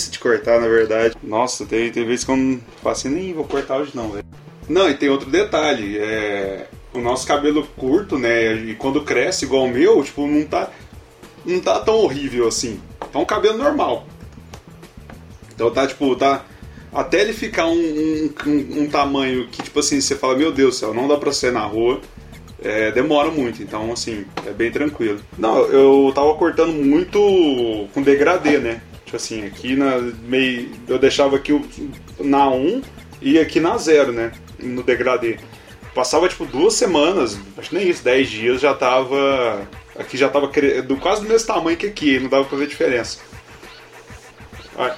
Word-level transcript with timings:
preguiça 0.00 0.10
de 0.10 0.18
cortar, 0.18 0.60
na 0.60 0.68
verdade. 0.68 1.14
Nossa, 1.22 1.66
tem, 1.66 1.90
tem 1.90 2.06
vezes 2.06 2.24
que 2.24 2.30
eu 2.30 2.36
não 2.36 2.60
assim, 2.84 3.10
nem 3.10 3.34
vou 3.34 3.44
cortar 3.44 3.78
hoje 3.78 3.92
não, 3.94 4.10
velho. 4.10 4.24
Não, 4.68 4.88
e 4.88 4.94
tem 4.94 5.08
outro 5.08 5.28
detalhe, 5.28 5.98
é. 5.98 6.66
O 6.92 7.00
nosso 7.00 7.26
cabelo 7.26 7.66
curto, 7.76 8.18
né? 8.18 8.54
E 8.54 8.74
quando 8.74 9.02
cresce 9.02 9.44
igual 9.44 9.64
o 9.64 9.70
meu, 9.70 10.02
tipo, 10.02 10.26
não 10.26 10.44
tá. 10.44 10.70
Não 11.44 11.60
tá 11.60 11.78
tão 11.80 11.96
horrível 11.96 12.48
assim. 12.48 12.80
Tá 13.12 13.18
um 13.18 13.24
cabelo 13.24 13.58
normal. 13.58 14.06
Então 15.54 15.70
tá, 15.70 15.86
tipo, 15.86 16.16
tá. 16.16 16.44
Até 16.92 17.20
ele 17.20 17.32
ficar 17.32 17.66
um, 17.66 17.78
um, 17.78 18.34
um, 18.46 18.82
um 18.82 18.90
tamanho 18.90 19.46
que, 19.48 19.62
tipo 19.62 19.78
assim, 19.78 20.00
você 20.00 20.16
fala, 20.16 20.36
meu 20.36 20.50
Deus 20.50 20.74
do 20.74 20.78
céu, 20.78 20.94
não 20.94 21.06
dá 21.06 21.16
pra 21.16 21.32
ser 21.32 21.52
na 21.52 21.64
rua 21.64 22.00
é, 22.62 22.90
demora 22.90 23.30
muito, 23.30 23.62
então 23.62 23.90
assim, 23.92 24.26
é 24.46 24.50
bem 24.50 24.70
tranquilo. 24.70 25.20
Não, 25.38 25.60
eu 25.66 26.12
tava 26.14 26.34
cortando 26.34 26.72
muito 26.72 27.88
com 27.94 28.02
degradê, 28.02 28.58
né? 28.58 28.82
Tipo 29.10 29.16
assim, 29.16 29.44
aqui 29.44 29.74
na 29.74 29.98
meio. 30.22 30.70
Eu 30.86 30.96
deixava 30.96 31.34
aqui 31.34 31.52
na 32.20 32.48
1 32.48 32.80
e 33.20 33.40
aqui 33.40 33.58
na 33.58 33.76
0, 33.76 34.12
né? 34.12 34.30
No 34.56 34.84
degradê. 34.84 35.36
Passava 35.92 36.28
tipo 36.28 36.46
duas 36.46 36.74
semanas, 36.74 37.36
acho 37.58 37.70
que 37.70 37.74
nem 37.74 37.88
isso, 37.88 38.04
10 38.04 38.30
dias 38.30 38.60
já 38.60 38.72
tava. 38.72 39.68
Aqui 39.98 40.16
já 40.16 40.28
tava 40.28 40.46
do, 40.86 40.96
quase 40.96 41.22
do 41.22 41.28
mesmo 41.28 41.44
tamanho 41.44 41.76
que 41.76 41.88
aqui, 41.88 42.20
não 42.20 42.28
dava 42.28 42.44
pra 42.44 42.56
ver 42.56 42.68
diferença. 42.68 43.18
Olha. 44.76 44.96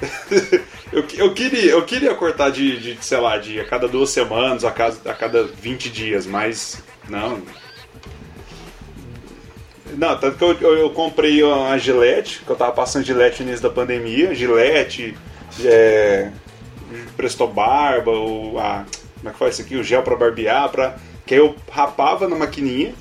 eu, 0.92 1.04
eu, 1.14 1.34
queria, 1.34 1.72
eu 1.72 1.84
queria 1.84 2.14
cortar 2.14 2.50
de, 2.50 2.78
de, 2.78 3.04
sei 3.04 3.18
lá, 3.18 3.38
de 3.38 3.58
a 3.58 3.64
cada 3.64 3.88
duas 3.88 4.10
semanas, 4.10 4.64
a 4.64 4.70
cada, 4.70 5.10
a 5.10 5.14
cada 5.14 5.42
20 5.42 5.90
dias, 5.90 6.26
mas 6.26 6.80
não. 7.08 7.42
Não, 9.96 10.18
tanto 10.18 10.36
que 10.36 10.44
eu, 10.44 10.52
eu, 10.60 10.78
eu 10.78 10.90
comprei 10.90 11.42
uma 11.42 11.76
gilete, 11.78 12.40
que 12.44 12.50
eu 12.50 12.56
tava 12.56 12.72
passando 12.72 13.04
gilete 13.04 13.42
no 13.42 13.48
início 13.48 13.62
da 13.62 13.74
pandemia, 13.74 14.34
gilete, 14.34 15.16
é, 15.64 16.30
Presto 17.16 17.46
Barba, 17.46 18.10
o, 18.10 18.58
a, 18.58 18.84
como 19.18 19.28
é 19.28 19.32
que 19.32 19.38
faz 19.38 19.54
isso 19.54 19.62
aqui? 19.62 19.76
O 19.76 19.84
gel 19.84 20.02
pra 20.02 20.16
barbear, 20.16 20.68
pra, 20.68 20.96
que 21.24 21.34
aí 21.34 21.40
eu 21.40 21.54
rapava 21.70 22.28
na 22.28 22.36
maquininha, 22.36 22.94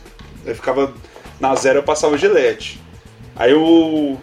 aí 0.45 0.53
ficava 0.53 0.93
na 1.39 1.55
zero 1.55 1.79
eu 1.79 1.83
passava 1.83 2.17
gilete. 2.17 2.79
Aí 3.35 3.53
o 3.53 4.17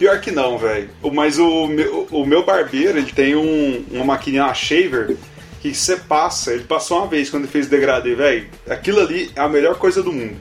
Pior 0.00 0.18
que 0.18 0.30
não, 0.30 0.56
velho. 0.56 0.88
Mas 1.12 1.38
o 1.38 1.66
meu, 1.66 2.08
o 2.10 2.24
meu 2.24 2.42
barbeiro, 2.42 2.96
ele 2.96 3.12
tem 3.12 3.36
um, 3.36 3.84
uma 3.90 4.04
maquininha 4.06 4.52
shaver 4.54 5.14
que 5.60 5.74
você 5.74 5.94
passa, 5.94 6.54
ele 6.54 6.64
passou 6.64 6.96
uma 6.96 7.06
vez 7.06 7.28
quando 7.28 7.42
ele 7.42 7.52
fez 7.52 7.66
degradê, 7.66 8.14
velho. 8.14 8.48
Aquilo 8.66 9.00
ali 9.00 9.30
é 9.36 9.40
a 9.42 9.48
melhor 9.48 9.74
coisa 9.74 10.02
do 10.02 10.10
mundo. 10.10 10.38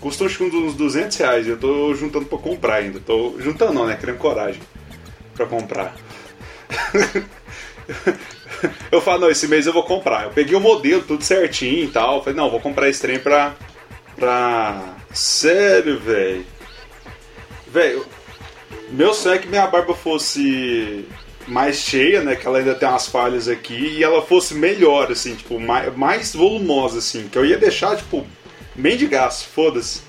Custou 0.00 0.26
acho 0.26 0.38
que 0.38 0.44
uns 0.44 0.74
200 0.74 1.16
reais. 1.16 1.48
Eu 1.48 1.58
tô 1.58 1.94
juntando 1.94 2.26
pra 2.26 2.38
comprar 2.38 2.76
ainda. 2.76 3.00
Tô 3.00 3.34
juntando, 3.38 3.72
não, 3.72 3.86
né? 3.86 3.96
Querendo 3.96 4.18
coragem 4.18 4.60
pra 5.34 5.46
comprar. 5.46 5.94
eu 8.90 9.00
falo, 9.00 9.22
não, 9.22 9.30
esse 9.30 9.48
mês 9.48 9.66
eu 9.66 9.72
vou 9.72 9.82
comprar. 9.82 10.24
Eu 10.24 10.30
peguei 10.30 10.56
o 10.56 10.60
modelo, 10.60 11.02
tudo 11.02 11.24
certinho 11.24 11.84
e 11.84 11.88
tal. 11.88 12.22
falei, 12.22 12.36
não, 12.36 12.50
vou 12.50 12.60
comprar 12.60 12.88
esse 12.88 13.00
trem 13.00 13.18
pra. 13.18 13.54
pra. 14.16 14.96
Sério, 15.12 15.98
velho. 15.98 16.44
Velho, 17.72 18.06
meu 18.90 19.12
sonho 19.12 19.34
é 19.34 19.38
que 19.38 19.48
minha 19.48 19.66
barba 19.66 19.94
fosse 19.94 21.04
mais 21.46 21.76
cheia, 21.76 22.22
né? 22.22 22.36
Que 22.36 22.46
ela 22.46 22.58
ainda 22.58 22.74
tem 22.74 22.88
umas 22.88 23.08
falhas 23.08 23.48
aqui, 23.48 23.96
e 23.96 24.04
ela 24.04 24.22
fosse 24.22 24.54
melhor, 24.54 25.10
assim, 25.10 25.34
tipo, 25.34 25.58
mais, 25.58 25.94
mais 25.96 26.34
volumosa, 26.34 26.98
assim. 26.98 27.28
Que 27.28 27.38
eu 27.38 27.44
ia 27.44 27.58
deixar, 27.58 27.96
tipo, 27.96 28.26
gasto, 29.08 29.48
foda-se. 29.48 30.02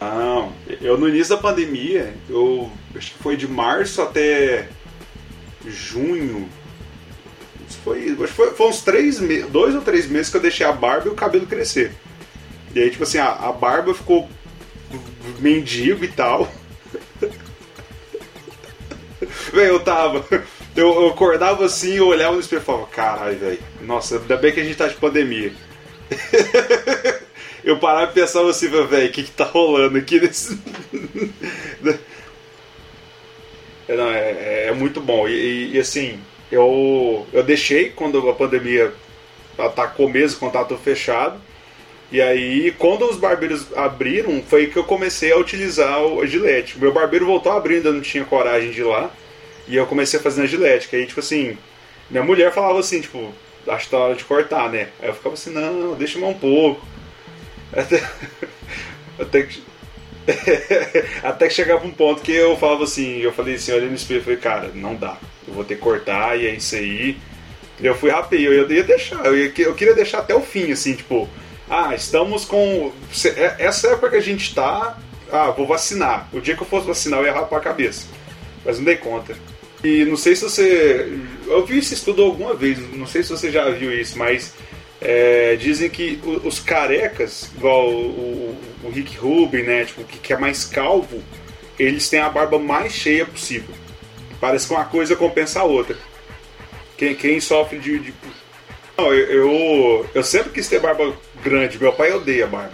Não, 0.00 0.52
eu 0.80 0.96
no 0.96 1.08
início 1.08 1.34
da 1.34 1.42
pandemia, 1.42 2.14
eu 2.28 2.70
acho 2.94 3.12
que 3.12 3.18
foi 3.22 3.36
de 3.36 3.48
março 3.48 4.00
até 4.00 4.68
junho. 5.66 6.48
Foi, 7.84 8.10
acho 8.10 8.16
que 8.16 8.26
foi, 8.26 8.50
foi 8.52 8.68
uns 8.68 8.80
três 8.80 9.18
meses, 9.20 9.50
dois 9.50 9.74
ou 9.74 9.82
três 9.82 10.08
meses 10.08 10.30
que 10.30 10.36
eu 10.36 10.40
deixei 10.40 10.64
a 10.64 10.72
barba 10.72 11.08
e 11.08 11.10
o 11.10 11.14
cabelo 11.14 11.46
crescer. 11.46 11.92
E 12.74 12.80
aí, 12.80 12.90
tipo 12.90 13.02
assim, 13.02 13.18
a, 13.18 13.30
a 13.30 13.52
barba 13.52 13.92
ficou 13.92 14.28
mendigo 15.40 16.04
e 16.04 16.08
tal. 16.08 16.50
Velho, 19.52 19.72
eu 19.72 19.80
tava. 19.80 20.24
Eu, 20.76 20.94
eu 20.94 21.08
acordava 21.08 21.64
assim, 21.64 21.94
eu 21.94 22.06
olhava 22.06 22.34
no 22.34 22.40
espelho 22.40 22.62
e 22.62 22.64
falava, 22.64 22.86
caralho, 22.86 23.36
velho. 23.36 23.58
Nossa, 23.82 24.16
ainda 24.18 24.36
bem 24.36 24.52
que 24.52 24.60
a 24.60 24.64
gente 24.64 24.76
tá 24.76 24.86
de 24.86 24.94
pandemia. 24.94 25.52
eu 27.70 27.78
parava 27.78 28.10
e 28.10 28.14
pensava 28.14 28.48
assim, 28.48 28.68
velho, 28.68 29.08
o 29.08 29.12
que 29.12 29.22
que 29.22 29.30
tá 29.30 29.44
rolando 29.44 29.98
aqui 29.98 30.18
nesse. 30.18 30.58
Não, 33.86 34.10
é, 34.10 34.68
é, 34.68 34.72
muito 34.72 35.00
bom. 35.02 35.28
E, 35.28 35.32
e, 35.32 35.76
e, 35.76 35.78
assim, 35.78 36.18
eu, 36.50 37.26
eu 37.32 37.42
deixei 37.42 37.90
quando 37.90 38.26
a 38.28 38.34
pandemia 38.34 38.92
atacou 39.58 40.08
mesmo, 40.08 40.40
contato 40.40 40.76
fechado. 40.78 41.38
E 42.10 42.22
aí, 42.22 42.74
quando 42.78 43.04
os 43.04 43.18
barbeiros 43.18 43.66
abriram, 43.76 44.42
foi 44.42 44.68
que 44.68 44.78
eu 44.78 44.84
comecei 44.84 45.30
a 45.32 45.36
utilizar 45.36 46.02
o 46.02 46.26
gilete. 46.26 46.78
Meu 46.78 46.92
barbeiro 46.92 47.26
voltou 47.26 47.52
a 47.52 47.56
abrir, 47.56 47.76
ainda 47.76 47.92
não 47.92 48.00
tinha 48.00 48.24
coragem 48.24 48.70
de 48.70 48.80
ir 48.80 48.84
lá. 48.84 49.10
E 49.66 49.76
eu 49.76 49.86
comecei 49.86 50.18
a 50.18 50.22
fazer 50.22 50.40
na 50.40 50.46
gilete. 50.46 50.88
Que 50.88 50.96
aí, 50.96 51.06
tipo 51.06 51.20
assim, 51.20 51.58
minha 52.10 52.24
mulher 52.24 52.50
falava 52.52 52.80
assim, 52.80 53.02
tipo, 53.02 53.30
acho 53.66 53.84
que 53.84 53.90
tá 53.90 53.98
hora 53.98 54.14
de 54.14 54.24
cortar, 54.24 54.70
né? 54.70 54.88
Aí 55.02 55.08
eu 55.08 55.14
ficava 55.14 55.34
assim, 55.34 55.50
não, 55.50 55.94
deixa 55.94 56.18
mais 56.18 56.34
um 56.34 56.38
pouco. 56.38 56.97
Até, 57.72 58.02
até 59.18 59.42
que. 59.42 59.62
até 61.22 61.48
que 61.48 61.54
chegava 61.54 61.86
um 61.86 61.90
ponto 61.90 62.20
que 62.20 62.32
eu 62.32 62.56
falava 62.56 62.84
assim, 62.84 63.18
eu 63.18 63.32
falei 63.32 63.54
assim, 63.54 63.72
olhando 63.72 63.90
no 63.90 63.96
espelho, 63.96 64.20
eu 64.20 64.24
falei, 64.24 64.38
cara, 64.38 64.70
não 64.74 64.94
dá. 64.94 65.16
Eu 65.46 65.54
vou 65.54 65.64
ter 65.64 65.76
que 65.76 65.80
cortar 65.80 66.38
e 66.38 66.46
é 66.46 66.54
isso 66.54 66.74
aí. 66.74 67.16
Eu 67.80 67.94
fui 67.94 68.10
rapei, 68.10 68.46
eu 68.46 68.70
ia 68.70 68.82
deixar, 68.82 69.24
eu, 69.24 69.38
ia, 69.38 69.52
eu 69.58 69.74
queria 69.74 69.94
deixar 69.94 70.18
até 70.18 70.34
o 70.34 70.40
fim, 70.40 70.70
assim, 70.72 70.94
tipo, 70.94 71.28
ah, 71.70 71.94
estamos 71.94 72.44
com. 72.44 72.92
É, 73.36 73.56
essa 73.58 73.88
época 73.88 74.10
que 74.10 74.16
a 74.16 74.20
gente 74.20 74.48
está. 74.48 74.98
Ah, 75.30 75.50
vou 75.50 75.66
vacinar. 75.66 76.28
O 76.32 76.40
dia 76.40 76.56
que 76.56 76.62
eu 76.62 76.66
fosse 76.66 76.86
vacinar, 76.86 77.20
eu 77.20 77.26
ia 77.26 77.32
rapar 77.32 77.58
a 77.58 77.62
cabeça. 77.62 78.06
Mas 78.64 78.78
não 78.78 78.84
dei 78.84 78.96
conta. 78.96 79.36
E 79.84 80.04
não 80.06 80.16
sei 80.16 80.34
se 80.34 80.44
você. 80.44 81.12
Eu 81.46 81.64
vi 81.66 81.78
esse 81.78 81.94
estudo 81.94 82.22
alguma 82.22 82.54
vez, 82.54 82.78
não 82.94 83.06
sei 83.06 83.22
se 83.22 83.30
você 83.30 83.50
já 83.50 83.68
viu 83.70 83.92
isso, 83.92 84.18
mas 84.18 84.54
é, 85.00 85.56
dizem 85.56 85.88
que 85.88 86.20
os 86.44 86.58
carecas, 86.58 87.50
igual 87.56 87.88
o, 87.88 88.56
o, 88.82 88.90
Rick 88.90 89.16
Rubin, 89.16 89.62
né? 89.62 89.84
Tipo, 89.84 90.04
que 90.04 90.32
é 90.32 90.36
mais 90.36 90.64
calvo, 90.64 91.22
eles 91.78 92.08
têm 92.08 92.20
a 92.20 92.28
barba 92.28 92.58
mais 92.58 92.92
cheia 92.92 93.24
possível. 93.24 93.74
Parece 94.40 94.66
que 94.66 94.74
uma 94.74 94.84
coisa 94.84 95.14
compensa 95.14 95.60
a 95.60 95.64
outra. 95.64 95.96
Quem, 96.96 97.14
quem 97.14 97.40
sofre 97.40 97.78
de, 97.78 97.98
de 97.98 98.14
não, 98.96 99.14
eu, 99.14 99.26
eu, 99.26 100.10
eu, 100.12 100.24
sempre 100.24 100.50
quis 100.50 100.66
ter 100.66 100.80
barba 100.80 101.12
grande. 101.44 101.78
Meu 101.80 101.92
pai 101.92 102.12
odeia 102.12 102.48
barba. 102.48 102.72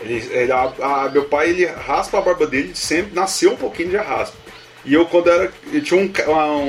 Ele, 0.00 0.14
ele 0.32 0.50
a, 0.50 0.72
a, 0.80 1.08
meu 1.08 1.26
pai 1.26 1.50
ele 1.50 1.64
raspa 1.66 2.18
a 2.18 2.20
barba 2.20 2.48
dele, 2.48 2.72
sempre 2.74 3.14
nasceu 3.14 3.52
um 3.52 3.56
pouquinho 3.56 3.90
de 3.90 3.96
raspa. 3.96 4.36
E 4.84 4.92
eu, 4.94 5.06
quando 5.06 5.30
era. 5.30 5.52
Eu 5.72 5.80
tinha 5.80 6.00
um, 6.00 6.10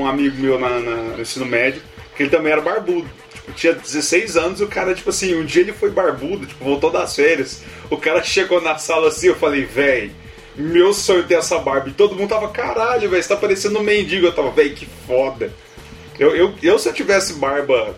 um 0.01 0.05
amigo 0.05 0.37
meu 0.37 0.59
na, 0.59 0.79
na, 0.79 0.95
no 0.95 1.21
ensino 1.21 1.47
médio, 1.47 1.81
que 2.15 2.21
ele 2.21 2.29
também 2.29 2.51
era 2.51 2.61
barbudo. 2.61 3.09
Tinha 3.55 3.73
16 3.73 4.37
anos 4.37 4.61
e 4.61 4.63
o 4.63 4.67
cara, 4.67 4.95
tipo 4.95 5.09
assim, 5.09 5.35
um 5.35 5.43
dia 5.43 5.61
ele 5.61 5.73
foi 5.73 5.89
barbudo, 5.89 6.45
tipo, 6.45 6.63
voltou 6.63 6.89
das 6.89 7.15
férias. 7.15 7.61
O 7.89 7.97
cara 7.97 8.23
chegou 8.23 8.61
na 8.61 8.77
sala 8.77 9.09
assim, 9.09 9.27
eu 9.27 9.35
falei, 9.35 9.65
véi, 9.65 10.11
meu 10.55 10.93
sonho 10.93 11.21
é 11.21 11.23
ter 11.23 11.35
essa 11.35 11.59
barba. 11.59 11.89
E 11.89 11.93
todo 11.93 12.15
mundo 12.15 12.29
tava, 12.29 12.47
caralho, 12.49 13.09
velho, 13.09 13.21
você 13.21 13.29
tá 13.29 13.35
parecendo 13.35 13.79
um 13.79 13.83
mendigo. 13.83 14.25
Eu 14.25 14.33
tava, 14.33 14.51
véi, 14.51 14.69
que 14.69 14.87
foda. 15.07 15.51
Eu, 16.17 16.35
eu, 16.35 16.53
eu, 16.61 16.79
se 16.79 16.87
eu 16.87 16.93
tivesse 16.93 17.33
barba 17.33 17.95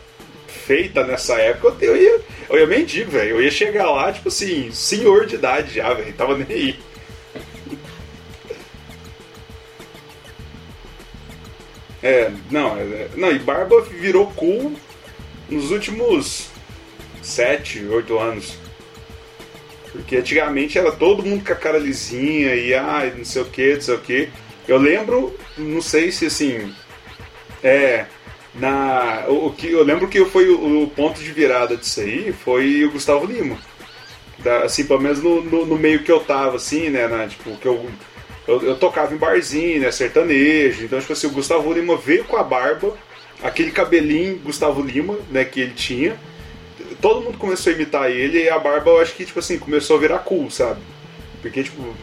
feita 0.48 1.04
nessa 1.04 1.36
época, 1.36 1.76
eu 1.84 1.96
ia, 1.96 2.20
eu 2.50 2.60
ia 2.60 2.68
mentir, 2.68 3.08
velho. 3.08 3.32
Eu 3.32 3.44
ia 3.44 3.52
chegar 3.52 3.92
lá, 3.92 4.12
tipo 4.12 4.30
assim, 4.30 4.72
senhor 4.72 5.26
de 5.26 5.36
idade 5.36 5.76
já, 5.76 5.94
velho. 5.94 6.14
Tava 6.14 6.38
nem 6.38 6.48
aí. 6.50 6.80
É, 12.02 12.32
não, 12.52 12.78
é, 12.78 13.08
não, 13.16 13.32
e 13.32 13.40
barba 13.40 13.82
virou 13.82 14.28
cool 14.36 14.74
nos 15.50 15.72
últimos 15.72 16.50
7, 17.22 17.86
8 17.86 18.20
anos. 18.20 18.58
Porque 19.92 20.18
antigamente 20.18 20.78
era 20.78 20.92
todo 20.92 21.24
mundo 21.24 21.46
com 21.46 21.54
a 21.54 21.56
cara 21.56 21.78
lisinha 21.78 22.54
e 22.56 22.74
ah, 22.74 23.12
não 23.16 23.26
sei 23.26 23.42
o 23.42 23.46
que, 23.46 23.76
não 23.76 23.82
sei 23.82 23.96
o 23.96 24.00
que. 24.00 24.30
Eu 24.68 24.78
lembro, 24.78 25.38
não 25.58 25.82
sei 25.82 26.12
se 26.12 26.26
assim. 26.26 26.74
É 27.64 28.06
na 28.56 29.26
o, 29.28 29.52
que 29.52 29.72
eu 29.72 29.84
lembro 29.84 30.08
que 30.08 30.24
foi 30.26 30.50
o, 30.50 30.84
o, 30.84 30.88
ponto 30.88 31.20
de 31.20 31.32
virada 31.32 31.76
disso 31.76 32.00
aí 32.00 32.32
foi 32.32 32.86
o 32.86 32.92
Gustavo 32.92 33.26
Lima 33.26 33.58
da, 34.40 34.64
assim 34.64 34.86
pelo 34.86 35.02
menos 35.02 35.22
no, 35.22 35.42
no, 35.42 35.66
no, 35.66 35.78
meio 35.78 36.04
que 36.04 36.12
eu 36.12 36.22
tava 36.22 36.56
assim 36.56 36.90
né 36.90 37.08
na, 37.08 37.28
tipo 37.28 37.58
que 37.58 37.68
eu, 37.68 37.90
eu, 38.48 38.62
eu 38.62 38.76
tocava 38.78 39.14
em 39.14 39.18
barzinho 39.18 39.82
né 39.82 39.92
sertanejo 39.92 40.86
então 40.86 41.00
tipo 41.00 41.12
assim 41.12 41.28
o 41.28 41.32
Gustavo 41.32 41.74
Lima 41.74 41.98
veio 41.98 42.24
com 42.24 42.38
a 42.38 42.44
barba 42.44 42.96
aquele 43.44 43.72
cabelinho 43.72 44.40
Gustavo 44.40 44.82
Lima 44.82 45.18
né 45.30 45.46
que 45.46 45.60
ele 45.60 45.74
tinha 45.74 46.18
todo 47.02 47.22
mundo 47.22 47.38
começou 47.38 47.72
a 47.72 47.76
imitar 47.76 48.10
ele 48.10 48.44
e 48.44 48.50
a 48.50 48.58
barba 48.58 48.92
eu 48.92 49.00
acho 49.02 49.14
que, 49.14 49.26
tipo 49.26 49.40
assim, 49.40 49.60
começou 49.60 49.98
a 49.98 50.00
virar 50.00 50.20
cool, 50.20 50.50
sabe? 50.50 50.82
Porque, 51.42 51.64
tipo, 51.64 51.96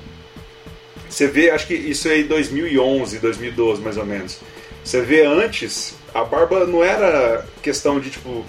você 1.08 1.26
vê, 1.26 1.50
acho 1.50 1.66
que 1.66 1.74
isso 1.74 2.08
é 2.08 2.20
em 2.20 2.26
2011, 2.26 3.18
2012 3.18 3.82
mais 3.82 3.96
ou 3.96 4.06
menos. 4.06 4.38
Você 4.84 5.00
vê 5.00 5.24
antes, 5.24 5.94
a 6.14 6.24
barba 6.24 6.66
não 6.66 6.82
era 6.82 7.44
questão 7.62 7.98
de, 8.00 8.10
tipo, 8.10 8.44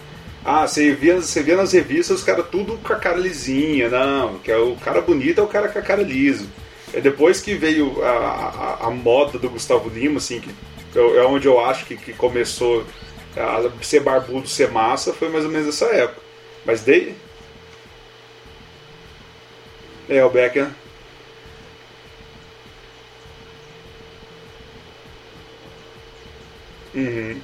ah, 0.46 0.68
você 0.68 0.94
via, 0.94 1.20
você 1.20 1.42
via 1.42 1.56
nas 1.56 1.74
revistas 1.74 2.20
os 2.20 2.24
caras 2.24 2.46
tudo 2.52 2.78
com 2.78 2.94
a 2.94 2.98
cara 2.98 3.18
lisinha, 3.18 3.90
não, 3.90 4.40
que 4.40 4.52
é 4.52 4.58
o 4.58 4.76
cara 4.76 5.02
bonito 5.02 5.40
é 5.40 5.44
o 5.44 5.48
cara 5.48 5.70
com 5.70 5.80
a 5.80 5.82
cara 5.82 6.04
liso. 6.04 6.48
É 6.94 7.02
depois 7.02 7.42
que 7.42 7.56
veio 7.56 8.04
a, 8.04 8.78
a, 8.84 8.88
a 8.88 8.92
moda 8.92 9.40
do 9.40 9.50
Gustavo 9.50 9.90
Lima, 9.90 10.18
assim, 10.18 10.40
que 10.40 10.52
é 10.96 11.26
onde 11.26 11.48
eu 11.48 11.60
acho 11.60 11.86
que, 11.86 11.98
que 11.98 12.14
começou 12.14 12.86
a 13.36 13.84
ser 13.84 14.02
barbudo, 14.02 14.48
ser 14.48 14.72
massa, 14.72 15.14
foi 15.14 15.30
mais 15.30 15.46
ou 15.46 15.52
menos 15.52 15.68
essa 15.68 15.86
época. 15.86 16.22
Mas 16.66 16.84
daí. 16.84 17.16
É, 20.10 20.24
o 20.24 20.30
Becker. 20.30 20.70
Uhum. 26.94 27.42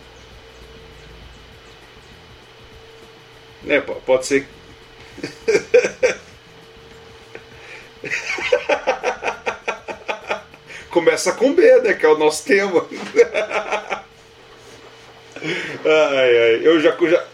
É, 3.67 3.81
pode 3.81 4.25
ser. 4.25 4.47
Começa 10.89 11.31
com 11.33 11.53
B, 11.53 11.81
né? 11.81 11.93
Que 11.93 12.05
é 12.05 12.09
o 12.09 12.17
nosso 12.17 12.43
tema. 12.43 12.85
ai, 15.41 16.37
ai. 16.37 16.59
Eu 16.63 16.79
já. 16.81 16.95
já... 17.01 17.25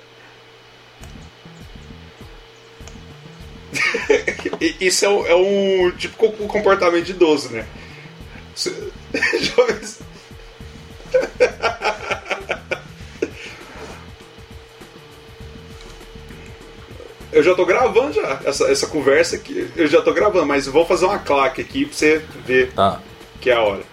Isso 4.80 5.06
é 5.06 5.10
um, 5.10 5.26
é 5.28 5.36
um 5.36 5.92
tipo 5.92 6.32
comportamento 6.48 7.06
de 7.06 7.12
idoso, 7.12 7.50
né? 7.50 7.66
Jovens. 9.42 10.00
Eu 17.36 17.44
já 17.44 17.54
tô 17.54 17.66
gravando 17.66 18.14
já 18.14 18.40
essa, 18.46 18.72
essa 18.72 18.88
conversa 18.88 19.36
aqui. 19.36 19.70
Eu 19.76 19.88
já 19.88 20.02
tô 20.02 20.14
gravando, 20.14 20.46
mas 20.46 20.68
vou 20.68 20.86
fazer 20.86 21.04
uma 21.04 21.20
claque 21.20 21.60
aqui 21.60 21.86
pra 21.86 21.94
você 21.94 22.24
ver 22.46 22.72
tá. 22.72 23.02
Que 23.46 23.52
é 23.52 23.54
a 23.54 23.62
hora. 23.62 23.84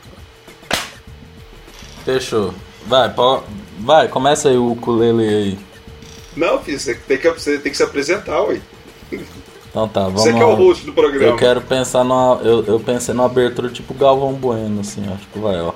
Fechou. 2.06 2.54
Vai, 2.86 3.12
pô, 3.12 3.42
vai, 3.80 4.08
começa 4.08 4.48
aí 4.48 4.56
o 4.56 4.72
ukulele 4.72 5.28
aí. 5.28 5.58
Não, 6.34 6.58
filho, 6.58 6.80
você 6.80 6.94
tem 6.94 7.18
que, 7.18 7.30
você 7.30 7.58
tem 7.58 7.70
que 7.70 7.76
se 7.76 7.82
apresentar, 7.82 8.40
ué. 8.44 8.62
Então 9.68 9.86
tá, 9.86 10.04
vamos 10.04 10.22
Você 10.22 10.32
que 10.32 10.40
é 10.40 10.44
o 10.44 10.54
host 10.54 10.86
do 10.86 10.94
programa. 10.94 11.26
Eu 11.26 11.36
quero 11.36 11.60
pensar 11.60 12.02
numa. 12.02 12.40
Eu, 12.42 12.64
eu 12.64 12.80
pensei 12.80 13.12
numa 13.12 13.26
abertura 13.26 13.68
tipo 13.68 13.92
Galvão 13.92 14.32
Bueno, 14.32 14.80
assim, 14.80 15.04
ó. 15.12 15.16
Tipo, 15.16 15.40
vai, 15.40 15.60
ó. 15.60 15.74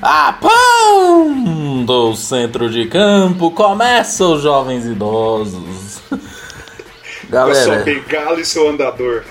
A 0.00 0.32
pão 0.34 1.84
do 1.84 2.14
centro 2.14 2.70
de 2.70 2.86
campo 2.86 3.50
começa 3.50 4.24
os 4.24 4.40
jovens 4.40 4.86
idosos. 4.86 6.00
Galera. 7.28 7.58
Com 7.58 7.74
sua 7.74 7.84
bengala 7.84 8.40
e 8.40 8.44
seu 8.44 8.70
andador. 8.70 9.24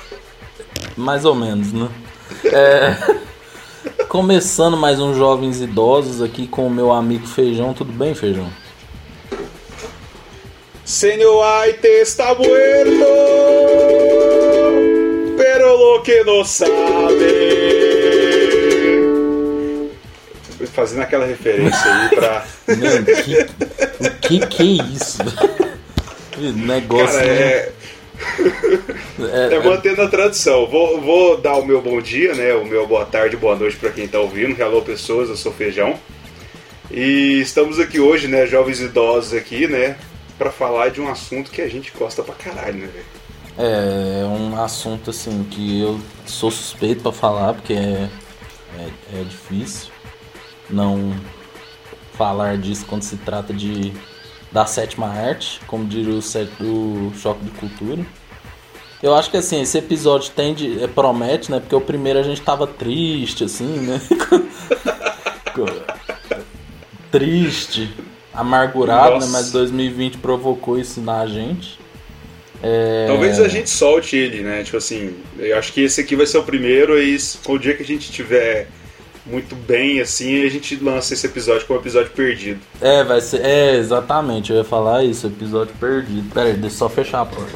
Mais 0.98 1.24
ou 1.24 1.34
menos, 1.34 1.72
né? 1.72 1.88
É, 2.44 2.98
começando 4.10 4.76
mais 4.76 5.00
um 5.00 5.14
Jovens 5.14 5.62
Idosos 5.62 6.20
aqui 6.20 6.48
com 6.48 6.66
o 6.66 6.70
meu 6.70 6.92
amigo 6.92 7.28
Feijão. 7.28 7.76
Tudo 7.76 7.94
bem, 7.94 8.16
Feijão? 8.16 8.50
Senhor 10.84 11.44
Aite 11.44 11.88
está 11.88 12.34
muerto, 12.34 13.06
pero 15.38 15.78
lo 15.78 16.02
que 16.02 16.24
no 16.24 16.44
sabe. 16.44 16.72
Fazendo 20.74 21.04
aquela 21.04 21.26
referência 21.26 21.80
aí 21.86 22.10
pra. 22.10 22.46
Mano, 22.68 23.06
que, 23.06 24.08
o 24.08 24.12
que 24.22 24.48
que 24.48 24.64
é 24.64 24.84
isso? 24.92 25.20
negócio. 26.66 27.20
Cara, 27.20 27.28
é... 27.28 27.72
É, 29.20 29.56
é, 29.56 29.60
mantendo 29.62 30.02
a 30.02 30.08
tradição. 30.08 30.66
Vou, 30.66 31.02
vou 31.02 31.38
dar 31.38 31.58
o 31.58 31.66
meu 31.66 31.82
bom 31.82 32.02
dia, 32.02 32.34
né? 32.34 32.54
O 32.54 32.64
meu 32.64 32.88
boa 32.88 33.06
tarde, 33.06 33.36
boa 33.36 33.54
noite 33.54 33.76
para 33.76 33.90
quem 33.90 34.06
está 34.06 34.18
ouvindo. 34.18 34.58
Hello, 34.58 34.82
pessoas, 34.82 35.28
eu 35.28 35.36
sou 35.36 35.52
Feijão. 35.52 36.00
E 36.90 37.40
estamos 37.42 37.80
aqui 37.80 38.00
hoje, 38.00 38.28
né, 38.28 38.48
jovens 38.48 38.80
idosos 38.80 39.34
aqui, 39.34 39.68
né, 39.68 39.96
para 40.38 40.50
falar 40.50 40.90
de 40.90 41.00
um 41.00 41.08
assunto 41.08 41.52
que 41.52 41.62
a 41.62 41.70
gente 41.70 41.92
gosta 41.96 42.24
pra 42.24 42.34
caralho, 42.34 42.80
né, 42.80 42.88
velho? 42.88 43.06
É, 43.58 44.22
é 44.22 44.26
um 44.26 44.60
assunto 44.60 45.10
assim 45.10 45.44
que 45.44 45.82
eu 45.82 46.00
sou 46.26 46.50
suspeito 46.50 47.04
para 47.04 47.12
falar 47.12 47.54
porque 47.54 47.74
é, 47.74 48.10
é, 48.80 49.20
é 49.20 49.24
difícil 49.24 49.92
não 50.70 51.14
falar 52.14 52.58
disso 52.58 52.86
quando 52.88 53.04
se 53.04 53.18
trata 53.18 53.54
de 53.54 53.94
da 54.52 54.66
sétima 54.66 55.08
arte, 55.08 55.62
como 55.68 55.86
diria 55.86 56.14
o, 56.14 56.18
o 56.20 57.14
Choque 57.16 57.44
de 57.44 57.52
Cultura. 57.52 58.06
Eu 59.02 59.16
acho 59.16 59.32
que 59.32 59.38
assim, 59.38 59.62
esse 59.62 59.78
episódio 59.78 60.32
tende, 60.36 60.84
é, 60.84 60.88
promete, 60.88 61.50
né? 61.50 61.60
Porque 61.60 61.76
o 61.76 61.82
primeiro 61.82 62.20
a 62.20 62.24
gente 62.24 62.42
tava 62.42 62.68
triste, 62.68 63.46
assim, 63.46 63.80
né? 63.80 64.02
triste, 67.10 67.90
amargurado, 68.34 69.12
né? 69.12 69.16
Nossa. 69.16 69.28
né? 69.28 69.34
Mas 69.34 69.52
2020 69.52 70.18
provocou 70.18 70.78
isso 70.78 71.00
na 71.00 71.26
gente. 71.26 71.80
É... 72.62 73.06
Talvez 73.08 73.40
a 73.40 73.48
gente 73.48 73.70
solte 73.70 74.18
ele, 74.18 74.42
né? 74.42 74.64
Tipo 74.64 74.78
assim, 74.78 75.16
eu 75.38 75.58
acho 75.58 75.72
que 75.72 75.82
esse 75.82 76.02
aqui 76.02 76.16
vai 76.16 76.26
ser 76.26 76.40
o 76.40 76.44
primeiro 76.44 77.02
e 77.02 77.18
o 77.48 77.58
dia 77.58 77.76
que 77.76 77.84
a 77.84 77.86
gente 77.86 78.12
tiver 78.12 78.68
muito 79.30 79.56
bem, 79.56 80.02
assim, 80.02 80.46
a 80.46 80.50
gente 80.50 80.76
lança 80.84 81.14
esse 81.14 81.26
episódio 81.26 81.66
como 81.68 81.80
episódio 81.80 82.12
perdido. 82.12 82.60
É, 82.82 83.04
vai 83.04 83.22
ser. 83.22 83.46
É, 83.46 83.76
exatamente, 83.76 84.52
eu 84.52 84.58
ia 84.58 84.64
falar 84.64 85.04
isso, 85.04 85.28
episódio 85.28 85.74
perdido. 85.80 86.34
Pera 86.34 86.48
aí, 86.48 86.54
deixa 86.54 86.76
eu 86.76 86.80
só 86.80 86.90
fechar 86.90 87.22
a 87.22 87.26
porta. 87.26 87.54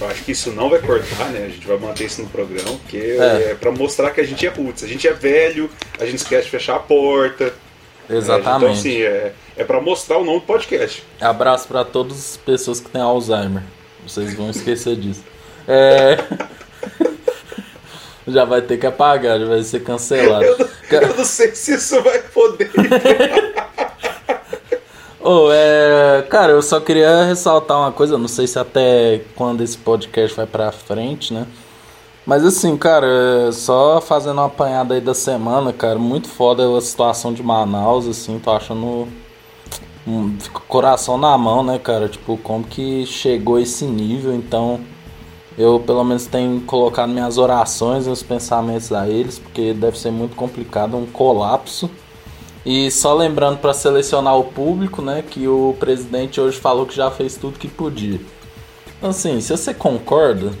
Eu 0.00 0.08
acho 0.08 0.24
que 0.24 0.32
isso 0.32 0.50
não 0.52 0.70
vai 0.70 0.78
cortar, 0.80 1.28
né? 1.28 1.44
A 1.44 1.48
gente 1.48 1.66
vai 1.66 1.76
manter 1.76 2.04
isso 2.04 2.22
no 2.22 2.28
programa, 2.28 2.70
porque 2.78 2.96
é, 2.96 3.50
é 3.50 3.54
para 3.54 3.70
mostrar 3.70 4.10
que 4.12 4.20
a 4.20 4.24
gente 4.24 4.46
é 4.46 4.48
roots. 4.48 4.82
A 4.82 4.86
gente 4.86 5.06
é 5.06 5.12
velho, 5.12 5.68
a 5.98 6.06
gente 6.06 6.18
esquece 6.18 6.44
de 6.44 6.50
fechar 6.50 6.76
a 6.76 6.78
porta. 6.78 7.52
Exatamente. 8.08 8.56
Então, 8.56 8.72
assim, 8.72 9.02
é, 9.02 9.32
é 9.56 9.64
para 9.64 9.80
mostrar 9.80 10.16
o 10.16 10.24
nome 10.24 10.40
do 10.40 10.46
podcast. 10.46 11.04
Abraço 11.20 11.68
para 11.68 11.84
todas 11.84 12.16
as 12.16 12.36
pessoas 12.38 12.80
que 12.80 12.88
têm 12.88 13.02
Alzheimer. 13.02 13.62
Vocês 14.06 14.34
vão 14.34 14.48
esquecer 14.48 14.96
disso. 14.96 15.22
É. 15.68 16.16
já 18.26 18.44
vai 18.44 18.62
ter 18.62 18.78
que 18.78 18.86
apagar, 18.86 19.38
já 19.38 19.46
vai 19.46 19.62
ser 19.62 19.80
cancelado. 19.80 20.44
Eu, 20.44 20.68
eu 20.90 21.16
não 21.16 21.24
sei 21.24 21.54
se 21.54 21.74
isso 21.74 22.02
vai 22.02 22.18
poder. 22.20 22.70
oh, 25.20 25.48
é, 25.52 26.22
cara, 26.28 26.52
eu 26.52 26.62
só 26.62 26.80
queria 26.80 27.24
ressaltar 27.24 27.78
uma 27.78 27.92
coisa, 27.92 28.18
não 28.18 28.28
sei 28.28 28.46
se 28.46 28.58
até 28.58 29.22
quando 29.34 29.62
esse 29.62 29.78
podcast 29.78 30.36
vai 30.36 30.46
pra 30.46 30.72
frente, 30.72 31.32
né? 31.32 31.46
Mas 32.26 32.44
assim, 32.44 32.76
cara, 32.76 33.06
é, 33.48 33.52
só 33.52 34.00
fazendo 34.00 34.34
uma 34.34 34.46
apanhada 34.46 34.94
aí 34.94 35.00
da 35.00 35.14
semana, 35.14 35.72
cara, 35.72 35.98
muito 35.98 36.28
foda 36.28 36.76
a 36.76 36.80
situação 36.80 37.32
de 37.32 37.42
Manaus, 37.42 38.06
assim, 38.06 38.38
tô 38.38 38.50
achando. 38.50 39.08
Fica 40.38 40.60
coração 40.60 41.18
na 41.18 41.36
mão, 41.36 41.62
né, 41.62 41.78
cara? 41.78 42.08
Tipo, 42.08 42.36
como 42.38 42.64
que 42.64 43.06
chegou 43.06 43.58
esse 43.58 43.84
nível, 43.84 44.34
então 44.34 44.80
eu 45.58 45.80
pelo 45.80 46.04
menos 46.04 46.26
tenho 46.26 46.60
colocado 46.62 47.10
minhas 47.10 47.38
orações 47.38 48.06
os 48.06 48.22
pensamentos 48.22 48.92
a 48.92 49.08
eles, 49.08 49.38
porque 49.38 49.72
deve 49.72 49.98
ser 49.98 50.10
muito 50.10 50.36
complicado 50.36 50.96
um 50.96 51.06
colapso. 51.06 51.90
E 52.64 52.90
só 52.90 53.14
lembrando 53.14 53.58
para 53.58 53.72
selecionar 53.72 54.36
o 54.36 54.44
público, 54.44 55.00
né, 55.00 55.24
que 55.28 55.48
o 55.48 55.74
presidente 55.80 56.40
hoje 56.40 56.58
falou 56.58 56.86
que 56.86 56.94
já 56.94 57.10
fez 57.10 57.36
tudo 57.36 57.58
que 57.58 57.68
podia. 57.68 58.20
Então, 58.98 59.10
assim, 59.10 59.40
se 59.40 59.50
você 59.56 59.72
concorda, 59.72 60.52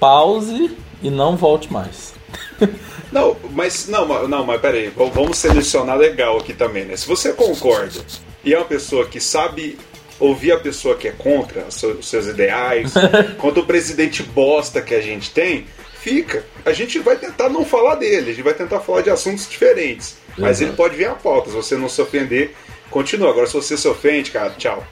pause 0.00 0.74
e 1.02 1.10
não 1.10 1.36
volte 1.36 1.70
mais. 1.70 2.14
não, 3.12 3.36
mas 3.50 3.86
não, 3.86 4.26
não, 4.26 4.46
mas 4.46 4.60
peraí, 4.60 4.90
vamos 5.12 5.36
selecionar 5.36 5.98
legal 5.98 6.38
aqui 6.38 6.54
também, 6.54 6.86
né? 6.86 6.96
Se 6.96 7.06
você 7.06 7.34
concorda 7.34 8.00
e 8.42 8.54
é 8.54 8.58
uma 8.58 8.64
pessoa 8.64 9.06
que 9.06 9.20
sabe 9.20 9.78
ouvir 10.22 10.52
a 10.52 10.58
pessoa 10.58 10.94
que 10.94 11.08
é 11.08 11.10
contra 11.10 11.66
os 11.66 12.08
seus 12.08 12.26
ideais, 12.26 12.94
contra 13.38 13.60
o 13.60 13.66
presidente 13.66 14.22
bosta 14.22 14.80
que 14.80 14.94
a 14.94 15.00
gente 15.00 15.30
tem, 15.32 15.66
fica. 15.98 16.44
A 16.64 16.72
gente 16.72 16.98
vai 17.00 17.16
tentar 17.16 17.48
não 17.48 17.64
falar 17.64 17.96
dele, 17.96 18.30
a 18.30 18.34
gente 18.34 18.44
vai 18.44 18.54
tentar 18.54 18.80
falar 18.80 19.02
de 19.02 19.10
assuntos 19.10 19.48
diferentes. 19.48 20.16
Mas 20.38 20.60
ele 20.60 20.72
pode 20.72 20.96
vir 20.96 21.06
a 21.06 21.14
pauta, 21.14 21.50
se 21.50 21.56
você 21.56 21.76
não 21.76 21.88
se 21.88 22.00
ofender, 22.00 22.54
continua. 22.88 23.30
Agora, 23.30 23.46
se 23.46 23.52
você 23.52 23.76
se 23.76 23.86
ofende, 23.88 24.30
cara, 24.30 24.50
tchau. 24.50 24.82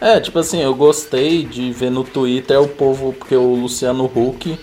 É, 0.00 0.18
tipo 0.18 0.38
assim, 0.38 0.62
eu 0.62 0.74
gostei 0.74 1.44
de 1.44 1.70
ver 1.72 1.90
no 1.90 2.02
Twitter 2.02 2.60
o 2.60 2.68
povo, 2.68 3.12
porque 3.12 3.36
o 3.36 3.54
Luciano 3.54 4.06
Huck 4.06 4.58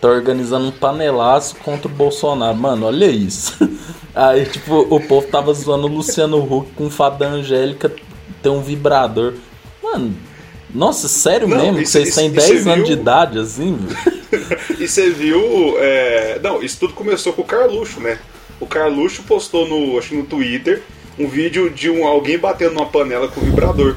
tá 0.00 0.08
organizando 0.08 0.68
um 0.68 0.70
panelaço 0.70 1.56
contra 1.56 1.88
o 1.88 1.94
Bolsonaro. 1.94 2.56
Mano, 2.56 2.86
olha 2.86 3.06
isso. 3.06 3.56
Aí, 4.14 4.46
tipo, 4.46 4.86
o 4.94 5.00
povo 5.00 5.26
tava 5.26 5.52
zoando 5.52 5.86
o 5.86 5.90
Luciano 5.90 6.38
Huck 6.38 6.72
com 6.74 6.86
o 6.86 6.90
Fábio 6.90 7.18
da 7.18 7.28
Angélica 7.28 7.92
ter 8.42 8.48
um 8.48 8.62
vibrador. 8.62 9.34
Mano, 9.82 10.14
nossa, 10.72 11.08
sério 11.08 11.48
não, 11.48 11.56
mesmo? 11.56 11.80
Isso, 11.80 11.92
vocês 11.92 12.08
isso, 12.08 12.20
têm 12.20 12.30
10 12.30 12.66
anos 12.66 12.76
viu... 12.76 12.84
de 12.84 12.92
idade 13.00 13.38
assim? 13.38 13.78
e 14.78 14.86
você 14.86 15.10
viu. 15.10 15.76
É... 15.78 16.38
Não, 16.42 16.62
isso 16.62 16.78
tudo 16.80 16.92
começou 16.94 17.32
com 17.32 17.42
o 17.42 17.44
Carluxo, 17.44 18.00
né? 18.00 18.18
O 18.60 18.66
Carluxo 18.66 19.22
postou 19.22 19.66
no, 19.68 19.98
acho 19.98 20.14
no 20.14 20.24
Twitter 20.24 20.82
um 21.18 21.26
vídeo 21.26 21.68
de 21.70 21.90
um, 21.90 22.06
alguém 22.06 22.38
batendo 22.38 22.74
numa 22.74 22.86
panela 22.86 23.28
com 23.28 23.40
vibrador. 23.40 23.96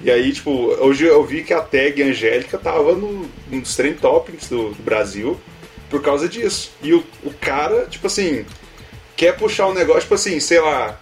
E 0.00 0.10
aí, 0.10 0.32
tipo, 0.32 0.50
hoje 0.50 1.04
eu 1.04 1.24
vi 1.24 1.42
que 1.42 1.52
a 1.52 1.60
tag 1.60 2.00
Angélica 2.02 2.58
tava 2.58 2.94
no, 2.94 3.28
nos 3.50 3.74
trend 3.74 3.98
topics 3.98 4.48
do, 4.48 4.70
do, 4.70 4.82
Brasil 4.82 5.36
por 5.90 6.00
causa 6.02 6.28
disso. 6.28 6.70
E 6.82 6.92
o, 6.92 7.02
o 7.24 7.32
cara, 7.32 7.86
tipo 7.86 8.06
assim, 8.06 8.44
quer 9.16 9.36
puxar 9.36 9.66
um 9.66 9.74
negócio, 9.74 10.02
tipo 10.02 10.14
assim, 10.14 10.38
sei 10.38 10.60
lá, 10.60 11.00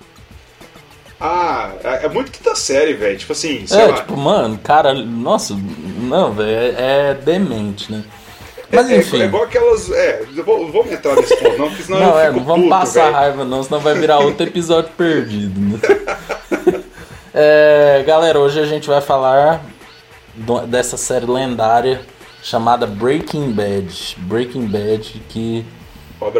ah, 1.26 1.72
é, 1.82 2.04
é 2.04 2.08
muito 2.10 2.30
quinta 2.30 2.54
série, 2.54 2.92
velho. 2.92 3.16
Tipo 3.16 3.32
assim, 3.32 3.66
sei 3.66 3.80
é, 3.80 3.86
lá. 3.86 3.94
tipo, 3.94 4.14
mano, 4.14 4.58
cara, 4.62 4.92
nossa, 4.92 5.56
não, 5.56 6.34
velho, 6.34 6.50
é, 6.50 6.74
é, 6.76 7.14
demente, 7.14 7.90
né? 7.90 8.04
Mas 8.70 8.90
é, 8.90 8.94
é 8.94 8.98
enfim. 8.98 9.22
É, 9.22 9.24
igual 9.24 9.44
aquelas. 9.44 9.90
É, 9.90 10.22
vamos 10.44 10.92
entrar 10.92 11.16
nesse 11.16 11.34
ponto, 11.36 11.56
não, 11.56 11.68
porque 11.70 11.82
senão 11.82 11.98
não, 11.98 12.10
eu 12.10 12.18
é, 12.18 12.30
não 12.30 12.44
vamos 12.44 12.64
puto, 12.64 12.68
passar 12.68 13.04
véio. 13.04 13.14
raiva, 13.14 13.44
não, 13.46 13.62
senão 13.62 13.80
vai 13.80 13.94
virar 13.94 14.18
outro 14.18 14.44
episódio 14.46 14.90
perdido, 14.98 15.58
né? 15.58 15.78
é, 17.32 18.04
galera, 18.06 18.38
hoje 18.38 18.60
a 18.60 18.66
gente 18.66 18.86
vai 18.86 19.00
falar 19.00 19.64
do, 20.34 20.66
dessa 20.66 20.98
série 20.98 21.24
lendária 21.24 22.02
chamada 22.42 22.86
Breaking 22.86 23.50
Bad. 23.50 24.18
Breaking 24.18 24.66
Bad, 24.66 25.22
que 25.30 25.64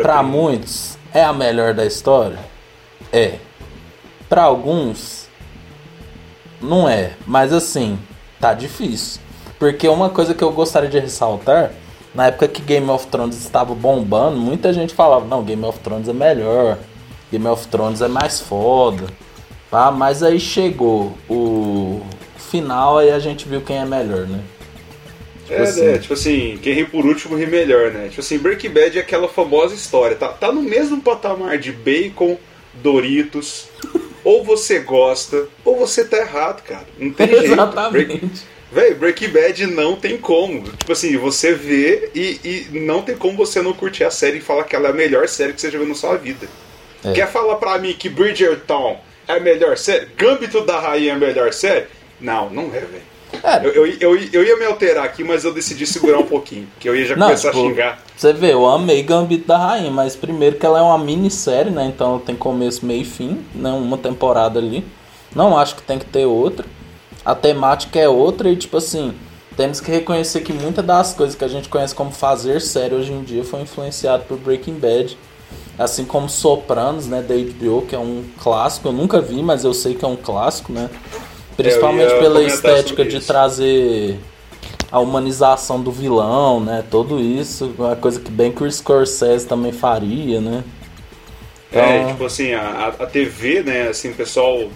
pra 0.03 0.23
muitos 0.23 0.99
é 1.15 1.25
a 1.25 1.33
melhor 1.33 1.73
da 1.73 1.87
história. 1.87 2.39
É. 3.11 3.39
Para 4.35 4.43
alguns, 4.43 5.29
não 6.61 6.89
é. 6.89 7.13
Mas 7.25 7.53
assim, 7.53 7.97
tá 8.41 8.53
difícil. 8.53 9.21
Porque 9.61 9.87
uma 9.87 10.11
coisa 10.11 10.35
que 10.35 10.43
eu 10.43 10.51
gostaria 10.51 10.91
de 10.91 10.99
ressaltar, 10.99 11.71
na 12.13 12.27
época 12.27 12.49
que 12.49 12.61
Game 12.61 12.91
of 12.91 13.07
Thrones 13.07 13.37
estava 13.37 13.77
bombando, 13.77 14.37
muita 14.37 14.73
gente 14.73 14.93
falava, 14.93 15.25
não, 15.25 15.45
Game 15.45 15.65
of 15.65 15.79
Thrones 15.79 16.09
é 16.09 16.13
melhor. 16.13 16.79
Game 17.31 17.47
of 17.47 17.69
Thrones 17.69 18.01
é 18.01 18.09
mais 18.09 18.41
foda. 18.41 19.07
Tá? 19.71 19.93
Mas 19.93 20.21
aí 20.21 20.41
chegou 20.41 21.17
o 21.31 22.03
final 22.37 23.05
e 23.05 23.13
a 23.13 23.21
gente 23.21 23.47
viu 23.49 23.61
quem 23.61 23.79
é 23.79 23.85
melhor, 23.85 24.27
né? 24.27 24.43
Tipo 25.47 25.61
é, 25.61 25.63
assim. 25.63 25.87
é, 25.87 25.99
tipo 25.99 26.15
assim, 26.15 26.59
quem 26.61 26.75
ri 26.75 26.85
por 26.85 27.07
último 27.07 27.37
ri 27.37 27.47
melhor, 27.47 27.93
né? 27.93 28.09
Tipo 28.09 28.21
assim, 28.21 28.39
Breaking 28.39 28.71
Bad 28.71 28.99
é 28.99 29.01
aquela 29.01 29.29
famosa 29.29 29.77
história, 29.77 30.17
tá, 30.17 30.27
tá 30.27 30.51
no 30.51 30.61
mesmo 30.61 31.01
patamar 31.01 31.57
de 31.57 31.71
Bacon, 31.71 32.37
Doritos, 32.83 33.69
ou 34.25 34.43
você 34.43 34.81
gosta, 34.81 35.47
ou 35.65 35.77
você 35.77 36.05
tá 36.05 36.17
errado, 36.17 36.63
cara. 36.63 36.87
Não 36.99 37.13
tem 37.13 37.29
jeito. 37.29 37.45
Exatamente. 37.45 38.43
Véi, 38.73 38.95
Breaking 38.95 39.29
Bad 39.29 39.67
não 39.69 39.95
tem 39.95 40.19
como. 40.19 40.63
Tipo 40.65 40.93
assim, 40.93 41.17
você 41.17 41.53
vê 41.53 42.11
e, 42.13 42.41
e 42.73 42.79
não 42.81 43.03
tem 43.03 43.17
como 43.17 43.37
você 43.37 43.63
não 43.63 43.73
curtir 43.73 44.03
a 44.03 44.11
série 44.11 44.39
e 44.39 44.41
falar 44.41 44.65
que 44.65 44.75
ela 44.75 44.89
é 44.89 44.91
a 44.91 44.95
melhor 44.95 45.29
série 45.29 45.53
que 45.53 45.61
você 45.61 45.71
já 45.71 45.79
viu 45.79 45.87
na 45.87 45.95
sua 45.95 46.17
vida. 46.17 46.49
É. 47.05 47.13
Quer 47.13 47.31
falar 47.31 47.57
pra 47.57 47.79
mim 47.79 47.93
que 47.93 48.09
Bridgerton 48.09 48.99
é 49.29 49.35
a 49.35 49.41
melhor 49.41 49.77
série? 49.77 50.07
Gambito 50.17 50.63
da 50.63 50.81
Rainha 50.81 51.13
é 51.13 51.15
a 51.15 51.19
melhor 51.19 51.53
série? 51.53 51.87
Não, 52.21 52.51
não 52.51 52.65
é, 52.75 52.81
velho. 52.81 53.14
É. 53.43 53.67
Eu, 53.67 53.87
eu, 53.87 53.87
eu, 54.01 54.17
eu, 54.33 54.45
ia 54.45 54.57
me 54.57 54.65
alterar 54.65 55.05
aqui, 55.05 55.25
mas 55.25 55.45
eu 55.45 55.53
decidi 55.53 55.87
segurar 55.87 56.19
um 56.19 56.27
pouquinho, 56.27 56.67
que 56.79 56.89
eu 56.89 56.97
ia 56.97 57.07
já 57.07 57.17
não, 57.17 57.27
começar 57.27 57.51
tipo, 57.51 57.65
a 57.65 57.69
xingar. 57.69 58.03
Você 58.17 58.33
vê, 58.33 58.53
eu 58.53 58.67
amei 58.67 59.03
Gambito 59.03 59.47
da 59.49 59.59
Rainha, 59.59 59.91
mas 59.91 60.17
primeiro 60.17 60.57
que 60.57 60.65
ela 60.65 60.79
é 60.79 60.83
uma 60.83 60.99
minissérie, 60.99 61.71
né? 61.71 61.87
Então 61.87 62.19
tem 62.19 62.35
começo, 62.37 62.85
meio 62.87 63.03
e 63.03 63.05
fim, 63.05 63.45
né? 63.55 63.71
Uma 63.71 63.99
temporada 63.99 64.59
ali. 64.59 64.85
Não 65.35 65.59
acho 65.59 65.77
que 65.77 65.83
tem 65.83 65.99
que 65.99 66.07
ter 66.07 66.27
outra. 66.27 66.65
A 67.25 67.35
temática 67.35 67.99
é 67.99 68.09
outra 68.09 68.51
e, 68.51 68.57
tipo 68.57 68.77
assim, 68.77 69.15
temos 69.57 69.81
que 69.81 69.91
reconhecer 69.91 70.41
que 70.43 70.53
muitas 70.53 70.85
das 70.85 71.15
coisas 71.15 71.35
que 71.35 71.45
a 71.45 71.49
gente 71.49 71.69
conhece 71.69 71.95
como 71.95 72.11
fazer 72.11 72.61
série 72.61 72.95
hoje 72.95 73.13
em 73.13 73.23
dia 73.23 73.45
foi 73.45 73.61
influenciado 73.61 74.25
por 74.25 74.37
Breaking 74.39 74.75
Bad. 74.75 75.17
Assim 75.77 76.05
como 76.05 76.29
Sopranos, 76.29 77.07
né, 77.09 77.21
da 77.21 77.35
HBO, 77.35 77.83
que 77.83 77.97
é 77.97 77.99
um 77.99 78.25
clássico. 78.41 78.89
Eu 78.89 78.93
nunca 78.93 79.21
vi, 79.21 79.43
mas 79.43 79.65
eu 79.65 79.75
sei 79.75 79.95
que 79.95 80.05
é 80.05 80.09
um 80.09 80.17
clássico, 80.17 80.73
né? 80.73 80.89
Principalmente 81.57 82.11
pela 82.19 82.43
estética 82.43 83.05
de 83.05 83.21
trazer 83.21 84.19
a 84.91 85.01
humanização 85.01 85.81
do 85.81 85.91
vilão, 85.91 86.61
né? 86.61 86.85
Tudo 86.91 87.21
isso, 87.21 87.75
uma 87.79 87.97
coisa 87.97 88.21
que 88.21 88.31
bem 88.31 88.53
que 88.53 88.63
o 88.63 88.71
Scorsese 88.71 89.47
também 89.47 89.73
faria, 89.73 90.41
né? 90.41 90.65
É, 91.73 91.79
então... 91.79 92.09
É, 92.09 92.13
tipo 92.13 92.25
assim, 92.25 92.53
a, 92.53 92.95
a 92.99 93.07
TV, 93.07 93.63
né, 93.63 93.89
assim, 93.89 94.11
o 94.11 94.15
pessoal 94.15 94.71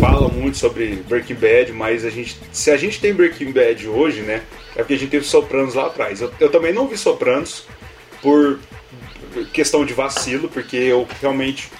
fala 0.00 0.28
muito 0.28 0.56
sobre 0.56 1.02
Breaking 1.08 1.34
Bad, 1.34 1.72
mas 1.72 2.04
a 2.04 2.10
gente, 2.10 2.38
se 2.52 2.70
a 2.70 2.76
gente 2.76 3.00
tem 3.00 3.12
Breaking 3.12 3.52
Bad 3.52 3.88
hoje, 3.88 4.20
né, 4.20 4.42
é 4.76 4.78
porque 4.78 4.94
a 4.94 4.98
gente 4.98 5.10
teve 5.10 5.24
Sopranos 5.24 5.74
lá 5.74 5.86
atrás. 5.86 6.20
Eu, 6.20 6.32
eu 6.38 6.50
também 6.50 6.72
não 6.72 6.86
vi 6.86 6.96
Sopranos 6.96 7.66
por 8.22 8.58
questão 9.52 9.84
de 9.84 9.92
vacilo, 9.92 10.48
porque 10.48 10.76
eu 10.76 11.06
realmente 11.20 11.70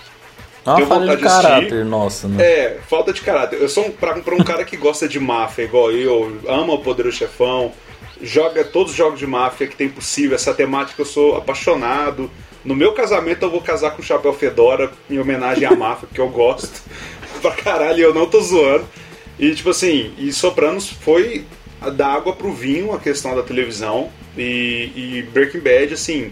é 0.67 0.71
uma 0.71 0.87
falha 0.87 1.17
de 1.17 1.23
caráter, 1.23 1.85
nossa, 1.85 2.29
né? 2.29 2.45
É, 2.45 2.79
falta 2.89 3.13
de 3.13 3.21
caráter. 3.21 3.61
Eu 3.61 3.69
sou 3.69 3.87
um, 3.87 3.91
pra, 3.91 4.15
pra 4.15 4.35
um 4.35 4.43
cara 4.43 4.65
que 4.65 4.77
gosta 4.77 5.07
de 5.07 5.21
máfia, 5.21 5.65
igual 5.65 5.93
eu, 5.93 6.39
ama 6.49 6.73
o 6.75 6.79
Poder 6.79 7.05
do 7.05 7.13
Chefão, 7.13 7.73
joga 8.21 8.65
todos 8.65 8.93
os 8.93 8.97
jogos 8.97 9.19
de 9.19 9.27
máfia 9.27 9.67
que 9.67 9.77
tem 9.77 9.89
possível, 9.89 10.35
essa 10.35 10.55
temática 10.55 11.03
eu 11.03 11.07
sou 11.07 11.37
apaixonado. 11.37 12.31
No 12.65 12.75
meu 12.75 12.93
casamento 12.93 13.45
eu 13.45 13.51
vou 13.51 13.61
casar 13.61 13.91
com 13.91 14.01
o 14.01 14.05
Chapéu 14.05 14.33
Fedora 14.33 14.91
em 15.11 15.19
homenagem 15.19 15.67
à 15.67 15.73
máfia, 15.73 16.09
porque 16.09 16.21
eu 16.21 16.29
gosto 16.29 16.83
pra 17.43 17.51
caralho 17.53 18.01
eu 18.01 18.15
não 18.15 18.27
tô 18.27 18.41
zoando. 18.41 18.89
E 19.39 19.55
tipo 19.55 19.71
assim, 19.71 20.13
e 20.17 20.33
Sopranos 20.33 20.89
foi 20.89 21.45
da 21.97 22.07
água 22.07 22.33
pro 22.33 22.53
vinho 22.53 22.93
a 22.95 22.99
questão 22.99 23.35
da 23.35 23.43
televisão 23.43 24.11
e, 24.37 24.91
e 24.95 25.29
Breaking 25.33 25.61
Bad, 25.61 25.93
assim, 25.95 26.31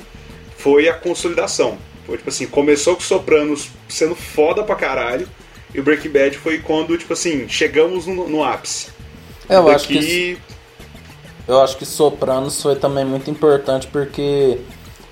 foi 0.56 0.88
a 0.88 0.94
consolidação. 0.94 1.76
Tipo 2.16 2.30
assim, 2.30 2.46
começou 2.46 2.94
com 2.94 3.02
Sopranos 3.02 3.68
sendo 3.88 4.14
foda 4.14 4.62
pra 4.62 4.74
caralho. 4.74 5.28
E 5.74 5.80
o 5.80 5.82
Breaking 5.82 6.10
Bad 6.10 6.38
foi 6.38 6.58
quando, 6.58 6.96
tipo 6.98 7.12
assim, 7.12 7.48
chegamos 7.48 8.06
no, 8.06 8.28
no 8.28 8.44
ápice. 8.44 8.88
Eu 9.48 9.64
Daqui... 9.64 9.74
acho 9.74 9.88
que. 9.88 10.38
Eu 11.48 11.60
acho 11.60 11.76
que 11.76 11.84
Sopranos 11.84 12.62
foi 12.62 12.76
também 12.76 13.04
muito 13.04 13.30
importante 13.30 13.88
porque 13.88 14.58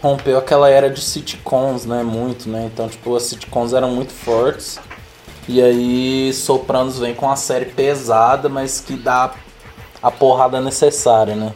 rompeu 0.00 0.38
aquela 0.38 0.68
era 0.68 0.88
de 0.88 1.00
sitcoms, 1.00 1.84
né? 1.84 2.02
Muito, 2.02 2.48
né? 2.48 2.70
Então, 2.72 2.88
tipo, 2.88 3.14
as 3.16 3.24
sitcoms 3.24 3.72
eram 3.72 3.90
muito 3.90 4.12
fortes. 4.12 4.78
E 5.48 5.60
aí 5.60 6.32
Sopranos 6.32 6.98
vem 6.98 7.14
com 7.14 7.26
uma 7.26 7.36
série 7.36 7.66
pesada, 7.66 8.48
mas 8.48 8.80
que 8.80 8.94
dá 8.94 9.34
a 10.02 10.10
porrada 10.10 10.60
necessária, 10.60 11.34
né? 11.34 11.52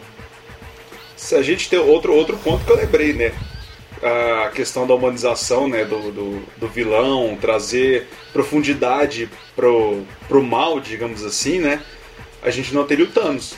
Se 1.17 1.35
a 1.35 1.43
gente 1.43 1.71
tem 1.71 1.79
outro, 1.79 2.15
outro 2.15 2.37
ponto 2.39 2.65
que 2.65 2.73
eu 2.73 2.77
lembrei, 2.77 3.13
né? 3.13 3.33
A 4.05 4.51
questão 4.51 4.87
da 4.87 4.95
humanização 4.95 5.67
né, 5.67 5.85
do, 5.85 6.13
do, 6.13 6.43
do 6.59 6.69
vilão, 6.69 7.39
trazer 7.41 8.07
profundidade 8.35 9.31
pro, 9.57 10.03
pro 10.29 10.43
mal, 10.43 10.79
digamos 10.79 11.25
assim, 11.25 11.59
né? 11.59 11.81
A 12.43 12.51
gente 12.51 12.75
não 12.75 12.85
teria 12.85 13.07
o 13.07 13.09
Thanos. 13.09 13.55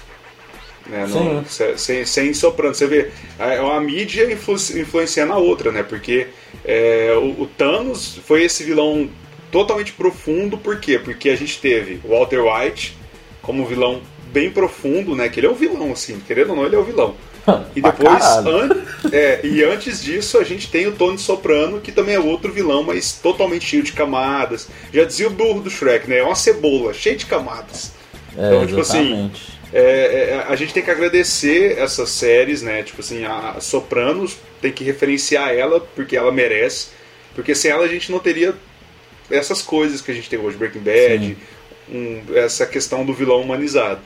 Né, 0.87 1.05
no, 1.09 1.45
sem, 1.77 2.05
sem 2.07 2.33
soprando. 2.33 2.77
Você 2.77 2.87
vê, 2.87 3.11
é 3.41 3.61
uma 3.61 3.81
mídia 3.81 4.31
influ, 4.33 4.55
influenciando 4.55 5.33
a 5.33 5.37
outra, 5.37 5.73
né? 5.73 5.83
Porque 5.83 6.29
é, 6.65 7.13
o, 7.17 7.43
o, 7.43 7.51
Thanos 7.59 8.21
foi 8.25 8.45
esse 8.45 8.63
vilão 8.63 9.11
totalmente 9.51 9.93
profundo, 9.93 10.57
por 10.57 10.79
quê? 10.79 10.97
Porque 10.97 11.29
a 11.29 11.37
gente 11.37 11.61
teve 11.61 12.01
Walter 12.05 12.41
White 12.41 12.97
como 13.43 13.67
vilão 13.67 14.01
bem 14.33 14.49
profundo, 14.49 15.17
né? 15.17 15.29
Que 15.29 15.41
ele 15.41 15.49
é 15.49 15.51
um 15.51 15.55
vilão, 15.55 15.91
assim, 15.91 16.21
querendo 16.25 16.51
ou 16.51 16.57
não, 16.57 16.67
ele 16.67 16.77
é 16.77 16.79
o 16.79 16.83
um 16.83 16.85
vilão. 16.85 17.17
E 17.75 17.81
depois, 17.81 18.25
an 18.25 18.69
é, 19.13 19.41
e 19.45 19.63
antes 19.63 20.03
disso, 20.03 20.39
a 20.39 20.45
gente 20.45 20.71
tem 20.71 20.87
o 20.87 20.93
Tony 20.93 21.19
Soprano, 21.19 21.81
que 21.81 21.93
também 21.93 22.15
é 22.15 22.21
outro 22.21 22.53
vilão, 22.53 22.83
mas 22.83 23.13
totalmente 23.13 23.65
cheio 23.65 23.83
de 23.83 23.93
camadas. 23.93 24.69
Já 24.93 25.05
dizia 25.05 25.29
o 25.29 25.31
burro 25.31 25.61
do 25.61 25.71
Shrek, 25.71 26.09
né? 26.09 26.19
É 26.19 26.23
uma 26.23 26.35
cebola, 26.35 26.93
cheia 26.93 27.17
de 27.17 27.27
camadas. 27.27 27.93
É, 28.37 28.47
então, 28.47 28.67
tipo 28.67 28.81
assim, 28.81 29.31
é, 29.73 29.81
é, 29.81 30.45
a 30.49 30.57
gente 30.57 30.73
tem 30.73 30.83
que 30.83 30.91
agradecer 30.91 31.79
essas 31.79 32.11
séries, 32.11 32.63
né? 32.63 32.83
Tipo 32.83 33.01
assim, 33.01 33.25
a 33.25 33.57
Sopranos 33.61 34.37
tem 34.61 34.73
que 34.73 34.85
referenciar 34.85 35.51
ela 35.51 35.81
porque 35.81 36.17
ela 36.17 36.33
merece. 36.33 36.89
Porque 37.35 37.55
sem 37.55 37.71
ela 37.71 37.85
a 37.85 37.89
gente 37.89 38.11
não 38.11 38.19
teria 38.19 38.55
essas 39.31 39.61
coisas 39.63 40.01
que 40.01 40.11
a 40.11 40.15
gente 40.15 40.29
tem 40.29 40.39
hoje, 40.39 40.57
Breaking 40.57 40.81
Bad, 40.81 41.37
um, 41.93 42.23
essa 42.35 42.67
questão 42.67 43.05
do 43.05 43.13
vilão 43.13 43.41
humanizado. 43.43 44.01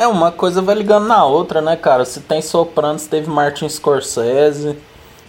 É, 0.00 0.06
uma 0.06 0.32
coisa 0.32 0.62
vai 0.62 0.74
ligando 0.74 1.06
na 1.06 1.26
outra, 1.26 1.60
né, 1.60 1.76
cara? 1.76 2.06
Se 2.06 2.20
tem 2.20 2.40
Sopranos, 2.40 3.06
teve 3.06 3.28
Martin 3.28 3.68
Scorsese, 3.68 4.74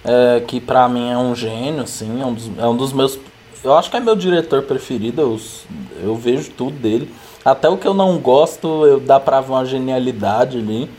é, 0.02 0.42
que 0.48 0.62
pra 0.62 0.88
mim 0.88 1.12
é 1.12 1.18
um 1.18 1.36
gênio, 1.36 1.84
assim, 1.84 2.22
é 2.22 2.26
um, 2.26 2.34
dos, 2.34 2.52
é 2.58 2.66
um 2.66 2.78
dos 2.78 2.94
meus. 2.94 3.20
Eu 3.62 3.76
acho 3.76 3.92
que 3.92 3.98
é 3.98 4.00
meu 4.00 4.16
diretor 4.16 4.62
preferido, 4.62 5.22
eu, 5.22 5.40
eu 6.02 6.16
vejo 6.16 6.52
tudo 6.52 6.72
dele. 6.72 7.14
Até 7.44 7.68
o 7.68 7.76
que 7.76 7.86
eu 7.86 7.94
não 7.94 8.18
gosto, 8.18 8.86
eu 8.86 9.02
dá 9.02 9.20
pra 9.20 9.42
ver 9.42 9.52
uma 9.52 9.66
genialidade 9.66 10.58
ali. 10.60 10.90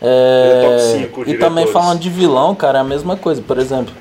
É, 0.00 1.08
é 1.16 1.28
e 1.28 1.38
também 1.38 1.66
falando 1.66 1.98
de 1.98 2.08
vilão, 2.08 2.54
cara, 2.54 2.78
é 2.78 2.80
a 2.82 2.84
mesma 2.84 3.16
coisa. 3.16 3.42
Por 3.42 3.58
exemplo, 3.58 3.92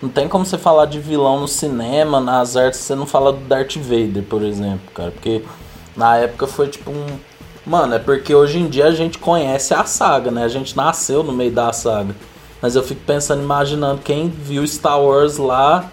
não 0.00 0.08
tem 0.08 0.26
como 0.26 0.46
você 0.46 0.56
falar 0.56 0.86
de 0.86 0.98
vilão 0.98 1.38
no 1.38 1.46
cinema, 1.46 2.22
nas 2.22 2.56
artes, 2.56 2.80
você 2.80 2.94
não 2.94 3.04
fala 3.04 3.34
do 3.34 3.40
Darth 3.40 3.76
Vader, 3.76 4.22
por 4.22 4.42
exemplo, 4.42 4.90
cara. 4.94 5.10
Porque 5.10 5.42
Na 5.96 6.16
época 6.16 6.46
foi 6.46 6.68
tipo 6.68 6.90
um. 6.90 7.06
Mano, 7.64 7.94
é 7.94 7.98
porque 7.98 8.34
hoje 8.34 8.58
em 8.58 8.68
dia 8.68 8.86
a 8.86 8.92
gente 8.92 9.18
conhece 9.18 9.72
a 9.72 9.84
saga, 9.84 10.30
né? 10.30 10.44
A 10.44 10.48
gente 10.48 10.76
nasceu 10.76 11.22
no 11.22 11.32
meio 11.32 11.52
da 11.52 11.72
saga. 11.72 12.14
Mas 12.60 12.76
eu 12.76 12.82
fico 12.82 13.00
pensando, 13.06 13.42
imaginando 13.42 14.00
quem 14.02 14.28
viu 14.28 14.66
Star 14.66 15.00
Wars 15.00 15.36
lá 15.36 15.90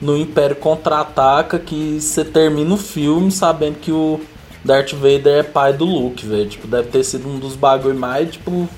no 0.00 0.16
Império 0.16 0.56
Contra-Ataca, 0.56 1.58
que 1.58 2.00
você 2.00 2.24
termina 2.24 2.74
o 2.74 2.76
filme 2.76 3.30
sabendo 3.30 3.78
que 3.78 3.92
o 3.92 4.20
Darth 4.64 4.92
Vader 4.92 5.38
é 5.38 5.42
pai 5.42 5.72
do 5.72 5.84
Luke, 5.84 6.26
velho. 6.26 6.48
Tipo, 6.48 6.66
deve 6.66 6.88
ter 6.88 7.04
sido 7.04 7.28
um 7.28 7.38
dos 7.38 7.56
bagulho 7.56 7.98
mais, 7.98 8.32
tipo. 8.32 8.68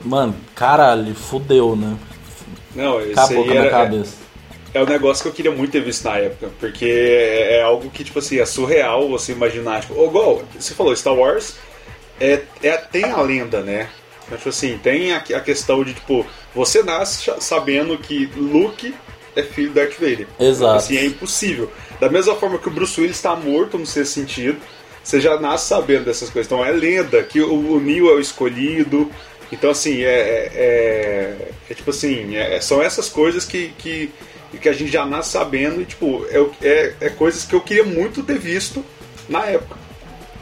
Mano, 0.00 0.34
caralho, 0.54 1.14
fudeu, 1.14 1.76
né? 1.76 1.96
Não, 2.74 3.00
isso 3.00 3.12
Acabou 3.12 3.44
aí 3.44 3.56
era, 3.56 3.70
cabeça. 3.70 4.16
É, 4.74 4.82
um 4.82 4.86
negócio 4.86 5.22
que 5.22 5.28
eu 5.28 5.32
queria 5.32 5.50
muito 5.50 5.72
ter 5.72 5.82
visto 5.82 6.04
na 6.04 6.16
época, 6.16 6.50
porque 6.58 6.86
é, 6.86 7.58
é 7.58 7.62
algo 7.62 7.90
que, 7.90 8.04
tipo 8.04 8.18
assim, 8.18 8.38
é 8.38 8.46
surreal 8.46 9.08
você 9.08 9.32
imaginar. 9.32 9.82
Tipo, 9.82 10.02
igual, 10.04 10.42
você 10.58 10.74
falou, 10.74 10.96
Star 10.96 11.14
Wars 11.14 11.56
é, 12.18 12.42
é, 12.62 12.76
tem 12.76 13.04
a 13.04 13.20
lenda, 13.20 13.60
né? 13.60 13.88
Tipo 14.30 14.48
assim, 14.48 14.78
tem 14.78 15.12
a, 15.12 15.18
a 15.18 15.40
questão 15.40 15.84
de, 15.84 15.92
tipo, 15.92 16.24
você 16.54 16.82
nasce 16.82 17.30
sabendo 17.40 17.98
que 17.98 18.26
Luke 18.36 18.94
é 19.36 19.42
filho 19.42 19.68
do 19.68 19.74
Darth 19.74 19.94
Vader. 19.98 20.26
Exato. 20.38 20.76
Assim, 20.76 20.96
é 20.96 21.04
impossível. 21.04 21.70
Da 22.00 22.08
mesma 22.08 22.34
forma 22.34 22.58
que 22.58 22.68
o 22.68 22.70
Bruce 22.70 22.98
Willis 23.00 23.16
está 23.16 23.34
morto 23.36 23.78
no 23.78 23.86
seu 23.86 24.06
sentido, 24.06 24.58
você 25.02 25.20
já 25.20 25.38
nasce 25.38 25.68
sabendo 25.68 26.04
dessas 26.04 26.30
coisas. 26.30 26.50
Então 26.50 26.64
é 26.64 26.70
lenda 26.70 27.22
que 27.22 27.40
o, 27.40 27.72
o 27.72 27.80
Neo 27.80 28.08
é 28.08 28.14
o 28.14 28.20
escolhido. 28.20 29.10
Então, 29.50 29.70
assim, 29.70 30.02
é, 30.02 30.08
é, 30.08 30.50
é, 30.54 31.48
é 31.70 31.74
tipo 31.74 31.90
assim, 31.90 32.36
é, 32.36 32.60
são 32.60 32.82
essas 32.82 33.08
coisas 33.08 33.44
que, 33.44 33.68
que, 33.78 34.10
que 34.58 34.68
a 34.68 34.72
gente 34.72 34.90
já 34.90 35.06
nasce 35.06 35.30
sabendo 35.30 35.80
e, 35.80 35.84
tipo, 35.84 36.24
é, 36.28 36.66
é, 36.66 36.94
é 37.00 37.10
coisas 37.10 37.44
que 37.44 37.54
eu 37.54 37.60
queria 37.60 37.84
muito 37.84 38.22
ter 38.22 38.38
visto 38.38 38.84
na 39.28 39.46
época. 39.46 39.76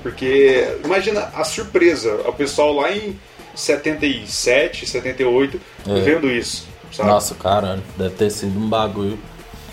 Porque, 0.03 0.79
imagina 0.85 1.31
a 1.35 1.45
surpresa, 1.45 2.15
o 2.27 2.33
pessoal 2.33 2.73
lá 2.73 2.91
em 2.91 3.19
77, 3.55 4.87
78, 4.87 5.61
é. 5.87 6.01
vendo 6.01 6.31
isso. 6.31 6.67
Sabe? 6.93 7.09
Nossa, 7.09 7.35
cara, 7.35 7.83
deve 7.97 8.15
ter 8.15 8.31
sido 8.31 8.59
um 8.59 8.69
bagulho. 8.69 9.19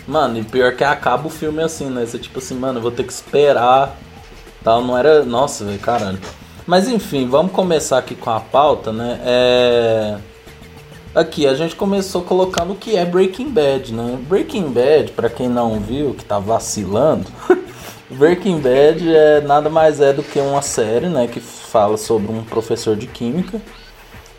Mano, 0.06 0.38
e 0.38 0.44
pior 0.44 0.74
que 0.74 0.84
acaba 0.84 1.26
o 1.26 1.30
filme 1.30 1.62
assim, 1.62 1.90
né? 1.90 2.06
Você 2.06 2.18
tipo 2.18 2.38
assim, 2.38 2.54
mano, 2.54 2.78
eu 2.78 2.82
vou 2.82 2.90
ter 2.90 3.04
que 3.04 3.12
esperar. 3.12 3.96
Tal, 4.62 4.82
não 4.82 4.96
era. 4.96 5.24
Nossa, 5.24 5.64
velho, 5.64 5.78
caralho. 5.78 6.18
Mas 6.66 6.88
enfim, 6.88 7.28
vamos 7.28 7.52
começar 7.52 7.98
aqui 7.98 8.14
com 8.14 8.30
a 8.30 8.40
pauta, 8.40 8.92
né? 8.92 9.20
É. 9.24 10.18
Aqui, 11.14 11.46
a 11.46 11.54
gente 11.54 11.74
começou 11.74 12.22
colocando 12.22 12.72
o 12.72 12.76
que 12.76 12.96
é 12.96 13.04
Breaking 13.04 13.50
Bad, 13.50 13.92
né? 13.92 14.18
Breaking 14.28 14.70
Bad, 14.70 15.12
para 15.12 15.28
quem 15.28 15.48
não 15.48 15.80
viu, 15.80 16.14
que 16.14 16.24
tá 16.24 16.38
vacilando, 16.38 17.26
Breaking 18.10 18.60
Bad 18.60 19.14
é 19.14 19.40
nada 19.40 19.68
mais 19.68 20.00
é 20.00 20.12
do 20.12 20.22
que 20.22 20.38
uma 20.38 20.62
série, 20.62 21.08
né, 21.08 21.26
que 21.26 21.40
fala 21.40 21.96
sobre 21.96 22.32
um 22.32 22.42
professor 22.42 22.96
de 22.96 23.06
química 23.06 23.60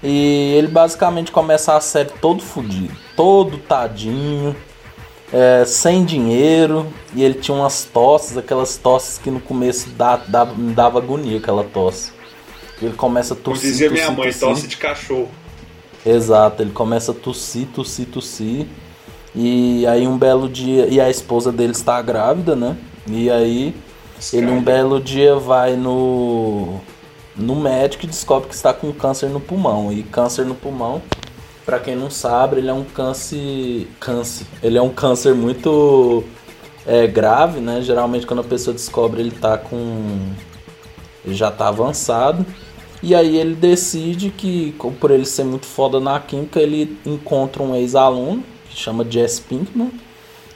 e 0.01 0.53
ele 0.57 0.67
basicamente 0.67 1.31
começa 1.31 1.75
a 1.75 1.81
série 1.81 2.09
todo 2.21 2.41
fodido, 2.41 2.95
todo 3.15 3.57
tadinho, 3.57 4.55
é, 5.31 5.65
sem 5.65 6.05
dinheiro. 6.05 6.87
E 7.13 7.23
ele 7.23 7.35
tinha 7.35 7.55
umas 7.55 7.83
tosses, 7.83 8.37
aquelas 8.37 8.77
tosses 8.77 9.17
que 9.17 9.29
no 9.29 9.41
começo 9.41 9.89
dá, 9.89 10.15
dá, 10.15 10.45
dava 10.45 10.99
agonia 10.99 11.37
aquela 11.37 11.63
tosse. 11.63 12.13
Ele 12.81 12.93
começa 12.93 13.33
a 13.33 13.37
tossir. 13.37 13.61
Como 13.61 13.71
dizia 13.71 13.89
minha 13.89 14.11
mãe, 14.11 14.27
tossir. 14.27 14.47
tosse 14.47 14.67
de 14.67 14.77
cachorro. 14.77 15.29
Exato, 16.05 16.61
ele 16.61 16.71
começa 16.71 17.11
a 17.11 17.15
tossir, 17.15 17.67
tossir, 17.67 18.07
tossir. 18.07 18.65
E 19.35 19.85
aí 19.87 20.07
um 20.07 20.17
belo 20.17 20.47
dia. 20.47 20.87
E 20.87 20.99
a 20.99 21.09
esposa 21.09 21.51
dele 21.51 21.71
está 21.71 22.01
grávida, 22.01 22.55
né? 22.55 22.77
E 23.07 23.29
aí 23.29 23.75
ele 24.33 24.51
um 24.51 24.61
belo 24.61 24.99
dia 24.99 25.35
vai 25.35 25.75
no 25.75 26.79
no 27.35 27.55
médico 27.55 28.03
e 28.03 28.07
descobre 28.07 28.49
que 28.49 28.55
está 28.55 28.73
com 28.73 28.91
câncer 28.91 29.29
no 29.29 29.39
pulmão. 29.39 29.91
E 29.93 30.03
câncer 30.03 30.45
no 30.45 30.55
pulmão, 30.55 31.01
para 31.65 31.79
quem 31.79 31.95
não 31.95 32.09
sabe, 32.09 32.57
ele 32.57 32.69
é 32.69 32.73
um 32.73 32.83
câncer, 32.83 33.87
câncer. 33.99 34.45
Ele 34.61 34.77
é 34.77 34.81
um 34.81 34.89
câncer 34.89 35.33
muito 35.33 36.23
é, 36.85 37.07
grave, 37.07 37.59
né? 37.59 37.81
Geralmente 37.81 38.25
quando 38.25 38.39
a 38.39 38.43
pessoa 38.43 38.73
descobre 38.73 39.21
ele 39.21 39.31
tá 39.31 39.57
com 39.57 40.33
ele 41.23 41.35
já 41.35 41.51
tá 41.51 41.67
avançado. 41.67 42.45
E 43.01 43.15
aí 43.15 43.37
ele 43.37 43.55
decide 43.55 44.29
que, 44.29 44.75
por 44.99 45.11
ele 45.11 45.25
ser 45.25 45.45
muito 45.45 45.65
foda 45.65 45.99
na 45.99 46.19
química, 46.19 46.59
ele 46.59 46.97
encontra 47.05 47.63
um 47.63 47.75
ex-aluno 47.75 48.43
que 48.69 48.77
chama 48.77 49.09
Jess 49.09 49.39
Pinkman. 49.39 49.91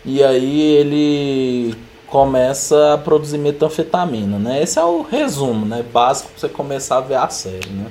E 0.06 0.22
aí 0.22 0.62
ele 0.62 1.76
começa 2.08 2.94
a 2.94 2.98
produzir 2.98 3.38
metanfetamina, 3.38 4.38
né? 4.38 4.62
Esse 4.62 4.78
é 4.78 4.84
o 4.84 5.02
resumo, 5.02 5.66
né? 5.66 5.82
Básico 5.82 6.30
pra 6.32 6.40
você 6.40 6.50
começar 6.50 6.98
a 6.98 7.02
ver 7.02 7.16
a 7.16 7.30
série, 7.30 7.70
né? 7.70 7.88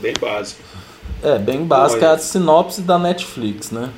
Bem 0.00 0.14
básico. 0.20 0.62
É, 1.22 1.38
bem 1.38 1.64
básico. 1.64 2.04
É 2.04 2.08
a 2.08 2.18
sinopse 2.18 2.82
da 2.82 2.98
Netflix, 2.98 3.70
né? 3.70 3.90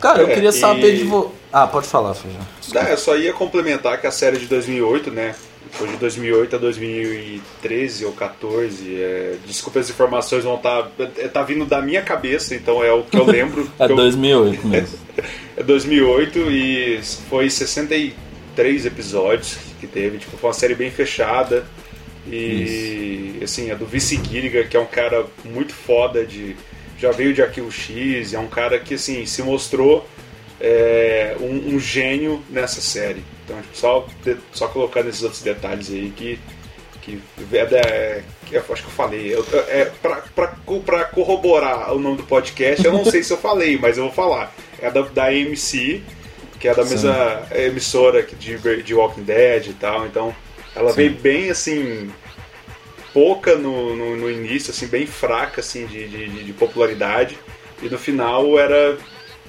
Cara, 0.00 0.20
é, 0.20 0.22
eu 0.22 0.28
queria 0.28 0.52
saber 0.52 0.94
e... 0.94 0.98
de 0.98 1.04
você... 1.04 1.28
Ah, 1.52 1.66
pode 1.66 1.86
falar, 1.86 2.14
Feijão. 2.14 2.40
É, 2.74 2.92
eu 2.92 2.98
só 2.98 3.16
ia 3.16 3.32
complementar 3.32 4.00
que 4.00 4.06
a 4.06 4.10
série 4.10 4.38
de 4.38 4.46
2008, 4.46 5.10
né? 5.10 5.34
Foi 5.72 5.88
de 5.88 5.96
2008 5.96 6.56
a 6.56 6.58
2013 6.58 8.04
ou 8.04 8.12
14. 8.12 9.00
É... 9.00 9.36
Desculpa 9.46 9.80
as 9.80 9.90
informações, 9.90 10.44
vão 10.44 10.56
estar. 10.56 10.84
Tá... 10.84 11.08
É, 11.18 11.28
tá 11.28 11.42
vindo 11.42 11.64
da 11.64 11.80
minha 11.80 12.02
cabeça, 12.02 12.54
então 12.54 12.82
é 12.82 12.92
o 12.92 13.02
que 13.02 13.16
eu 13.16 13.24
lembro. 13.24 13.70
é 13.78 13.86
que 13.86 13.94
2008 13.94 14.60
eu... 14.62 14.68
mesmo. 14.68 14.98
é 15.56 15.62
2008 15.62 16.38
e 16.50 17.00
foi 17.28 17.50
63 17.50 18.28
três 18.58 18.84
episódios 18.84 19.56
que 19.78 19.86
teve. 19.86 20.18
Tipo, 20.18 20.36
foi 20.36 20.48
uma 20.48 20.54
série 20.54 20.74
bem 20.74 20.90
fechada. 20.90 21.64
E 22.26 23.36
Isso. 23.36 23.44
assim, 23.44 23.70
a 23.70 23.76
do 23.76 23.86
Vice 23.86 24.16
Gilligan, 24.16 24.64
que 24.64 24.76
é 24.76 24.80
um 24.80 24.86
cara 24.86 25.24
muito 25.44 25.72
foda 25.72 26.26
de. 26.26 26.56
Já 26.98 27.12
veio 27.12 27.32
de 27.32 27.40
Arquivo 27.40 27.70
X, 27.70 28.34
é 28.34 28.38
um 28.40 28.48
cara 28.48 28.80
que 28.80 28.94
assim, 28.94 29.24
se 29.24 29.40
mostrou 29.44 30.04
é, 30.60 31.36
um, 31.40 31.76
um, 31.76 31.78
gênio 31.78 32.42
nessa 32.50 32.80
série. 32.80 33.22
Então, 33.48 33.62
só, 33.72 34.06
só 34.52 34.68
colocando 34.68 35.08
esses 35.08 35.22
outros 35.22 35.42
detalhes 35.42 35.90
aí 35.90 36.12
que. 36.14 36.38
que 37.00 37.18
é, 37.52 37.56
é, 37.56 38.22
eu 38.52 38.60
acho 38.60 38.82
que 38.82 38.88
eu 38.88 38.94
falei. 38.94 39.34
Eu, 39.34 39.46
é, 39.68 39.86
pra, 40.02 40.16
pra, 40.34 40.54
pra 40.84 41.04
corroborar 41.06 41.94
o 41.94 41.98
nome 41.98 42.18
do 42.18 42.24
podcast, 42.24 42.84
eu 42.84 42.92
não 42.92 43.04
sei 43.04 43.22
se 43.22 43.32
eu 43.32 43.38
falei, 43.38 43.78
mas 43.78 43.96
eu 43.96 44.04
vou 44.04 44.12
falar. 44.12 44.54
É 44.80 44.90
da, 44.90 45.00
da 45.00 45.26
AMC 45.26 46.02
que 46.58 46.68
é 46.68 46.74
da 46.74 46.84
mesma 46.84 47.46
emissora 47.52 48.22
de, 48.22 48.82
de 48.82 48.94
Walking 48.94 49.22
Dead 49.22 49.68
e 49.68 49.72
tal. 49.74 50.06
Então, 50.06 50.34
ela 50.74 50.90
Sim. 50.90 50.96
veio 50.96 51.12
bem 51.12 51.50
assim 51.50 52.10
pouca 53.12 53.56
no, 53.56 53.96
no, 53.96 54.16
no, 54.16 54.30
início, 54.30 54.70
assim, 54.70 54.86
bem 54.86 55.06
fraca 55.06 55.60
assim, 55.60 55.86
de, 55.86 56.08
de, 56.08 56.44
de, 56.44 56.52
popularidade. 56.52 57.38
E 57.82 57.88
no 57.88 57.98
final 57.98 58.58
era, 58.58 58.98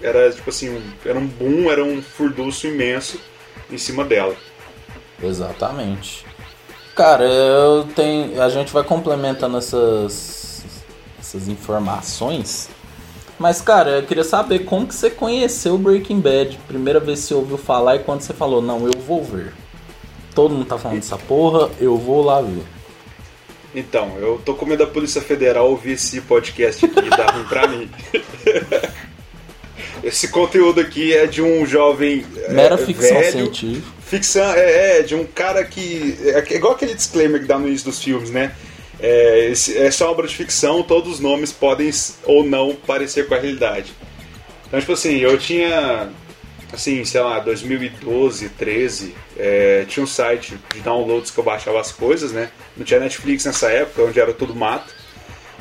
era 0.01 0.31
tipo 0.31 0.49
assim, 0.49 0.69
um, 0.69 0.81
era 1.03 1.17
um 1.17 1.25
boom, 1.25 1.71
era 1.71 1.83
um 1.83 2.01
furduço 2.01 2.67
imenso 2.67 3.19
em 3.71 3.77
cima 3.77 4.03
dela. 4.03 4.35
Exatamente. 5.21 6.25
Cara, 6.95 7.23
eu 7.23 7.87
tenho. 7.95 8.41
A 8.41 8.49
gente 8.49 8.71
vai 8.73 8.83
complementando 8.83 9.57
essas, 9.57 10.63
essas 11.19 11.47
informações 11.47 12.69
mas, 13.39 13.61
cara, 13.61 13.91
eu 13.91 14.03
queria 14.03 14.25
saber 14.25 14.59
como 14.59 14.85
que 14.85 14.93
você 14.93 15.09
conheceu 15.09 15.77
Breaking 15.77 16.19
Bad. 16.19 16.59
Primeira 16.67 16.99
vez 16.99 17.21
que 17.21 17.27
você 17.27 17.33
ouviu 17.33 17.57
falar 17.57 17.95
e 17.95 17.99
quando 17.99 18.19
você 18.19 18.33
falou, 18.33 18.61
não, 18.61 18.85
eu 18.85 18.99
vou 18.99 19.23
ver. 19.23 19.53
Todo 20.35 20.53
mundo 20.53 20.65
tá 20.65 20.77
falando 20.77 20.99
dessa 20.99 21.17
porra, 21.17 21.69
eu 21.79 21.97
vou 21.97 22.21
lá 22.21 22.41
ver. 22.41 22.63
Então, 23.73 24.17
eu 24.17 24.41
tô 24.43 24.55
com 24.55 24.65
medo 24.65 24.85
da 24.85 24.91
Polícia 24.91 25.21
Federal 25.21 25.69
ouvir 25.69 25.93
esse 25.93 26.19
podcast 26.19 26.85
aqui 26.85 26.99
e 26.99 27.09
dar 27.09 27.31
ruim 27.33 27.45
pra 27.45 27.67
mim. 27.67 27.89
Esse 30.03 30.27
conteúdo 30.29 30.81
aqui 30.81 31.13
é 31.13 31.25
de 31.25 31.41
um 31.41 31.65
jovem. 31.65 32.25
Mera 32.49 32.75
é, 32.75 32.77
ficção 32.77 33.19
velho, 33.19 33.31
científica. 33.31 33.87
Ficção, 34.05 34.53
é, 34.53 34.99
é, 34.99 35.01
de 35.03 35.15
um 35.15 35.25
cara 35.25 35.63
que. 35.63 36.17
É 36.23 36.55
igual 36.55 36.73
aquele 36.73 36.93
disclaimer 36.93 37.41
que 37.41 37.47
dá 37.47 37.57
no 37.57 37.67
início 37.67 37.85
dos 37.85 38.01
filmes, 38.01 38.29
né? 38.29 38.53
É, 38.99 39.51
é 39.51 39.91
só 39.91 40.11
obra 40.11 40.27
de 40.27 40.35
ficção, 40.35 40.83
todos 40.83 41.13
os 41.13 41.19
nomes 41.19 41.53
podem 41.53 41.89
ou 42.25 42.43
não 42.43 42.75
parecer 42.75 43.27
com 43.27 43.33
a 43.33 43.39
realidade. 43.39 43.93
Então, 44.67 44.79
tipo 44.79 44.91
assim, 44.91 45.17
eu 45.17 45.37
tinha, 45.37 46.09
assim, 46.71 47.03
sei 47.05 47.21
lá, 47.21 47.39
2012, 47.39 48.49
13, 48.49 49.15
é, 49.37 49.85
tinha 49.87 50.03
um 50.03 50.07
site 50.07 50.59
de 50.73 50.81
downloads 50.81 51.31
que 51.31 51.39
eu 51.39 51.43
baixava 51.43 51.79
as 51.79 51.91
coisas, 51.91 52.31
né? 52.31 52.51
Não 52.75 52.85
tinha 52.85 52.99
Netflix 52.99 53.45
nessa 53.45 53.71
época, 53.71 54.03
onde 54.03 54.19
era 54.19 54.33
tudo 54.33 54.53
mato. 54.53 54.93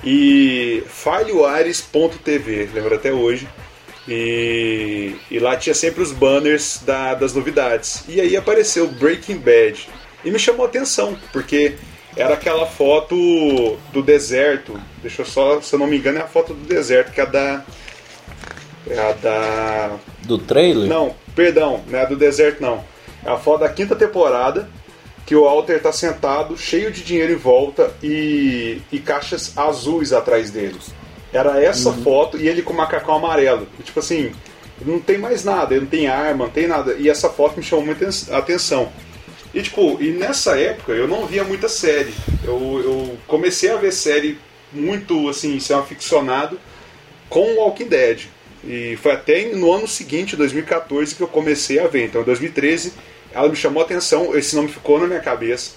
E 0.04 0.82
filewares.tv, 0.86 2.70
lembro 2.74 2.94
até 2.94 3.12
hoje. 3.12 3.48
E, 4.08 5.16
e, 5.30 5.38
lá 5.38 5.54
tinha 5.56 5.74
sempre 5.74 6.02
os 6.02 6.12
banners 6.12 6.80
da, 6.84 7.14
das 7.14 7.34
novidades. 7.34 8.04
E 8.08 8.20
aí 8.20 8.36
apareceu 8.36 8.88
Breaking 8.88 9.36
Bad. 9.36 9.86
E 10.24 10.30
me 10.30 10.38
chamou 10.38 10.64
a 10.64 10.68
atenção, 10.68 11.16
porque 11.30 11.74
era 12.16 12.34
aquela 12.34 12.66
foto 12.66 13.14
do 13.92 14.02
deserto. 14.02 14.80
Deixa 15.02 15.22
eu 15.22 15.26
só, 15.26 15.60
se 15.60 15.74
eu 15.74 15.78
não 15.78 15.86
me 15.86 15.98
engano, 15.98 16.18
é 16.18 16.22
a 16.22 16.26
foto 16.26 16.54
do 16.54 16.66
deserto, 16.66 17.12
que 17.12 17.20
é 17.20 17.24
a 17.24 17.26
da. 17.26 17.64
É 18.88 18.98
a 18.98 19.12
da. 19.12 19.96
Do 20.24 20.38
trailer? 20.38 20.88
Não, 20.88 21.14
perdão, 21.36 21.84
não 21.86 21.98
é 21.98 22.02
a 22.02 22.06
do 22.06 22.16
deserto 22.16 22.62
não. 22.62 22.82
É 23.24 23.30
a 23.30 23.36
foto 23.36 23.60
da 23.60 23.68
quinta 23.68 23.94
temporada, 23.94 24.68
que 25.26 25.36
o 25.36 25.44
Walter 25.44 25.80
tá 25.82 25.92
sentado, 25.92 26.56
cheio 26.56 26.90
de 26.90 27.04
dinheiro 27.04 27.32
em 27.32 27.36
volta 27.36 27.92
e, 28.02 28.80
e 28.90 28.98
caixas 28.98 29.56
azuis 29.56 30.12
atrás 30.12 30.50
dele. 30.50 30.78
Era 31.32 31.62
essa 31.62 31.90
uhum. 31.90 32.02
foto 32.02 32.38
e 32.38 32.48
ele 32.48 32.62
com 32.62 32.72
o 32.72 32.76
macacão 32.76 33.14
amarelo. 33.14 33.68
Tipo 33.84 34.00
assim, 34.00 34.32
não 34.84 34.98
tem 34.98 35.18
mais 35.18 35.44
nada, 35.44 35.74
ele 35.74 35.82
não 35.82 35.90
tem 35.90 36.06
arma, 36.06 36.46
não 36.46 36.52
tem 36.52 36.66
nada. 36.66 36.94
E 36.94 37.08
essa 37.08 37.28
foto 37.28 37.56
me 37.56 37.62
chamou 37.62 37.84
muita 37.84 38.08
atenção. 38.34 38.90
E 39.52 39.62
tipo, 39.62 39.98
e 40.00 40.10
nessa 40.12 40.58
época 40.58 40.92
eu 40.92 41.08
não 41.08 41.26
via 41.26 41.44
muita 41.44 41.68
série. 41.68 42.14
Eu, 42.44 42.80
eu 42.84 43.18
comecei 43.26 43.70
a 43.70 43.76
ver 43.76 43.92
série 43.92 44.38
muito 44.72 45.28
assim, 45.28 45.58
ser 45.58 45.74
um 45.74 45.80
aficionado 45.80 46.58
com 47.28 47.56
Walking 47.56 47.88
Dead. 47.88 48.26
E 48.64 48.98
foi 49.00 49.12
até 49.12 49.46
no 49.54 49.72
ano 49.72 49.86
seguinte, 49.86 50.36
2014, 50.36 51.14
que 51.14 51.22
eu 51.22 51.28
comecei 51.28 51.78
a 51.78 51.86
ver. 51.86 52.06
Então, 52.06 52.22
em 52.22 52.24
2013, 52.24 52.92
ela 53.32 53.48
me 53.48 53.56
chamou 53.56 53.82
a 53.82 53.86
atenção, 53.86 54.36
esse 54.36 54.56
nome 54.56 54.68
ficou 54.68 54.98
na 54.98 55.06
minha 55.06 55.20
cabeça. 55.20 55.72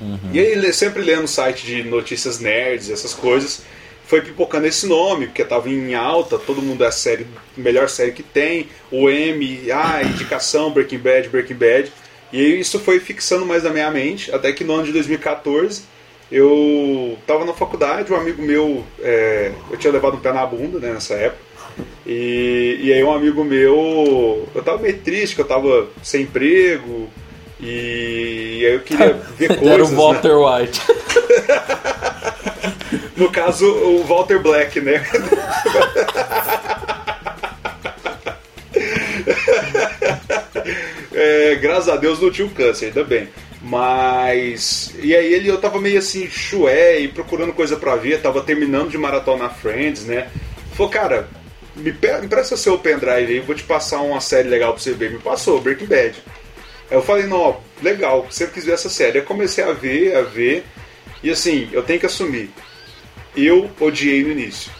Uhum. 0.00 0.30
E 0.32 0.40
aí, 0.40 0.72
sempre 0.72 1.02
lendo 1.02 1.24
o 1.24 1.28
site 1.28 1.66
de 1.66 1.82
notícias 1.84 2.38
nerds, 2.38 2.90
essas 2.90 3.14
coisas, 3.14 3.62
foi 4.06 4.20
pipocando 4.20 4.66
esse 4.66 4.86
nome, 4.86 5.26
porque 5.26 5.42
estava 5.42 5.68
em 5.68 5.94
alta, 5.94 6.38
todo 6.38 6.62
mundo 6.62 6.84
é 6.84 6.86
a 6.86 6.92
série, 6.92 7.26
melhor 7.56 7.88
série 7.88 8.12
que 8.12 8.22
tem, 8.22 8.68
o 8.90 9.10
M, 9.10 9.70
ah, 9.72 10.02
indicação, 10.02 10.70
Breaking 10.70 10.98
Bad, 10.98 11.28
Breaking 11.28 11.56
Bad. 11.56 11.92
E 12.32 12.60
isso 12.60 12.78
foi 12.78 13.00
fixando 13.00 13.44
mais 13.44 13.64
na 13.64 13.70
minha 13.70 13.90
mente, 13.90 14.32
até 14.32 14.52
que 14.52 14.64
no 14.64 14.74
ano 14.74 14.84
de 14.84 14.92
2014 14.92 15.82
eu 16.30 17.16
estava 17.20 17.44
na 17.44 17.52
faculdade, 17.52 18.12
um 18.12 18.16
amigo 18.16 18.42
meu, 18.42 18.84
é, 19.00 19.52
eu 19.70 19.76
tinha 19.76 19.92
levado 19.92 20.16
um 20.16 20.20
pé 20.20 20.32
na 20.32 20.44
bunda 20.44 20.78
né, 20.80 20.92
nessa 20.92 21.14
época, 21.14 21.42
e, 22.04 22.80
e 22.82 22.92
aí 22.92 23.02
um 23.02 23.12
amigo 23.12 23.44
meu, 23.44 24.48
eu 24.54 24.62
tava 24.62 24.78
meio 24.78 24.98
triste, 24.98 25.36
que 25.36 25.40
eu 25.40 25.46
tava 25.46 25.88
sem 26.02 26.22
emprego, 26.22 27.08
e, 27.60 28.58
e 28.60 28.66
aí 28.66 28.74
eu 28.74 28.80
queria 28.80 29.12
ver 29.38 29.48
coisas. 29.48 29.66
Era 29.66 29.84
o 29.84 29.96
Walter 29.96 30.36
né? 30.36 30.60
White. 30.60 30.80
no 33.16 33.30
caso, 33.30 33.66
o 33.66 34.04
Walter 34.04 34.38
Black, 34.40 34.80
né? 34.80 35.04
é, 41.12 41.54
graças 41.56 41.88
a 41.88 41.96
Deus 41.96 42.20
não 42.20 42.30
tinha 42.30 42.46
o 42.46 42.50
câncer, 42.50 42.86
ainda 42.86 43.02
bem. 43.04 43.28
Mas. 43.62 44.94
E 45.02 45.16
aí 45.16 45.32
ele 45.32 45.48
eu 45.48 45.58
tava 45.58 45.80
meio 45.80 45.98
assim, 45.98 46.28
chué, 46.28 47.00
e 47.00 47.08
procurando 47.08 47.52
coisa 47.52 47.76
pra 47.76 47.96
ver, 47.96 48.20
tava 48.20 48.42
terminando 48.42 48.90
de 48.90 48.98
maratona 48.98 49.48
Friends, 49.48 50.04
né? 50.04 50.28
Falou, 50.74 50.92
cara, 50.92 51.28
me, 51.74 51.90
me 51.92 52.28
presta 52.28 52.56
seu 52.56 52.78
pendrive 52.78 53.32
aí, 53.32 53.40
vou 53.40 53.54
te 53.54 53.62
passar 53.62 54.00
uma 54.02 54.20
série 54.20 54.48
legal 54.48 54.72
pra 54.72 54.82
você 54.82 54.92
ver. 54.92 55.10
Me 55.10 55.18
passou, 55.18 55.60
Breaking 55.60 55.86
Bad. 55.86 56.22
Aí 56.90 56.96
eu 56.96 57.02
falei, 57.02 57.26
não, 57.26 57.58
legal, 57.82 58.26
sempre 58.30 58.54
quis 58.54 58.64
ver 58.64 58.72
essa 58.72 58.88
série. 58.88 59.18
Aí 59.18 59.24
comecei 59.24 59.64
a 59.64 59.72
ver, 59.72 60.16
a 60.16 60.22
ver, 60.22 60.64
e 61.22 61.30
assim, 61.30 61.68
eu 61.72 61.82
tenho 61.82 61.98
que 61.98 62.06
assumir. 62.06 62.50
Eu 63.36 63.70
odiei 63.78 64.24
no 64.24 64.30
início. 64.30 64.72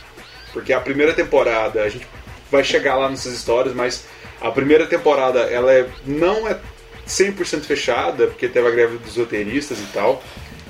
Porque 0.53 0.73
a 0.73 0.81
primeira 0.81 1.13
temporada, 1.13 1.83
a 1.83 1.89
gente 1.89 2.07
vai 2.51 2.65
chegar 2.65 2.97
lá 2.97 3.11
nessas 3.11 3.35
histórias, 3.35 3.75
mas 3.75 4.05
a 4.41 4.51
primeira 4.51 4.87
temporada, 4.87 5.41
ela 5.41 5.73
é, 5.73 5.87
não 6.07 6.49
é 6.49 6.59
100% 7.07 7.63
fechada, 7.63 8.27
porque 8.27 8.49
teve 8.49 8.67
a 8.67 8.71
greve 8.71 8.99
dos 8.99 9.17
roteiristas 9.17 9.79
e 9.79 9.87
tal. 9.93 10.23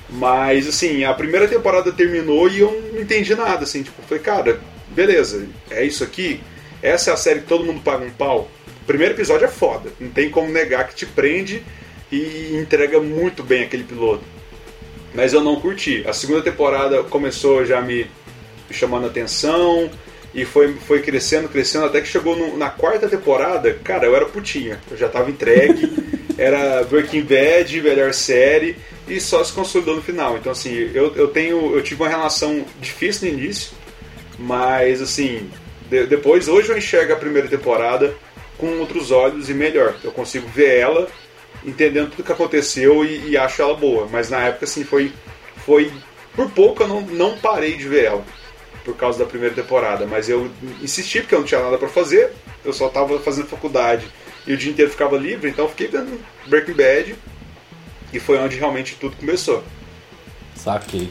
Mas, 0.08 0.68
assim, 0.68 1.04
a 1.04 1.12
primeira 1.14 1.48
temporada 1.48 1.92
terminou 1.92 2.48
e 2.48 2.60
eu 2.60 2.90
não 2.92 3.00
entendi 3.00 3.34
nada, 3.34 3.64
assim. 3.64 3.82
Tipo, 3.82 4.02
falei, 4.02 4.22
cara, 4.22 4.60
beleza, 4.88 5.46
é 5.70 5.84
isso 5.84 6.04
aqui. 6.04 6.40
Essa 6.82 7.10
é 7.10 7.14
a 7.14 7.16
série 7.16 7.40
que 7.40 7.46
todo 7.46 7.64
mundo 7.64 7.80
paga 7.80 8.04
um 8.04 8.10
pau. 8.10 8.50
O 8.82 8.86
primeiro 8.86 9.14
episódio 9.14 9.44
é 9.44 9.48
foda, 9.48 9.90
não 9.98 10.10
tem 10.10 10.30
como 10.30 10.50
negar 10.52 10.86
que 10.86 10.94
te 10.94 11.06
prende 11.06 11.62
e 12.10 12.52
entrega 12.54 13.00
muito 13.00 13.42
bem 13.42 13.64
aquele 13.64 13.82
piloto. 13.82 14.22
Mas 15.16 15.32
eu 15.32 15.42
não 15.42 15.58
curti. 15.58 16.04
A 16.06 16.12
segunda 16.12 16.42
temporada 16.42 17.02
começou 17.02 17.64
já 17.64 17.80
me, 17.80 18.06
chamando 18.70 19.06
atenção 19.06 19.90
e 20.34 20.44
foi, 20.44 20.74
foi 20.74 21.00
crescendo, 21.00 21.48
crescendo, 21.48 21.86
até 21.86 22.00
que 22.02 22.08
chegou 22.08 22.36
no, 22.36 22.58
na 22.58 22.68
quarta 22.68 23.08
temporada, 23.08 23.72
cara, 23.82 24.04
eu 24.04 24.14
era 24.14 24.26
putinha. 24.26 24.78
Eu 24.90 24.96
já 24.96 25.08
tava 25.08 25.30
entregue, 25.30 25.90
era 26.36 26.84
Breaking 26.84 27.22
Bad, 27.22 27.80
melhor 27.80 28.12
série, 28.12 28.76
e 29.08 29.18
só 29.18 29.42
se 29.42 29.52
consolidou 29.52 29.96
no 29.96 30.02
final. 30.02 30.36
Então, 30.36 30.52
assim, 30.52 30.90
eu, 30.92 31.14
eu 31.16 31.28
tenho. 31.28 31.74
Eu 31.74 31.82
tive 31.82 32.02
uma 32.02 32.08
relação 32.10 32.64
difícil 32.78 33.28
no 33.28 33.38
início, 33.38 33.70
mas 34.38 35.00
assim, 35.00 35.48
de, 35.88 36.06
depois, 36.06 36.48
hoje 36.48 36.68
eu 36.68 36.76
enxergo 36.76 37.14
a 37.14 37.16
primeira 37.16 37.48
temporada 37.48 38.14
com 38.58 38.78
outros 38.78 39.10
olhos 39.10 39.48
e 39.48 39.54
melhor. 39.54 39.96
Eu 40.04 40.12
consigo 40.12 40.46
ver 40.48 40.76
ela, 40.78 41.08
entendendo 41.66 42.10
tudo 42.10 42.24
que 42.24 42.32
aconteceu 42.32 43.04
e, 43.04 43.30
e 43.30 43.36
acho 43.36 43.60
ela 43.60 43.74
boa. 43.74 44.08
Mas 44.10 44.30
na 44.30 44.38
época, 44.38 44.64
assim, 44.64 44.84
foi. 44.84 45.12
foi 45.64 45.92
por 46.34 46.50
pouco 46.50 46.82
eu 46.82 46.88
não, 46.88 47.00
não 47.00 47.38
parei 47.38 47.76
de 47.76 47.88
ver 47.88 48.04
ela 48.04 48.24
por 48.84 48.94
causa 48.94 49.18
da 49.18 49.24
primeira 49.24 49.54
temporada, 49.54 50.06
mas 50.06 50.28
eu 50.28 50.48
insisti 50.80 51.20
porque 51.20 51.34
eu 51.34 51.40
não 51.40 51.46
tinha 51.46 51.60
nada 51.60 51.76
para 51.76 51.88
fazer, 51.88 52.32
eu 52.64 52.72
só 52.72 52.86
estava 52.86 53.18
fazendo 53.18 53.48
faculdade 53.48 54.06
e 54.46 54.52
o 54.52 54.56
dia 54.56 54.70
inteiro 54.70 54.92
ficava 54.92 55.16
livre, 55.16 55.50
então 55.50 55.64
eu 55.64 55.68
fiquei 55.68 55.88
vendo 55.88 56.20
Breaking 56.46 56.74
Bad 56.74 57.16
e 58.12 58.20
foi 58.20 58.38
onde 58.38 58.56
realmente 58.56 58.94
tudo 58.94 59.16
começou. 59.16 59.64
Saquei. 60.54 61.10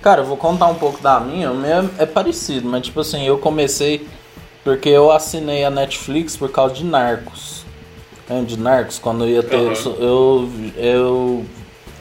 Cara, 0.00 0.20
eu 0.20 0.24
vou 0.24 0.36
contar 0.36 0.66
um 0.66 0.76
pouco 0.76 1.02
da 1.02 1.18
minha. 1.18 1.50
O 1.50 1.56
meu 1.56 1.90
é 1.98 2.06
parecido, 2.06 2.68
mas 2.68 2.82
tipo 2.82 3.00
assim, 3.00 3.26
eu 3.26 3.38
comecei 3.38 4.06
porque 4.62 4.88
eu 4.88 5.10
assinei 5.10 5.64
a 5.64 5.70
Netflix 5.70 6.36
por 6.36 6.50
causa 6.52 6.74
de 6.74 6.84
Narcos. 6.84 7.65
De 8.46 8.58
Narcos? 8.58 8.98
Quando 8.98 9.24
eu 9.24 9.30
ia 9.30 9.42
ter. 9.42 9.56
Uhum. 9.56 9.94
Eu, 9.98 10.50
eu 10.76 11.44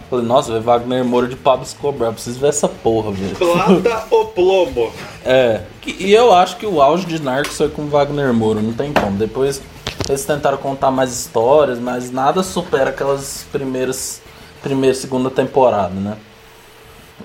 falei, 0.09 0.25
nossa, 0.25 0.51
velho, 0.51 0.63
Wagner 0.63 1.05
Moura 1.05 1.27
de 1.27 1.35
Pablo 1.35 1.63
Escobar, 1.63 2.09
eu 2.09 2.13
preciso 2.13 2.39
ver 2.39 2.47
essa 2.47 2.67
porra, 2.67 3.11
velho. 3.11 3.35
Plata 3.35 4.07
ou 4.09 4.25
plomo? 4.25 4.91
É. 5.23 5.61
E 5.85 6.11
eu 6.13 6.33
acho 6.33 6.57
que 6.57 6.65
o 6.65 6.81
auge 6.81 7.05
de 7.05 7.21
Narcos 7.21 7.55
foi 7.55 7.69
com 7.69 7.87
Wagner 7.87 8.33
Moura, 8.33 8.61
não 8.61 8.73
tem 8.73 8.91
como. 8.91 9.17
Depois 9.17 9.61
eles 10.09 10.25
tentaram 10.25 10.57
contar 10.57 10.91
mais 10.91 11.11
histórias, 11.11 11.79
mas 11.79 12.11
nada 12.11 12.43
supera 12.43 12.89
aquelas 12.89 13.45
primeiras. 13.51 14.21
Primeira 14.61 14.95
e 14.95 14.99
segunda 14.99 15.29
temporada, 15.29 15.93
né? 15.93 16.17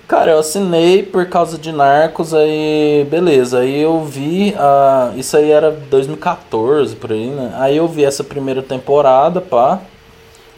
Cara, 0.07 0.33
eu 0.33 0.41
assinei 0.41 1.05
por 1.05 1.27
causa 1.27 1.57
de 1.57 1.71
Narcos, 1.71 2.35
aí 2.35 3.07
beleza. 3.09 3.61
Aí 3.61 3.81
eu 3.81 4.05
vi, 4.05 4.55
uh, 4.57 5.17
isso 5.17 5.37
aí 5.37 5.51
era 5.51 5.71
2014 5.71 6.97
por 6.97 7.13
aí, 7.13 7.29
né? 7.29 7.53
Aí 7.57 7.77
eu 7.77 7.87
vi 7.87 8.05
essa 8.05 8.25
primeira 8.25 8.63
temporada, 8.63 9.41
pá. 9.41 9.81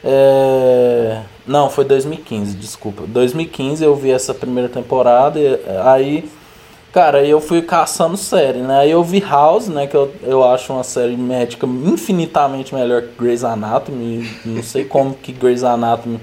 É... 0.04 1.20
Não, 1.46 1.68
foi 1.68 1.84
2015, 1.84 2.56
desculpa. 2.56 3.04
2015 3.06 3.84
eu 3.84 3.94
vi 3.94 4.10
essa 4.10 4.32
primeira 4.32 4.68
temporada, 4.68 5.38
e, 5.38 5.60
aí, 5.84 6.30
cara, 6.92 7.18
aí 7.18 7.30
eu 7.30 7.40
fui 7.40 7.62
caçando 7.62 8.16
série, 8.16 8.60
né? 8.60 8.80
Aí 8.80 8.90
eu 8.90 9.04
vi 9.04 9.20
House, 9.20 9.68
né? 9.68 9.86
Que 9.86 9.96
eu, 9.96 10.12
eu 10.22 10.44
acho 10.44 10.72
uma 10.72 10.84
série 10.84 11.16
médica 11.16 11.66
infinitamente 11.66 12.74
melhor 12.74 13.02
que 13.02 13.22
Grey's 13.22 13.44
Anatomy. 13.44 14.28
Não 14.44 14.62
sei 14.62 14.84
como 14.84 15.14
que 15.14 15.32
Grey's 15.32 15.64
Anatomy 15.64 16.18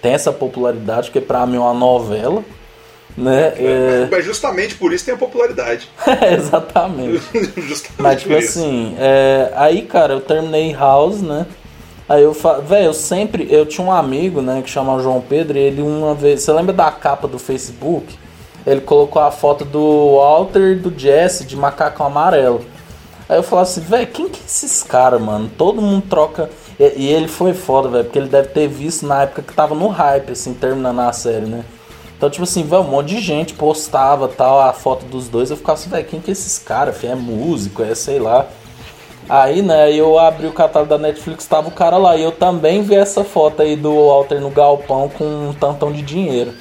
tem 0.00 0.12
essa 0.12 0.32
popularidade, 0.32 1.08
porque 1.08 1.20
pra 1.20 1.46
mim 1.46 1.56
é 1.56 1.60
uma 1.60 1.74
novela. 1.74 2.44
Né? 3.16 3.52
É... 3.56 4.08
Mas 4.10 4.24
justamente 4.24 4.76
por 4.76 4.92
isso 4.92 5.04
tem 5.04 5.14
a 5.14 5.18
popularidade. 5.18 5.88
é, 6.06 6.34
exatamente. 6.34 7.20
justamente 7.62 7.92
Mas, 7.98 8.22
tipo 8.22 8.34
assim, 8.34 8.94
é... 8.98 9.52
aí, 9.56 9.82
cara, 9.82 10.14
eu 10.14 10.20
terminei 10.20 10.72
House, 10.72 11.20
né? 11.20 11.46
Aí 12.08 12.22
eu 12.22 12.32
falo, 12.32 12.62
velho, 12.62 12.86
eu 12.86 12.94
sempre. 12.94 13.46
Eu 13.50 13.66
tinha 13.66 13.86
um 13.86 13.92
amigo, 13.92 14.40
né, 14.40 14.62
que 14.62 14.70
chama 14.70 15.02
João 15.02 15.20
Pedro, 15.20 15.58
e 15.58 15.60
ele 15.60 15.82
uma 15.82 16.14
vez. 16.14 16.42
Você 16.42 16.52
lembra 16.52 16.72
da 16.72 16.90
capa 16.90 17.28
do 17.28 17.38
Facebook? 17.38 18.16
Ele 18.66 18.80
colocou 18.80 19.20
a 19.20 19.30
foto 19.30 19.64
do 19.64 20.16
Walter 20.16 20.72
e 20.72 20.74
do 20.76 20.92
Jesse 20.96 21.44
de 21.44 21.56
macacão 21.56 22.06
amarelo. 22.06 22.64
Aí 23.28 23.36
eu 23.36 23.42
falo 23.42 23.62
assim, 23.62 23.82
velho, 23.82 24.06
quem 24.06 24.28
que 24.28 24.40
é 24.40 24.44
esses 24.46 24.82
caras, 24.82 25.20
mano? 25.20 25.50
Todo 25.56 25.82
mundo 25.82 26.04
troca. 26.08 26.48
E, 26.78 27.08
ele 27.08 27.26
foi 27.26 27.54
foda, 27.54 27.88
velho, 27.88 28.04
porque 28.04 28.18
ele 28.18 28.28
deve 28.28 28.48
ter 28.48 28.68
visto 28.68 29.04
na 29.06 29.22
época 29.22 29.42
que 29.42 29.52
tava 29.52 29.74
no 29.74 29.88
hype, 29.88 30.30
assim, 30.30 30.54
terminando 30.54 31.00
a 31.00 31.12
série, 31.12 31.46
né? 31.46 31.64
Então, 32.16 32.30
tipo 32.30 32.44
assim, 32.44 32.62
velho, 32.62 32.82
um 32.82 32.86
monte 32.88 33.14
de 33.14 33.20
gente 33.20 33.54
postava 33.54 34.28
tal 34.28 34.60
a 34.60 34.72
foto 34.72 35.04
dos 35.06 35.28
dois. 35.28 35.50
Eu 35.50 35.56
ficava 35.56 35.78
assim, 35.78 35.90
velho, 35.90 36.04
quem 36.04 36.20
que 36.20 36.30
é 36.30 36.32
esses 36.32 36.58
caras? 36.58 37.02
É 37.02 37.14
músico, 37.14 37.82
é 37.82 37.94
sei 37.94 38.18
lá. 38.18 38.46
Aí, 39.28 39.60
né, 39.60 39.92
eu 39.92 40.18
abri 40.18 40.46
o 40.46 40.52
catálogo 40.52 40.88
da 40.88 40.98
Netflix, 40.98 41.46
tava 41.46 41.68
o 41.68 41.72
cara 41.72 41.96
lá. 41.96 42.16
E 42.16 42.22
eu 42.22 42.32
também 42.32 42.82
vi 42.82 42.94
essa 42.94 43.22
foto 43.24 43.62
aí 43.62 43.76
do 43.76 44.08
Walter 44.08 44.40
no 44.40 44.50
galpão 44.50 45.08
com 45.08 45.24
um 45.24 45.52
tantão 45.52 45.92
de 45.92 46.02
dinheiro. 46.02 46.52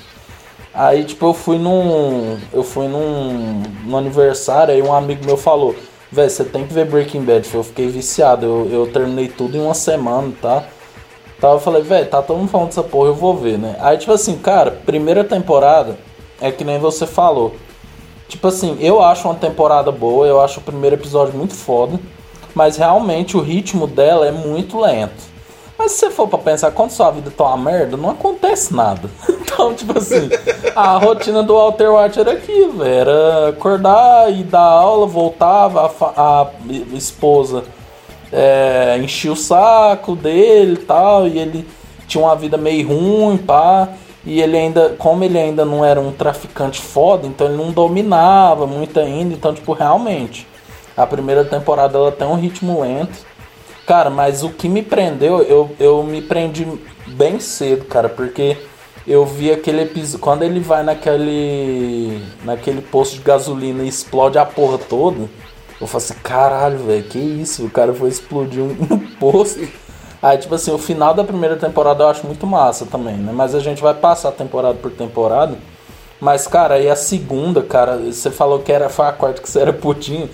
Aí, 0.74 1.04
tipo, 1.06 1.26
eu 1.26 1.34
fui 1.34 1.58
num. 1.58 2.38
Eu 2.54 2.64
fui 2.64 2.88
num, 2.88 3.64
num 3.84 3.98
aniversário, 3.98 4.74
aí 4.74 4.82
um 4.82 4.94
amigo 4.94 5.26
meu 5.26 5.38
falou: 5.38 5.76
Véi, 6.12 6.30
você 6.30 6.44
tem 6.44 6.66
que 6.66 6.74
ver 6.74 6.86
Breaking 6.86 7.24
Bad. 7.24 7.50
Eu 7.54 7.64
fiquei 7.64 7.88
viciado. 7.88 8.46
Eu, 8.46 8.70
eu 8.72 8.92
terminei 8.92 9.28
tudo 9.28 9.58
em 9.58 9.62
uma 9.62 9.74
semana, 9.74 10.32
tá? 10.42 10.64
Então 11.38 11.54
eu 11.54 11.60
falei, 11.60 11.84
velho, 11.84 12.08
tá 12.08 12.22
todo 12.22 12.38
mundo 12.38 12.50
falando 12.50 12.68
dessa 12.70 12.82
porra, 12.82 13.10
eu 13.10 13.14
vou 13.14 13.36
ver, 13.36 13.60
né? 13.60 13.76
Aí, 13.80 13.98
tipo 13.98 14.12
assim, 14.12 14.36
cara, 14.38 14.72
primeira 14.72 15.24
temporada 15.24 15.98
é 16.42 16.52
que 16.52 16.64
nem 16.64 16.80
você 16.80 17.06
falou. 17.06 17.56
Tipo 18.28 18.48
assim, 18.48 18.78
eu 18.80 19.02
acho 19.02 19.28
uma 19.28 19.36
temporada 19.36 19.92
boa, 19.92 20.26
eu 20.26 20.42
acho 20.42 20.60
o 20.60 20.64
primeiro 20.64 20.96
episódio 20.96 21.38
muito 21.38 21.54
foda, 21.54 22.00
mas 22.56 22.76
realmente 22.76 23.38
o 23.38 23.42
ritmo 23.42 23.86
dela 23.86 24.28
é 24.28 24.32
muito 24.32 24.80
lento. 24.80 25.24
Mas 25.78 25.92
se 25.92 26.00
você 26.00 26.10
for 26.10 26.28
pra 26.28 26.40
pensar, 26.40 26.72
quando 26.72 26.90
sua 26.90 27.12
vida 27.12 27.30
tá 27.30 27.46
uma 27.46 27.58
merda, 27.58 27.96
não 27.96 28.10
acontece 28.10 28.74
nada. 28.74 29.08
Então, 29.58 29.74
tipo 29.74 29.98
assim, 29.98 30.30
a 30.76 30.98
rotina 30.98 31.42
do 31.42 31.56
Walter 31.56 31.90
White 31.90 32.20
era 32.20 32.34
aquilo, 32.34 32.84
era 32.84 33.50
acordar 33.50 34.32
e 34.32 34.44
dar 34.44 34.62
aula, 34.62 35.08
voltava, 35.08 35.92
a, 36.16 36.42
a 36.44 36.48
esposa 36.94 37.64
é, 38.32 39.00
enchia 39.02 39.32
o 39.32 39.36
saco 39.36 40.16
dele 40.16 40.74
e 40.74 40.86
tal, 40.86 41.28
e 41.28 41.40
ele 41.40 41.68
tinha 42.08 42.24
uma 42.24 42.36
vida 42.36 42.56
meio 42.56 42.88
ruim, 42.88 43.36
pá. 43.38 43.90
E 44.24 44.40
ele 44.40 44.56
ainda, 44.56 44.90
como 45.00 45.24
ele 45.24 45.40
ainda 45.40 45.66
não 45.66 45.84
era 45.84 46.00
um 46.00 46.12
traficante 46.12 46.80
foda, 46.80 47.26
então 47.26 47.48
ele 47.48 47.58
não 47.58 47.72
dominava 47.72 48.68
muito 48.68 49.00
ainda. 49.00 49.34
Então, 49.34 49.56
tipo, 49.56 49.74
realmente, 49.74 50.48
a 50.96 51.08
primeira 51.08 51.44
temporada 51.44 51.98
ela 51.98 52.12
tem 52.12 52.28
um 52.28 52.36
ritmo 52.36 52.82
lento. 52.82 53.26
Cara, 53.88 54.12
mas 54.12 54.44
o 54.44 54.50
que 54.50 54.70
me 54.70 54.84
prendeu, 54.84 55.42
eu, 55.42 55.72
eu 55.80 56.04
me 56.04 56.22
prendi 56.22 56.68
bem 57.08 57.40
cedo, 57.40 57.86
cara, 57.86 58.08
porque 58.08 58.56
eu 59.08 59.26
vi 59.26 59.52
aquele 59.52 59.84
episódio. 59.84 60.20
Quando 60.20 60.44
ele 60.44 60.60
vai 60.60 60.84
naquele. 60.84 62.22
naquele 62.44 62.82
posto 62.82 63.14
de 63.14 63.22
gasolina 63.22 63.84
e 63.84 63.88
explode 63.88 64.38
a 64.38 64.46
porra 64.46 64.78
toda. 64.78 65.30
Eu 65.80 65.88
falei 65.88 66.06
assim, 66.06 66.14
caralho, 66.22 66.80
velho, 66.80 67.04
que 67.04 67.20
isso? 67.20 67.66
O 67.66 67.70
cara 67.70 67.94
foi 67.94 68.10
explodir 68.10 68.62
um, 68.62 68.76
um 68.92 69.00
posto. 69.20 69.66
Aí, 70.22 70.38
tipo 70.38 70.54
assim, 70.56 70.72
o 70.72 70.78
final 70.78 71.14
da 71.14 71.24
primeira 71.24 71.56
temporada 71.56 72.04
eu 72.04 72.08
acho 72.10 72.26
muito 72.26 72.46
massa 72.46 72.86
também, 72.86 73.16
né? 73.16 73.32
Mas 73.34 73.54
a 73.56 73.60
gente 73.60 73.82
vai 73.82 73.94
passar 73.94 74.32
temporada 74.32 74.74
por 74.74 74.92
temporada. 74.92 75.56
Mas, 76.20 76.48
cara, 76.48 76.76
aí 76.76 76.90
a 76.90 76.96
segunda, 76.96 77.62
cara, 77.62 77.98
você 77.98 78.32
falou 78.32 78.60
que 78.60 78.72
era, 78.72 78.90
foi 78.90 79.06
a 79.06 79.12
quarta 79.12 79.42
que 79.42 79.50
você 79.50 79.60
era 79.60 79.72
putinho. 79.72 80.30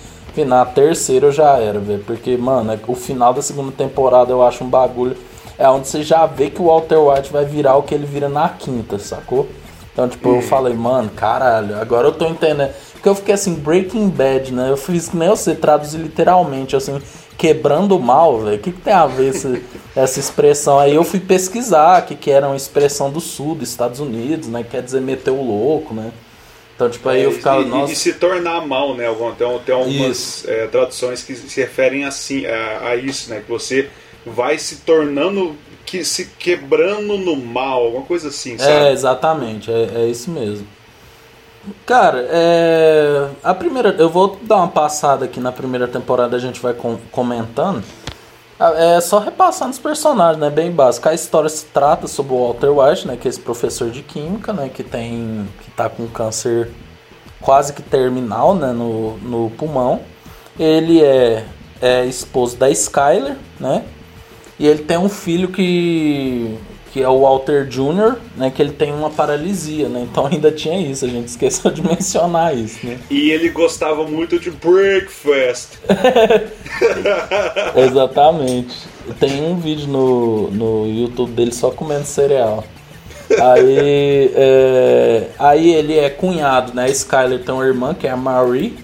Na 0.48 0.66
terceira 0.66 1.28
eu 1.28 1.32
já 1.32 1.58
era, 1.60 1.78
velho. 1.78 2.04
Porque, 2.06 2.36
mano, 2.38 2.72
é 2.72 2.80
o 2.88 2.96
final 2.96 3.34
da 3.34 3.42
segunda 3.42 3.72
temporada 3.72 4.32
eu 4.32 4.42
acho 4.42 4.64
um 4.64 4.70
bagulho. 4.70 5.16
É 5.58 5.70
onde 5.70 5.88
você 5.88 6.04
já 6.04 6.26
vê 6.26 6.50
que 6.50 6.62
o 6.62 6.66
Walter 6.66 6.98
White 6.98 7.32
vai 7.32 7.46
virar 7.46 7.76
o 7.78 7.84
que 7.84 7.94
ele 7.94 8.06
vira 8.06 8.28
na 8.28 8.50
quinta, 8.50 8.98
sacou? 8.98 9.48
Então, 9.94 10.10
tipo, 10.10 10.28
eu 10.30 10.42
falei, 10.42 10.74
mano, 10.74 11.12
caralho, 11.12 11.80
agora 11.80 12.08
eu 12.08 12.12
tô 12.12 12.26
entendendo. 12.26 12.74
Porque 12.94 13.08
eu 13.08 13.16
fiquei 13.16 13.36
assim, 13.36 13.54
Breaking 13.54 14.10
Bad, 14.10 14.52
né? 14.52 14.72
Eu 14.72 14.78
fiz 14.78 15.10
que 15.10 15.16
nem 15.16 15.30
você 15.30 15.54
traduzir 15.54 16.00
literalmente, 16.00 16.76
assim, 16.76 17.00
quebrando 17.38 17.96
o 17.96 18.00
mal, 18.00 18.40
velho. 18.40 18.56
O 18.56 18.60
que, 18.60 18.72
que 18.72 18.82
tem 18.82 18.94
a 18.94 19.06
ver 19.06 19.30
essa, 19.30 19.62
essa 19.96 20.20
expressão? 20.20 20.80
Aí 20.80 20.96
eu 20.96 21.04
fui 21.04 21.20
pesquisar 21.20 22.04
que, 22.06 22.16
que 22.16 22.32
era 22.32 22.48
uma 22.48 22.56
expressão 22.56 23.12
do 23.12 23.20
sul 23.20 23.54
dos 23.54 23.70
Estados 23.70 24.00
Unidos, 24.00 24.48
né? 24.48 24.66
Quer 24.70 24.82
dizer 24.82 25.00
meter 25.00 25.32
o 25.32 25.44
louco, 25.44 25.94
né? 25.94 26.12
Então, 26.76 26.90
tipo, 26.90 27.08
aí 27.08 27.22
é, 27.22 27.26
eu 27.26 27.32
ficava. 27.32 27.62
E, 27.62 27.66
nossa... 27.66 27.94
e, 27.94 27.96
se 27.96 28.14
tornar 28.14 28.66
mal, 28.66 28.96
né? 28.96 29.06
Tem, 29.38 29.60
tem 29.60 29.76
algumas 29.76 30.48
é, 30.48 30.66
traduções 30.68 31.22
que 31.22 31.36
se 31.36 31.62
referem 31.62 32.04
assim, 32.04 32.48
a, 32.48 32.88
a, 32.90 32.96
isso, 32.96 33.30
né? 33.30 33.42
Que 33.42 33.52
você 33.52 33.90
vai 34.26 34.58
se 34.58 34.78
tornando. 34.78 35.56
Que, 35.86 36.04
se 36.04 36.26
quebrando 36.40 37.18
no 37.18 37.36
mal, 37.36 37.84
alguma 37.86 38.06
coisa 38.06 38.30
assim, 38.30 38.58
sabe? 38.58 38.72
É, 38.72 38.92
exatamente, 38.92 39.70
é, 39.70 39.90
é 39.96 40.08
isso 40.08 40.32
mesmo. 40.32 40.66
Cara, 41.86 42.26
é... 42.30 43.30
a 43.44 43.54
primeira. 43.54 43.90
Eu 43.90 44.10
vou 44.10 44.38
dar 44.42 44.58
uma 44.58 44.68
passada 44.68 45.26
aqui 45.26 45.40
na 45.40 45.52
primeira 45.52 45.88
temporada, 45.88 46.36
a 46.36 46.40
gente 46.40 46.60
vai 46.60 46.74
com... 46.74 46.98
comentando. 47.12 47.84
É 48.60 49.02
só 49.02 49.20
repassando 49.20 49.72
os 49.72 49.80
personagens, 49.80 50.40
né? 50.40 50.50
Bem 50.50 50.72
básico. 50.72 51.10
A 51.10 51.14
história 51.14 51.50
se 51.50 51.66
trata 51.66 52.08
sobre 52.08 52.34
o 52.34 52.46
Walter 52.46 52.70
White, 52.70 53.08
né? 53.08 53.18
Que 53.18 53.28
é 53.28 53.30
esse 53.30 53.40
professor 53.40 53.90
de 53.90 54.02
química, 54.02 54.54
né? 54.54 54.70
Que 54.74 54.84
tem. 54.84 55.48
que 55.62 55.72
tá 55.72 55.90
com 55.90 56.08
câncer 56.08 56.72
quase 57.42 57.74
que 57.74 57.82
terminal, 57.82 58.56
né? 58.56 58.72
No, 58.72 59.18
no 59.18 59.50
pulmão. 59.52 60.02
Ele 60.58 61.04
é, 61.04 61.46
é 61.82 62.06
esposo 62.06 62.56
da 62.56 62.70
Skyler, 62.70 63.36
né? 63.60 63.84
E 64.64 64.66
ele 64.66 64.82
tem 64.84 64.98
um 64.98 65.10
filho 65.10 65.50
que 65.50 66.58
que 66.94 67.02
é 67.02 67.10
o 67.10 67.22
Walter 67.22 67.66
Jr., 67.66 68.18
né, 68.38 68.52
que 68.56 68.62
ele 68.62 68.72
tem 68.72 68.94
uma 68.94 69.10
paralisia, 69.10 69.90
né? 69.90 70.08
Então 70.10 70.28
ainda 70.28 70.52
tinha 70.52 70.80
isso, 70.80 71.04
a 71.04 71.08
gente 71.08 71.28
esqueceu 71.28 71.70
de 71.72 71.82
mencionar 71.84 72.56
isso, 72.56 72.86
né? 72.86 73.00
E 73.10 73.32
ele 73.32 73.50
gostava 73.50 74.08
muito 74.08 74.40
de 74.40 74.52
breakfast. 74.52 75.80
Exatamente. 77.76 78.78
Tem 79.20 79.44
um 79.44 79.60
vídeo 79.60 79.88
no, 79.88 80.52
no 80.52 80.88
YouTube 80.88 81.32
dele 81.34 81.52
só 81.52 81.70
comendo 81.72 82.06
cereal. 82.06 82.64
Aí, 83.32 84.32
é, 84.36 85.28
aí 85.40 85.74
ele 85.74 85.98
é 85.98 86.10
cunhado, 86.10 86.74
né? 86.74 86.86
A 86.86 86.90
Skyler 86.90 87.44
tem 87.44 87.54
uma 87.54 87.66
irmã 87.66 87.94
que 87.94 88.08
é 88.08 88.12
a 88.12 88.16
Marie. 88.16 88.78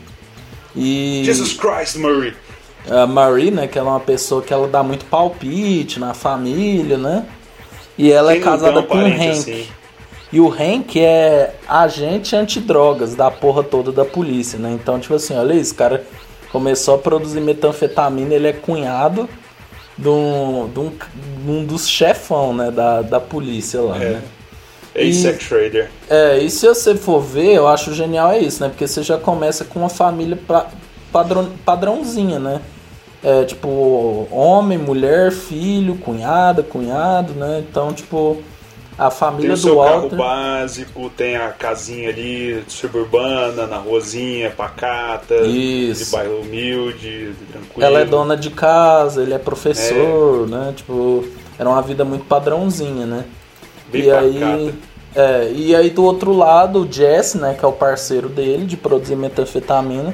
E 0.76 1.22
Jesus 1.24 1.54
Christ, 1.54 1.96
Marie. 1.98 2.34
A 2.90 3.06
Marie, 3.06 3.52
né? 3.52 3.68
Que 3.68 3.78
ela 3.78 3.90
é 3.90 3.94
uma 3.94 4.00
pessoa 4.00 4.42
que 4.42 4.54
ela 4.54 4.68
dá 4.68 4.82
muito 4.84 5.06
palpite 5.06 6.00
na 6.00 6.14
família, 6.14 6.98
né? 6.98 7.26
E 7.98 8.12
ela 8.12 8.32
Quem 8.32 8.42
é 8.42 8.44
casada 8.44 8.82
com 8.84 8.98
o 8.98 9.06
Hank. 9.06 9.30
Assim? 9.30 9.68
E 10.32 10.40
o 10.40 10.48
Hank 10.48 11.00
é 11.00 11.56
agente 11.68 12.36
antidrogas 12.36 13.16
da 13.16 13.32
porra 13.32 13.64
toda 13.64 13.92
da 13.92 14.06
polícia, 14.06 14.60
né? 14.60 14.72
Então, 14.72 15.00
tipo 15.00 15.16
assim, 15.16 15.36
olha 15.36 15.54
isso, 15.54 15.74
cara 15.76 16.04
começou 16.52 16.96
a 16.96 16.98
produzir 16.98 17.42
metanfetamina, 17.42 18.34
ele 18.34 18.48
é 18.48 18.54
cunhado 18.54 19.30
de 19.98 20.10
um, 20.10 20.70
de 20.74 20.80
um, 20.80 20.90
de 20.90 21.52
um 21.52 21.66
dos 21.66 21.88
chefão, 21.88 22.54
né, 22.54 22.72
da, 22.72 23.02
da 23.02 23.20
polícia 23.20 23.82
lá, 23.82 23.98
é. 23.98 24.10
né? 24.10 24.22
A-Sec 24.96 25.48
Trader. 25.48 25.90
É, 26.10 26.40
e 26.40 26.50
se 26.50 26.68
você 26.68 26.96
for 26.96 27.22
ver, 27.22 27.54
eu 27.54 27.68
acho 27.68 27.94
genial 27.94 28.32
é 28.32 28.40
isso, 28.40 28.62
né? 28.62 28.70
Porque 28.70 28.88
você 28.88 29.04
já 29.04 29.18
começa 29.18 29.64
com 29.64 29.80
uma 29.80 29.90
família 29.90 30.36
pra, 30.36 30.68
padrão, 31.12 31.52
padrãozinha, 31.64 32.40
né? 32.40 32.60
É, 33.24 33.44
tipo, 33.44 34.28
homem, 34.32 34.78
mulher, 34.78 35.32
filho, 35.32 35.96
cunhada, 35.98 36.64
cunhado, 36.64 37.34
né? 37.34 37.64
Então, 37.68 37.94
tipo, 37.94 38.42
a 38.98 39.10
família 39.10 39.56
tem 39.56 39.66
o 39.66 39.68
do 39.70 39.76
Walter... 39.76 40.10
carro 40.10 40.18
básico, 40.18 41.10
tem 41.16 41.36
a 41.36 41.50
casinha 41.50 42.10
ali 42.10 42.64
suburbana, 42.68 43.68
na 43.68 43.78
ruazinha, 43.78 44.50
pacata, 44.52 45.36
Isso. 45.46 46.06
de 46.06 46.12
bairro 46.12 46.42
humilde, 46.42 47.34
tranquilo. 47.52 47.86
Ela 47.86 48.00
é 48.00 48.06
dona 48.06 48.38
de 48.38 48.50
casa, 48.50 49.22
ele 49.22 49.34
é 49.34 49.40
professor, 49.40 50.48
é. 50.48 50.52
né? 50.52 50.74
Tipo, 50.76 51.26
era 51.58 51.70
uma 51.70 51.82
vida 51.82 52.06
muito 52.06 52.26
padrãozinha, 52.26 53.06
né? 53.06 53.26
Bem 53.92 54.04
e 54.04 54.06
pacata. 54.06 54.28
aí 54.28 54.74
é, 55.16 55.52
e 55.52 55.76
aí 55.76 55.90
do 55.90 56.04
outro 56.04 56.32
lado, 56.34 56.84
o 56.84 56.92
Jesse, 56.92 57.38
né, 57.38 57.56
que 57.58 57.66
é 57.66 57.68
o 57.68 57.72
parceiro 57.72 58.30
dele 58.30 58.66
de 58.66 58.78
produzir 58.78 59.16
metanfetamina, 59.16 60.14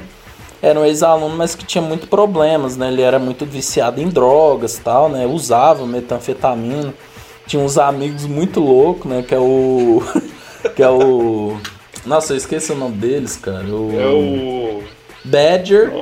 era 0.62 0.80
um 0.80 0.84
ex-aluno, 0.84 1.36
mas 1.36 1.54
que 1.54 1.64
tinha 1.64 1.82
muito 1.82 2.06
problemas, 2.08 2.76
né? 2.76 2.88
Ele 2.88 3.02
era 3.02 3.18
muito 3.18 3.44
viciado 3.44 4.00
em 4.00 4.08
drogas 4.08 4.78
tal, 4.82 5.08
né? 5.08 5.26
Usava 5.26 5.86
metanfetamina. 5.86 6.94
Tinha 7.46 7.62
uns 7.62 7.78
amigos 7.78 8.26
muito 8.26 8.60
loucos, 8.60 9.10
né? 9.10 9.22
Que 9.22 9.34
é 9.34 9.38
o. 9.38 10.02
que 10.74 10.82
é 10.82 10.88
o. 10.88 11.56
Nossa, 12.04 12.32
eu 12.32 12.36
esqueci 12.36 12.72
o 12.72 12.76
nome 12.76 12.96
deles, 12.96 13.36
cara. 13.36 13.66
O... 13.66 14.00
É 14.00 14.06
o. 14.06 14.82
Badger 15.24 15.92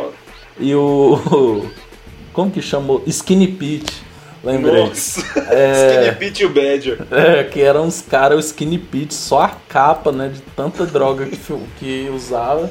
e 0.59 0.75
o. 0.75 1.67
Como 2.33 2.51
que 2.51 2.63
chamou? 2.63 3.03
Skinny 3.07 3.49
Pete. 3.49 4.03
Lembrei. 4.43 4.87
Nossa. 4.87 5.21
É... 5.51 6.13
Skinny 6.13 6.17
Pete 6.19 6.43
e 6.43 6.47
o 6.47 6.51
Badger. 6.51 6.99
É, 7.11 7.45
que 7.45 7.61
eram 7.61 7.85
uns 7.85 8.03
caras, 8.03 8.37
o 8.37 8.41
Skinny 8.41 8.79
Pete, 8.79 9.15
só 9.15 9.43
a 9.43 9.49
capa, 9.69 10.13
né? 10.13 10.29
De 10.29 10.41
tanta 10.57 10.87
droga 10.87 11.27
que, 11.27 11.39
que 11.79 12.11
usava. 12.15 12.71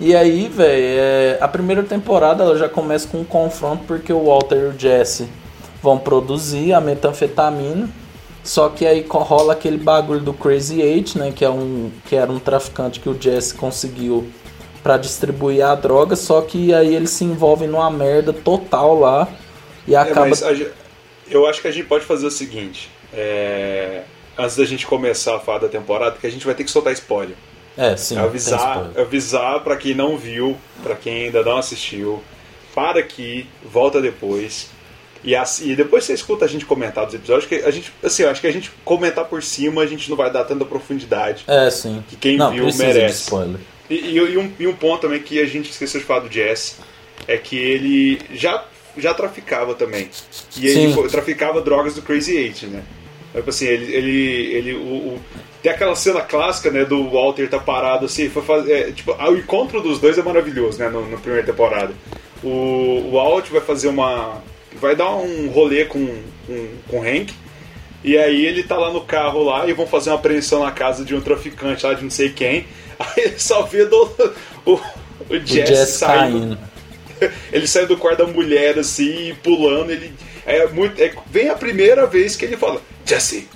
E 0.00 0.16
aí, 0.16 0.48
velho, 0.48 0.98
é, 0.98 1.38
a 1.40 1.46
primeira 1.46 1.82
temporada 1.82 2.42
ela 2.42 2.56
já 2.56 2.68
começa 2.68 3.06
com 3.08 3.18
um 3.18 3.24
confronto 3.24 3.84
porque 3.86 4.12
o 4.12 4.24
Walter 4.24 4.56
e 4.56 4.64
o 4.64 4.78
Jesse 4.78 5.28
vão 5.82 5.98
produzir 5.98 6.72
a 6.72 6.80
metanfetamina. 6.80 7.88
Só 8.42 8.68
que 8.68 8.84
aí 8.84 9.06
rola 9.08 9.52
aquele 9.52 9.78
bagulho 9.78 10.20
do 10.20 10.32
Crazy 10.32 10.80
Eight, 10.80 11.16
né? 11.16 11.32
Que, 11.34 11.44
é 11.44 11.50
um, 11.50 11.90
que 12.06 12.16
era 12.16 12.30
um 12.30 12.40
traficante 12.40 12.98
que 12.98 13.08
o 13.08 13.20
Jesse 13.20 13.54
conseguiu 13.54 14.28
para 14.82 14.96
distribuir 14.96 15.64
a 15.64 15.74
droga. 15.74 16.16
Só 16.16 16.40
que 16.40 16.74
aí 16.74 16.94
eles 16.94 17.10
se 17.10 17.24
envolvem 17.24 17.68
numa 17.68 17.90
merda 17.90 18.32
total 18.32 18.98
lá. 18.98 19.28
E 19.86 19.94
é, 19.94 19.98
acaba. 19.98 20.28
É, 20.28 20.70
eu 21.30 21.46
acho 21.46 21.62
que 21.62 21.68
a 21.68 21.70
gente 21.70 21.86
pode 21.86 22.04
fazer 22.04 22.26
o 22.26 22.30
seguinte. 22.30 22.90
É, 23.14 24.02
antes 24.36 24.56
da 24.56 24.64
gente 24.64 24.86
começar 24.86 25.36
a 25.36 25.38
falar 25.38 25.58
da 25.58 25.68
temporada, 25.68 26.16
que 26.20 26.26
a 26.26 26.30
gente 26.30 26.44
vai 26.44 26.54
ter 26.54 26.64
que 26.64 26.70
soltar 26.70 26.92
spoiler. 26.94 27.36
É, 27.76 27.96
sim. 27.96 28.18
Avisar, 28.18 28.90
avisar 28.96 29.60
para 29.60 29.76
quem 29.76 29.94
não 29.94 30.16
viu, 30.16 30.56
para 30.82 30.94
quem 30.94 31.26
ainda 31.26 31.42
não 31.42 31.56
assistiu, 31.56 32.22
para 32.74 33.00
aqui, 33.00 33.46
volta 33.64 34.00
depois. 34.00 34.68
E, 35.24 35.36
assim, 35.36 35.70
e 35.70 35.76
depois 35.76 36.04
você 36.04 36.14
escuta 36.14 36.44
a 36.44 36.48
gente 36.48 36.66
comentar 36.66 37.06
dos 37.06 37.14
episódios, 37.14 37.46
que 37.46 37.54
a 37.54 37.70
gente, 37.70 37.92
assim, 38.02 38.24
eu 38.24 38.30
acho 38.30 38.40
que 38.40 38.46
a 38.46 38.52
gente 38.52 38.70
comentar 38.84 39.24
por 39.24 39.42
cima, 39.42 39.82
a 39.82 39.86
gente 39.86 40.10
não 40.10 40.16
vai 40.16 40.30
dar 40.30 40.44
tanta 40.44 40.64
profundidade. 40.64 41.44
É, 41.46 41.70
sim. 41.70 42.02
Que 42.08 42.16
quem 42.16 42.36
não, 42.36 42.50
viu 42.50 42.66
merece. 42.74 43.30
E, 43.88 43.94
e, 43.94 44.16
e, 44.16 44.38
um, 44.38 44.52
e 44.58 44.66
um 44.66 44.74
ponto 44.74 45.02
também 45.02 45.22
que 45.22 45.40
a 45.40 45.46
gente 45.46 45.70
esqueceu 45.70 46.00
de 46.00 46.06
falar 46.06 46.20
do 46.20 46.32
Jesse 46.32 46.76
é 47.28 47.36
que 47.36 47.56
ele 47.56 48.20
já, 48.34 48.64
já 48.98 49.14
traficava 49.14 49.74
também. 49.74 50.10
E 50.56 50.66
ele 50.66 50.92
sim. 50.92 51.08
traficava 51.08 51.60
drogas 51.60 51.94
do 51.94 52.02
Crazy 52.02 52.36
Eight, 52.36 52.66
né? 52.66 52.82
Tipo 53.34 53.48
assim, 53.48 53.66
ele, 53.66 53.94
ele, 53.94 54.54
ele 54.54 54.74
o, 54.74 54.78
o, 54.78 55.20
tem 55.62 55.70
aquela 55.70 55.94
cena 55.94 56.20
clássica, 56.20 56.70
né, 56.70 56.84
do 56.84 57.08
Walter 57.08 57.48
tá 57.48 57.58
parado 57.58 58.06
assim, 58.06 58.28
foi 58.28 58.42
fazer, 58.42 58.72
é, 58.72 58.92
tipo, 58.92 59.12
o 59.12 59.36
encontro 59.36 59.80
dos 59.80 60.00
dois 60.00 60.18
é 60.18 60.22
maravilhoso, 60.22 60.78
né, 60.78 60.88
no, 60.88 61.08
na 61.08 61.16
primeira 61.16 61.46
temporada. 61.46 61.92
O, 62.42 62.48
o 62.48 63.10
Walt 63.12 63.48
vai 63.50 63.60
fazer 63.60 63.88
uma 63.88 64.42
vai 64.80 64.96
dar 64.96 65.14
um 65.14 65.48
rolê 65.48 65.84
com 65.84 66.22
com, 66.46 66.68
com 66.88 66.98
o 66.98 67.02
Hank. 67.02 67.32
E 68.04 68.18
aí 68.18 68.44
ele 68.44 68.62
tá 68.64 68.76
lá 68.76 68.90
no 68.90 69.02
carro 69.02 69.44
lá 69.44 69.66
e 69.68 69.72
vão 69.72 69.86
fazer 69.86 70.10
uma 70.10 70.16
apreensão 70.16 70.64
na 70.64 70.72
casa 70.72 71.04
de 71.04 71.14
um 71.14 71.20
traficante 71.20 71.86
lá 71.86 71.94
de 71.94 72.02
não 72.02 72.10
sei 72.10 72.30
quem. 72.30 72.66
Aí 72.98 73.24
ele 73.24 73.38
só 73.38 73.62
vê 73.62 73.84
do, 73.84 74.34
o, 74.66 74.74
o 75.30 75.38
Jesse, 75.44 75.74
Jesse 75.74 75.98
saindo. 75.98 76.58
Ele 77.52 77.68
sai 77.68 77.86
do 77.86 77.96
quarto 77.96 78.24
da 78.24 78.26
mulher 78.26 78.78
assim, 78.78 79.32
pulando, 79.44 79.92
ele. 79.92 80.12
É 80.44 80.66
muito. 80.66 81.00
É, 81.00 81.12
vem 81.30 81.48
a 81.48 81.54
primeira 81.54 82.04
vez 82.04 82.34
que 82.34 82.44
ele 82.44 82.56
fala, 82.56 82.82
Jesse! 83.06 83.48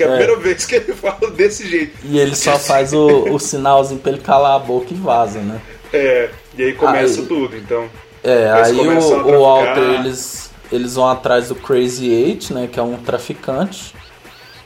Que 0.00 0.04
é 0.04 0.06
a 0.06 0.10
É. 0.14 0.16
primeira 0.16 0.40
vez 0.40 0.64
que 0.64 0.74
ele 0.76 0.92
fala 0.94 1.30
desse 1.30 1.68
jeito. 1.68 1.98
E 2.04 2.18
ele 2.18 2.34
só 2.34 2.58
faz 2.58 2.92
o, 2.94 3.34
o 3.34 3.38
sinalzinho 3.38 4.00
pra 4.00 4.12
ele 4.12 4.20
calar 4.20 4.56
a 4.56 4.58
boca 4.58 4.86
e 4.90 4.94
vaza, 4.94 5.40
né? 5.40 5.60
É, 5.92 6.30
e 6.56 6.62
aí 6.62 6.72
começa 6.72 7.20
Aí- 7.20 7.26
tudo, 7.26 7.54
então. 7.56 7.86
É, 8.24 8.50
aí 8.50 8.76
o, 8.78 8.98
o. 8.98 9.40
Walter, 9.42 10.00
eles, 10.00 10.50
eles 10.72 10.94
vão 10.94 11.08
atrás 11.08 11.48
do 11.48 11.54
Crazy 11.54 12.08
Eight, 12.10 12.52
né, 12.52 12.68
que 12.70 12.78
é 12.78 12.82
um 12.82 12.96
traficante. 12.96 13.94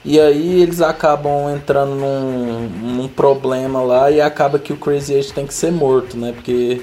E 0.04 0.20
aí 0.20 0.60
eles 0.62 0.80
acabam 0.82 1.48
entrando 1.54 1.94
num, 1.94 2.68
num 2.68 3.08
problema 3.08 3.80
lá 3.82 4.10
e 4.10 4.20
acaba 4.20 4.58
que 4.58 4.72
o 4.72 4.76
Crazy 4.76 5.14
Eight 5.14 5.32
tem 5.32 5.46
que 5.46 5.54
ser 5.54 5.72
morto, 5.72 6.16
né? 6.16 6.32
Porque 6.32 6.82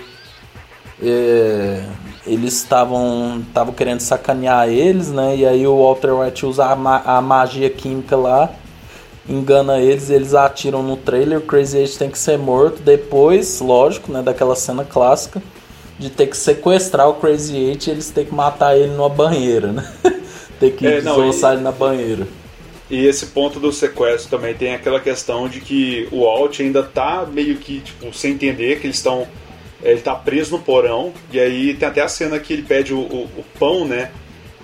é, 1.04 1.84
eles 2.26 2.54
estavam 2.56 3.42
estavam 3.48 3.74
querendo 3.74 4.00
sacanear 4.02 4.70
eles, 4.70 5.10
né? 5.12 5.36
E 5.38 5.46
aí 5.46 5.66
o 5.68 5.78
Walter 5.84 6.14
White 6.14 6.46
usa 6.46 6.66
a, 6.66 6.76
ma- 6.76 7.02
a 7.06 7.22
magia 7.22 7.70
química 7.70 8.16
lá, 8.16 8.50
engana 9.28 9.80
eles, 9.82 10.10
eles 10.10 10.34
atiram 10.34 10.84
no 10.84 10.98
trailer, 10.98 11.40
o 11.40 11.42
Crazy 11.42 11.78
Eight 11.80 11.98
tem 11.98 12.12
que 12.12 12.20
ser 12.20 12.38
morto. 12.38 12.82
Depois, 12.84 13.60
lógico, 13.62 14.12
né, 14.12 14.22
daquela 14.22 14.56
cena 14.56 14.86
clássica 14.86 15.44
de 16.00 16.10
ter 16.10 16.28
que 16.28 16.38
sequestrar 16.38 17.10
o 17.10 17.16
Crazy 17.16 17.58
Eight 17.58 17.90
e 17.90 17.94
eles 17.94 18.12
ter 18.12 18.26
que 18.26 18.34
matar 18.36 18.78
ele 18.78 18.94
numa 18.94 19.10
banheira, 19.10 19.72
né? 19.74 19.92
ter 20.60 20.72
que 20.76 20.90
É, 20.90 21.02
desossar 21.02 21.54
ele 21.54 21.62
na 21.64 21.72
banheira. 21.72 22.28
E 22.90 23.06
esse 23.06 23.28
ponto 23.28 23.60
do 23.60 23.72
sequestro 23.72 24.30
também 24.30 24.56
tem 24.56 24.74
aquela 24.74 25.00
questão 25.00 25.48
de 25.48 25.62
que 25.62 26.08
o 26.12 26.26
Alt 26.26 26.60
ainda 26.60 26.84
tá 26.84 27.26
meio 27.26 27.58
que, 27.58 27.82
tipo, 27.82 28.14
sem 28.14 28.34
entender 28.34 28.80
que 28.80 28.88
eles 28.88 28.98
estão. 28.98 29.32
Ele 29.84 30.00
tá 30.02 30.14
preso 30.16 30.52
no 30.52 30.60
porão, 30.64 31.14
e 31.32 31.40
aí 31.40 31.74
tem 31.74 31.88
até 31.88 32.02
a 32.02 32.08
cena 32.08 32.40
que 32.40 32.54
ele 32.54 32.62
pede 32.64 32.94
o, 32.94 33.00
o- 33.00 33.30
o 33.38 33.46
pão, 33.58 33.86
né? 33.86 34.12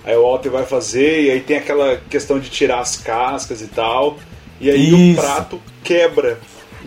Aí 0.04 0.16
o 0.16 0.22
Walter 0.22 0.48
vai 0.50 0.64
fazer, 0.64 1.22
e 1.24 1.30
aí 1.30 1.40
tem 1.40 1.56
aquela 1.56 2.00
questão 2.08 2.38
de 2.38 2.48
tirar 2.48 2.78
as 2.80 2.96
cascas 2.96 3.60
e 3.60 3.66
tal. 3.66 4.18
E 4.60 4.70
aí 4.70 4.92
o 4.92 4.96
Isso. 4.96 5.20
prato 5.20 5.60
quebra. 5.84 6.38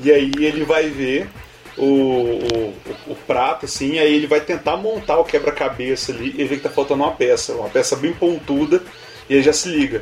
E 0.04 0.12
aí 0.12 0.32
ele 0.40 0.64
vai 0.64 0.90
ver 0.90 1.30
o, 1.78 1.86
o, 1.86 2.74
o 3.08 3.16
prato, 3.28 3.66
assim, 3.66 4.00
aí 4.00 4.14
ele 4.14 4.28
vai 4.28 4.42
tentar 4.42 4.78
montar 4.78 5.18
o 5.20 5.24
quebra-cabeça 5.26 6.12
ali, 6.12 6.34
e 6.38 6.44
vê 6.46 6.56
que 6.56 6.64
tá 6.64 6.70
faltando 6.70 7.04
uma 7.04 7.12
peça, 7.12 7.54
uma 7.54 7.70
peça 7.70 7.96
bem 7.96 8.14
pontuda, 8.14 8.82
e 9.30 9.36
aí 9.36 9.42
já 9.42 9.54
se 9.54 9.70
liga. 9.70 10.02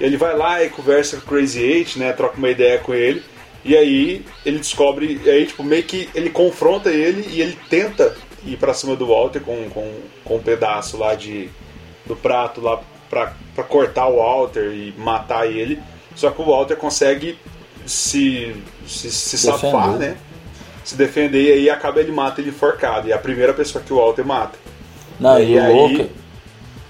Ele 0.00 0.16
vai 0.16 0.36
lá 0.36 0.62
e 0.64 0.68
conversa 0.68 1.16
com 1.16 1.22
o 1.22 1.28
Crazy 1.28 1.62
Eight, 1.62 1.98
né? 1.98 2.12
Troca 2.12 2.36
uma 2.38 2.50
ideia 2.50 2.78
com 2.78 2.94
ele. 2.94 3.22
E 3.64 3.76
aí 3.76 4.24
ele 4.44 4.58
descobre, 4.58 5.20
e 5.24 5.30
aí 5.30 5.46
tipo, 5.46 5.62
meio 5.62 5.82
que 5.84 6.08
ele 6.14 6.30
confronta 6.30 6.90
ele 6.90 7.28
e 7.32 7.40
ele 7.40 7.56
tenta 7.70 8.16
ir 8.44 8.56
pra 8.56 8.74
cima 8.74 8.96
do 8.96 9.06
Walter 9.06 9.40
com, 9.40 9.68
com, 9.70 9.92
com 10.24 10.36
um 10.36 10.42
pedaço 10.42 10.96
lá 10.96 11.14
de 11.14 11.48
do 12.04 12.16
prato 12.16 12.60
lá 12.60 12.80
pra, 13.08 13.34
pra 13.54 13.62
cortar 13.62 14.08
o 14.08 14.16
Walter 14.16 14.72
e 14.72 14.92
matar 14.98 15.46
ele. 15.46 15.78
Só 16.16 16.30
que 16.30 16.42
o 16.42 16.44
Walter 16.44 16.74
consegue 16.76 17.38
se, 17.86 18.54
se, 18.86 19.10
se 19.12 19.38
safar, 19.38 19.92
né? 19.96 20.16
Se 20.84 20.96
defender 20.96 21.44
e 21.44 21.52
aí 21.52 21.70
acaba 21.70 22.00
ele 22.00 22.10
mata 22.10 22.40
ele 22.40 22.50
enforcado. 22.50 23.06
E 23.08 23.12
é 23.12 23.14
a 23.14 23.18
primeira 23.18 23.54
pessoa 23.54 23.82
que 23.84 23.92
o 23.92 23.96
Walter 23.96 24.24
mata. 24.26 24.58
Não, 25.20 25.38
E 25.38 25.52
e, 25.52 25.56
o 25.56 25.62
aí- 25.62 25.72
louco, 25.72 26.10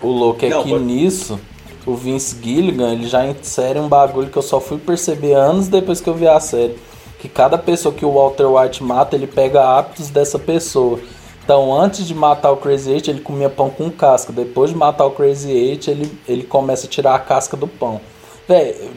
o 0.01 0.09
louco 0.09 0.45
é 0.47 0.49
Não, 0.49 0.63
que 0.65 0.71
pode- 0.71 0.85
nisso 0.85 1.39
o 1.85 1.95
Vince 1.95 2.37
Gilligan 2.41 2.93
ele 2.93 3.09
já 3.09 3.27
insere 3.27 3.79
um 3.79 3.89
bagulho 3.89 4.31
que 4.31 4.37
eu 4.37 4.43
só 4.43 4.61
fui 4.61 4.79
perceber 4.79 5.35
anos 5.35 5.69
depois 5.69 6.01
que 6.01 6.09
eu 6.09 6.15
vi 6.15 6.29
a 6.29 6.39
série. 6.39 6.79
Que 7.19 7.29
cada 7.29 7.57
pessoa 7.59 7.95
que 7.95 8.05
o 8.05 8.13
Walter 8.13 8.47
White 8.47 8.83
mata, 8.83 9.17
ele 9.17 9.27
pega 9.27 9.65
hábitos 9.65 10.11
dessa 10.11 10.39
pessoa. 10.39 10.99
Então, 11.45 11.75
antes 11.75 12.07
de 12.07 12.15
matar 12.15 12.53
o 12.53 12.57
Crazy 12.57 12.93
Eight, 12.93 13.11
ele 13.11 13.21
comia 13.21 13.49
pão 13.51 13.69
com 13.69 13.91
casca. 13.91 14.33
Depois 14.33 14.71
de 14.71 14.77
matar 14.77 15.07
o 15.07 15.11
Crazy 15.11 15.51
Eight, 15.51 15.91
ele, 15.91 16.19
ele 16.29 16.45
começa 16.45 16.87
a 16.87 16.91
tirar 16.91 17.15
a 17.15 17.19
casca 17.19 17.57
do 17.57 17.67
pão. 17.67 18.01
Véi, 18.49 18.91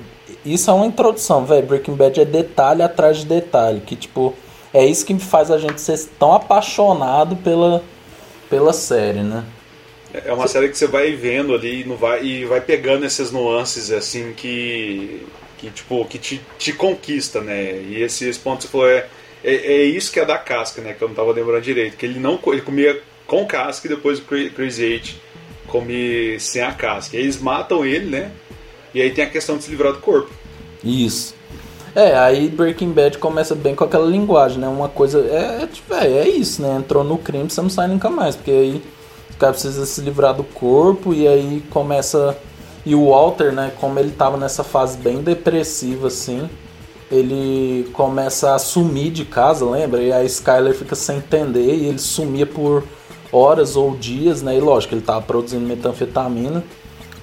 isso 0.45 0.69
é 0.69 0.73
uma 0.73 0.85
introdução, 0.85 1.43
velho. 1.43 1.65
Breaking 1.65 1.95
Bad 1.95 2.19
é 2.19 2.25
detalhe 2.25 2.83
atrás 2.83 3.17
de 3.17 3.25
detalhe. 3.25 3.81
Que, 3.81 3.95
tipo, 3.95 4.33
é 4.71 4.85
isso 4.85 5.05
que 5.05 5.17
faz 5.17 5.49
a 5.49 5.57
gente 5.57 5.81
ser 5.81 5.99
tão 6.19 6.33
apaixonado 6.33 7.35
pela, 7.37 7.81
pela 8.49 8.73
série, 8.73 9.23
né? 9.23 9.43
É 10.25 10.33
uma 10.33 10.47
série 10.47 10.69
que 10.69 10.77
você 10.77 10.87
vai 10.87 11.13
vendo 11.13 11.53
ali 11.53 11.83
não 11.83 11.95
vai, 11.95 12.23
e 12.23 12.45
vai 12.45 12.61
pegando 12.61 13.05
essas 13.05 13.31
nuances 13.31 13.91
assim 13.91 14.33
que. 14.33 15.25
que 15.57 15.69
tipo, 15.69 16.05
que 16.05 16.17
te, 16.17 16.41
te 16.57 16.73
conquista, 16.73 17.41
né? 17.41 17.81
E 17.81 18.01
esse, 18.01 18.27
esse 18.27 18.39
ponto 18.39 18.57
que 18.57 18.63
você 18.63 18.69
falou 18.69 18.87
é, 18.87 19.07
é, 19.43 19.53
é 19.53 19.83
isso 19.83 20.11
que 20.11 20.19
é 20.19 20.25
da 20.25 20.37
casca, 20.37 20.81
né? 20.81 20.93
Que 20.93 21.03
eu 21.03 21.07
não 21.07 21.15
tava 21.15 21.31
lembrando 21.31 21.61
direito. 21.61 21.97
Que 21.97 22.05
ele 22.05 22.19
não 22.19 22.39
ele 22.47 22.61
comia 22.61 23.01
com 23.27 23.45
casca 23.45 23.87
e 23.87 23.89
depois 23.89 24.19
o 24.19 24.23
Crazy 24.23 24.83
Eight 24.83 25.21
come 25.67 26.39
sem 26.39 26.61
a 26.61 26.71
casca. 26.71 27.17
E 27.17 27.19
eles 27.19 27.39
matam 27.41 27.85
ele, 27.85 28.05
né? 28.05 28.31
E 28.93 29.01
aí 29.01 29.11
tem 29.11 29.25
a 29.25 29.29
questão 29.29 29.57
de 29.57 29.63
se 29.63 29.71
livrar 29.71 29.93
do 29.93 29.99
corpo. 29.99 30.31
Isso. 30.83 31.35
É, 31.95 32.17
aí 32.17 32.49
Breaking 32.49 32.91
Bad 32.91 33.17
começa 33.17 33.55
bem 33.55 33.73
com 33.73 33.83
aquela 33.83 34.05
linguagem, 34.05 34.59
né? 34.59 34.67
Uma 34.67 34.89
coisa. 34.89 35.19
É, 35.19 35.63
é, 35.63 35.67
tipo, 35.67 35.93
é, 35.93 36.05
é 36.05 36.29
isso, 36.29 36.61
né? 36.61 36.75
Entrou 36.77 37.03
no 37.03 37.17
crime, 37.17 37.49
você 37.49 37.61
não 37.61 37.69
sai 37.69 37.87
nunca 37.87 38.09
mais. 38.09 38.35
Porque 38.35 38.51
aí 38.51 38.81
o 39.35 39.37
cara 39.37 39.51
precisa 39.51 39.85
se 39.85 39.99
livrar 40.01 40.33
do 40.33 40.43
corpo 40.43 41.13
e 41.13 41.27
aí 41.27 41.63
começa. 41.69 42.37
E 42.85 42.95
o 42.95 43.09
Walter, 43.09 43.51
né? 43.51 43.71
Como 43.79 43.99
ele 43.99 44.11
tava 44.11 44.37
nessa 44.37 44.63
fase 44.63 44.97
bem 44.97 45.21
depressiva, 45.21 46.07
assim, 46.07 46.47
ele 47.11 47.89
começa 47.93 48.53
a 48.53 48.59
sumir 48.59 49.11
de 49.11 49.25
casa, 49.25 49.65
lembra? 49.65 50.01
E 50.01 50.13
a 50.13 50.23
Skyler 50.23 50.73
fica 50.73 50.95
sem 50.95 51.17
entender 51.17 51.75
e 51.75 51.87
ele 51.87 51.97
sumia 51.97 52.45
por 52.45 52.83
horas 53.31 53.75
ou 53.75 53.95
dias, 53.95 54.41
né? 54.41 54.55
E 54.55 54.59
lógico, 54.59 54.93
ele 54.93 55.01
tava 55.01 55.21
produzindo 55.21 55.65
metanfetamina. 55.65 56.63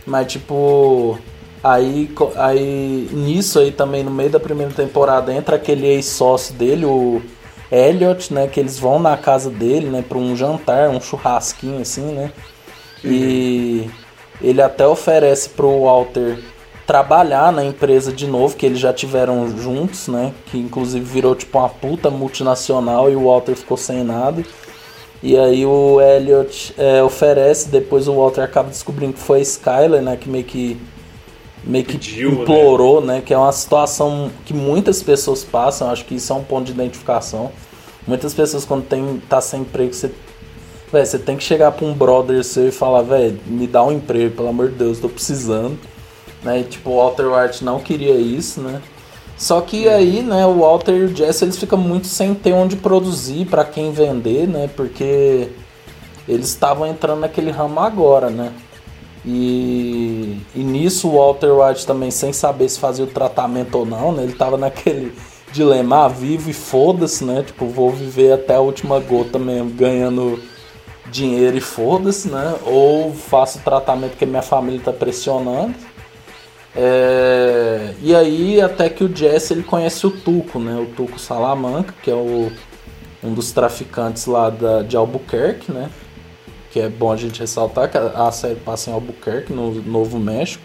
Mas 0.06 0.32
tipo. 0.32 1.18
Aí, 1.64 2.12
aí 2.36 3.08
nisso 3.12 3.60
aí 3.60 3.70
também 3.70 4.02
no 4.02 4.10
meio 4.10 4.30
da 4.30 4.40
primeira 4.40 4.72
temporada 4.72 5.32
entra 5.32 5.54
aquele 5.54 5.86
ex-sócio 5.86 6.52
dele, 6.56 6.84
o 6.84 7.22
Elliot, 7.72 8.32
né? 8.32 8.46
Que 8.46 8.60
eles 8.60 8.78
vão 8.78 8.98
na 8.98 9.16
casa 9.16 9.50
dele, 9.50 9.88
né? 9.88 10.04
Pra 10.06 10.18
um 10.18 10.36
jantar, 10.36 10.90
um 10.90 11.00
churrasquinho 11.00 11.80
assim, 11.80 12.12
né? 12.12 12.30
E 13.02 13.90
ele 14.40 14.60
até 14.60 14.86
oferece 14.86 15.48
pro 15.48 15.82
Walter 15.82 16.38
trabalhar 16.86 17.52
na 17.52 17.64
empresa 17.64 18.12
de 18.12 18.26
novo, 18.26 18.56
que 18.56 18.66
eles 18.66 18.78
já 18.78 18.92
tiveram 18.92 19.48
juntos, 19.56 20.08
né? 20.08 20.32
Que 20.46 20.58
inclusive 20.58 21.04
virou 21.04 21.34
tipo 21.34 21.58
uma 21.58 21.68
puta 21.68 22.10
multinacional 22.10 23.10
e 23.10 23.16
o 23.16 23.26
Walter 23.26 23.56
ficou 23.56 23.76
sem 23.76 24.04
nada. 24.04 24.42
E 25.22 25.38
aí 25.38 25.64
o 25.64 26.00
Elliot 26.00 26.74
é, 26.76 27.02
oferece, 27.02 27.68
depois 27.68 28.08
o 28.08 28.14
Walter 28.14 28.42
acaba 28.42 28.68
descobrindo 28.68 29.12
que 29.12 29.20
foi 29.20 29.38
a 29.38 29.42
Skyler, 29.42 30.02
né? 30.02 30.16
Que 30.16 30.28
meio 30.28 30.44
que 30.44 30.76
meio 31.64 31.84
que 31.84 31.92
Pediu, 31.92 32.32
né? 32.32 32.42
implorou, 32.42 33.00
né? 33.00 33.22
Que 33.24 33.32
é 33.32 33.38
uma 33.38 33.52
situação 33.52 34.30
que 34.44 34.52
muitas 34.52 35.02
pessoas 35.02 35.44
passam, 35.44 35.90
acho 35.90 36.04
que 36.04 36.14
isso 36.14 36.32
é 36.32 36.36
um 36.36 36.44
ponto 36.44 36.66
de 36.66 36.72
identificação. 36.72 37.50
Muitas 38.06 38.34
pessoas 38.34 38.64
quando 38.64 38.84
tem, 38.84 39.22
tá 39.28 39.40
sem 39.40 39.60
emprego, 39.60 39.92
você, 39.92 40.10
véi, 40.92 41.04
você 41.04 41.18
tem 41.18 41.36
que 41.36 41.44
chegar 41.44 41.70
pra 41.72 41.86
um 41.86 41.94
brother 41.94 42.42
seu 42.42 42.68
e 42.68 42.72
falar, 42.72 43.02
velho, 43.02 43.38
me 43.46 43.66
dá 43.66 43.82
um 43.82 43.92
emprego, 43.92 44.34
pelo 44.34 44.48
amor 44.48 44.70
de 44.70 44.76
Deus, 44.76 44.98
tô 44.98 45.08
precisando. 45.08 45.78
Né? 46.42 46.60
E, 46.60 46.64
tipo, 46.64 46.90
o 46.90 46.96
Walter 46.96 47.26
White 47.26 47.64
não 47.64 47.78
queria 47.78 48.14
isso, 48.14 48.60
né? 48.60 48.82
Só 49.36 49.60
que 49.60 49.88
aí, 49.88 50.22
né, 50.22 50.46
o 50.46 50.60
Walter 50.60 50.92
e 50.92 51.04
o 51.04 51.16
Jesse 51.16 51.44
eles 51.44 51.56
ficam 51.58 51.78
muito 51.78 52.06
sem 52.06 52.34
ter 52.34 52.52
onde 52.52 52.76
produzir, 52.76 53.46
pra 53.46 53.64
quem 53.64 53.90
vender, 53.90 54.46
né? 54.46 54.68
Porque 54.76 55.48
eles 56.28 56.48
estavam 56.48 56.86
entrando 56.86 57.20
naquele 57.20 57.50
ramo 57.50 57.80
agora, 57.80 58.30
né? 58.30 58.52
E, 59.24 60.40
e 60.54 60.64
nisso 60.64 61.08
o 61.08 61.16
Walter 61.16 61.52
White 61.52 61.86
também 61.86 62.10
sem 62.10 62.32
saber 62.32 62.68
se 62.68 62.78
fazia 62.78 63.04
o 63.04 63.08
tratamento 63.08 63.76
ou 63.78 63.86
não, 63.86 64.12
né? 64.12 64.24
Ele 64.24 64.32
tava 64.32 64.56
naquele 64.56 65.12
dilema, 65.52 66.06
ah, 66.06 66.08
vivo 66.08 66.50
e 66.50 66.52
foda-se, 66.52 67.24
né? 67.24 67.42
Tipo, 67.42 67.66
vou 67.66 67.90
viver 67.90 68.32
até 68.32 68.56
a 68.56 68.60
última 68.60 68.98
gota 68.98 69.38
mesmo, 69.38 69.70
ganhando 69.70 70.40
dinheiro 71.10 71.56
e 71.56 71.60
foda-se, 71.60 72.28
né? 72.28 72.54
Ou 72.64 73.12
faço 73.12 73.58
o 73.58 73.62
tratamento 73.62 74.16
que 74.16 74.26
minha 74.26 74.42
família 74.42 74.80
tá 74.80 74.92
pressionando. 74.92 75.74
É, 76.74 77.92
e 78.00 78.14
aí 78.14 78.60
até 78.60 78.88
que 78.88 79.04
o 79.04 79.14
Jesse 79.14 79.52
ele 79.52 79.62
conhece 79.62 80.06
o 80.06 80.10
Tuco, 80.10 80.58
né? 80.58 80.74
O 80.80 80.86
Tuco 80.86 81.18
Salamanca, 81.18 81.94
que 82.02 82.10
é 82.10 82.14
o, 82.14 82.50
um 83.22 83.32
dos 83.32 83.52
traficantes 83.52 84.26
lá 84.26 84.50
da, 84.50 84.82
de 84.82 84.96
Albuquerque, 84.96 85.70
né? 85.70 85.90
Que 86.72 86.80
é 86.80 86.88
bom 86.88 87.12
a 87.12 87.16
gente 87.16 87.38
ressaltar 87.40 87.90
que 87.90 87.98
a, 87.98 88.26
a 88.26 88.32
série 88.32 88.56
passa 88.56 88.90
em 88.90 88.94
Albuquerque, 88.94 89.52
no 89.52 89.70
Novo 89.82 90.18
México, 90.18 90.64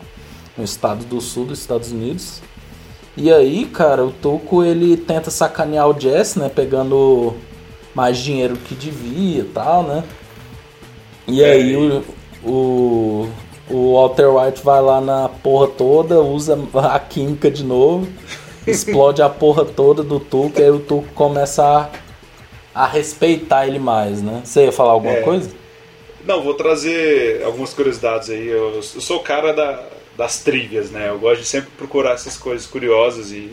no 0.57 0.63
estado 0.63 1.05
do 1.05 1.19
sul 1.19 1.45
dos 1.45 1.59
Estados 1.59 1.91
Unidos. 1.91 2.41
E 3.17 3.31
aí, 3.33 3.65
cara, 3.65 4.05
o 4.05 4.11
Tuco 4.11 4.63
ele 4.63 4.95
tenta 4.95 5.29
sacanear 5.31 5.89
o 5.89 5.99
Jesse, 5.99 6.39
né? 6.39 6.49
Pegando 6.49 7.33
mais 7.93 8.19
dinheiro 8.19 8.55
que 8.55 8.75
devia 8.75 9.41
e 9.41 9.43
tal, 9.43 9.83
né? 9.83 10.03
E 11.27 11.43
É, 11.43 11.53
aí 11.53 11.75
o, 11.75 12.03
o, 12.45 13.27
o 13.69 13.93
Walter 13.95 14.29
White 14.29 14.63
vai 14.63 14.81
lá 14.81 15.01
na 15.01 15.27
porra 15.27 15.67
toda, 15.67 16.21
usa 16.21 16.57
a 16.75 16.99
química 16.99 17.49
de 17.49 17.63
novo, 17.63 18.07
explode 18.67 19.21
a 19.21 19.27
porra 19.27 19.65
toda 19.65 20.03
do 20.03 20.19
Tuco, 20.19 20.59
e 20.59 20.63
aí 20.63 20.69
o 20.69 20.79
Tuco 20.79 21.07
começa 21.15 21.63
a, 21.65 22.83
a 22.83 22.85
respeitar 22.85 23.67
ele 23.67 23.79
mais, 23.79 24.21
né? 24.21 24.41
Você 24.43 24.65
ia 24.65 24.71
falar 24.71 24.91
alguma 24.91 25.13
é. 25.13 25.21
coisa? 25.21 25.49
Não, 26.27 26.43
vou 26.43 26.55
trazer 26.55 27.41
algumas 27.43 27.73
curiosidades 27.73 28.29
aí. 28.29 28.49
Eu, 28.49 28.75
eu 28.75 28.81
sou 28.83 29.19
o 29.19 29.23
cara 29.23 29.53
da, 29.53 29.87
das 30.17 30.43
trivias, 30.43 30.91
né? 30.91 31.07
Eu 31.07 31.17
gosto 31.17 31.39
de 31.39 31.47
sempre 31.47 31.69
procurar 31.77 32.15
essas 32.15 32.37
coisas 32.37 32.67
curiosas 32.67 33.31
e, 33.31 33.49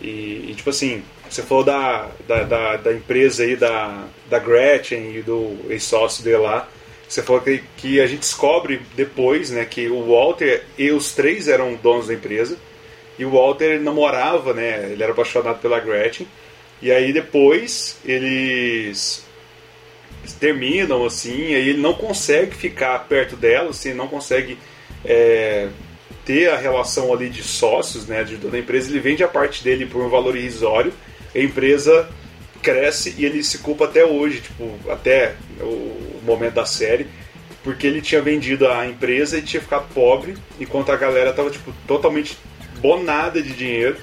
e, 0.00 0.46
e 0.48 0.54
tipo 0.56 0.70
assim, 0.70 1.02
você 1.28 1.42
falou 1.42 1.62
da, 1.62 2.08
da, 2.26 2.42
da, 2.42 2.76
da, 2.78 2.92
empresa 2.94 3.42
aí 3.42 3.54
da, 3.54 4.06
da 4.30 4.38
Gretchen 4.38 5.14
e 5.14 5.20
do 5.20 5.58
ex-sócio 5.68 6.24
dele 6.24 6.38
lá. 6.38 6.66
Você 7.06 7.22
falou 7.22 7.42
que, 7.42 7.62
que 7.76 8.00
a 8.00 8.06
gente 8.06 8.20
descobre 8.20 8.80
depois, 8.96 9.50
né, 9.50 9.66
que 9.66 9.86
o 9.90 10.06
Walter 10.06 10.64
e 10.78 10.90
os 10.90 11.12
três 11.12 11.48
eram 11.48 11.74
donos 11.74 12.06
da 12.06 12.14
empresa. 12.14 12.56
E 13.18 13.26
o 13.26 13.30
Walter 13.32 13.78
namorava, 13.78 14.54
né, 14.54 14.88
ele 14.90 15.02
era 15.02 15.12
apaixonado 15.12 15.60
pela 15.60 15.80
Gretchen. 15.80 16.26
E 16.80 16.90
aí 16.90 17.12
depois 17.12 17.98
eles 18.06 19.23
terminam, 20.32 21.04
assim, 21.04 21.54
aí 21.54 21.68
ele 21.68 21.80
não 21.80 21.94
consegue 21.94 22.54
ficar 22.54 22.98
perto 23.08 23.36
dela, 23.36 23.70
assim, 23.70 23.92
não 23.92 24.08
consegue 24.08 24.58
é, 25.04 25.68
ter 26.24 26.48
a 26.50 26.56
relação 26.56 27.12
ali 27.12 27.28
de 27.28 27.42
sócios, 27.42 28.06
né, 28.06 28.24
de 28.24 28.36
da 28.36 28.58
empresa, 28.58 28.90
ele 28.90 29.00
vende 29.00 29.22
a 29.22 29.28
parte 29.28 29.62
dele 29.62 29.86
por 29.86 30.02
um 30.02 30.08
valor 30.08 30.36
irrisório, 30.36 30.92
a 31.34 31.38
empresa 31.38 32.08
cresce 32.62 33.14
e 33.18 33.24
ele 33.24 33.44
se 33.44 33.58
culpa 33.58 33.84
até 33.84 34.04
hoje, 34.04 34.40
tipo, 34.40 34.78
até 34.90 35.34
o 35.60 36.20
momento 36.24 36.54
da 36.54 36.64
série, 36.64 37.06
porque 37.62 37.86
ele 37.86 38.00
tinha 38.00 38.20
vendido 38.20 38.68
a 38.68 38.86
empresa 38.86 39.38
e 39.38 39.42
tinha 39.42 39.60
ficado 39.60 39.86
pobre, 39.94 40.34
enquanto 40.58 40.90
a 40.90 40.96
galera 40.96 41.32
tava 41.32 41.50
tipo 41.50 41.72
totalmente 41.86 42.38
bonada 42.78 43.42
de 43.42 43.52
dinheiro. 43.52 43.96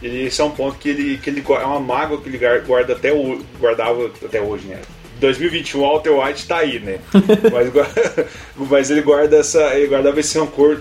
Ele, 0.00 0.26
esse 0.26 0.40
é 0.40 0.44
um 0.44 0.50
ponto 0.50 0.78
que 0.78 0.88
ele, 0.88 1.18
que 1.18 1.28
ele 1.28 1.44
é 1.46 1.66
uma 1.66 1.80
mágoa 1.80 2.20
que 2.20 2.28
ele 2.28 2.38
guarda 2.60 2.92
até 2.92 3.12
o, 3.12 3.42
guardava 3.58 4.10
até 4.24 4.40
hoje, 4.40 4.68
né? 4.68 4.80
2021 5.18 5.80
o 5.80 5.82
Walter 5.82 6.10
White 6.10 6.46
tá 6.46 6.58
aí, 6.58 6.78
né? 6.78 6.98
mas, 7.52 8.26
mas 8.68 8.90
ele 8.90 9.02
guarda 9.02 9.36
essa, 9.36 9.74
ele 9.74 9.86
guardava 9.86 10.18
esse 10.20 10.38
rancor 10.38 10.80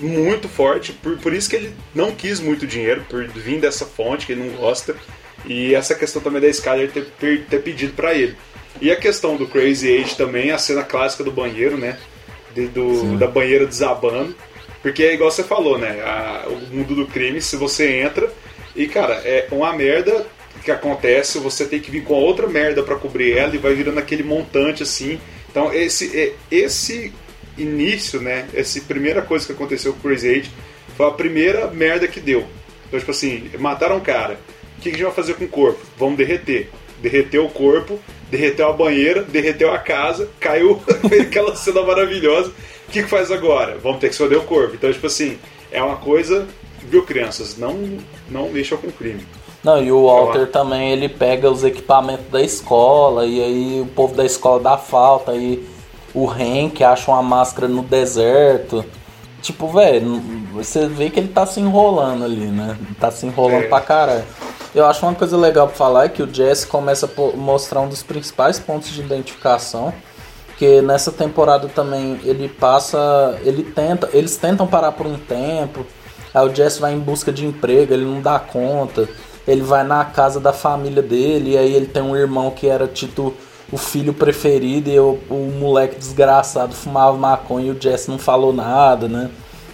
muito 0.00 0.48
forte, 0.48 0.92
por, 0.92 1.16
por 1.18 1.32
isso 1.32 1.48
que 1.48 1.56
ele 1.56 1.74
não 1.94 2.12
quis 2.12 2.40
muito 2.40 2.66
dinheiro, 2.66 3.04
por 3.08 3.24
vir 3.28 3.60
dessa 3.60 3.86
fonte 3.86 4.26
que 4.26 4.32
ele 4.32 4.48
não 4.48 4.56
gosta. 4.56 4.96
E 5.44 5.74
essa 5.74 5.94
questão 5.94 6.22
também 6.22 6.40
da 6.40 6.48
Skyler 6.48 6.90
ter, 6.90 7.06
ter, 7.18 7.44
ter 7.44 7.62
pedido 7.62 7.92
para 7.94 8.14
ele. 8.14 8.36
E 8.80 8.90
a 8.90 8.96
questão 8.96 9.36
do 9.36 9.46
Crazy 9.46 9.88
Eight 9.88 10.16
também, 10.16 10.50
a 10.50 10.58
cena 10.58 10.82
clássica 10.82 11.24
do 11.24 11.30
banheiro, 11.30 11.76
né? 11.76 11.98
De, 12.54 12.66
do, 12.68 13.16
da 13.16 13.26
banheira 13.26 13.66
desabando. 13.66 14.34
Porque 14.82 15.02
é 15.02 15.14
igual 15.14 15.30
você 15.30 15.42
falou, 15.42 15.78
né? 15.78 16.00
A, 16.02 16.48
o 16.48 16.74
mundo 16.74 16.94
do 16.94 17.06
crime, 17.06 17.40
se 17.40 17.56
você 17.56 18.00
entra 18.00 18.32
e, 18.74 18.86
cara, 18.86 19.14
é 19.24 19.46
uma 19.50 19.72
merda 19.72 20.26
que 20.60 20.70
acontece, 20.70 21.38
você 21.38 21.64
tem 21.64 21.80
que 21.80 21.90
vir 21.90 22.04
com 22.04 22.14
outra 22.14 22.46
merda 22.46 22.82
para 22.82 22.96
cobrir 22.96 23.36
ela 23.36 23.54
e 23.54 23.58
vai 23.58 23.74
virando 23.74 23.98
aquele 23.98 24.22
montante 24.22 24.82
assim. 24.82 25.18
Então, 25.50 25.72
esse, 25.72 26.18
é, 26.18 26.32
esse 26.50 27.12
início, 27.58 28.20
né? 28.20 28.46
Essa 28.54 28.80
primeira 28.80 29.22
coisa 29.22 29.46
que 29.46 29.52
aconteceu 29.52 29.92
com 29.94 30.08
o 30.08 30.12
Eight 30.12 30.50
foi 30.96 31.06
a 31.06 31.10
primeira 31.10 31.68
merda 31.68 32.06
que 32.06 32.20
deu. 32.20 32.46
Então, 32.86 32.98
tipo 32.98 33.10
assim, 33.10 33.50
mataram 33.58 33.96
um 33.96 34.00
cara. 34.00 34.38
O 34.78 34.80
que 34.80 34.88
a 34.88 34.92
gente 34.92 35.02
vai 35.02 35.12
fazer 35.12 35.34
com 35.34 35.44
o 35.44 35.48
corpo? 35.48 35.80
Vamos 35.98 36.16
derreter. 36.16 36.70
Derreteu 37.00 37.44
o 37.44 37.50
corpo, 37.50 37.98
derreteu 38.30 38.68
a 38.68 38.72
banheira, 38.72 39.22
derreteu 39.22 39.72
a 39.72 39.78
casa, 39.78 40.30
caiu 40.38 40.80
aquela 41.20 41.56
cena 41.56 41.82
maravilhosa. 41.82 42.52
O 42.88 42.92
que, 42.92 43.02
que 43.02 43.08
faz 43.08 43.30
agora? 43.30 43.78
Vamos 43.78 44.00
ter 44.00 44.08
que 44.08 44.14
esconder 44.14 44.36
o 44.36 44.42
corpo. 44.42 44.74
Então, 44.74 44.92
tipo 44.92 45.06
assim, 45.06 45.38
é 45.70 45.82
uma 45.82 45.96
coisa, 45.96 46.46
viu, 46.88 47.02
crianças? 47.02 47.56
Não, 47.56 47.98
não 48.30 48.50
mexam 48.50 48.78
com 48.78 48.90
crime. 48.90 49.26
Não, 49.62 49.80
e 49.80 49.92
o 49.92 50.06
Walter 50.06 50.50
também, 50.50 50.90
ele 50.90 51.08
pega 51.08 51.50
os 51.50 51.62
equipamentos 51.62 52.26
da 52.30 52.42
escola, 52.42 53.24
e 53.24 53.40
aí 53.42 53.80
o 53.80 53.86
povo 53.86 54.14
da 54.14 54.24
escola 54.24 54.60
dá 54.60 54.76
falta, 54.76 55.34
e 55.34 55.64
o 56.12 56.28
Hank 56.28 56.82
acha 56.82 57.10
uma 57.10 57.22
máscara 57.22 57.68
no 57.68 57.82
deserto. 57.82 58.84
Tipo, 59.40 59.68
velho, 59.68 60.20
você 60.52 60.86
vê 60.86 61.10
que 61.10 61.18
ele 61.18 61.28
tá 61.28 61.46
se 61.46 61.60
enrolando 61.60 62.24
ali, 62.24 62.46
né? 62.46 62.76
Tá 63.00 63.10
se 63.10 63.26
enrolando 63.26 63.64
é. 63.64 63.68
pra 63.68 63.80
caralho. 63.80 64.24
Eu 64.74 64.86
acho 64.86 65.04
uma 65.04 65.14
coisa 65.14 65.36
legal 65.36 65.66
pra 65.66 65.76
falar 65.76 66.04
é 66.04 66.08
que 66.08 66.22
o 66.22 66.32
Jesse 66.32 66.66
começa 66.66 67.06
a 67.06 67.36
mostrar 67.36 67.80
um 67.80 67.88
dos 67.88 68.02
principais 68.02 68.58
pontos 68.58 68.90
de 68.90 69.00
identificação. 69.00 69.92
Que 70.56 70.80
nessa 70.80 71.10
temporada 71.10 71.68
também 71.68 72.20
ele 72.24 72.48
passa. 72.48 73.38
Ele 73.42 73.64
tenta. 73.64 74.08
Eles 74.12 74.36
tentam 74.36 74.66
parar 74.66 74.92
por 74.92 75.06
um 75.06 75.18
tempo. 75.18 75.84
Aí 76.32 76.48
o 76.48 76.54
Jesse 76.54 76.80
vai 76.80 76.94
em 76.94 77.00
busca 77.00 77.32
de 77.32 77.44
emprego, 77.44 77.92
ele 77.92 78.04
não 78.04 78.22
dá 78.22 78.38
conta. 78.38 79.08
Ele 79.46 79.62
vai 79.62 79.82
na 79.84 80.04
casa 80.04 80.38
da 80.38 80.52
família 80.52 81.02
dele, 81.02 81.52
e 81.52 81.58
aí 81.58 81.74
ele 81.74 81.86
tem 81.86 82.02
um 82.02 82.16
irmão 82.16 82.50
que 82.50 82.66
era 82.66 82.86
tipo 82.86 83.34
o 83.72 83.78
filho 83.78 84.12
preferido 84.12 84.90
e 84.90 85.00
o, 85.00 85.18
o 85.30 85.50
moleque 85.58 85.96
desgraçado 85.96 86.74
fumava 86.74 87.16
maconha 87.16 87.68
e 87.68 87.70
o 87.70 87.80
Jesse 87.80 88.10
não 88.10 88.18
falou 88.18 88.52
nada, 88.52 89.08
né? 89.08 89.30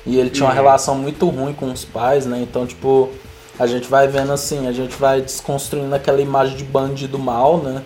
E 0.06 0.18
ele 0.18 0.30
tinha 0.30 0.46
uma 0.46 0.52
uhum. 0.52 0.56
relação 0.56 0.94
muito 0.94 1.28
ruim 1.28 1.52
com 1.52 1.70
os 1.70 1.84
pais, 1.84 2.24
né? 2.24 2.38
Então, 2.40 2.64
tipo, 2.64 3.10
a 3.58 3.66
gente 3.66 3.88
vai 3.88 4.06
vendo 4.06 4.32
assim, 4.32 4.68
a 4.68 4.72
gente 4.72 4.94
vai 4.94 5.20
desconstruindo 5.20 5.92
aquela 5.94 6.20
imagem 6.20 6.56
de 6.56 6.64
bandido 6.64 7.18
mal, 7.18 7.58
né? 7.58 7.82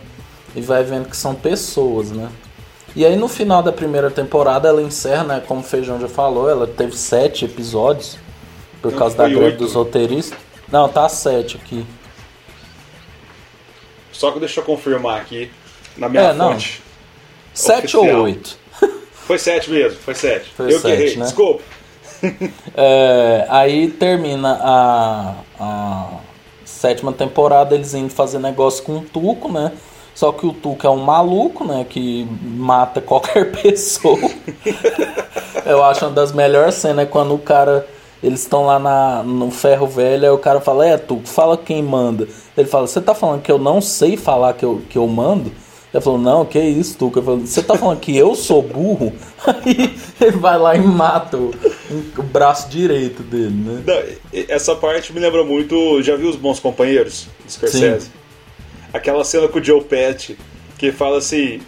E 0.54 0.60
vai 0.60 0.84
vendo 0.84 1.08
que 1.08 1.16
são 1.16 1.34
pessoas, 1.34 2.10
né? 2.10 2.28
E 2.94 3.06
aí 3.06 3.16
no 3.16 3.26
final 3.26 3.62
da 3.62 3.72
primeira 3.72 4.10
temporada 4.10 4.68
ela 4.68 4.82
encerra, 4.82 5.24
né? 5.24 5.42
Como 5.48 5.60
o 5.60 5.64
Feijão 5.64 5.98
já 5.98 6.08
falou, 6.08 6.48
ela 6.48 6.66
teve 6.66 6.94
sete 6.94 7.46
episódios 7.46 8.18
por 8.82 8.92
não, 8.92 8.98
causa 8.98 9.16
da 9.16 9.26
greve 9.26 9.56
dos 9.56 9.72
roteiristas. 9.72 10.38
Não, 10.72 10.88
tá 10.88 11.06
sete 11.08 11.58
aqui. 11.62 11.86
Só 14.10 14.32
que 14.32 14.40
deixa 14.40 14.60
eu 14.60 14.64
confirmar 14.64 15.20
aqui 15.20 15.50
na 15.96 16.08
minha 16.08 16.22
é, 16.22 16.34
fonte. 16.34 16.82
Não. 16.84 16.92
Sete 17.54 17.96
ou 17.96 18.06
oito? 18.22 18.58
Foi 19.12 19.38
sete 19.38 19.70
mesmo, 19.70 20.00
foi 20.00 20.14
sete. 20.16 20.50
Foi 20.50 20.66
eu 20.66 20.80
sete, 20.80 21.00
errei, 21.00 21.16
né? 21.16 21.24
desculpa. 21.24 21.62
é, 22.76 23.46
aí 23.48 23.88
termina 23.88 24.58
a, 24.60 25.34
a 25.60 26.08
sétima 26.64 27.12
temporada, 27.12 27.74
eles 27.74 27.94
indo 27.94 28.10
fazer 28.10 28.40
negócio 28.40 28.82
com 28.82 28.98
o 28.98 29.02
Tuco, 29.02 29.50
né? 29.50 29.72
Só 30.14 30.32
que 30.32 30.44
o 30.44 30.52
Tuco 30.52 30.86
é 30.86 30.90
um 30.90 30.98
maluco, 30.98 31.64
né? 31.64 31.86
Que 31.88 32.26
mata 32.42 33.00
qualquer 33.02 33.52
pessoa. 33.52 34.18
Eu 35.64 35.84
acho 35.84 36.04
uma 36.04 36.12
das 36.12 36.32
melhores 36.32 36.74
cenas 36.74 37.04
é 37.04 37.08
quando 37.08 37.34
o 37.34 37.38
cara. 37.38 37.86
Eles 38.22 38.40
estão 38.40 38.64
lá 38.64 38.78
na, 38.78 39.22
no 39.22 39.50
ferro 39.50 39.86
velho, 39.86 40.24
aí 40.24 40.30
o 40.30 40.38
cara 40.38 40.60
fala, 40.60 40.86
é 40.86 40.96
Tuco, 40.96 41.26
fala 41.26 41.56
quem 41.56 41.82
manda. 41.82 42.28
Ele 42.56 42.68
fala, 42.68 42.86
você 42.86 43.00
tá 43.00 43.14
falando 43.14 43.42
que 43.42 43.50
eu 43.50 43.58
não 43.58 43.80
sei 43.80 44.16
falar 44.16 44.52
que 44.54 44.64
eu, 44.64 44.80
que 44.88 44.96
eu 44.96 45.06
mando? 45.08 45.50
Ele 45.92 46.02
falou, 46.02 46.18
não, 46.18 46.44
que 46.46 46.58
isso, 46.58 46.96
Tuca? 46.96 47.20
você 47.20 47.62
tá 47.62 47.76
falando 47.76 48.00
que 48.00 48.16
eu 48.16 48.34
sou 48.34 48.62
burro? 48.62 49.12
Aí 49.44 49.94
ele 50.20 50.36
vai 50.38 50.56
lá 50.56 50.74
e 50.74 50.80
mata 50.80 51.36
o, 51.36 51.52
o 52.16 52.22
braço 52.22 52.70
direito 52.70 53.22
dele, 53.22 53.50
né? 53.50 53.82
Não, 53.84 54.42
essa 54.48 54.74
parte 54.74 55.12
me 55.12 55.20
lembra 55.20 55.44
muito. 55.44 56.00
Já 56.02 56.16
viu 56.16 56.30
os 56.30 56.36
bons 56.36 56.58
companheiros? 56.60 57.26
Scorsese? 57.46 58.06
Sim. 58.06 58.12
Aquela 58.92 59.24
cena 59.24 59.48
com 59.48 59.58
o 59.58 59.64
Joe 59.64 59.82
Pesci, 59.82 60.38
que 60.78 60.92
fala 60.92 61.18
assim. 61.18 61.60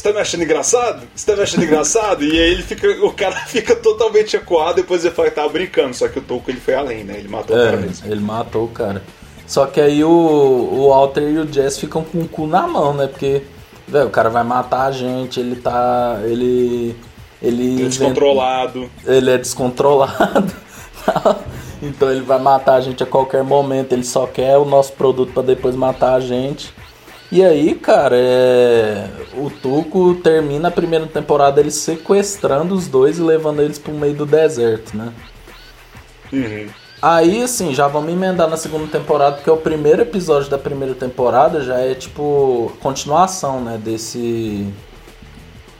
Você 0.00 0.08
tá 0.08 0.14
me 0.14 0.20
achando 0.20 0.44
engraçado? 0.44 1.02
Você 1.14 1.30
tá 1.30 1.36
me 1.36 1.42
achando 1.42 1.62
engraçado? 1.62 2.24
E 2.24 2.30
aí 2.30 2.52
ele 2.52 2.62
fica, 2.62 2.88
o 3.04 3.12
cara 3.12 3.36
fica 3.46 3.76
totalmente 3.76 4.34
acuado, 4.34 4.76
depois 4.76 5.04
ele 5.04 5.14
fala 5.14 5.28
que 5.28 5.34
tava 5.34 5.50
brincando, 5.50 5.94
só 5.94 6.08
que 6.08 6.18
o 6.18 6.22
Tuco 6.22 6.50
ele 6.50 6.58
foi 6.58 6.74
além, 6.74 7.04
né? 7.04 7.18
Ele 7.18 7.28
matou 7.28 7.54
é, 7.54 7.60
o 7.60 7.64
cara 7.64 7.76
mesmo. 7.76 8.10
Ele 8.10 8.20
matou 8.20 8.64
o 8.64 8.68
cara. 8.68 9.02
Só 9.46 9.66
que 9.66 9.78
aí 9.78 10.02
o, 10.02 10.08
o 10.08 10.88
Walter 10.88 11.28
e 11.28 11.38
o 11.38 11.52
Jess 11.52 11.78
ficam 11.78 12.02
com 12.02 12.20
o 12.20 12.28
cu 12.28 12.46
na 12.46 12.66
mão, 12.66 12.94
né? 12.94 13.08
Porque 13.08 13.42
Véio, 13.90 14.06
o 14.06 14.10
cara 14.10 14.30
vai 14.30 14.44
matar 14.44 14.84
a 14.84 14.92
gente, 14.92 15.40
ele 15.40 15.56
tá. 15.56 16.20
Ele. 16.22 16.94
Ele 17.42 17.82
é 17.82 17.88
descontrolado. 17.88 18.90
Ele 19.04 19.30
é 19.30 19.38
descontrolado. 19.38 20.54
então 21.82 22.10
ele 22.10 22.20
vai 22.20 22.38
matar 22.38 22.74
a 22.74 22.80
gente 22.80 23.02
a 23.02 23.06
qualquer 23.06 23.42
momento. 23.42 23.92
Ele 23.92 24.04
só 24.04 24.26
quer 24.26 24.56
o 24.58 24.64
nosso 24.64 24.92
produto 24.92 25.32
para 25.32 25.42
depois 25.42 25.74
matar 25.74 26.14
a 26.14 26.20
gente. 26.20 26.72
E 27.32 27.44
aí, 27.44 27.74
cara, 27.76 28.16
é... 28.16 29.08
o 29.36 29.48
Tuco 29.48 30.16
termina 30.16 30.68
a 30.68 30.70
primeira 30.70 31.06
temporada 31.06 31.60
ele 31.60 31.70
sequestrando 31.70 32.74
os 32.74 32.88
dois 32.88 33.18
e 33.18 33.22
levando 33.22 33.62
eles 33.62 33.78
pro 33.78 33.92
meio 33.92 34.14
do 34.14 34.26
deserto, 34.26 34.96
né? 34.96 35.12
Uhum. 36.32 36.68
Aí, 37.00 37.42
assim, 37.42 37.72
já 37.72 37.88
vamos 37.88 38.12
emendar 38.12 38.48
na 38.48 38.56
segunda 38.56 38.86
temporada, 38.86 39.36
porque 39.36 39.50
o 39.50 39.56
primeiro 39.56 40.02
episódio 40.02 40.50
da 40.50 40.58
primeira 40.58 40.94
temporada 40.94 41.62
já 41.62 41.78
é, 41.78 41.94
tipo, 41.94 42.72
continuação, 42.80 43.60
né, 43.60 43.80
desse, 43.82 44.66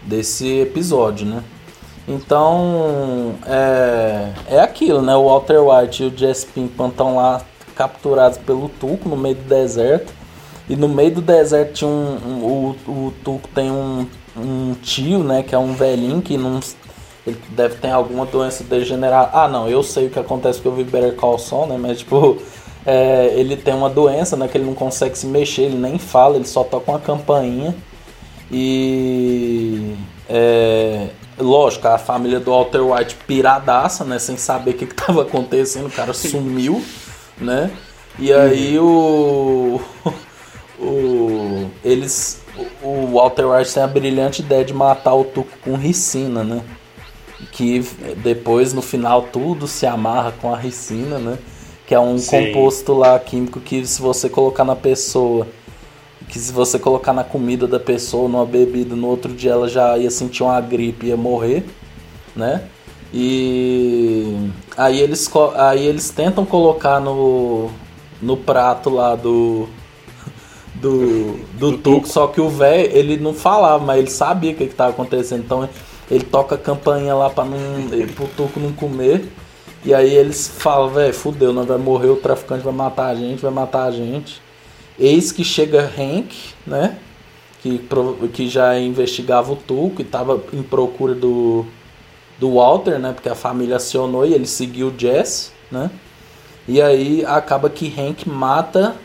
desse 0.02 0.60
episódio, 0.60 1.26
né? 1.26 1.42
Então, 2.08 3.34
é, 3.46 4.32
é 4.48 4.60
aquilo, 4.60 5.02
né? 5.02 5.14
O 5.14 5.26
Walter 5.26 5.60
White 5.60 6.02
e 6.02 6.06
o 6.06 6.16
Jesse 6.16 6.46
Pinkman 6.46 6.88
estão 6.88 7.16
lá 7.16 7.42
capturados 7.76 8.38
pelo 8.38 8.68
Tuco 8.68 9.08
no 9.08 9.16
meio 9.16 9.34
do 9.34 9.44
deserto. 9.44 10.19
E 10.70 10.76
no 10.76 10.88
meio 10.88 11.10
do 11.10 11.20
deserto 11.20 11.72
tinha 11.72 11.90
um, 11.90 12.16
um 12.24 12.44
o, 12.44 12.90
o 13.08 13.12
Tuco 13.24 13.48
tem 13.52 13.72
um, 13.72 14.06
um 14.36 14.72
tio, 14.80 15.24
né, 15.24 15.42
que 15.42 15.52
é 15.52 15.58
um 15.58 15.74
velhinho 15.74 16.22
que 16.22 16.38
não 16.38 16.60
Ele 17.26 17.36
deve 17.48 17.74
ter 17.74 17.90
alguma 17.90 18.24
doença 18.24 18.62
degenerada. 18.62 19.30
Ah, 19.32 19.48
não, 19.48 19.68
eu 19.68 19.82
sei 19.82 20.06
o 20.06 20.10
que 20.10 20.18
acontece 20.20 20.60
porque 20.60 20.68
eu 20.68 20.84
vi 20.84 20.88
Better 20.88 21.16
Call 21.16 21.40
Saul, 21.40 21.66
né? 21.66 21.76
Mas, 21.76 21.98
tipo, 21.98 22.38
é, 22.86 23.32
ele 23.34 23.56
tem 23.56 23.74
uma 23.74 23.90
doença, 23.90 24.36
né? 24.36 24.46
Que 24.46 24.58
ele 24.58 24.64
não 24.64 24.74
consegue 24.74 25.18
se 25.18 25.26
mexer, 25.26 25.62
ele 25.62 25.76
nem 25.76 25.98
fala, 25.98 26.36
ele 26.36 26.46
só 26.46 26.62
toca 26.62 26.92
uma 26.92 27.00
campainha. 27.00 27.74
E. 28.48 29.96
É, 30.28 31.08
lógico, 31.36 31.88
a 31.88 31.98
família 31.98 32.38
do 32.38 32.52
Walter 32.52 32.80
White 32.80 33.16
piradaça, 33.26 34.04
né? 34.04 34.20
Sem 34.20 34.36
saber 34.36 34.70
o 34.70 34.74
que, 34.74 34.84
estava 34.84 35.22
acontecendo, 35.22 35.88
o 35.88 35.90
cara 35.90 36.14
sumiu, 36.14 36.80
né? 37.36 37.72
E 38.20 38.32
aí 38.32 38.78
o. 38.78 39.80
o 40.80 41.70
eles. 41.84 42.40
O 42.82 43.06
Walter 43.14 43.46
White 43.46 43.72
tem 43.72 43.82
a 43.82 43.86
brilhante 43.86 44.42
ideia 44.42 44.64
de 44.64 44.74
matar 44.74 45.14
o 45.14 45.24
Tuco 45.24 45.56
com 45.62 45.76
ricina, 45.76 46.42
né? 46.42 46.62
Que 47.52 47.84
depois, 48.22 48.72
no 48.72 48.82
final, 48.82 49.22
tudo 49.22 49.66
se 49.66 49.86
amarra 49.86 50.32
com 50.32 50.52
a 50.52 50.56
ricina, 50.56 51.18
né? 51.18 51.38
Que 51.86 51.94
é 51.94 52.00
um 52.00 52.18
Sim. 52.18 52.52
composto 52.52 52.92
lá 52.92 53.18
químico 53.18 53.60
que 53.60 53.86
se 53.86 54.00
você 54.00 54.28
colocar 54.28 54.64
na 54.64 54.76
pessoa 54.76 55.46
que 56.28 56.38
se 56.38 56.52
você 56.52 56.78
colocar 56.78 57.12
na 57.12 57.24
comida 57.24 57.66
da 57.66 57.80
pessoa, 57.80 58.28
numa 58.28 58.46
bebida, 58.46 58.94
no 58.94 59.08
outro 59.08 59.32
dia 59.32 59.50
ela 59.50 59.68
já 59.68 59.98
ia 59.98 60.10
sentir 60.10 60.44
uma 60.44 60.60
gripe, 60.60 61.06
ia 61.06 61.16
morrer, 61.16 61.64
né? 62.36 62.68
E 63.12 64.48
aí 64.76 65.00
eles, 65.00 65.28
aí 65.56 65.84
eles 65.84 66.10
tentam 66.10 66.46
colocar 66.46 67.00
no, 67.00 67.68
no 68.22 68.36
prato 68.36 68.88
lá 68.88 69.16
do 69.16 69.68
do, 70.80 71.38
do, 71.58 71.70
do 71.72 71.78
tuco, 71.78 72.08
só 72.08 72.26
que 72.26 72.40
o 72.40 72.48
velho, 72.48 72.90
ele 72.96 73.16
não 73.16 73.34
falava, 73.34 73.84
mas 73.84 73.98
ele 73.98 74.10
sabia 74.10 74.52
o 74.52 74.54
que 74.54 74.64
estava 74.64 74.90
acontecendo, 74.90 75.44
então 75.44 75.68
ele 76.10 76.24
toca 76.24 76.54
a 76.56 76.58
campainha 76.58 77.14
lá 77.14 77.30
para 77.30 77.44
não 77.44 77.58
pro 78.14 78.26
tuco 78.28 78.58
não 78.58 78.72
comer. 78.72 79.30
E 79.84 79.94
aí 79.94 80.14
eles 80.14 80.46
falam, 80.46 80.90
velho, 80.90 81.14
fudeu, 81.14 81.52
não 81.52 81.64
vai 81.64 81.78
morrer, 81.78 82.08
o 82.08 82.16
traficante 82.16 82.62
vai 82.62 82.72
matar 82.72 83.06
a 83.06 83.14
gente, 83.14 83.40
vai 83.40 83.50
matar 83.50 83.84
a 83.84 83.90
gente. 83.90 84.42
Eis 84.98 85.32
que 85.32 85.42
chega 85.42 85.80
Hank, 85.82 86.34
né? 86.66 86.98
Que, 87.62 87.80
que 88.32 88.48
já 88.48 88.78
investigava 88.78 89.52
o 89.52 89.56
Tuco 89.56 90.00
e 90.00 90.02
estava 90.02 90.42
em 90.52 90.62
procura 90.62 91.14
do, 91.14 91.64
do 92.38 92.54
Walter, 92.54 92.98
né? 92.98 93.12
Porque 93.12 93.28
a 93.28 93.34
família 93.34 93.76
acionou 93.76 94.26
e 94.26 94.34
ele 94.34 94.46
seguiu 94.46 94.88
o 94.88 94.94
Jess, 94.98 95.52
né? 95.70 95.90
E 96.68 96.82
aí 96.82 97.24
acaba 97.24 97.70
que 97.70 97.88
Hank 97.88 98.28
mata 98.28 98.96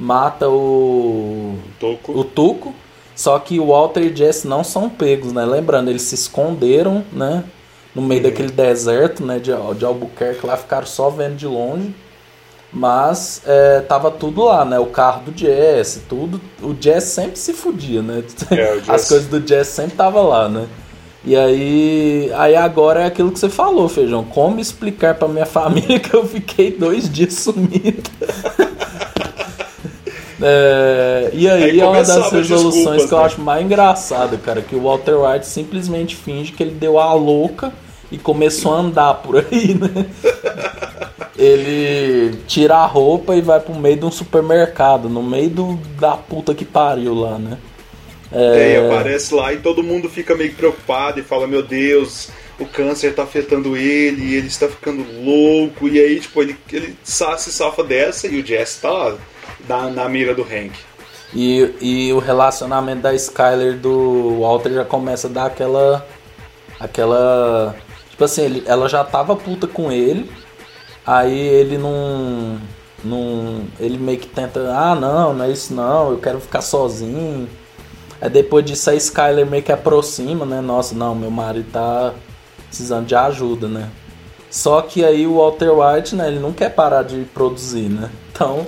mata 0.00 0.48
o 0.48 1.56
Tuco. 1.78 2.18
o 2.18 2.24
Tuco. 2.24 2.74
Só 3.14 3.38
que 3.38 3.60
o 3.60 3.66
Walter 3.66 4.00
e 4.00 4.16
Jess 4.16 4.44
não 4.44 4.64
são 4.64 4.88
pegos, 4.88 5.30
né? 5.32 5.44
Lembrando, 5.44 5.90
eles 5.90 6.02
se 6.02 6.14
esconderam, 6.14 7.04
né? 7.12 7.44
No 7.94 8.00
meio 8.00 8.22
uhum. 8.22 8.30
daquele 8.30 8.50
deserto, 8.50 9.24
né? 9.24 9.38
De, 9.38 9.50
de 9.76 9.84
Albuquerque 9.84 10.46
lá, 10.46 10.56
ficaram 10.56 10.86
só 10.86 11.10
vendo 11.10 11.36
de 11.36 11.46
longe. 11.46 11.94
Mas 12.72 13.42
é, 13.46 13.80
tava 13.80 14.10
tudo 14.10 14.44
lá, 14.44 14.64
né? 14.64 14.78
O 14.78 14.86
carro 14.86 15.24
do 15.24 15.38
Jess, 15.38 16.02
tudo. 16.08 16.40
O 16.62 16.74
Jess 16.80 17.04
sempre 17.04 17.38
se 17.38 17.52
fudia, 17.52 18.00
né? 18.00 18.22
É, 18.52 18.80
As 18.90 19.06
coisas 19.06 19.26
do 19.26 19.46
Jess 19.46 19.68
sempre 19.68 19.96
tava 19.96 20.22
lá, 20.22 20.48
né? 20.48 20.66
E 21.22 21.36
aí, 21.36 22.32
aí 22.34 22.56
agora 22.56 23.02
é 23.02 23.06
aquilo 23.06 23.30
que 23.30 23.38
você 23.38 23.50
falou, 23.50 23.88
Feijão. 23.88 24.24
Como 24.24 24.58
explicar 24.58 25.14
pra 25.16 25.28
minha 25.28 25.44
família 25.46 26.00
que 26.00 26.14
eu 26.14 26.26
fiquei 26.26 26.70
dois 26.70 27.12
dias 27.12 27.34
sumido? 27.34 28.10
É, 30.42 31.30
e 31.32 31.48
aí, 31.48 31.64
aí 31.64 31.80
é 31.80 31.84
uma 31.84 32.02
das 32.02 32.30
resoluções 32.32 33.04
que 33.04 33.12
eu 33.12 33.18
né? 33.18 33.24
acho 33.24 33.40
mais 33.40 33.64
engraçada, 33.64 34.36
cara. 34.36 34.62
Que 34.62 34.74
o 34.74 34.82
Walter 34.82 35.16
White 35.16 35.46
simplesmente 35.46 36.16
finge 36.16 36.52
que 36.52 36.62
ele 36.62 36.72
deu 36.72 36.98
a 36.98 37.12
louca 37.12 37.72
e 38.10 38.18
começou 38.18 38.74
a 38.74 38.78
andar 38.78 39.14
por 39.14 39.38
aí, 39.38 39.74
né? 39.74 40.06
ele 41.36 42.36
tira 42.46 42.76
a 42.76 42.86
roupa 42.86 43.34
e 43.34 43.40
vai 43.40 43.60
pro 43.60 43.74
meio 43.74 43.96
de 43.96 44.04
um 44.04 44.10
supermercado, 44.10 45.08
no 45.08 45.22
meio 45.22 45.48
do, 45.48 45.76
da 45.98 46.16
puta 46.16 46.54
que 46.54 46.64
pariu 46.64 47.14
lá, 47.14 47.38
né? 47.38 47.56
É... 48.32 48.74
é, 48.74 48.86
aparece 48.86 49.34
lá 49.34 49.52
e 49.52 49.56
todo 49.56 49.82
mundo 49.82 50.08
fica 50.08 50.36
meio 50.36 50.52
preocupado 50.54 51.18
e 51.18 51.22
fala, 51.22 51.46
meu 51.46 51.62
Deus, 51.62 52.28
o 52.58 52.66
câncer 52.66 53.14
tá 53.14 53.22
afetando 53.22 53.76
ele, 53.76 54.34
ele 54.34 54.46
está 54.46 54.68
ficando 54.68 55.04
louco, 55.24 55.88
e 55.88 55.98
aí, 55.98 56.20
tipo, 56.20 56.42
ele, 56.42 56.56
ele 56.70 56.94
se 57.02 57.52
safa 57.52 57.82
dessa 57.82 58.28
e 58.28 58.38
o 58.38 58.46
Jess 58.46 58.78
tá 58.80 58.90
lá, 58.90 59.16
na, 59.70 59.88
na 59.88 60.08
mira 60.08 60.34
do 60.34 60.42
Hank. 60.42 60.72
E, 61.32 61.74
e 61.80 62.12
o 62.12 62.18
relacionamento 62.18 63.02
da 63.02 63.14
Skyler 63.14 63.78
do 63.78 64.40
Walter 64.40 64.72
já 64.72 64.84
começa 64.84 65.28
a 65.28 65.30
dar 65.30 65.46
aquela. 65.46 66.06
aquela. 66.78 67.76
Tipo 68.10 68.24
assim, 68.24 68.42
ele, 68.42 68.64
ela 68.66 68.88
já 68.88 69.04
tava 69.04 69.36
puta 69.36 69.66
com 69.66 69.92
ele, 69.92 70.28
Aí 71.06 71.38
ele 71.38 71.78
não. 71.78 72.58
não 73.02 73.64
ele 73.78 73.98
meio 73.98 74.18
que 74.18 74.28
tenta. 74.28 74.60
Ah, 74.72 74.94
não, 74.94 75.34
não 75.34 75.44
é 75.44 75.50
isso 75.50 75.72
não, 75.74 76.10
eu 76.10 76.18
quero 76.18 76.40
ficar 76.40 76.60
sozinho. 76.60 77.48
Aí 78.20 78.28
depois 78.28 78.64
disso 78.64 78.90
a 78.90 78.94
Skyler 78.94 79.46
meio 79.46 79.62
que 79.62 79.72
aproxima, 79.72 80.44
né? 80.44 80.60
Nossa, 80.60 80.94
não, 80.94 81.14
meu 81.14 81.30
marido 81.30 81.70
tá 81.72 82.12
precisando 82.68 83.06
de 83.06 83.14
ajuda, 83.14 83.66
né? 83.66 83.88
Só 84.50 84.82
que 84.82 85.04
aí 85.04 85.26
o 85.26 85.36
Walter 85.36 85.70
White, 85.70 86.14
né, 86.16 86.26
ele 86.28 86.40
não 86.40 86.52
quer 86.52 86.70
parar 86.70 87.02
de 87.02 87.24
produzir, 87.32 87.88
né? 87.88 88.10
Então, 88.32 88.66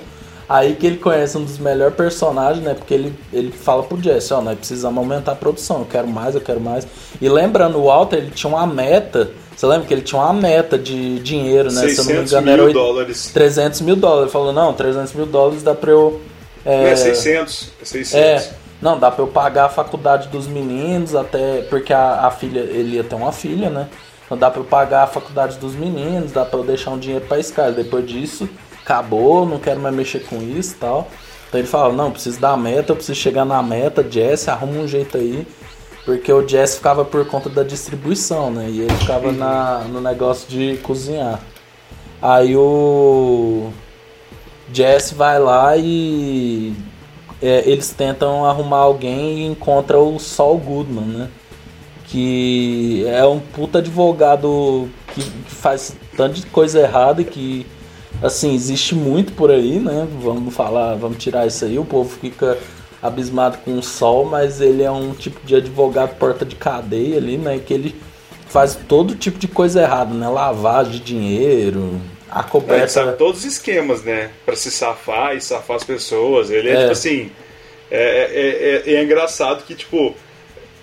aí 0.53 0.75
que 0.75 0.85
ele 0.85 0.97
conhece 0.97 1.35
um 1.35 1.43
dos 1.43 1.57
melhores 1.57 1.95
personagens, 1.95 2.63
né? 2.63 2.75
Porque 2.75 2.93
ele, 2.93 3.15
ele 3.31 3.51
fala 3.51 3.81
pro 3.81 4.01
Jesse, 4.01 4.33
ó, 4.33 4.41
nós 4.41 4.57
precisamos 4.57 4.97
aumentar 4.97 5.31
a 5.31 5.35
produção, 5.35 5.79
eu 5.79 5.85
quero 5.85 6.07
mais, 6.07 6.35
eu 6.35 6.41
quero 6.41 6.61
mais. 6.61 6.87
E 7.19 7.27
lembrando, 7.27 7.79
o 7.79 7.85
Walter, 7.85 8.17
ele 8.17 8.31
tinha 8.31 8.53
uma 8.53 8.67
meta 8.67 9.31
você 9.55 9.67
lembra 9.67 9.87
que 9.87 9.93
ele 9.93 10.01
tinha 10.01 10.19
uma 10.19 10.33
meta 10.33 10.77
de 10.79 11.19
dinheiro, 11.19 11.71
né? 11.71 11.87
Se 11.87 11.99
eu 11.99 12.05
não 12.05 12.13
me 12.13 12.27
engano, 12.27 12.41
mil 12.41 12.53
era 12.53 12.73
dólares. 12.73 13.31
300 13.33 13.81
mil 13.81 13.95
dólares. 13.95 14.23
Ele 14.23 14.31
falou, 14.31 14.51
não, 14.51 14.73
300 14.73 15.13
mil 15.13 15.25
dólares 15.25 15.61
dá 15.61 15.75
pra 15.75 15.91
eu... 15.91 16.21
É, 16.65 16.89
é 16.89 16.95
600, 16.95 17.71
é 17.81 17.85
600. 17.85 18.13
É, 18.15 18.53
não, 18.81 18.97
dá 18.97 19.11
pra 19.11 19.23
eu 19.23 19.27
pagar 19.27 19.65
a 19.65 19.69
faculdade 19.69 20.27
dos 20.29 20.47
meninos, 20.47 21.13
até... 21.13 21.61
Porque 21.69 21.93
a, 21.93 22.25
a 22.25 22.31
filha, 22.31 22.61
ele 22.61 22.95
ia 22.95 23.03
ter 23.03 23.15
uma 23.15 23.31
filha, 23.31 23.69
né? 23.69 23.87
Então 24.25 24.37
dá 24.37 24.49
pra 24.49 24.61
eu 24.61 24.65
pagar 24.65 25.03
a 25.03 25.07
faculdade 25.07 25.57
dos 25.57 25.75
meninos, 25.75 26.31
dá 26.31 26.43
pra 26.43 26.59
eu 26.59 26.63
deixar 26.63 26.91
um 26.91 26.97
dinheiro 26.97 27.25
pra 27.27 27.37
Sky. 27.39 27.71
Depois 27.75 28.07
disso, 28.07 28.49
acabou, 28.83 29.45
não 29.45 29.57
quero 29.57 29.79
mais 29.79 29.95
mexer 29.95 30.19
com 30.19 30.41
isso 30.41 30.73
e 30.73 30.77
tal. 30.77 31.07
Então 31.47 31.59
ele 31.59 31.67
fala, 31.67 31.93
não, 31.93 32.11
preciso 32.11 32.39
da 32.39 32.57
meta, 32.57 32.91
eu 32.91 32.95
preciso 32.95 33.19
chegar 33.19 33.45
na 33.45 33.61
meta, 33.63 34.05
Jesse, 34.07 34.49
arruma 34.49 34.79
um 34.79 34.87
jeito 34.87 35.17
aí. 35.17 35.47
Porque 36.05 36.31
o 36.33 36.45
Jess 36.45 36.75
ficava 36.75 37.05
por 37.05 37.25
conta 37.27 37.49
da 37.49 37.63
distribuição, 37.63 38.51
né? 38.51 38.67
E 38.69 38.81
ele 38.81 38.93
ficava 38.95 39.31
na, 39.31 39.85
no 39.87 40.01
negócio 40.01 40.49
de 40.49 40.77
cozinhar. 40.83 41.39
Aí 42.21 42.57
o 42.57 43.71
Jess 44.73 45.13
vai 45.13 45.39
lá 45.39 45.77
e 45.77 46.75
é, 47.41 47.69
eles 47.69 47.91
tentam 47.91 48.45
arrumar 48.45 48.79
alguém 48.79 49.39
e 49.39 49.45
encontra 49.45 49.97
o 49.97 50.19
Saul 50.19 50.57
Goodman, 50.57 51.05
né? 51.05 51.29
Que 52.05 53.05
é 53.07 53.25
um 53.25 53.39
puta 53.39 53.77
advogado 53.77 54.89
que, 55.13 55.21
que 55.21 55.51
faz 55.55 55.95
tanto 56.17 56.35
de 56.35 56.45
coisa 56.47 56.81
errada 56.81 57.23
que 57.23 57.65
assim 58.21 58.53
existe 58.53 58.95
muito 58.95 59.33
por 59.33 59.51
aí, 59.51 59.79
né? 59.79 60.07
Vamos 60.21 60.53
falar, 60.53 60.95
vamos 60.95 61.17
tirar 61.17 61.47
isso 61.47 61.65
aí, 61.65 61.77
o 61.77 61.85
povo 61.85 62.09
fica 62.17 62.57
abismado 63.01 63.57
com 63.59 63.77
o 63.77 63.83
sol, 63.83 64.25
mas 64.25 64.61
ele 64.61 64.81
é 64.81 64.91
um 64.91 65.13
tipo 65.13 65.45
de 65.45 65.55
advogado 65.55 66.15
porta 66.17 66.45
de 66.45 66.55
cadeia 66.55 67.17
ali, 67.17 67.37
né? 67.37 67.59
Que 67.59 67.73
ele 67.73 67.95
faz 68.47 68.77
todo 68.87 69.15
tipo 69.15 69.37
de 69.37 69.47
coisa 69.47 69.81
errada, 69.81 70.13
né? 70.13 70.27
Lavagem 70.29 70.93
de 70.93 70.99
dinheiro, 70.99 71.99
a 72.29 72.43
coberta. 72.43 72.83
Ele 72.83 72.87
sabe 72.87 73.17
todos 73.17 73.39
os 73.39 73.45
esquemas, 73.45 74.03
né? 74.03 74.31
Para 74.45 74.55
se 74.55 74.71
safar 74.71 75.35
e 75.35 75.41
safar 75.41 75.75
as 75.75 75.83
pessoas. 75.83 76.49
Ele 76.49 76.69
é, 76.69 76.73
é. 76.73 76.79
tipo 76.79 76.91
assim. 76.91 77.31
É, 77.91 78.81
é, 78.85 78.91
é, 78.91 78.95
é, 78.95 79.03
engraçado 79.03 79.63
que, 79.65 79.75
tipo, 79.75 80.15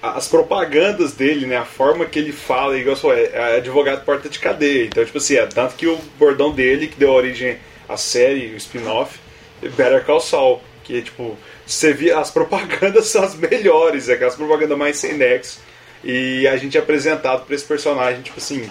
as 0.02 0.28
propagandas 0.28 1.12
dele, 1.12 1.46
né? 1.46 1.56
A 1.56 1.64
forma 1.64 2.06
que 2.06 2.18
ele 2.18 2.32
fala, 2.32 2.78
igual 2.78 2.96
só 2.96 3.12
é, 3.12 3.30
é 3.32 3.56
advogado 3.56 4.04
porta 4.04 4.28
de 4.28 4.38
cadeia. 4.38 4.84
Então, 4.84 5.04
tipo 5.04 5.18
assim, 5.18 5.36
é 5.36 5.46
tanto 5.46 5.74
que 5.74 5.86
o 5.86 5.98
bordão 6.18 6.52
dele, 6.52 6.86
que 6.86 6.98
deu 6.98 7.10
origem 7.10 7.58
à 7.88 7.96
série, 7.96 8.54
o 8.54 8.56
spin-off, 8.56 9.18
Better 9.60 10.04
Call 10.04 10.20
Saul, 10.20 10.62
que 10.84 10.98
é 10.98 11.00
tipo 11.02 11.36
você 11.66 11.92
via 11.92 12.18
as 12.18 12.30
propagandas 12.30 13.06
são 13.08 13.22
as 13.22 13.34
melhores, 13.34 14.08
é 14.08 14.14
aquelas 14.14 14.34
propagandas 14.34 14.76
mais 14.76 14.96
sem 14.96 15.14
nexo. 15.14 15.60
E 16.02 16.48
a 16.48 16.56
gente 16.56 16.76
é 16.76 16.80
apresentado 16.80 17.44
para 17.44 17.54
esse 17.54 17.64
personagem, 17.64 18.22
tipo 18.22 18.38
assim, 18.38 18.70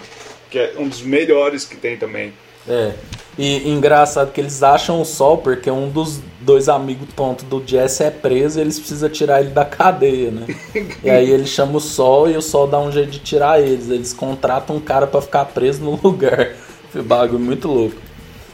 que 0.50 0.58
é 0.58 0.74
um 0.78 0.88
dos 0.88 1.02
melhores 1.02 1.64
que 1.64 1.78
tem 1.78 1.96
também. 1.96 2.34
É. 2.68 2.93
E 3.38 3.70
engraçado 3.70 4.32
que 4.32 4.41
eles 4.41 4.62
acham 4.62 5.01
o 5.01 5.05
Sol 5.05 5.38
porque 5.38 5.72
um 5.72 5.89
dos 5.89 6.20
dois 6.41 6.68
amigos 6.68 7.07
tontos 7.16 7.45
do 7.45 7.64
Jesse 7.66 8.03
é 8.03 8.12
preso 8.12 8.60
e 8.60 8.62
eles 8.62 8.78
precisam 8.78 9.10
tirar 9.10 9.39
ele 9.39 9.51
da 9.51 9.64
cadeia, 9.64 10.30
né? 10.30 10.45
e 11.03 11.10
aí 11.10 11.30
ele 11.30 11.45
chama 11.45 11.78
o 11.78 11.80
Sol 11.80 12.30
e 12.30 12.36
o 12.36 12.41
Sol 12.41 12.68
dá 12.68 12.80
um 12.80 12.91
jeito 12.91 13.12
de 13.12 13.20
tirar 13.20 13.62
eles. 13.62 13.89
Eles 13.89 14.14
contratam 14.14 14.76
um 14.76 14.80
cara 14.80 15.07
para 15.07 15.22
ficar 15.22 15.45
preso 15.45 15.84
no 15.84 15.99
lugar. 16.03 16.53
Foi 16.91 17.01
bagulho 17.01 17.39
muito 17.39 17.68
louco. 17.68 17.95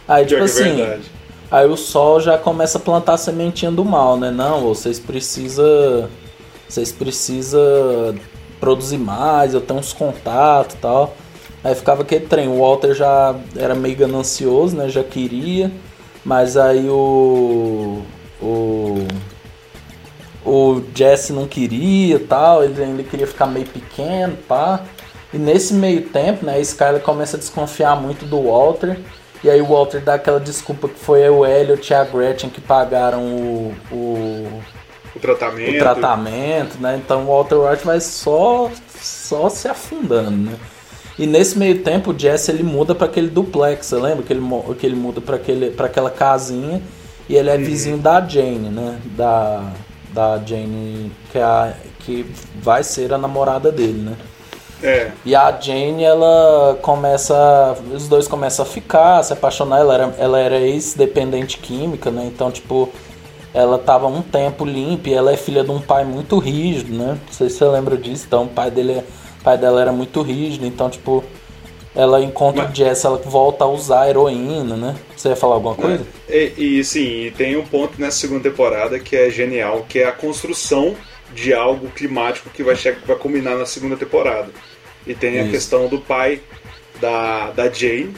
Aí, 0.08 0.26
tipo 0.26 0.42
é 0.42 0.44
assim, 0.44 0.78
Aí 1.50 1.68
o 1.68 1.78
sol 1.78 2.20
já 2.20 2.38
começa 2.38 2.78
a 2.78 2.82
plantar 2.82 3.14
a 3.14 3.18
sementinha 3.18 3.72
do 3.72 3.86
mal, 3.86 4.18
né? 4.18 4.32
Não, 4.32 4.62
vocês 4.62 5.00
precisam. 5.00 6.10
Vocês 6.68 6.92
precisam 6.92 8.16
produzir 8.60 8.98
mais, 8.98 9.54
eu 9.54 9.62
tenho 9.62 9.80
uns 9.80 9.94
contatos 9.94 10.76
e 10.76 10.78
tal. 10.80 11.16
Aí 11.66 11.74
ficava 11.74 12.04
aquele 12.04 12.28
trem. 12.28 12.48
O 12.48 12.60
Walter 12.60 12.94
já 12.94 13.34
era 13.58 13.74
meio 13.74 13.96
ganancioso, 13.96 14.78
né? 14.78 14.88
Já 14.88 15.04
queria. 15.04 15.72
Mas 16.24 16.56
aí 16.56 16.88
o. 16.88 18.04
O. 18.40 19.08
O 20.46 20.84
Jesse 20.94 21.34
não 21.34 21.48
queria 21.48 22.20
tal. 22.20 22.64
Ele 22.64 22.84
ainda 22.84 23.02
queria 23.02 23.26
ficar 23.26 23.48
meio 23.48 23.66
pequeno, 23.66 24.38
pá. 24.48 24.82
E 25.34 25.40
nesse 25.40 25.74
meio 25.74 26.04
tempo, 26.04 26.46
né? 26.46 26.54
A 26.54 26.60
Skyler 26.60 27.02
começa 27.02 27.36
a 27.36 27.40
desconfiar 27.40 28.00
muito 28.00 28.28
do 28.28 28.44
Walter. 28.44 29.00
E 29.44 29.50
aí 29.50 29.60
o 29.60 29.66
Walter 29.66 30.02
dá 30.02 30.14
aquela 30.14 30.40
desculpa 30.40 30.88
que 30.88 31.00
foi 31.00 31.28
o 31.28 31.44
Elliot 31.44 31.92
e 31.92 31.96
a 31.96 32.04
Gretchen 32.04 32.52
que 32.52 32.62
pagaram 32.62 33.24
o, 33.26 33.76
o, 33.92 34.62
o 35.16 35.20
tratamento. 35.20 35.76
O 35.76 35.80
tratamento, 35.80 36.78
né? 36.80 37.02
Então 37.04 37.24
o 37.24 37.28
Walter 37.28 37.56
White 37.56 37.84
vai 37.84 38.00
só, 38.00 38.70
só 39.02 39.50
se 39.50 39.68
afundando, 39.68 40.52
né? 40.52 40.60
E 41.18 41.26
nesse 41.26 41.58
meio 41.58 41.82
tempo 41.82 42.12
o 42.12 42.20
Jesse 42.20 42.52
ele 42.52 42.64
muda 42.64 42.94
para 42.94 43.08
aquele 43.08 43.30
duplex, 43.30 43.86
você 43.86 43.96
lembra? 43.96 44.24
Que 44.24 44.34
ele, 44.34 44.42
que 44.78 44.86
ele 44.86 44.96
muda 44.96 45.22
para 45.22 45.86
aquela 45.86 46.10
casinha 46.10 46.82
e 47.30 47.36
ele 47.36 47.50
é 47.50 47.56
uhum. 47.56 47.64
vizinho 47.64 47.98
da 47.98 48.20
Jane, 48.26 48.70
né? 48.70 49.00
Da, 49.16 49.72
da 50.14 50.38
Jane 50.46 51.12
que, 51.32 51.38
é 51.38 51.44
a, 51.44 51.74
que 52.00 52.26
vai 52.62 52.84
ser 52.84 53.14
a 53.14 53.18
namorada 53.18 53.72
dele, 53.72 54.02
né? 54.02 54.16
É. 54.84 55.12
E 55.26 55.34
a 55.36 55.52
Jane, 55.60 56.04
ela 56.04 56.78
começa. 56.82 57.76
Os 57.94 58.08
dois 58.08 58.28
começam 58.28 58.64
a 58.64 58.68
ficar, 58.68 59.20
a 59.20 59.24
se 59.24 59.34
apaixonar. 59.34 59.80
Ela 59.80 59.94
era, 59.94 60.16
ela 60.20 60.40
era 60.40 60.60
ex-dependente 60.60 61.58
química, 61.58 62.12
né? 62.12 62.26
Então, 62.26 62.52
tipo, 62.52 62.90
ela 63.54 63.80
tava 63.80 64.06
um 64.08 64.22
tempo 64.22 64.66
limpa 64.66 65.10
e 65.10 65.14
ela 65.14 65.32
é 65.32 65.38
filha 65.38 65.64
de 65.64 65.72
um 65.72 65.80
pai 65.80 66.04
muito 66.04 66.38
rígido, 66.38 66.94
né? 66.94 67.18
Não 67.26 67.34
sei 67.34 67.50
se 67.50 67.58
você 67.58 67.66
lembra 67.66 67.98
disso. 67.98 68.26
Então, 68.28 68.44
o 68.44 68.48
pai 68.48 68.70
dele 68.70 68.92
é 68.92 69.04
pai 69.46 69.58
dela 69.60 69.80
era 69.80 69.92
muito 69.92 70.24
rígido, 70.24 70.66
então, 70.66 70.90
tipo, 70.90 71.24
ela 71.96 72.22
encontra 72.22 72.64
Mas... 72.64 72.72
o 72.72 72.76
Jess, 72.76 73.06
ela 73.06 73.18
volta 73.18 73.64
a 73.64 73.68
usar 73.68 74.10
heroína, 74.10 74.76
né? 74.76 74.96
Você 75.16 75.30
ia 75.30 75.36
falar 75.36 75.56
alguma 75.56 75.76
coisa? 75.76 76.06
É, 76.28 76.52
e, 76.58 76.80
e 76.80 76.84
sim, 76.84 77.28
e 77.28 77.32
tem 77.32 77.56
um 77.56 77.66
ponto 77.66 78.02
nessa 78.02 78.18
segunda 78.18 78.50
temporada 78.50 79.00
que 79.00 79.16
é 79.16 79.30
genial, 79.30 79.86
que 79.88 80.00
é 80.00 80.08
a 80.08 80.12
construção 80.12 80.96
de 81.34 81.54
algo 81.54 81.88
climático 81.92 82.50
que 82.50 82.64
vai, 82.64 82.76
chegar, 82.76 83.00
vai 83.06 83.16
culminar 83.16 83.56
na 83.56 83.66
segunda 83.66 83.96
temporada. 83.96 84.50
E 85.06 85.14
tem 85.14 85.36
Isso. 85.36 85.48
a 85.48 85.52
questão 85.52 85.88
do 85.88 86.00
pai 86.00 86.42
da, 87.00 87.52
da 87.52 87.70
Jane, 87.70 88.16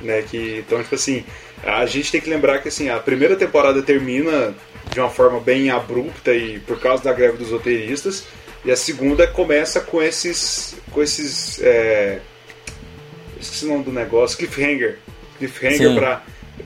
né? 0.00 0.22
Que, 0.22 0.62
então, 0.64 0.80
tipo 0.80 0.94
assim, 0.94 1.24
a 1.64 1.84
gente 1.86 2.12
tem 2.12 2.20
que 2.20 2.30
lembrar 2.30 2.60
que 2.60 2.68
assim, 2.68 2.88
a 2.88 2.98
primeira 2.98 3.34
temporada 3.36 3.82
termina 3.82 4.54
de 4.90 5.00
uma 5.00 5.10
forma 5.10 5.40
bem 5.40 5.70
abrupta 5.70 6.32
e 6.32 6.60
por 6.60 6.78
causa 6.80 7.02
da 7.04 7.12
greve 7.12 7.36
dos 7.36 7.50
roteiristas. 7.50 8.24
E 8.64 8.70
a 8.70 8.76
segunda 8.76 9.26
começa 9.26 9.80
com 9.80 10.02
esses. 10.02 10.74
com 10.90 11.02
esses. 11.02 11.60
É, 11.62 12.18
esqueci 13.40 13.64
o 13.64 13.68
nome 13.68 13.84
do 13.84 13.92
negócio, 13.92 14.36
cliffhanger. 14.36 14.98
Cliffhanger 15.38 15.88
Sim. 15.90 15.94
pra. 15.94 16.22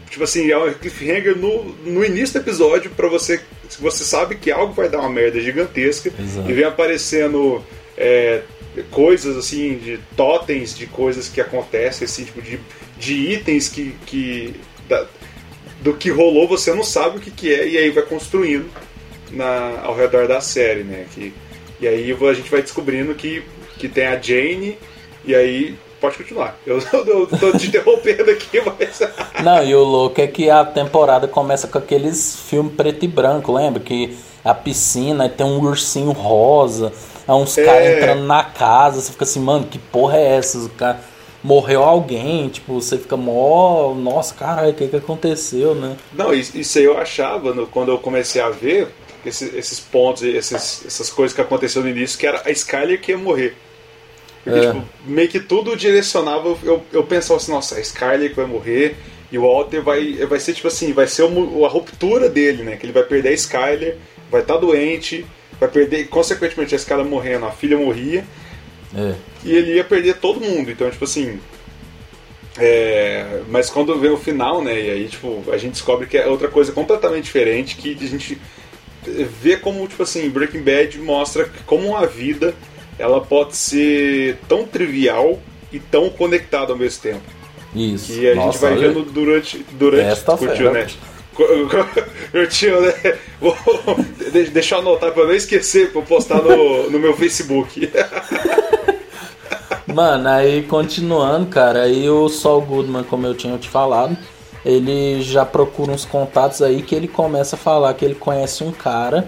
Tipo 0.09 0.24
assim, 0.24 0.51
é 0.51 0.57
um 0.57 0.72
cliffhanger 0.72 1.36
no, 1.36 1.64
no 1.84 2.05
início 2.05 2.34
do 2.34 2.45
episódio 2.45 2.90
para 2.90 3.09
você. 3.09 3.40
Você 3.78 4.05
sabe 4.05 4.36
que 4.36 4.51
algo 4.51 4.72
vai 4.72 4.88
dar 4.88 5.01
uma 5.01 5.09
merda 5.09 5.40
gigantesca 5.40 6.12
Exato. 6.18 6.51
e 6.51 6.53
vem 6.53 6.64
aparecendo 6.64 7.64
é, 7.97 8.43
coisas 8.90 9.36
assim, 9.36 9.78
de 9.78 9.99
totens 10.16 10.76
de 10.76 10.86
coisas 10.86 11.28
que 11.28 11.40
acontecem, 11.40 12.05
assim, 12.05 12.24
tipo, 12.24 12.40
de, 12.40 12.59
de 12.99 13.14
itens 13.32 13.68
que. 13.68 13.95
que 14.07 14.55
da, 14.88 15.07
do 15.80 15.95
que 15.95 16.11
rolou, 16.11 16.47
você 16.47 16.72
não 16.72 16.84
sabe 16.84 17.18
o 17.18 17.20
que, 17.20 17.30
que 17.30 17.53
é, 17.53 17.66
e 17.66 17.76
aí 17.76 17.90
vai 17.90 18.05
construindo 18.05 18.70
na, 19.32 19.80
ao 19.82 19.97
redor 19.97 20.28
da 20.28 20.40
série, 20.40 20.84
né? 20.84 21.07
Que, 21.12 21.34
e 21.83 21.89
aí 21.89 22.12
a 22.12 22.33
gente 22.33 22.49
vai 22.49 22.62
descobrindo 22.62 23.12
que, 23.12 23.43
que 23.76 23.89
tem 23.89 24.07
a 24.07 24.16
Jane, 24.20 24.78
e 25.24 25.35
aí 25.35 25.76
pode 26.01 26.16
continuar. 26.16 26.57
Eu, 26.64 26.78
eu, 26.93 27.05
eu 27.07 27.26
tô 27.26 27.59
te 27.59 27.66
interrompendo 27.66 28.30
aqui, 28.30 28.62
mas. 28.64 29.01
Não, 29.43 29.64
e 29.64 29.74
o 29.74 29.83
louco 29.83 30.20
é 30.20 30.26
que 30.28 30.49
a 30.49 30.64
temporada 30.64 31.26
começa 31.26 31.66
com 31.66 31.78
aqueles 31.78 32.37
filmes 32.49 32.72
preto 32.74 33.05
e 33.05 33.09
branco, 33.09 33.53
lembra? 33.53 33.80
Que 33.80 34.16
a 34.45 34.55
piscina 34.55 35.28
tem 35.28 35.45
um 35.45 35.61
ursinho 35.61 36.12
rosa, 36.12 36.93
é 37.26 37.33
uns 37.33 37.59
é... 37.59 37.64
caras 37.64 37.87
entrando 37.87 38.24
na 38.24 38.45
casa, 38.45 39.01
você 39.01 39.11
fica 39.11 39.24
assim, 39.24 39.41
mano, 39.41 39.66
que 39.66 39.78
porra 39.78 40.18
é 40.18 40.37
essa? 40.37 40.59
O 40.59 40.68
cara 40.70 41.01
morreu 41.43 41.83
alguém, 41.83 42.49
tipo, 42.49 42.80
você 42.80 42.97
fica 42.97 43.16
mó. 43.16 43.93
Nossa, 43.95 44.35
caralho, 44.35 44.70
o 44.70 44.74
que, 44.74 44.87
que 44.87 44.97
aconteceu, 44.97 45.74
né? 45.74 45.97
Não, 46.12 46.33
isso 46.33 46.78
aí 46.78 46.85
eu 46.85 46.97
achava 46.97 47.53
no, 47.53 47.66
quando 47.66 47.91
eu 47.91 47.99
comecei 47.99 48.41
a 48.41 48.51
ver 48.51 48.89
esses, 49.24 49.54
esses 49.54 49.80
pontos, 49.80 50.22
esses, 50.22 50.84
essas 50.86 51.10
coisas 51.10 51.34
que 51.34 51.40
aconteceram 51.40 51.84
no 51.84 51.90
início, 51.90 52.18
que 52.18 52.26
era 52.26 52.42
a 52.44 52.50
Skyler 52.50 53.00
que 53.00 53.12
ia 53.12 53.18
morrer. 53.18 53.54
Porque, 54.42 54.58
é. 54.58 54.72
tipo, 54.72 54.84
meio 55.04 55.28
que 55.28 55.40
tudo 55.40 55.76
direcionava, 55.76 56.56
eu, 56.62 56.82
eu 56.92 57.04
pensava 57.04 57.38
assim, 57.38 57.52
nossa, 57.52 57.76
a 57.76 57.80
Skyler 57.80 58.30
que 58.30 58.36
vai 58.36 58.46
morrer, 58.46 58.96
e 59.30 59.38
o 59.38 59.42
Walter 59.42 59.80
vai, 59.80 60.14
vai 60.26 60.38
ser 60.38 60.52
tipo 60.52 60.68
assim, 60.68 60.92
vai 60.92 61.06
ser 61.06 61.22
a 61.22 61.68
ruptura 61.68 62.28
dele, 62.28 62.62
né? 62.62 62.76
Que 62.76 62.84
ele 62.84 62.92
vai 62.92 63.02
perder 63.02 63.30
a 63.30 63.32
Skyler, 63.32 63.96
vai 64.30 64.42
estar 64.42 64.54
tá 64.54 64.60
doente, 64.60 65.24
vai 65.58 65.68
perder, 65.68 66.08
consequentemente 66.08 66.74
a 66.74 66.78
Skyler 66.78 67.06
morrendo, 67.06 67.46
a 67.46 67.50
filha 67.50 67.78
morria, 67.78 68.24
é. 68.94 69.14
e 69.44 69.54
ele 69.54 69.74
ia 69.74 69.84
perder 69.84 70.16
todo 70.16 70.40
mundo. 70.40 70.70
Então, 70.70 70.90
tipo 70.90 71.04
assim. 71.04 71.40
É, 72.58 73.40
mas 73.48 73.70
quando 73.70 73.98
vem 73.98 74.10
o 74.10 74.18
final, 74.18 74.62
né? 74.62 74.78
E 74.78 74.90
aí, 74.90 75.08
tipo, 75.08 75.42
a 75.50 75.56
gente 75.56 75.72
descobre 75.72 76.06
que 76.06 76.18
é 76.18 76.26
outra 76.26 76.48
coisa 76.48 76.70
completamente 76.70 77.24
diferente, 77.24 77.76
que 77.76 77.96
a 77.98 78.06
gente 78.06 78.38
ver 79.05 79.61
como, 79.61 79.86
tipo 79.86 80.03
assim, 80.03 80.28
Breaking 80.28 80.62
Bad 80.62 80.98
mostra 80.98 81.48
como 81.66 81.96
a 81.96 82.07
vida 82.07 82.55
ela 82.98 83.20
pode 83.20 83.57
ser 83.57 84.38
tão 84.48 84.64
trivial 84.64 85.40
e 85.72 85.78
tão 85.78 86.09
conectada 86.11 86.72
ao 86.72 86.78
mesmo 86.78 87.03
tempo. 87.03 87.22
Isso. 87.74 88.12
Que 88.12 88.30
a 88.30 88.34
Nossa, 88.34 88.53
gente 88.53 88.61
vai 88.61 88.72
olha... 88.72 88.88
vendo 88.88 89.03
durante. 89.11 89.66
durante 89.72 90.07
Esta 90.07 90.36
curtiu, 90.36 90.72
né? 90.72 90.86
Curtiu, 92.30 92.80
né? 92.82 93.18
Vou, 93.40 93.57
deixa 94.53 94.74
eu 94.74 94.80
anotar 94.80 95.12
pra 95.12 95.24
não 95.24 95.34
esquecer 95.34 95.90
pra 95.90 96.03
postar 96.03 96.42
no, 96.42 96.90
no 96.90 96.98
meu 96.98 97.16
Facebook. 97.16 97.90
Mano, 99.92 100.28
aí 100.28 100.62
continuando, 100.62 101.46
cara, 101.46 101.82
aí 101.84 102.09
o 102.09 102.28
Saul 102.28 102.61
Goodman, 102.61 103.05
como 103.05 103.26
eu 103.26 103.34
tinha 103.34 103.57
te 103.57 103.68
falado, 103.68 104.16
ele 104.64 105.22
já 105.22 105.44
procura 105.44 105.92
uns 105.92 106.04
contatos 106.04 106.62
aí 106.62 106.82
que 106.82 106.94
ele 106.94 107.08
começa 107.08 107.56
a 107.56 107.58
falar 107.58 107.94
que 107.94 108.04
ele 108.04 108.14
conhece 108.14 108.62
um 108.62 108.72
cara 108.72 109.26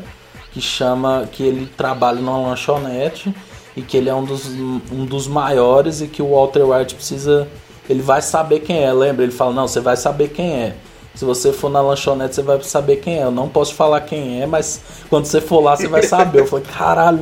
que 0.53 0.61
chama 0.61 1.28
que 1.30 1.43
ele 1.43 1.66
trabalha 1.66 2.20
numa 2.20 2.39
lanchonete 2.49 3.35
e 3.76 3.82
que 3.82 3.97
ele 3.97 4.09
é 4.09 4.14
um 4.14 4.24
dos, 4.24 4.47
um 4.47 5.05
dos 5.05 5.26
maiores 5.26 6.01
e 6.01 6.07
que 6.07 6.22
o 6.22 6.30
Walter 6.30 6.62
White 6.62 6.95
precisa 6.95 7.49
ele 7.89 8.01
vai 8.01 8.22
saber 8.22 8.61
quem 8.61 8.82
é 8.82 8.93
lembra? 8.93 9.24
Ele 9.24 9.32
fala 9.32 9.53
não 9.53 9.68
você 9.68 9.80
vai 9.80 9.97
saber 9.97 10.28
quem 10.28 10.55
é. 10.55 10.74
Se 11.14 11.24
você 11.24 11.53
for 11.53 11.70
na 11.70 11.80
lanchonete 11.80 12.35
você 12.35 12.43
vai 12.43 12.61
saber 12.62 12.97
quem 12.97 13.18
é. 13.18 13.24
Eu 13.24 13.30
não 13.30 13.49
posso 13.49 13.74
falar 13.74 14.01
quem 14.01 14.41
é 14.41 14.47
mas 14.47 14.80
quando 15.11 15.26
você 15.26 15.41
for 15.41 15.61
lá 15.61 15.76
você 15.76 15.89
vai 15.89 16.03
saber. 16.03 16.41
Eu 16.41 16.47
falei 16.47 16.64
caralho. 16.64 17.20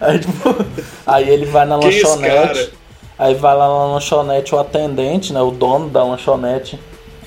Aí, 0.00 0.18
tipo, 0.18 0.54
aí 1.06 1.30
ele 1.30 1.46
vai 1.46 1.64
na 1.64 1.78
quem 1.78 1.90
lanchonete 1.90 2.72
aí 3.18 3.34
vai 3.34 3.56
lá 3.56 3.68
na 3.68 3.86
lanchonete 3.86 4.54
o 4.54 4.58
atendente 4.58 5.32
né 5.32 5.40
o 5.40 5.50
dono 5.50 5.88
da 5.88 6.02
lanchonete 6.02 6.78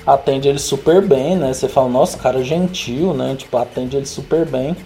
atende 0.06 0.48
ele 0.48 0.58
super 0.58 1.02
bem, 1.02 1.36
né? 1.36 1.52
Você 1.52 1.68
fala, 1.68 1.88
nossa, 1.88 2.16
cara 2.16 2.42
gentil, 2.44 3.12
né? 3.12 3.34
Tipo, 3.36 3.56
atende 3.56 3.96
ele 3.96 4.06
super 4.06 4.46
bem. 4.46 4.76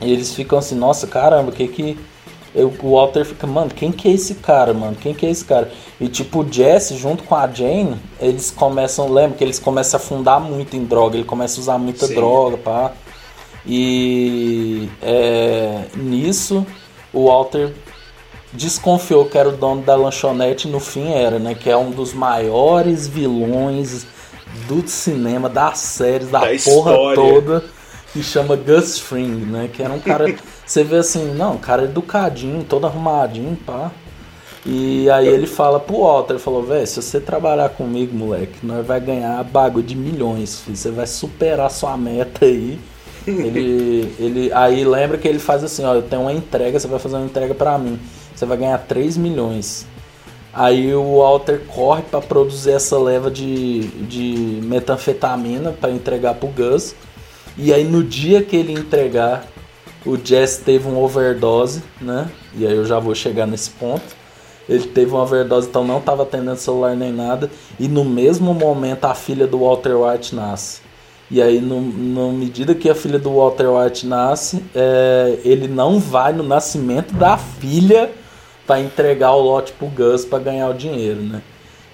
E 0.00 0.12
eles 0.12 0.34
ficam 0.34 0.58
assim, 0.58 0.74
nossa, 0.74 1.06
caramba, 1.06 1.52
que 1.52 1.68
que. 1.68 1.98
Eu, 2.54 2.72
o 2.82 2.92
Walter 2.92 3.24
fica, 3.24 3.46
mano, 3.46 3.70
quem 3.70 3.92
que 3.92 4.08
é 4.08 4.12
esse 4.12 4.36
cara, 4.36 4.72
mano? 4.72 4.96
Quem 4.96 5.12
que 5.12 5.26
é 5.26 5.30
esse 5.30 5.44
cara? 5.44 5.70
E 6.00 6.08
tipo, 6.08 6.40
o 6.40 6.50
Jesse, 6.50 6.96
junto 6.96 7.22
com 7.22 7.34
a 7.34 7.46
Jane, 7.46 7.96
eles 8.18 8.50
começam, 8.50 9.12
lembra 9.12 9.36
que 9.36 9.44
eles 9.44 9.58
começam 9.58 10.00
a 10.00 10.02
afundar 10.02 10.40
muito 10.40 10.74
em 10.74 10.82
droga, 10.82 11.16
ele 11.16 11.24
começa 11.24 11.58
a 11.58 11.60
usar 11.60 11.78
muita 11.78 12.06
Sim. 12.06 12.14
droga, 12.14 12.56
pá. 12.56 12.92
E 13.66 14.88
é, 15.02 15.82
nisso, 15.96 16.66
o 17.12 17.26
Walter 17.26 17.74
desconfiou 18.54 19.26
que 19.26 19.36
era 19.36 19.50
o 19.50 19.52
dono 19.52 19.82
da 19.82 19.94
lanchonete 19.94 20.66
no 20.66 20.80
fim 20.80 21.12
era, 21.12 21.38
né? 21.38 21.54
Que 21.54 21.68
é 21.68 21.76
um 21.76 21.90
dos 21.90 22.14
maiores 22.14 23.06
vilões 23.06 24.06
do 24.68 24.86
cinema, 24.88 25.48
das 25.48 25.78
séries, 25.78 26.28
da, 26.28 26.40
da 26.40 26.46
porra 26.46 26.54
história. 26.54 27.14
toda, 27.14 27.64
que 28.12 28.22
chama 28.22 28.56
Gus 28.56 28.98
Fring, 28.98 29.44
né? 29.46 29.68
Que 29.72 29.82
era 29.82 29.92
um 29.92 30.00
cara. 30.00 30.34
você 30.64 30.82
vê 30.82 30.96
assim, 30.96 31.34
não, 31.34 31.54
um 31.54 31.58
cara 31.58 31.84
educadinho, 31.84 32.64
todo 32.64 32.86
arrumadinho, 32.86 33.56
pá. 33.64 33.90
E 34.68 35.08
aí 35.10 35.28
ele 35.28 35.46
fala 35.46 35.78
pro 35.78 36.00
Walter, 36.00 36.32
ele 36.32 36.42
falou, 36.42 36.64
velho, 36.64 36.84
se 36.84 37.00
você 37.00 37.20
trabalhar 37.20 37.68
comigo, 37.68 38.16
moleque, 38.16 38.66
nós 38.66 38.84
vai 38.84 38.98
ganhar 38.98 39.44
bagulho 39.44 39.86
de 39.86 39.94
milhões, 39.94 40.58
filho. 40.58 40.76
Você 40.76 40.90
vai 40.90 41.06
superar 41.06 41.70
sua 41.70 41.96
meta 41.96 42.44
aí. 42.44 42.76
ele, 43.28 44.12
ele, 44.18 44.52
aí 44.52 44.84
lembra 44.84 45.18
que 45.18 45.28
ele 45.28 45.38
faz 45.38 45.62
assim, 45.62 45.84
ó, 45.84 45.94
eu 45.94 46.02
tenho 46.02 46.22
uma 46.22 46.32
entrega, 46.32 46.80
você 46.80 46.88
vai 46.88 46.98
fazer 46.98 47.14
uma 47.14 47.26
entrega 47.26 47.54
para 47.54 47.78
mim. 47.78 47.96
Você 48.34 48.44
vai 48.44 48.56
ganhar 48.56 48.78
3 48.78 49.16
milhões. 49.16 49.86
Aí 50.58 50.94
o 50.94 51.18
Walter 51.18 51.60
corre 51.66 52.00
para 52.00 52.22
produzir 52.22 52.70
essa 52.70 52.98
leva 52.98 53.30
de, 53.30 53.88
de 54.06 54.58
metanfetamina 54.62 55.70
para 55.70 55.90
entregar 55.90 56.32
pro 56.32 56.48
Gus. 56.48 56.94
E 57.58 57.74
aí 57.74 57.84
no 57.84 58.02
dia 58.02 58.42
que 58.42 58.56
ele 58.56 58.72
entregar, 58.72 59.44
o 60.06 60.16
Jesse 60.16 60.62
teve 60.62 60.88
uma 60.88 60.98
overdose, 60.98 61.82
né? 62.00 62.30
E 62.56 62.66
aí 62.66 62.74
eu 62.74 62.86
já 62.86 62.98
vou 62.98 63.14
chegar 63.14 63.46
nesse 63.46 63.68
ponto. 63.68 64.16
Ele 64.66 64.86
teve 64.86 65.10
uma 65.10 65.24
overdose, 65.24 65.68
então 65.68 65.84
não 65.84 65.98
estava 65.98 66.22
atendendo 66.22 66.56
celular 66.56 66.96
nem 66.96 67.12
nada. 67.12 67.50
E 67.78 67.86
no 67.86 68.02
mesmo 68.02 68.54
momento 68.54 69.04
a 69.04 69.14
filha 69.14 69.46
do 69.46 69.58
Walter 69.58 69.94
White 69.94 70.34
nasce. 70.34 70.80
E 71.30 71.42
aí, 71.42 71.60
na 71.60 72.28
medida 72.32 72.74
que 72.74 72.88
a 72.88 72.94
filha 72.94 73.18
do 73.18 73.34
Walter 73.34 73.66
White 73.68 74.06
nasce, 74.06 74.64
é, 74.74 75.38
ele 75.44 75.68
não 75.68 76.00
vai 76.00 76.32
no 76.32 76.42
nascimento 76.42 77.12
da 77.14 77.36
filha 77.36 78.10
para 78.66 78.80
entregar 78.80 79.32
o 79.32 79.40
lote 79.40 79.72
pro 79.72 79.86
Gus 79.86 80.24
para 80.24 80.38
ganhar 80.38 80.68
o 80.68 80.74
dinheiro, 80.74 81.20
né? 81.20 81.42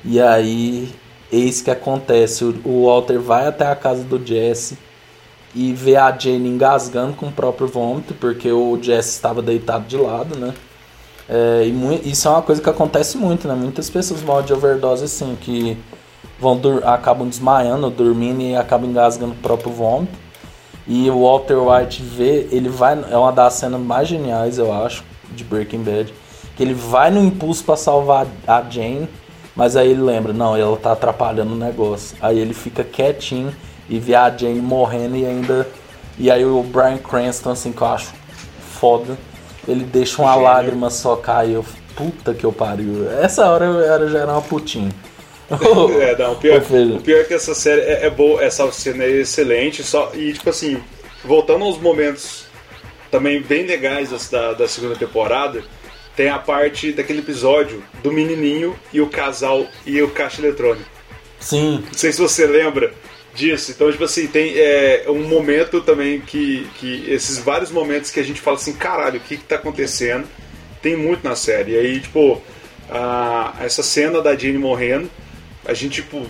E 0.04 0.20
aí, 0.20 0.92
eis 1.30 1.60
que 1.60 1.70
acontece: 1.70 2.44
o, 2.44 2.86
Walter 2.86 3.18
vai 3.18 3.46
até 3.46 3.66
a 3.66 3.76
casa 3.76 4.02
do 4.02 4.24
Jesse 4.24 4.78
e 5.54 5.72
vê 5.72 5.96
a 5.96 6.10
Jane 6.16 6.48
engasgando 6.48 7.14
com 7.14 7.26
o 7.26 7.32
próprio 7.32 7.68
vômito, 7.68 8.14
porque 8.14 8.50
o 8.50 8.78
Jesse 8.80 9.10
estava 9.10 9.42
deitado 9.42 9.86
de 9.86 9.96
lado, 9.96 10.36
né? 10.38 10.54
É, 11.28 11.64
e 11.66 12.10
isso 12.10 12.26
é 12.26 12.30
uma 12.30 12.42
coisa 12.42 12.60
que 12.60 12.68
acontece 12.68 13.16
muito, 13.16 13.46
né? 13.46 13.54
Muitas 13.54 13.88
pessoas 13.88 14.22
morrem 14.22 14.46
de 14.46 14.52
overdose 14.52 15.04
assim, 15.04 15.36
que 15.40 15.78
vão 16.38 16.60
acabam 16.84 17.28
desmaiando, 17.28 17.88
dormindo 17.90 18.42
e 18.42 18.56
acabam 18.56 18.90
engasgando 18.90 19.32
o 19.32 19.36
próprio 19.36 19.70
vômito. 19.72 20.18
E 20.86 21.08
o 21.08 21.22
Walter 21.22 21.58
White 21.58 22.02
vê, 22.02 22.48
ele 22.50 22.68
vai, 22.68 22.98
é 23.08 23.16
uma 23.16 23.30
das 23.30 23.54
cenas 23.54 23.80
mais 23.80 24.08
geniais, 24.08 24.58
eu 24.58 24.72
acho, 24.72 25.04
de 25.30 25.44
Breaking 25.44 25.84
Bad, 25.84 26.12
que 26.56 26.62
ele 26.62 26.74
vai 26.74 27.10
no 27.10 27.22
impulso 27.22 27.64
para 27.64 27.76
salvar 27.76 28.26
a 28.46 28.62
Jane, 28.62 29.08
mas 29.54 29.76
aí 29.76 29.90
ele 29.90 30.00
lembra, 30.00 30.32
não, 30.32 30.56
ela 30.56 30.76
tá 30.76 30.92
atrapalhando 30.92 31.52
o 31.52 31.56
negócio. 31.56 32.16
Aí 32.20 32.38
ele 32.38 32.54
fica 32.54 32.84
quietinho 32.84 33.54
e 33.88 33.98
vê 33.98 34.14
a 34.14 34.30
Jane 34.30 34.60
morrendo 34.60 35.16
e 35.16 35.26
ainda 35.26 35.68
e 36.18 36.30
aí 36.30 36.44
o 36.44 36.62
Brian 36.62 36.98
Cranston 36.98 37.50
assim 37.50 37.72
que 37.72 37.82
eu 37.82 37.86
acho 37.86 38.12
foda, 38.78 39.16
ele 39.66 39.84
deixa 39.84 40.20
uma 40.20 40.32
Gênio. 40.32 40.44
lágrima 40.44 40.90
só 40.90 41.16
cair, 41.16 41.54
eu, 41.54 41.64
puta 41.94 42.34
que 42.34 42.44
eu 42.44 42.52
pariu. 42.52 43.08
Essa 43.10 43.48
hora 43.48 43.64
eu 43.64 43.80
era 43.80 44.08
já 44.08 44.20
era 44.20 44.32
uma 44.32 44.42
putinha. 44.42 44.90
é, 46.00 46.16
não, 46.16 46.32
o 46.32 46.36
pior, 46.36 46.62
o 46.62 47.00
pior 47.00 47.20
é 47.20 47.24
que 47.24 47.34
essa 47.34 47.54
série 47.54 47.82
é, 47.82 48.06
é 48.06 48.10
boa, 48.10 48.42
essa 48.42 48.70
cena 48.72 49.04
é 49.04 49.10
excelente, 49.10 49.82
só, 49.82 50.10
e 50.14 50.32
tipo 50.32 50.48
assim, 50.48 50.82
voltando 51.22 51.64
aos 51.64 51.78
momentos 51.78 52.46
também 53.10 53.42
bem 53.42 53.66
legais 53.66 54.08
da, 54.30 54.54
da 54.54 54.66
segunda 54.66 54.96
temporada, 54.96 55.62
tem 56.16 56.28
a 56.28 56.38
parte 56.38 56.92
daquele 56.92 57.20
episódio 57.20 57.82
do 58.02 58.12
menininho 58.12 58.78
e 58.92 59.00
o 59.00 59.08
casal 59.08 59.66
e 59.86 60.00
o 60.02 60.10
caixa 60.10 60.40
eletrônico. 60.40 60.90
Sim. 61.40 61.82
Não 61.86 61.94
sei 61.94 62.12
se 62.12 62.20
você 62.20 62.46
lembra 62.46 62.92
disso. 63.34 63.70
Então, 63.70 63.90
tipo 63.90 64.04
assim, 64.04 64.26
tem 64.26 64.54
é, 64.56 65.04
um 65.08 65.26
momento 65.26 65.80
também 65.80 66.20
que, 66.20 66.66
que. 66.78 67.10
Esses 67.10 67.38
vários 67.38 67.70
momentos 67.70 68.10
que 68.10 68.20
a 68.20 68.22
gente 68.22 68.40
fala 68.40 68.56
assim, 68.56 68.74
caralho, 68.74 69.18
o 69.18 69.22
que 69.22 69.36
que 69.36 69.44
tá 69.44 69.56
acontecendo? 69.56 70.26
Tem 70.80 70.96
muito 70.96 71.24
na 71.24 71.34
série. 71.34 71.72
E 71.72 71.76
aí, 71.76 72.00
tipo, 72.00 72.40
a, 72.90 73.54
essa 73.60 73.82
cena 73.82 74.20
da 74.20 74.36
Jane 74.36 74.58
morrendo 74.58 75.10
a 75.64 75.74
gente, 75.74 76.02
tipo. 76.02 76.26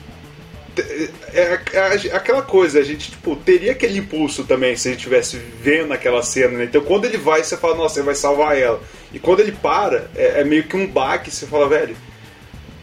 É, 0.78 1.08
é, 1.34 1.60
é, 1.72 2.16
aquela 2.16 2.42
coisa, 2.42 2.78
a 2.78 2.82
gente 2.82 3.10
tipo, 3.10 3.36
teria 3.36 3.72
aquele 3.72 3.98
impulso 3.98 4.44
também 4.44 4.74
se 4.76 4.88
a 4.88 4.90
gente 4.90 5.00
estivesse 5.00 5.36
vendo 5.36 5.92
aquela 5.92 6.22
cena. 6.22 6.58
Né? 6.58 6.64
Então 6.64 6.80
quando 6.82 7.04
ele 7.04 7.18
vai, 7.18 7.42
você 7.44 7.56
fala, 7.56 7.76
nossa, 7.76 7.98
ele 7.98 8.06
vai 8.06 8.14
salvar 8.14 8.56
ela. 8.56 8.80
E 9.12 9.18
quando 9.18 9.40
ele 9.40 9.52
para, 9.52 10.08
é, 10.16 10.40
é 10.40 10.44
meio 10.44 10.64
que 10.64 10.76
um 10.76 10.86
baque, 10.86 11.30
você 11.30 11.46
fala, 11.46 11.68
velho, 11.68 11.96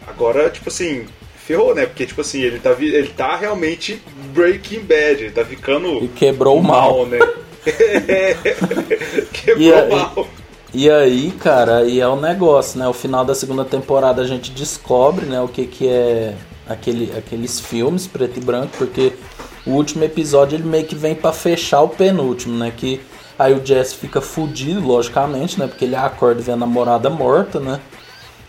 agora, 0.06 0.48
tipo 0.50 0.68
assim, 0.68 1.06
ferrou, 1.50 1.74
né? 1.74 1.86
Porque, 1.86 2.06
tipo 2.06 2.20
assim, 2.20 2.40
ele 2.40 2.60
tá, 2.60 2.76
ele 2.78 3.08
tá 3.08 3.36
realmente 3.36 4.00
Breaking 4.32 4.80
Bad, 4.80 5.24
ele 5.24 5.30
tá 5.30 5.44
ficando. 5.44 6.04
E 6.04 6.08
quebrou 6.08 6.58
o 6.58 6.62
mal, 6.62 6.98
mal 6.98 7.06
né? 7.06 7.18
quebrou 9.32 9.88
mal. 9.88 10.28
E 10.72 10.88
aí, 10.88 11.32
cara, 11.32 11.84
e 11.84 12.00
é 12.00 12.06
o 12.06 12.12
um 12.12 12.20
negócio, 12.20 12.78
né? 12.78 12.86
O 12.86 12.92
final 12.92 13.24
da 13.24 13.34
segunda 13.34 13.64
temporada 13.64 14.22
a 14.22 14.26
gente 14.26 14.52
descobre, 14.52 15.26
né, 15.26 15.40
o 15.40 15.48
que 15.48 15.66
que 15.66 15.88
é 15.88 16.34
aquele, 16.70 17.12
aqueles 17.16 17.58
filmes 17.58 18.06
preto 18.06 18.38
e 18.38 18.44
branco, 18.44 18.72
porque 18.78 19.12
o 19.66 19.72
último 19.72 20.04
episódio 20.04 20.56
ele 20.56 20.64
meio 20.64 20.86
que 20.86 20.94
vem 20.94 21.14
para 21.14 21.32
fechar 21.32 21.82
o 21.82 21.88
penúltimo, 21.88 22.56
né? 22.56 22.72
Que 22.74 23.00
aí 23.38 23.52
o 23.52 23.64
Jesse 23.64 23.96
fica 23.96 24.20
fudido, 24.20 24.80
logicamente, 24.80 25.58
né? 25.58 25.66
Porque 25.66 25.84
ele 25.84 25.96
acorda 25.96 26.40
vendo 26.40 26.62
a 26.62 26.66
namorada 26.66 27.10
morta, 27.10 27.58
né? 27.58 27.80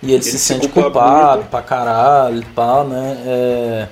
E 0.02 0.08
ele, 0.08 0.16
ele 0.16 0.24
se, 0.24 0.32
se 0.32 0.40
sente 0.40 0.68
culpado 0.68 1.38
muito. 1.38 1.50
pra 1.50 1.62
caralho 1.62 2.40
e 2.40 2.46
tal, 2.56 2.88
né? 2.88 3.18
É... 3.26 3.88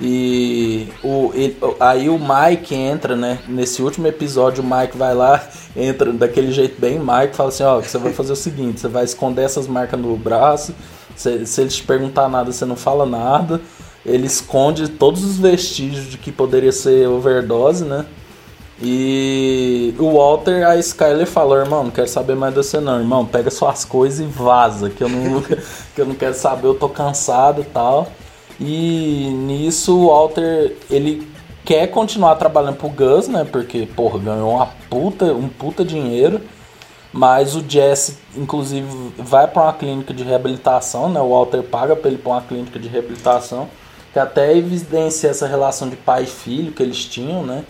E 0.00 0.88
o, 1.02 1.32
ele, 1.34 1.56
aí 1.80 2.08
o 2.08 2.18
Mike 2.18 2.72
entra, 2.72 3.16
né? 3.16 3.40
Nesse 3.48 3.82
último 3.82 4.06
episódio, 4.06 4.62
o 4.62 4.66
Mike 4.66 4.96
vai 4.96 5.12
lá, 5.12 5.44
entra 5.76 6.12
daquele 6.12 6.52
jeito 6.52 6.80
bem 6.80 7.00
Mike, 7.00 7.34
fala 7.34 7.48
assim: 7.48 7.64
Ó, 7.64 7.80
você 7.80 7.98
vai 7.98 8.12
fazer 8.12 8.32
o 8.32 8.36
seguinte: 8.36 8.80
você 8.80 8.88
vai 8.88 9.04
esconder 9.04 9.42
essas 9.42 9.66
marcas 9.66 9.98
no 9.98 10.16
braço. 10.16 10.72
Se, 11.18 11.44
se 11.44 11.60
eles 11.60 11.80
perguntar 11.80 12.28
nada, 12.28 12.52
você 12.52 12.64
não 12.64 12.76
fala 12.76 13.04
nada. 13.04 13.60
Ele 14.06 14.26
esconde 14.26 14.88
todos 14.88 15.24
os 15.24 15.36
vestígios 15.36 16.06
de 16.06 16.16
que 16.16 16.30
poderia 16.32 16.72
ser 16.72 17.08
overdose, 17.08 17.84
né? 17.84 18.06
E 18.80 19.92
o 19.98 20.12
Walter, 20.12 20.64
a 20.64 20.76
Skyler 20.76 21.26
falou, 21.26 21.58
irmão, 21.58 21.84
não 21.84 21.90
quero 21.90 22.06
saber 22.06 22.36
mais 22.36 22.54
de 22.54 22.62
você 22.62 22.78
não, 22.78 23.00
irmão, 23.00 23.26
pega 23.26 23.50
suas 23.50 23.84
coisas 23.84 24.20
e 24.20 24.22
vaza, 24.22 24.88
que 24.88 25.02
eu 25.02 25.08
não, 25.08 25.42
que 25.94 26.00
eu 26.00 26.06
não 26.06 26.14
quero 26.14 26.34
saber, 26.34 26.68
eu 26.68 26.74
tô 26.74 26.88
cansado 26.88 27.60
e 27.60 27.64
tal. 27.64 28.06
E 28.60 29.30
nisso 29.32 29.96
o 29.96 30.06
Walter, 30.08 30.76
ele 30.88 31.28
quer 31.64 31.88
continuar 31.88 32.36
trabalhando 32.36 32.76
pro 32.76 32.88
Gus, 32.88 33.26
né? 33.26 33.44
Porque, 33.44 33.86
porra, 33.96 34.18
ganhou 34.20 34.54
uma 34.54 34.66
puta, 34.88 35.26
um 35.26 35.48
puta 35.48 35.84
dinheiro. 35.84 36.40
Mas 37.12 37.54
o 37.54 37.64
Jesse, 37.66 38.18
inclusive, 38.36 38.86
vai 39.16 39.48
para 39.48 39.62
uma 39.62 39.72
clínica 39.72 40.12
de 40.12 40.22
reabilitação, 40.22 41.08
né? 41.08 41.20
O 41.20 41.30
Walter 41.30 41.62
paga 41.62 41.96
para 41.96 42.10
ele 42.10 42.18
para 42.18 42.32
uma 42.32 42.42
clínica 42.42 42.78
de 42.78 42.88
reabilitação, 42.88 43.68
que 44.12 44.18
até 44.18 44.56
evidencia 44.56 45.30
essa 45.30 45.46
relação 45.46 45.88
de 45.88 45.96
pai 45.96 46.24
e 46.24 46.26
filho 46.26 46.72
que 46.72 46.82
eles 46.82 47.04
tinham, 47.04 47.44
né? 47.44 47.64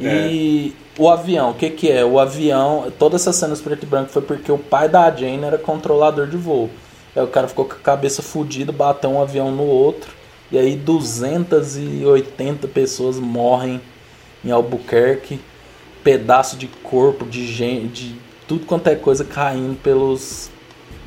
E 0.00 0.74
é. 0.96 1.02
o 1.02 1.10
avião, 1.10 1.50
o 1.50 1.54
que 1.54 1.70
que 1.70 1.90
é? 1.90 2.04
O 2.04 2.20
avião, 2.20 2.92
todas 2.98 3.22
essas 3.22 3.34
cenas 3.34 3.60
preto 3.60 3.82
e 3.82 3.86
branco 3.86 4.10
foi 4.10 4.22
porque 4.22 4.50
o 4.52 4.58
pai 4.58 4.88
da 4.88 5.10
Jane 5.10 5.42
era 5.42 5.58
controlador 5.58 6.28
de 6.28 6.36
voo. 6.36 6.70
Aí 7.16 7.22
o 7.22 7.26
cara 7.26 7.48
ficou 7.48 7.64
com 7.64 7.74
a 7.74 7.78
cabeça 7.78 8.22
fodida, 8.22 8.70
bateu 8.70 9.10
um 9.10 9.20
avião 9.20 9.50
no 9.50 9.64
outro. 9.64 10.12
E 10.52 10.58
aí 10.58 10.76
280 10.76 12.68
pessoas 12.68 13.18
morrem 13.18 13.80
em 14.44 14.50
Albuquerque, 14.52 15.40
pedaço 16.04 16.56
de 16.56 16.68
corpo 16.68 17.26
de 17.26 17.44
gente, 17.44 18.14
de 18.14 18.27
tudo 18.48 18.64
quanto 18.64 18.88
é 18.88 18.96
coisa 18.96 19.24
caindo 19.24 19.76
pelos 19.76 20.50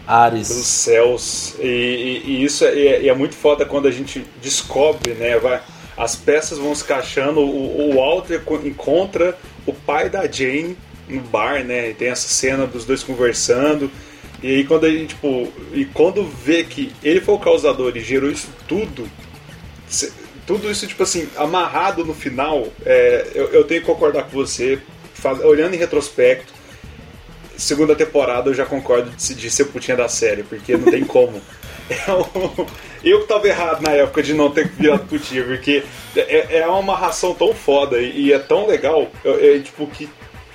ares. 0.08 0.48
Pelos 0.48 0.68
céus. 0.68 1.56
E, 1.60 2.22
e, 2.26 2.30
e 2.30 2.44
isso 2.44 2.64
é, 2.64 3.08
é, 3.08 3.14
muito 3.14 3.36
foda 3.36 3.66
quando 3.66 3.88
a 3.88 3.92
gente 3.92 4.24
descobre, 4.42 5.14
né? 5.14 5.38
Vai, 5.39 5.62
as 5.98 6.16
peças 6.16 6.60
vão 6.60 6.74
se 6.74 6.84
encaixando, 6.84 7.42
o, 7.42 7.89
o 7.89 7.96
Walter 7.96 8.42
encontra 8.64 9.38
o 9.66 9.74
pai 9.74 10.10
da 10.10 10.26
Jane 10.32 10.78
no 11.10 11.20
bar, 11.22 11.64
né? 11.64 11.89
E 11.89 11.94
tem 11.96 12.10
essa 12.10 12.30
cena 12.30 12.68
dos 12.68 12.86
dois 12.86 13.04
conversando. 13.04 13.92
E 14.42 14.48
aí 14.48 14.64
quando 14.64 14.86
a 14.86 14.89
gente, 14.89 15.10
tipo, 15.10 15.52
e 15.74 15.86
quando 15.86 16.24
vê 16.24 16.64
que 16.64 16.92
ele 17.04 17.22
foi 17.22 17.36
o 17.36 17.39
causador 17.39 17.96
e 17.96 18.02
gerou 18.02 18.30
isso 18.30 18.50
tudo, 18.68 19.08
tudo 20.48 20.70
isso, 20.70 20.88
tipo 20.88 21.04
assim, 21.04 21.28
amarrado 21.36 22.04
no 22.06 22.14
final, 22.14 22.68
é, 22.86 23.28
eu, 23.34 23.48
eu, 23.50 23.64
tenho 23.64 23.82
que 23.82 23.88
concordar 23.88 24.24
com 24.24 24.32
você. 24.32 24.80
Faz, 25.14 25.39
olhando 25.42 25.76
em 25.76 25.78
retrospecto, 25.78 26.52
segunda 27.62 27.95
temporada 27.95 28.49
eu 28.49 28.53
já 28.53 28.66
concordo 28.66 29.09
de, 29.12 29.51
ser 29.51 29.66
putinha 29.66 29.95
da 29.95 30.07
série, 30.07 30.43
porque 30.43 30.76
não 30.76 30.91
tem 30.91 31.03
como. 31.03 31.41
É 31.91 32.09
eu 33.03 33.22
que 33.22 33.28
tava 33.28 33.45
errado 33.49 33.82
na 33.82 33.91
época 33.91 34.24
de 34.24 34.34
não 34.34 34.49
ter 34.49 34.66
virado 34.70 35.05
putinha, 35.07 35.43
porque 35.43 35.84
é, 36.16 36.59
é 36.59 36.68
uma 36.68 36.80
amarração 36.80 37.34
tão 37.34 37.53
foda 37.53 37.99
e, 37.99 38.28
e 38.28 38.34
é 38.34 38.39
tão 38.39 38.66
legal, 38.66 39.12
é, 39.26 39.59
tipo, 39.59 39.86
que 39.88 40.07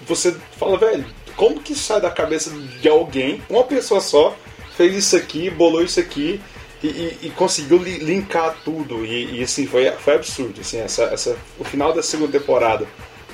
você 0.06 0.34
fala, 0.58 0.78
velho, 0.78 1.04
como 1.36 1.60
que 1.60 1.74
sai 1.74 2.00
da 2.00 2.10
cabeça 2.10 2.50
de 2.80 2.88
alguém, 2.88 3.42
uma 3.50 3.64
pessoa 3.64 4.00
só, 4.00 4.34
fez 4.78 4.94
isso 4.94 5.14
aqui, 5.14 5.50
bolou 5.50 5.82
isso 5.82 6.00
aqui, 6.00 6.40
e, 6.82 6.86
e, 6.86 7.18
e, 7.22 7.30
conseguiu 7.30 7.78
li, 7.78 7.98
linkar 7.98 8.56
tudo 8.64 9.04
e, 9.04 9.38
e, 9.38 9.42
assim 9.42 9.66
foi, 9.66 9.90
foi 9.92 10.14
absurdo 10.14 10.60
assim 10.60 10.78
essa, 10.78 11.04
essa 11.04 11.36
o 11.58 11.64
final 11.64 11.92
da 11.92 12.02
segunda 12.02 12.38
temporada 12.38 12.86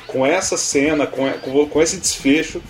com 0.06 0.24
essa 0.24 0.56
cena 0.56 1.08
com, 1.08 1.28
com, 1.32 1.68
com 1.68 1.82
esse 1.82 1.96
desfecho 1.96 2.62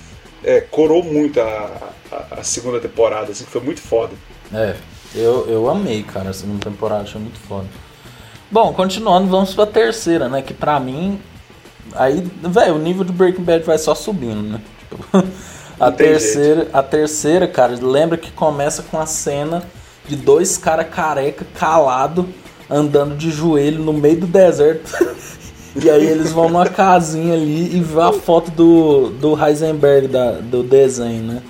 é, 0.44 0.60
corou 0.60 1.02
muito 1.02 1.40
a, 1.40 1.92
a, 2.10 2.40
a, 2.40 2.42
segunda 2.42 2.80
temporada 2.80 3.32
assim 3.32 3.44
foi 3.44 3.60
muito 3.60 3.80
foda. 3.80 4.12
É 4.52 4.74
eu, 5.14 5.46
eu 5.48 5.68
amei 5.68 6.02
cara 6.02 6.30
a 6.30 6.32
segunda 6.32 6.64
temporada 6.70 7.02
achei 7.02 7.20
muito 7.20 7.38
foda. 7.40 7.66
Bom 8.50 8.72
continuando 8.72 9.28
vamos 9.28 9.54
pra 9.54 9.66
terceira 9.66 10.28
né 10.28 10.42
que 10.42 10.54
pra 10.54 10.80
mim 10.80 11.20
aí 11.94 12.26
velho 12.42 12.74
o 12.74 12.78
nível 12.78 13.04
do 13.04 13.12
Breaking 13.12 13.44
Bad 13.44 13.64
vai 13.64 13.78
só 13.78 13.94
subindo 13.94 14.42
né? 14.42 14.60
Tipo, 14.78 15.24
a 15.78 15.90
terceira 15.90 16.68
a 16.72 16.82
terceira 16.82 17.46
cara 17.46 17.74
lembra 17.80 18.16
que 18.16 18.30
começa 18.30 18.82
com 18.82 18.98
a 18.98 19.06
cena 19.06 19.62
de 20.06 20.16
dois 20.16 20.56
cara 20.58 20.84
careca 20.84 21.46
calado 21.54 22.28
andando 22.68 23.16
de 23.16 23.30
joelho 23.30 23.82
no 23.82 23.92
meio 23.92 24.20
do 24.20 24.26
deserto 24.26 24.90
E 25.74 25.88
aí 25.88 26.06
eles 26.06 26.32
vão 26.32 26.48
numa 26.48 26.66
casinha 26.66 27.34
ali 27.34 27.76
e 27.76 27.80
vê 27.80 28.00
a 28.00 28.12
foto 28.12 28.50
do, 28.50 29.10
do 29.10 29.42
Heisenberg 29.42 30.08
da, 30.08 30.32
do 30.32 30.62
desenho, 30.62 31.22
né? 31.22 31.42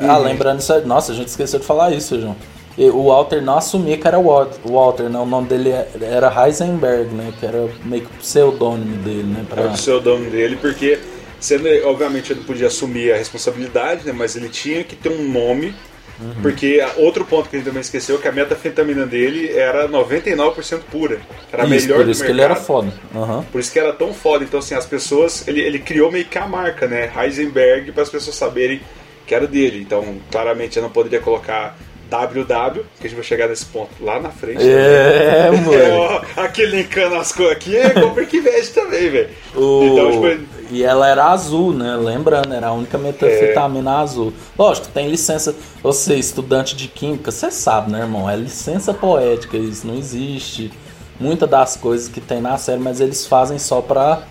Ah, 0.00 0.16
uhum. 0.16 0.24
lembrando 0.24 0.60
isso, 0.60 0.72
nossa, 0.86 1.12
a 1.12 1.14
gente 1.14 1.28
esqueceu 1.28 1.58
de 1.58 1.66
falar 1.66 1.92
isso, 1.92 2.20
João. 2.20 2.36
O 2.78 3.08
Walter 3.08 3.42
não 3.42 3.58
assumia 3.58 3.98
que 3.98 4.06
era 4.06 4.18
Walter, 4.18 5.08
né? 5.10 5.18
O 5.18 5.26
nome 5.26 5.48
dele 5.48 5.70
era 6.00 6.32
Heisenberg, 6.46 7.12
né? 7.12 7.32
Que 7.38 7.44
era 7.44 7.68
meio 7.84 8.02
que 8.06 8.14
o 8.14 8.18
pseudônimo 8.20 8.96
dele, 8.98 9.24
né? 9.24 9.44
Pra... 9.48 9.62
Era 9.62 9.70
o 9.70 9.74
pseudônimo 9.74 10.30
dele, 10.30 10.56
porque, 10.60 10.96
sendo, 11.40 11.68
obviamente, 11.88 12.32
ele 12.32 12.40
não 12.40 12.46
podia 12.46 12.68
assumir 12.68 13.12
a 13.12 13.16
responsabilidade, 13.16 14.06
né? 14.06 14.12
Mas 14.12 14.36
ele 14.36 14.48
tinha 14.48 14.84
que 14.84 14.94
ter 14.94 15.08
um 15.08 15.28
nome 15.28 15.74
Uhum. 16.20 16.42
Porque 16.42 16.84
outro 16.96 17.24
ponto 17.24 17.48
que 17.48 17.56
a 17.56 17.58
gente 17.58 17.68
também 17.68 17.80
esqueceu 17.80 18.16
é 18.16 18.18
que 18.18 18.28
a 18.28 18.32
metafetamina 18.32 19.06
dele 19.06 19.56
era 19.56 19.88
99% 19.88 20.80
pura. 20.90 21.20
Era 21.52 21.62
isso, 21.64 21.86
melhor 21.86 22.00
por 22.00 22.08
isso 22.08 22.24
que 22.24 22.30
ele 22.30 22.40
era 22.40 22.56
foda. 22.56 22.92
Uhum. 23.14 23.42
Por 23.44 23.60
isso 23.60 23.72
que 23.72 23.78
era 23.78 23.92
tão 23.92 24.12
foda. 24.12 24.44
Então, 24.44 24.58
assim, 24.58 24.74
as 24.74 24.86
pessoas. 24.86 25.46
Ele, 25.46 25.60
ele 25.60 25.78
criou 25.78 26.10
meio 26.10 26.24
que 26.24 26.38
a 26.38 26.46
marca, 26.46 26.86
né? 26.86 27.10
Heisenberg, 27.16 27.92
para 27.92 28.02
as 28.02 28.10
pessoas 28.10 28.36
saberem 28.36 28.80
que 29.26 29.34
era 29.34 29.46
dele. 29.46 29.80
Então, 29.80 30.18
claramente, 30.30 30.76
eu 30.76 30.82
não 30.82 30.90
poderia 30.90 31.20
colocar 31.20 31.76
WW, 32.10 32.84
que 32.98 33.06
a 33.06 33.08
gente 33.08 33.14
vai 33.14 33.24
chegar 33.24 33.48
nesse 33.48 33.66
ponto 33.66 33.90
lá 34.00 34.18
na 34.18 34.30
frente. 34.30 34.62
É, 34.62 35.50
né? 35.52 35.60
mano. 35.60 36.22
aqui 36.36 36.64
linkando 36.64 37.16
as 37.16 37.32
coisas 37.32 37.54
aqui 37.54 37.76
é 37.76 37.90
que 38.26 38.40
Veg 38.40 38.66
também, 38.68 39.10
velho. 39.10 39.28
O... 39.54 39.84
Então, 39.84 40.10
tipo, 40.10 40.44
e 40.70 40.82
ela 40.82 41.08
era 41.08 41.26
azul, 41.26 41.72
né? 41.72 41.96
Lembrando, 41.96 42.52
era 42.52 42.68
a 42.68 42.72
única 42.72 42.98
metanfetamina 42.98 43.90
é. 43.90 43.94
azul. 43.94 44.32
Lógico, 44.58 44.88
tem 44.88 45.08
licença. 45.08 45.54
Você, 45.82 46.14
estudante 46.16 46.76
de 46.76 46.88
química, 46.88 47.30
você 47.30 47.50
sabe, 47.50 47.90
né, 47.90 48.00
irmão? 48.00 48.28
É 48.28 48.36
licença 48.36 48.92
poética, 48.92 49.56
isso 49.56 49.86
não 49.86 49.96
existe. 49.96 50.70
Muitas 51.18 51.48
das 51.48 51.76
coisas 51.76 52.08
que 52.08 52.20
tem 52.20 52.40
na 52.40 52.56
série, 52.58 52.80
mas 52.80 53.00
eles 53.00 53.26
fazem 53.26 53.58
só 53.58 53.80
pra 53.80 54.22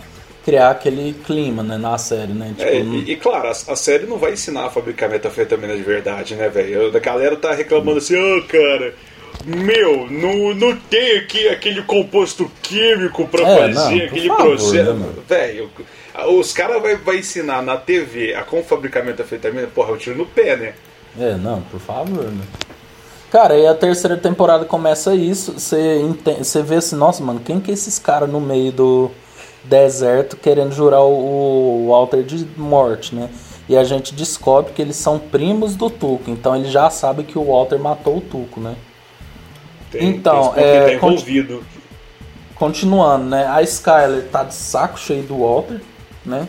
criar 0.45 0.69
aquele 0.69 1.13
clima, 1.25 1.61
né, 1.61 1.77
na 1.77 1.97
série, 1.97 2.31
né? 2.31 2.53
Tipo, 2.57 2.69
é, 2.69 2.79
e, 2.79 3.11
e, 3.11 3.15
claro, 3.17 3.49
a, 3.49 3.51
a, 3.51 3.75
série 3.75 4.05
não 4.05 4.17
vai 4.17 4.31
ensinar 4.31 4.67
a 4.67 4.69
fabricar 4.69 5.09
metanfetamina 5.09 5.75
de 5.75 5.83
verdade, 5.83 6.35
né, 6.35 6.47
velho? 6.47 6.95
A 6.95 6.99
galera 6.99 7.35
tá 7.35 7.53
reclamando 7.53 7.97
assim, 7.97 8.15
ô, 8.15 8.37
oh, 8.37 8.43
cara, 8.43 8.93
meu, 9.45 10.09
não, 10.09 10.53
não 10.53 10.77
tem 10.77 11.17
aqui 11.17 11.49
aquele 11.49 11.81
composto 11.81 12.49
químico 12.61 13.27
pra 13.27 13.41
é, 13.41 13.73
fazer 13.73 13.73
não, 13.73 14.05
aquele 14.05 14.27
favor, 14.29 14.45
processo. 14.55 14.93
Né, 14.93 15.09
velho, 15.27 15.69
os 16.25 16.51
caras 16.51 16.81
vai, 16.81 16.95
vai 16.95 17.17
ensinar 17.17 17.61
na 17.61 17.77
TV 17.77 18.33
a 18.33 18.43
como 18.43 18.63
fabricar 18.63 19.05
metanfetamina, 19.05 19.67
porra, 19.67 19.91
eu 19.91 19.97
tiro 19.97 20.17
no 20.17 20.25
pé, 20.25 20.55
né? 20.55 20.73
É, 21.19 21.35
não, 21.35 21.61
por 21.61 21.79
favor, 21.79 22.25
né? 22.25 22.43
Cara, 23.31 23.57
e 23.57 23.67
a 23.67 23.75
terceira 23.75 24.15
temporada 24.15 24.63
começa 24.63 25.13
isso, 25.13 25.53
você, 25.53 25.99
entende, 25.99 26.45
você 26.45 26.61
vê 26.63 26.75
assim, 26.75 26.95
nossa, 26.95 27.21
mano, 27.23 27.41
quem 27.41 27.59
que 27.59 27.71
é 27.71 27.73
esses 27.73 27.99
caras 27.99 28.29
no 28.29 28.39
meio 28.39 28.71
do 28.71 29.11
deserto 29.63 30.37
querendo 30.37 30.73
jurar 30.73 31.01
o, 31.01 31.83
o 31.83 31.87
Walter 31.89 32.23
de 32.23 32.47
morte, 32.57 33.13
né? 33.13 33.29
E 33.67 33.75
a 33.75 33.83
gente 33.83 34.15
descobre 34.15 34.71
que 34.71 34.81
eles 34.81 34.95
são 34.95 35.19
primos 35.19 35.75
do 35.75 35.89
Tuco, 35.89 36.31
então 36.31 36.55
ele 36.55 36.69
já 36.69 36.89
sabe 36.89 37.23
que 37.23 37.37
o 37.37 37.43
Walter 37.43 37.77
matou 37.77 38.17
o 38.17 38.21
Tuco, 38.21 38.61
né? 38.61 38.75
Tem, 39.91 40.07
então, 40.07 40.53
tem 40.53 40.63
é, 40.63 40.85
tá 40.85 40.93
envolvido. 40.93 41.63
Continuando, 42.55 43.25
né? 43.25 43.45
A 43.45 43.61
Skyler 43.61 44.23
tá 44.31 44.43
de 44.43 44.55
saco 44.55 44.97
cheio 44.97 45.23
do 45.23 45.39
Walter, 45.39 45.81
né? 46.27 46.47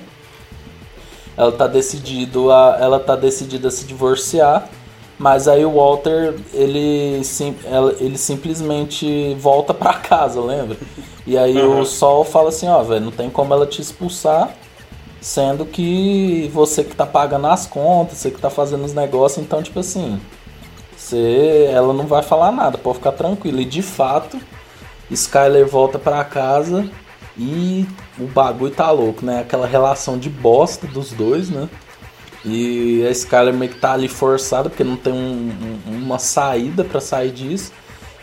Ela 1.37 1.53
tá 1.53 1.67
decidido 1.67 2.51
a, 2.51 2.77
ela 2.81 2.99
tá 2.99 3.15
decidida 3.15 3.69
a 3.69 3.71
se 3.71 3.85
divorciar, 3.85 4.69
mas 5.17 5.47
aí 5.47 5.65
o 5.65 5.73
Walter 5.73 6.35
ele, 6.53 7.23
sim, 7.25 7.57
ele 8.01 8.19
simplesmente 8.19 9.35
volta 9.35 9.73
para 9.73 9.95
casa, 9.95 10.41
lembra? 10.41 10.77
E 11.27 11.39
aí 11.39 11.57
uhum. 11.57 11.81
o 11.81 11.87
Sol 11.87 12.25
fala 12.25 12.49
assim, 12.49 12.69
ó, 12.69 12.83
velho, 12.83 13.05
não 13.05 13.13
tem 13.13 13.31
como 13.31 13.55
ela 13.55 13.67
te 13.67 13.81
expulsar, 13.81 14.51
sendo 15.21 15.65
que 15.65 16.51
você 16.53 16.83
que 16.83 16.95
tá 16.95 17.07
pagando 17.07 17.47
as 17.47 17.67
contas, 17.67 18.19
você 18.19 18.31
que 18.31 18.41
tá 18.41 18.51
fazendo 18.51 18.85
os 18.85 18.95
negócios, 18.95 19.45
então 19.45 19.63
tipo 19.63 19.79
assim, 19.79 20.21
você, 20.97 21.71
ela 21.73 21.93
não 21.93 22.07
vai 22.07 22.23
falar 22.23 22.51
nada, 22.51 22.77
pode 22.77 22.99
ficar 22.99 23.13
tranquilo. 23.13 23.61
E 23.61 23.65
de 23.65 23.83
fato, 23.83 24.39
Skyler 25.11 25.67
volta 25.67 25.99
para 25.99 26.25
casa 26.25 26.89
e 27.39 27.87
o 28.19 28.27
bagulho 28.27 28.75
tá 28.75 28.91
louco, 28.91 29.25
né? 29.25 29.41
Aquela 29.41 29.67
relação 29.67 30.19
de 30.19 30.29
bosta 30.29 30.87
dos 30.87 31.13
dois, 31.13 31.49
né? 31.49 31.69
E 32.45 33.05
a 33.07 33.11
Skyler 33.11 33.55
meio 33.55 33.71
que 33.73 33.79
tá 33.79 33.93
ali 33.93 34.09
forçada 34.09 34.69
porque 34.69 34.85
não 34.85 34.97
tem 34.97 35.13
um, 35.13 35.53
um, 35.87 35.93
uma 35.93 36.19
saída 36.19 36.83
para 36.83 37.01
sair 37.01 37.31
disso. 37.31 37.73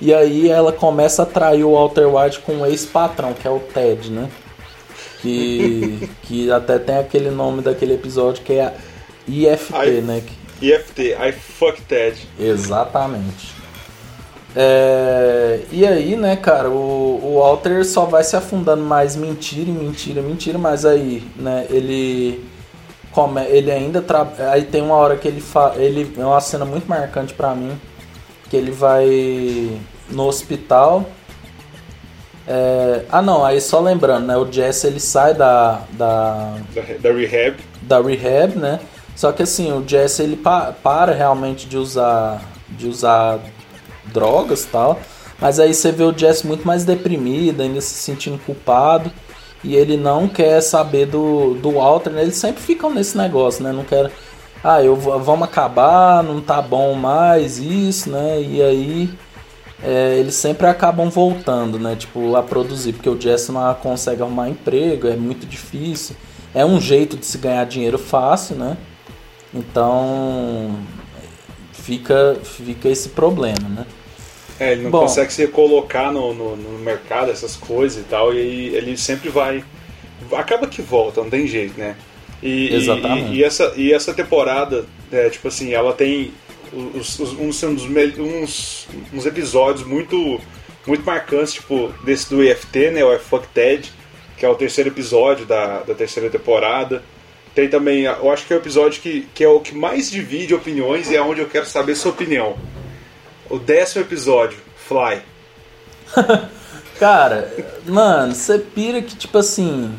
E 0.02 0.14
aí 0.14 0.50
ela 0.50 0.74
começa 0.74 1.24
a 1.24 1.26
trair 1.26 1.64
o 1.64 1.74
Walter 1.74 2.08
White 2.08 2.40
com 2.40 2.58
o 2.58 2.66
ex-patrão, 2.66 3.34
que 3.34 3.48
é 3.48 3.52
o 3.52 3.60
Ted, 3.60 4.12
né? 4.12 4.30
Que, 5.22 6.10
que 6.24 6.52
até 6.52 6.78
tem 6.78 6.98
aquele 6.98 7.30
nome 7.30 7.62
daquele 7.62 7.94
episódio 7.94 8.44
que 8.44 8.54
é 8.54 8.74
IFT, 9.28 9.74
I, 9.74 10.02
né? 10.02 10.24
IFT, 10.62 11.02
I 11.14 11.32
fuck 11.32 11.82
Ted. 11.84 12.18
Exatamente. 12.38 13.55
É, 14.56 15.60
e 15.70 15.86
aí, 15.86 16.16
né, 16.16 16.38
cara, 16.38 16.70
o, 16.70 17.20
o 17.22 17.40
Walter 17.40 17.84
só 17.84 18.06
vai 18.06 18.24
se 18.24 18.38
afundando 18.38 18.84
mais 18.84 19.16
mentira, 19.16 19.70
mentira, 19.70 20.22
mentira, 20.22 20.58
mas 20.58 20.86
aí, 20.86 21.28
né, 21.36 21.68
ele 21.70 22.42
come, 23.12 23.44
ele 23.46 23.70
ainda 23.70 24.02
tra... 24.02 24.26
aí 24.52 24.64
tem 24.64 24.82
uma 24.82 24.96
hora 24.96 25.18
que 25.18 25.28
ele 25.28 25.42
fa... 25.42 25.74
ele 25.76 26.14
é 26.18 26.26
uma 26.26 26.40
cena 26.40 26.64
muito 26.64 26.88
marcante 26.88 27.34
para 27.34 27.54
mim, 27.54 27.78
que 28.50 28.56
ele 28.56 28.72
vai 28.72 29.78
no 30.10 30.26
hospital. 30.26 31.06
É... 32.48 33.04
Ah, 33.10 33.22
não, 33.22 33.44
aí 33.44 33.60
só 33.60 33.80
lembrando, 33.80 34.28
né? 34.28 34.38
O 34.38 34.50
Jesse 34.52 34.88
ele 34.88 35.00
sai 35.00 35.34
da 35.34 35.82
da, 35.92 36.58
da, 36.74 36.82
da 37.00 37.12
rehab, 37.12 37.58
da 37.82 38.02
rehab, 38.02 38.56
né? 38.56 38.80
Só 39.16 39.32
que 39.32 39.44
assim, 39.44 39.72
o 39.72 39.84
Jesse 39.88 40.22
ele 40.22 40.36
pa 40.36 40.72
para 40.72 41.14
realmente 41.14 41.68
de 41.68 41.78
usar 41.78 42.42
de 42.70 42.88
usar 42.88 43.40
drogas 44.12 44.64
e 44.64 44.68
tal. 44.68 45.00
Mas 45.40 45.60
aí 45.60 45.74
você 45.74 45.92
vê 45.92 46.04
o 46.04 46.18
Jesse 46.18 46.48
muito 46.48 46.66
mais 46.66 46.86
deprimido, 46.86 47.62
ainda 47.62 47.82
se 47.82 47.94
sentindo 47.96 48.40
culpado. 48.46 49.12
E 49.64 49.76
ele 49.76 49.98
não 49.98 50.28
quer 50.28 50.62
saber 50.62 51.08
do, 51.08 51.56
do 51.56 51.72
Walter, 51.72 52.12
né? 52.12 52.22
Eles 52.22 52.38
sempre 52.38 52.62
ficam 52.62 52.94
nesse 52.94 53.18
negócio, 53.18 53.64
né? 53.64 53.72
Não 53.72 53.84
quer 53.84 54.12
ah, 54.64 54.82
eu 54.82 54.96
vamos 54.96 55.48
acabar, 55.48 56.24
não 56.24 56.42
tá 56.42 56.60
bom 56.60 56.96
mais 56.96 57.60
isso, 57.60 58.10
né? 58.10 58.42
E 58.42 58.64
aí 58.64 59.10
é, 59.84 60.18
eles 60.18 60.34
sempre 60.34 60.66
acabam 60.66 61.08
voltando, 61.08 61.78
né? 61.78 61.96
Tipo, 61.96 62.36
a 62.36 62.42
produzir, 62.42 62.94
porque 62.94 63.08
o 63.08 63.20
Jesse 63.20 63.52
não 63.52 63.72
consegue 63.76 64.24
arrumar 64.24 64.50
emprego, 64.50 65.08
é 65.08 65.16
muito 65.16 65.46
difícil. 65.46 66.16
É 66.54 66.66
um 66.66 66.82
jeito 66.82 67.16
de 67.16 67.28
se 67.28 67.38
ganhar 67.38 67.64
dinheiro 67.66 68.00
fácil, 68.00 68.56
né? 68.56 68.76
Então 69.54 70.80
fica, 71.86 72.36
fica 72.44 72.90
esse 72.90 73.10
problema, 73.10 73.70
né? 73.70 73.86
É, 74.60 74.72
ele 74.72 74.84
não 74.84 74.92
Bom, 74.92 75.02
consegue 75.02 75.32
se 75.32 75.48
colocar 75.48 76.12
no, 76.12 76.34
no, 76.34 76.56
no, 76.56 76.80
mercado, 76.80 77.30
essas 77.30 77.56
coisas 77.56 78.02
e 78.02 78.08
tal, 78.08 78.34
e 78.34 78.74
ele 78.76 78.98
sempre 78.98 79.30
vai. 79.30 79.64
Acaba 80.32 80.66
que 80.66 80.82
volta, 80.82 81.22
não 81.22 81.30
tem 81.30 81.46
jeito, 81.46 81.78
né? 81.78 81.96
E, 82.42 82.74
Exatamente. 82.74 83.34
E, 83.34 83.38
e, 83.38 83.44
essa, 83.44 83.74
e 83.76 83.94
essa 83.94 84.14
temporada, 84.14 84.86
é, 85.12 85.30
tipo 85.30 85.48
assim, 85.48 85.74
ela 85.74 85.94
tem 85.94 86.32
os, 86.74 87.20
os, 87.20 87.34
uns, 87.34 87.64
uns, 87.64 88.88
uns, 89.14 89.26
episódios 89.26 89.86
muito, 89.86 90.40
muito 90.88 91.06
marcantes, 91.06 91.54
tipo, 91.54 91.94
desse 92.04 92.30
do 92.30 92.42
EFT, 92.42 92.92
né? 92.92 93.04
O 93.04 93.20
Fuck 93.20 93.48
Ted, 93.50 93.92
que 94.38 94.46
é 94.46 94.50
o 94.50 94.56
terceiro 94.56 94.90
episódio 94.90 95.46
da, 95.46 95.82
da 95.82 95.94
terceira 95.94 96.30
temporada. 96.30 97.04
Tem 97.56 97.70
também, 97.70 98.04
eu 98.04 98.30
acho 98.32 98.46
que 98.46 98.54
é 98.54 98.58
o 98.58 98.60
episódio 98.60 99.02
que, 99.02 99.28
que 99.34 99.42
é 99.42 99.48
o 99.48 99.62
que 99.62 99.74
mais 99.74 100.12
divide 100.12 100.54
opiniões 100.54 101.10
e 101.10 101.16
é 101.16 101.22
onde 101.22 101.40
eu 101.40 101.48
quero 101.48 101.66
saber 101.66 101.96
sua 101.96 102.12
opinião. 102.12 102.58
O 103.50 103.58
décimo 103.58 104.04
episódio, 104.04 104.60
Fly. 104.76 105.22
Cara, 107.00 107.54
mano, 107.86 108.36
você 108.36 108.60
pira 108.60 109.02
que, 109.02 109.16
tipo 109.16 109.38
assim, 109.38 109.94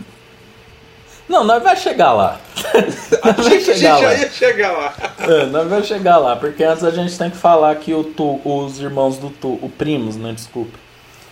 não, 1.29 1.45
nós 1.45 1.63
vai 1.63 1.77
chegar 1.77 2.13
lá. 2.13 2.41
a 3.23 3.43
gente 3.43 3.75
já 3.75 3.97
lá. 3.99 4.15
ia 4.15 4.31
chegar 4.31 4.73
lá. 4.73 4.95
É, 5.19 5.47
nós 5.47 5.69
vai 5.69 5.83
chegar 5.83 6.19
lá, 6.19 6.37
porque 6.37 6.63
antes 6.63 6.85
a 6.85 6.91
gente 6.91 7.19
tem 7.19 7.31
que 7.31 7.37
falar 7.37 7.75
que 7.77 7.93
o 7.93 8.05
tu, 8.05 8.41
os 8.45 8.79
irmãos 8.79 9.17
do 9.17 9.31
Tuco, 9.31 9.67
o 9.67 9.71
primos, 9.71 10.17
né, 10.17 10.33
desculpa. 10.33 10.79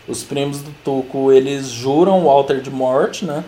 Os 0.09 0.23
primos 0.23 0.61
do 0.61 0.75
Tuco, 0.85 1.31
eles 1.31 1.69
juram 1.69 2.21
o 2.21 2.25
Walter 2.25 2.61
de 2.61 2.71
morte, 2.71 3.25
né? 3.25 3.45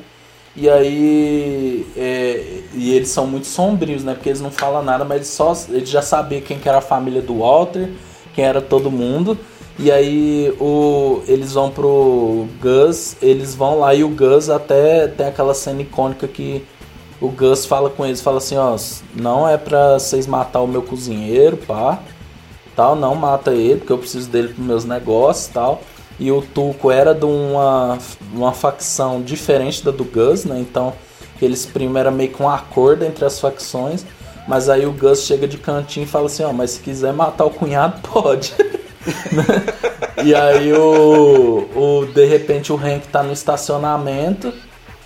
E 0.56 0.70
aí 0.70 1.86
é, 1.96 2.62
e 2.74 2.94
eles 2.94 3.08
são 3.08 3.26
muito 3.26 3.46
sombrios, 3.46 4.02
né? 4.02 4.14
Porque 4.14 4.30
eles 4.30 4.40
não 4.40 4.50
falam 4.50 4.82
nada, 4.82 5.04
mas 5.04 5.16
eles 5.16 5.28
só 5.28 5.54
eles 5.68 5.88
já 5.88 6.00
sabiam 6.00 6.40
quem 6.40 6.58
que 6.58 6.68
era 6.68 6.78
a 6.78 6.82
família 6.82 7.20
do 7.20 7.40
Walter, 7.40 7.90
quem 8.34 8.44
era 8.44 8.60
todo 8.60 8.90
mundo. 8.90 9.38
E 9.78 9.92
aí 9.92 10.54
o, 10.58 11.20
eles 11.28 11.52
vão 11.52 11.70
pro 11.70 12.46
Gus, 12.62 13.16
eles 13.20 13.54
vão 13.54 13.80
lá 13.80 13.94
e 13.94 14.02
o 14.02 14.08
Gus 14.08 14.48
até 14.48 15.06
tem 15.06 15.26
aquela 15.26 15.52
cena 15.52 15.82
icônica 15.82 16.26
que 16.26 16.64
o 17.20 17.28
Gus 17.28 17.66
fala 17.66 17.90
com 17.90 18.06
eles, 18.06 18.22
fala 18.22 18.38
assim, 18.38 18.56
ó, 18.56 18.74
não 19.14 19.46
é 19.46 19.58
pra 19.58 19.98
vocês 19.98 20.26
matar 20.26 20.60
o 20.60 20.66
meu 20.66 20.82
cozinheiro, 20.82 21.58
pá, 21.58 21.98
tal, 22.74 22.96
não 22.96 23.14
mata 23.14 23.52
ele, 23.52 23.76
porque 23.76 23.92
eu 23.92 23.98
preciso 23.98 24.30
dele 24.30 24.48
pros 24.48 24.66
meus 24.66 24.84
negócios, 24.86 25.48
tal. 25.48 25.82
E 26.18 26.32
o 26.32 26.40
Tuco 26.40 26.90
era 26.90 27.14
de 27.14 27.26
uma, 27.26 27.98
uma 28.32 28.52
facção 28.52 29.20
diferente 29.20 29.84
da 29.84 29.90
do 29.90 30.04
Gus, 30.04 30.44
né? 30.44 30.58
Então 30.58 30.92
eles 31.40 31.66
primeiro 31.66 31.98
era 31.98 32.10
meio 32.10 32.30
que 32.30 32.42
um 32.42 32.48
acordo 32.48 33.04
entre 33.04 33.24
as 33.24 33.38
facções, 33.38 34.04
mas 34.48 34.68
aí 34.68 34.86
o 34.86 34.92
Gus 34.92 35.24
chega 35.24 35.46
de 35.46 35.58
cantinho 35.58 36.04
e 36.04 36.08
fala 36.08 36.26
assim, 36.26 36.42
ó, 36.44 36.52
mas 36.52 36.72
se 36.72 36.80
quiser 36.80 37.12
matar 37.12 37.44
o 37.44 37.50
cunhado, 37.50 38.00
pode. 38.08 38.54
e 40.24 40.34
aí 40.34 40.72
o, 40.72 41.68
o 41.74 42.06
de 42.06 42.24
repente 42.24 42.72
o 42.72 42.76
Hank 42.76 43.06
tá 43.08 43.22
no 43.22 43.32
estacionamento 43.32 44.52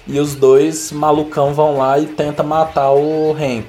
e 0.06 0.18
os 0.18 0.34
dois 0.34 0.92
malucão 0.92 1.52
vão 1.52 1.78
lá 1.78 1.98
e 1.98 2.06
tenta 2.06 2.42
matar 2.42 2.92
o 2.92 3.32
Hank. 3.32 3.68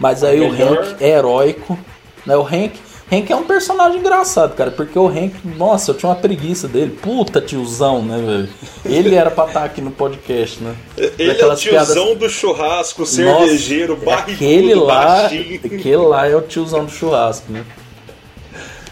Mas 0.00 0.24
aí 0.24 0.40
o, 0.40 0.48
o 0.48 0.52
Hank 0.52 1.02
heróico, 1.02 1.78
né? 2.26 2.36
O 2.36 2.42
Hank 2.42 2.72
Hank 3.12 3.30
é 3.30 3.36
um 3.36 3.44
personagem 3.44 3.98
engraçado, 3.98 4.56
cara, 4.56 4.70
porque 4.70 4.98
o 4.98 5.06
Hank, 5.06 5.34
nossa, 5.44 5.90
eu 5.90 5.94
tinha 5.94 6.08
uma 6.08 6.16
preguiça 6.16 6.66
dele. 6.66 6.96
Puta 7.02 7.42
tiozão, 7.42 8.02
né, 8.02 8.16
velho? 8.16 8.48
Ele 8.86 9.14
era 9.14 9.30
pra 9.30 9.44
estar 9.44 9.64
aqui 9.64 9.82
no 9.82 9.90
podcast, 9.90 10.62
né? 10.62 10.74
Ele 10.96 11.38
é 11.38 11.46
o 11.46 11.54
tiozão 11.54 12.04
piadas... 12.06 12.18
do 12.18 12.30
churrasco, 12.30 13.04
cervejeiro, 13.04 13.94
nossa, 13.96 14.06
barrigudo, 14.06 14.44
aquele 14.44 14.74
lá, 14.74 15.04
baixinho. 15.04 15.60
Aquele 15.62 15.96
lá 15.96 16.26
é 16.26 16.34
o 16.34 16.40
tiozão 16.40 16.86
do 16.86 16.90
churrasco, 16.90 17.52
né? 17.52 17.66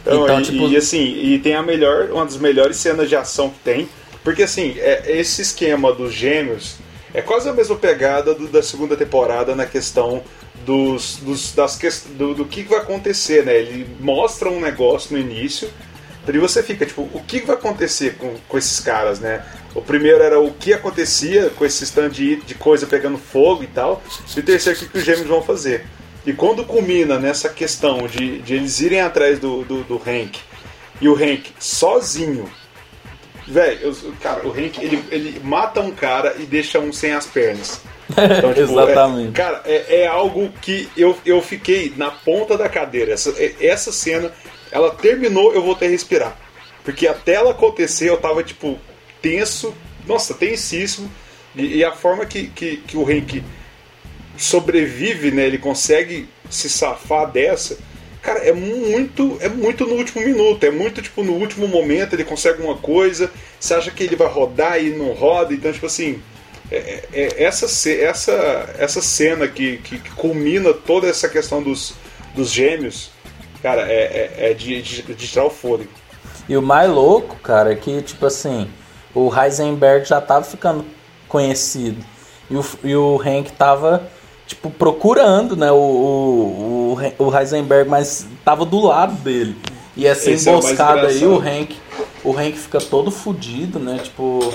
Então, 0.02 0.24
então 0.24 0.40
e, 0.40 0.42
tipo... 0.42 0.68
e 0.68 0.76
assim, 0.76 1.02
e 1.02 1.38
tem 1.38 1.54
a 1.54 1.62
melhor, 1.62 2.10
uma 2.10 2.26
das 2.26 2.36
melhores 2.36 2.76
cenas 2.76 3.08
de 3.08 3.16
ação 3.16 3.48
que 3.48 3.58
tem, 3.64 3.88
porque 4.22 4.42
assim, 4.42 4.74
é, 4.76 5.02
esse 5.18 5.40
esquema 5.40 5.94
dos 5.94 6.12
gêmeos 6.12 6.76
é 7.14 7.22
quase 7.22 7.48
a 7.48 7.54
mesma 7.54 7.76
pegada 7.76 8.34
do, 8.34 8.46
da 8.48 8.62
segunda 8.62 8.96
temporada 8.96 9.54
na 9.54 9.64
questão 9.64 10.22
dos, 10.64 11.16
dos 11.16 11.52
das 11.52 11.78
do, 12.16 12.34
do 12.34 12.44
que 12.44 12.62
vai 12.62 12.78
acontecer, 12.78 13.44
né? 13.44 13.56
Ele 13.56 13.86
mostra 14.00 14.48
um 14.48 14.60
negócio 14.60 15.12
no 15.12 15.18
início, 15.18 15.70
e 16.28 16.38
você 16.38 16.62
fica 16.62 16.86
tipo, 16.86 17.02
o 17.12 17.22
que 17.26 17.40
vai 17.40 17.56
acontecer 17.56 18.14
com, 18.16 18.36
com 18.48 18.58
esses 18.58 18.78
caras, 18.78 19.18
né? 19.18 19.44
O 19.74 19.82
primeiro 19.82 20.22
era 20.22 20.38
o 20.38 20.52
que 20.52 20.72
acontecia 20.72 21.50
com 21.50 21.64
esse 21.64 21.82
stand 21.84 22.10
de, 22.10 22.36
de 22.36 22.54
coisa 22.54 22.86
pegando 22.86 23.18
fogo 23.18 23.64
e 23.64 23.66
tal, 23.66 24.02
e 24.36 24.40
o 24.40 24.42
terceiro 24.42 24.78
o 24.78 24.82
que, 24.82 24.88
que 24.88 24.98
os 24.98 25.04
gêmeos 25.04 25.26
vão 25.26 25.42
fazer. 25.42 25.86
E 26.24 26.32
quando 26.32 26.64
culmina 26.64 27.18
nessa 27.18 27.48
questão 27.48 28.06
de, 28.06 28.40
de 28.42 28.54
eles 28.54 28.80
irem 28.80 29.00
atrás 29.00 29.38
do, 29.38 29.64
do, 29.64 29.82
do 29.82 29.96
Hank 29.96 30.38
e 31.00 31.08
o 31.08 31.14
Hank 31.14 31.52
sozinho 31.58 32.48
Velho, 33.50 33.96
cara, 34.20 34.46
o 34.46 34.52
Hank, 34.52 34.78
ele, 34.80 35.02
ele 35.10 35.40
mata 35.42 35.80
um 35.80 35.90
cara 35.90 36.36
e 36.38 36.46
deixa 36.46 36.78
um 36.78 36.92
sem 36.92 37.12
as 37.12 37.26
pernas. 37.26 37.80
Então, 38.38 38.52
tipo, 38.54 38.72
Exatamente. 38.72 39.28
É, 39.28 39.32
cara, 39.32 39.62
é, 39.64 40.02
é, 40.02 40.06
algo 40.06 40.50
que 40.60 40.88
eu, 40.96 41.16
eu 41.24 41.40
fiquei 41.40 41.92
na 41.96 42.10
ponta 42.10 42.56
da 42.56 42.68
cadeira. 42.68 43.12
Essa, 43.12 43.30
é, 43.38 43.54
essa 43.60 43.92
cena, 43.92 44.32
ela 44.70 44.90
terminou, 44.90 45.52
eu 45.52 45.62
voltei 45.62 45.88
a 45.88 45.90
respirar. 45.90 46.36
Porque 46.84 47.06
até 47.06 47.34
ela 47.34 47.50
acontecer, 47.50 48.08
eu 48.08 48.16
tava, 48.16 48.42
tipo, 48.42 48.78
tenso, 49.20 49.74
nossa, 50.06 50.34
tensíssimo. 50.34 51.10
E, 51.54 51.78
e 51.78 51.84
a 51.84 51.92
forma 51.92 52.24
que, 52.26 52.48
que, 52.48 52.78
que 52.78 52.96
o 52.96 53.08
Hank 53.08 53.42
sobrevive, 54.36 55.30
né? 55.30 55.46
Ele 55.46 55.58
consegue 55.58 56.28
se 56.48 56.68
safar 56.68 57.30
dessa 57.30 57.76
Cara, 58.22 58.40
é 58.40 58.52
muito, 58.52 59.38
é 59.40 59.48
muito 59.48 59.86
no 59.86 59.94
último 59.94 60.22
minuto, 60.22 60.62
é 60.64 60.70
muito 60.70 61.00
tipo 61.00 61.22
no 61.22 61.32
último 61.32 61.66
momento 61.66 62.12
ele 62.12 62.24
consegue 62.24 62.60
uma 62.60 62.76
coisa, 62.76 63.30
você 63.58 63.72
acha 63.72 63.90
que 63.90 64.02
ele 64.02 64.14
vai 64.14 64.28
rodar 64.28 64.82
e 64.82 64.90
não 64.90 65.12
roda, 65.12 65.54
então 65.54 65.72
tipo 65.72 65.86
assim, 65.86 66.20
é, 66.70 67.04
é, 67.12 67.22
é 67.22 67.42
essa, 67.42 67.66
essa, 67.90 68.74
essa 68.78 69.02
cena 69.02 69.48
que, 69.48 69.78
que, 69.78 69.98
que, 69.98 70.10
culmina 70.10 70.72
toda 70.72 71.08
essa 71.08 71.28
questão 71.28 71.62
dos, 71.62 71.94
dos 72.34 72.50
gêmeos, 72.50 73.10
cara, 73.62 73.82
é, 73.90 74.34
é, 74.38 74.50
é 74.50 74.54
de, 74.54 74.80
de, 74.80 75.02
de 75.02 75.28
tirar 75.28 75.46
o 75.46 75.50
fôlego. 75.50 75.90
E 76.48 76.56
o 76.56 76.62
mais 76.62 76.90
louco, 76.90 77.36
cara, 77.36 77.72
é 77.72 77.76
que 77.76 78.02
tipo 78.02 78.26
assim, 78.26 78.68
o 79.14 79.30
Heisenberg 79.34 80.06
já 80.06 80.20
tava 80.20 80.44
ficando 80.44 80.84
conhecido 81.28 82.04
e 82.50 82.56
o, 82.56 82.64
e 82.82 82.96
o 82.96 83.20
Hank 83.20 83.52
tava 83.52 84.08
tipo, 84.46 84.68
procurando, 84.68 85.56
né, 85.56 85.70
o, 85.70 85.76
o, 85.76 86.98
o 87.18 87.38
Heisenberg, 87.38 87.88
mas 87.88 88.26
tava 88.44 88.64
do 88.64 88.80
lado 88.80 89.14
dele. 89.22 89.56
E 89.96 90.06
essa 90.06 90.30
Esse 90.30 90.48
é 90.48 90.52
emboscada 90.52 91.06
aí, 91.06 91.24
o 91.24 91.38
Hank, 91.38 91.76
o 92.24 92.32
Hank 92.32 92.58
fica 92.58 92.80
todo 92.80 93.10
fudido, 93.10 93.78
né, 93.78 94.00
tipo... 94.02 94.52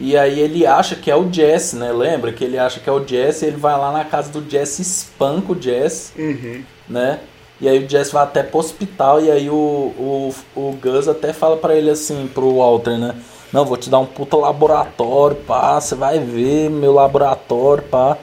E 0.00 0.16
aí 0.16 0.38
ele 0.38 0.64
acha 0.64 0.94
que 0.94 1.10
é 1.10 1.16
o 1.16 1.30
Jesse, 1.32 1.76
né, 1.76 1.92
lembra? 1.92 2.32
Que 2.32 2.44
ele 2.44 2.58
acha 2.58 2.78
que 2.78 2.88
é 2.88 2.92
o 2.92 3.04
Jesse 3.04 3.44
e 3.44 3.48
ele 3.48 3.56
vai 3.56 3.76
lá 3.76 3.90
na 3.90 4.04
casa 4.04 4.30
do 4.30 4.48
Jesse 4.48 4.82
espanca 4.82 5.52
o 5.52 5.60
Jesse, 5.60 6.12
uhum. 6.20 6.62
né? 6.88 7.20
E 7.60 7.68
aí 7.68 7.84
o 7.84 7.88
Jesse 7.88 8.12
vai 8.12 8.22
até 8.22 8.42
pro 8.42 8.60
hospital 8.60 9.20
e 9.20 9.30
aí 9.30 9.50
o, 9.50 9.54
o, 9.54 10.34
o 10.54 10.78
Gus 10.80 11.08
até 11.08 11.32
fala 11.32 11.56
para 11.56 11.74
ele 11.74 11.90
assim, 11.90 12.30
pro 12.32 12.56
Walter, 12.56 12.96
né? 12.96 13.16
Não, 13.52 13.64
vou 13.64 13.76
te 13.76 13.90
dar 13.90 13.98
um 13.98 14.06
puta 14.06 14.36
laboratório, 14.36 15.36
pá, 15.36 15.80
você 15.80 15.94
vai 15.94 16.18
ver 16.18 16.70
meu 16.70 16.92
laboratório, 16.92 17.82
pá. 17.84 18.16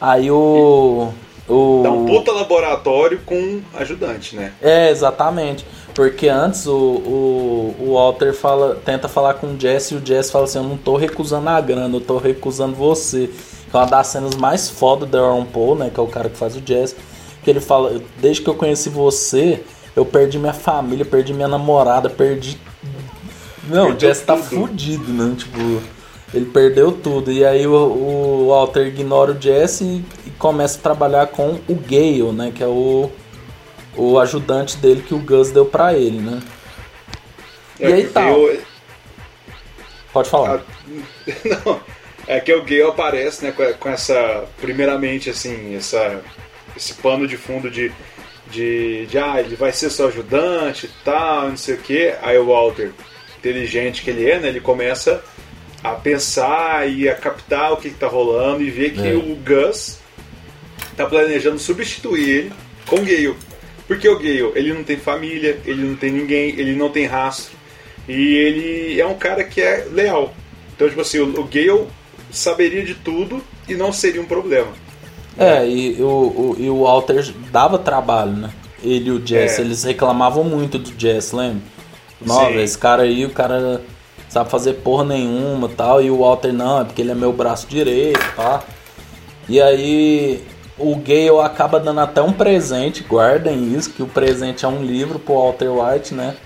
Aí 0.00 0.30
o. 0.30 1.12
o... 1.48 1.80
Dá 1.82 1.90
um 1.90 2.04
puta 2.04 2.32
laboratório 2.32 3.20
com 3.24 3.60
ajudante, 3.74 4.34
né? 4.34 4.52
É, 4.60 4.90
exatamente. 4.90 5.64
Porque 5.94 6.28
antes 6.28 6.66
o, 6.66 6.74
o, 6.74 7.76
o 7.78 7.94
Walter 7.94 8.32
fala, 8.32 8.76
tenta 8.84 9.08
falar 9.08 9.34
com 9.34 9.48
o 9.48 9.60
Jesse 9.60 9.94
e 9.94 9.96
o 9.96 10.04
Jesse 10.04 10.32
fala 10.32 10.44
assim: 10.44 10.58
Eu 10.58 10.64
não 10.64 10.76
tô 10.76 10.96
recusando 10.96 11.48
a 11.48 11.60
grana, 11.60 11.94
eu 11.94 12.00
tô 12.00 12.18
recusando 12.18 12.74
você. 12.74 13.28
Que 13.70 13.76
é 13.76 13.80
uma 13.80 13.86
das 13.86 14.06
cenas 14.06 14.34
mais 14.34 14.68
foda 14.68 15.04
do 15.04 15.18
Aaron 15.18 15.44
Paul, 15.44 15.74
né? 15.74 15.90
Que 15.92 16.00
é 16.00 16.02
o 16.02 16.06
cara 16.06 16.28
que 16.28 16.36
faz 16.36 16.56
o 16.56 16.62
Jesse. 16.64 16.96
Que 17.44 17.50
ele 17.50 17.60
fala: 17.60 18.00
Desde 18.20 18.42
que 18.42 18.48
eu 18.48 18.54
conheci 18.54 18.88
você, 18.88 19.62
eu 19.94 20.04
perdi 20.04 20.38
minha 20.38 20.54
família, 20.54 21.04
perdi 21.04 21.34
minha 21.34 21.48
namorada, 21.48 22.08
perdi. 22.08 22.58
Não, 23.68 23.90
o 23.90 23.98
Jesse 24.00 24.24
tá 24.24 24.36
fudido, 24.36 25.12
né? 25.12 25.34
Tipo. 25.36 25.58
Ele 26.34 26.46
perdeu 26.46 26.92
tudo. 26.92 27.30
E 27.30 27.44
aí 27.44 27.66
o, 27.66 27.74
o 27.74 28.48
Walter 28.48 28.86
ignora 28.86 29.32
o 29.32 29.40
Jesse 29.40 29.84
e, 29.84 30.04
e, 30.26 30.30
começa 30.30 30.78
a 30.78 30.82
trabalhar 30.82 31.26
com 31.26 31.58
o 31.68 31.74
Gale, 31.74 32.32
né? 32.32 32.50
Que 32.54 32.62
é 32.62 32.66
o, 32.66 33.10
o 33.96 34.18
ajudante 34.18 34.76
dele 34.76 35.02
que 35.02 35.14
o 35.14 35.18
Gus 35.18 35.50
deu 35.50 35.66
pra 35.66 35.94
ele, 35.94 36.18
né? 36.18 36.40
É 37.78 37.90
e 37.90 37.92
aí 37.92 38.06
tá. 38.06 38.22
Gale... 38.22 38.60
Pode 40.12 40.28
falar. 40.28 40.60
Ah, 40.60 40.62
não, 41.64 41.80
é 42.26 42.40
que 42.40 42.52
o 42.52 42.62
Gale 42.62 42.82
aparece, 42.82 43.44
né? 43.44 43.52
Com, 43.78 43.88
essa. 43.88 44.44
Primeiramente, 44.60 45.30
assim, 45.30 45.74
essa, 45.74 46.20
esse 46.76 46.94
pano 46.94 47.26
de 47.26 47.36
fundo 47.36 47.70
de. 47.70 47.92
De, 48.50 49.06
de, 49.06 49.16
ah, 49.16 49.40
ele 49.40 49.56
vai 49.56 49.72
ser 49.72 49.88
seu 49.88 50.08
ajudante 50.08 50.84
e 50.84 51.04
tal, 51.04 51.48
não 51.48 51.56
sei 51.56 51.74
o 51.74 51.78
que. 51.78 52.14
Aí 52.20 52.36
o 52.36 52.48
Walter, 52.48 52.92
inteligente 53.38 54.02
que 54.02 54.10
ele 54.10 54.28
é, 54.28 54.38
né? 54.38 54.48
Ele 54.48 54.60
começa 54.60 55.24
a 55.82 55.92
pensar 55.92 56.86
e 56.86 57.08
a 57.08 57.14
captar 57.14 57.72
o 57.72 57.78
que 57.78 57.88
está 57.88 58.06
rolando 58.06 58.62
e 58.62 58.70
ver 58.70 58.90
que 58.90 59.08
é. 59.08 59.14
o 59.14 59.34
Gus 59.36 59.98
está 60.90 61.06
planejando 61.06 61.58
substituir 61.58 62.28
ele 62.28 62.52
com 62.86 62.96
o 62.96 63.04
Gale. 63.04 63.36
Porque 63.92 64.08
o 64.08 64.16
Gale, 64.16 64.52
ele 64.54 64.72
não 64.72 64.82
tem 64.82 64.96
família, 64.96 65.60
ele 65.66 65.84
não 65.84 65.94
tem 65.94 66.10
ninguém, 66.10 66.48
ele 66.58 66.74
não 66.74 66.88
tem 66.88 67.04
rastro. 67.04 67.54
E 68.08 68.36
ele 68.36 68.98
é 68.98 69.06
um 69.06 69.12
cara 69.12 69.44
que 69.44 69.60
é 69.60 69.86
leal. 69.92 70.32
Então, 70.74 70.88
tipo 70.88 71.02
assim, 71.02 71.20
o, 71.20 71.44
Gale 71.44 71.86
saberia 72.30 72.82
de 72.82 72.94
tudo 72.94 73.44
e 73.68 73.74
não 73.74 73.92
seria 73.92 74.22
um 74.22 74.24
problema. 74.24 74.72
É, 75.36 75.68
e 75.68 76.00
o, 76.00 76.06
o, 76.06 76.56
e 76.58 76.70
o 76.70 76.84
Walter 76.84 77.34
dava 77.50 77.78
trabalho, 77.78 78.32
né? 78.32 78.50
Ele 78.82 79.10
e 79.10 79.12
o 79.12 79.26
Jess, 79.26 79.58
é. 79.58 79.60
eles 79.60 79.84
reclamavam 79.84 80.42
muito 80.42 80.78
do 80.78 80.98
Jess, 80.98 81.32
lembra? 81.32 81.60
Nossa, 82.24 82.52
esse 82.52 82.78
cara 82.78 83.02
aí, 83.02 83.26
o 83.26 83.30
cara 83.30 83.82
sabe 84.26 84.48
fazer 84.48 84.72
porra 84.74 85.04
nenhuma 85.04 85.68
tal. 85.68 86.02
E 86.02 86.10
o 86.10 86.20
Walter 86.20 86.52
não, 86.52 86.80
é 86.80 86.84
porque 86.84 87.02
ele 87.02 87.10
é 87.10 87.14
meu 87.14 87.32
braço 87.32 87.66
direito, 87.66 88.20
tá? 88.34 88.64
E 89.50 89.60
aí 89.60 90.42
o 90.78 90.96
Gale 90.96 91.40
acaba 91.42 91.78
dando 91.78 92.00
até 92.00 92.22
um 92.22 92.32
presente, 92.32 93.02
guardem 93.02 93.74
isso, 93.74 93.90
que 93.90 94.02
o 94.02 94.06
presente 94.06 94.64
é 94.64 94.68
um 94.68 94.82
livro 94.82 95.18
pro 95.18 95.34
Walter 95.34 95.70
White, 95.70 96.14
né? 96.14 96.36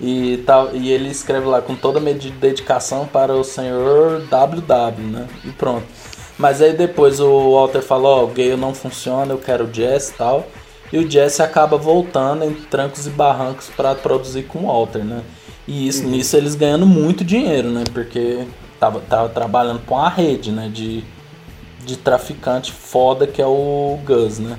E, 0.00 0.38
tá, 0.38 0.68
e 0.72 0.90
ele 0.90 1.08
escreve 1.10 1.46
lá 1.46 1.60
com 1.60 1.76
toda 1.76 1.98
a 1.98 2.12
dedicação 2.40 3.06
para 3.06 3.34
o 3.34 3.44
senhor 3.44 4.22
WW, 4.30 5.06
né? 5.10 5.28
E 5.44 5.50
pronto. 5.50 5.84
Mas 6.38 6.60
aí 6.60 6.72
depois 6.72 7.20
o 7.20 7.52
Walter 7.52 7.82
fala, 7.82 8.08
ó, 8.08 8.20
oh, 8.20 8.24
o 8.24 8.28
Gale 8.28 8.56
não 8.56 8.74
funciona, 8.74 9.32
eu 9.32 9.38
quero 9.38 9.66
o 9.66 9.72
Jess 9.72 10.08
e 10.10 10.14
tal. 10.14 10.46
E 10.92 10.98
o 10.98 11.10
Jesse 11.10 11.42
acaba 11.42 11.76
voltando 11.76 12.44
em 12.44 12.52
trancos 12.52 13.06
e 13.06 13.10
barrancos 13.10 13.70
para 13.76 13.94
produzir 13.94 14.42
com 14.44 14.60
o 14.60 14.66
Walter, 14.66 15.04
né? 15.04 15.22
E 15.66 15.86
isso, 15.86 16.04
uhum. 16.04 16.10
nisso 16.10 16.36
eles 16.36 16.54
ganhando 16.54 16.84
muito 16.84 17.24
dinheiro, 17.24 17.70
né? 17.70 17.84
Porque 17.92 18.44
tava, 18.80 19.00
tava 19.00 19.28
trabalhando 19.28 19.80
com 19.86 19.96
a 19.96 20.08
rede, 20.08 20.50
né? 20.50 20.68
De, 20.68 21.04
de 21.84 21.96
traficante 21.96 22.72
foda 22.72 23.26
que 23.26 23.40
é 23.40 23.46
o 23.46 23.98
Gus, 24.04 24.38
né? 24.38 24.58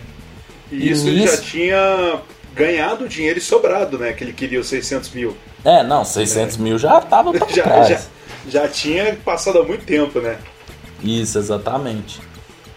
E 0.71 0.89
isso 0.89 1.07
ele 1.07 1.27
já 1.27 1.37
tinha 1.37 2.21
ganhado 2.53 3.07
dinheiro 3.07 3.39
e 3.39 3.41
sobrado, 3.41 3.97
né? 3.97 4.13
Que 4.13 4.23
ele 4.23 4.33
queria 4.33 4.59
os 4.59 4.67
600 4.67 5.11
mil. 5.11 5.37
É, 5.63 5.83
não, 5.83 6.03
600 6.03 6.55
é. 6.57 6.59
mil 6.61 6.77
já 6.77 6.99
tava 7.01 7.31
pra 7.31 7.47
já, 7.53 7.63
trás. 7.63 7.87
Já, 7.87 8.01
já 8.47 8.67
tinha 8.67 9.15
passado 9.23 9.59
há 9.59 9.63
muito 9.63 9.85
tempo, 9.85 10.19
né? 10.19 10.37
Isso, 11.03 11.37
exatamente. 11.37 12.19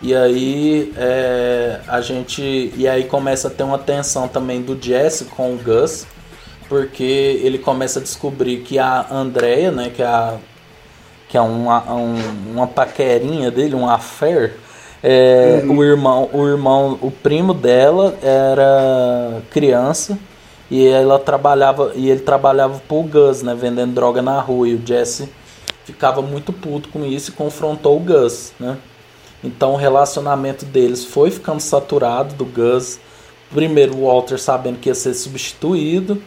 E 0.02 0.14
aí 0.14 0.92
é, 0.96 1.80
a 1.88 2.00
gente. 2.00 2.72
E 2.76 2.86
aí 2.86 3.04
começa 3.04 3.48
a 3.48 3.50
ter 3.50 3.62
uma 3.62 3.78
tensão 3.78 4.28
também 4.28 4.60
do 4.60 4.78
Jesse 4.80 5.24
com 5.24 5.54
o 5.54 5.56
Gus 5.56 6.06
porque 6.68 7.40
ele 7.42 7.58
começa 7.58 7.98
a 7.98 8.02
descobrir 8.02 8.58
que 8.58 8.78
a 8.78 9.06
Andrea, 9.10 9.70
né, 9.70 9.90
que 9.94 10.02
é, 10.02 10.06
a, 10.06 10.36
que 11.28 11.36
é 11.36 11.40
uma, 11.40 11.92
um, 11.92 12.16
uma 12.54 12.66
paquerinha 12.66 13.50
dele, 13.50 13.74
um 13.74 13.88
affair, 13.88 14.54
é, 15.02 15.62
uhum. 15.64 15.78
o 15.78 15.84
irmão, 15.84 16.30
o 16.32 16.46
irmão, 16.46 16.98
o 17.00 17.10
primo 17.10 17.52
dela 17.52 18.16
era 18.22 19.42
criança 19.50 20.18
e 20.70 20.86
ela 20.86 21.18
trabalhava 21.18 21.92
e 21.94 22.10
ele 22.10 22.20
trabalhava 22.20 22.80
pro 22.88 23.02
Gus, 23.02 23.42
né, 23.42 23.54
vendendo 23.54 23.94
droga 23.94 24.20
na 24.22 24.40
rua 24.40 24.68
e 24.68 24.74
o 24.74 24.82
Jesse 24.84 25.28
ficava 25.84 26.20
muito 26.20 26.52
puto 26.52 26.88
com 26.88 27.04
isso 27.04 27.30
e 27.30 27.34
confrontou 27.34 27.96
o 27.96 28.00
Gus, 28.00 28.52
né? 28.58 28.76
Então 29.44 29.74
o 29.74 29.76
relacionamento 29.76 30.64
deles 30.64 31.04
foi 31.04 31.30
ficando 31.30 31.60
saturado 31.60 32.34
do 32.34 32.44
Gus. 32.44 32.98
Primeiro 33.54 33.96
o 33.96 34.06
Walter 34.06 34.38
sabendo 34.38 34.78
que 34.80 34.88
ia 34.88 34.94
ser 34.94 35.14
substituído, 35.14 36.20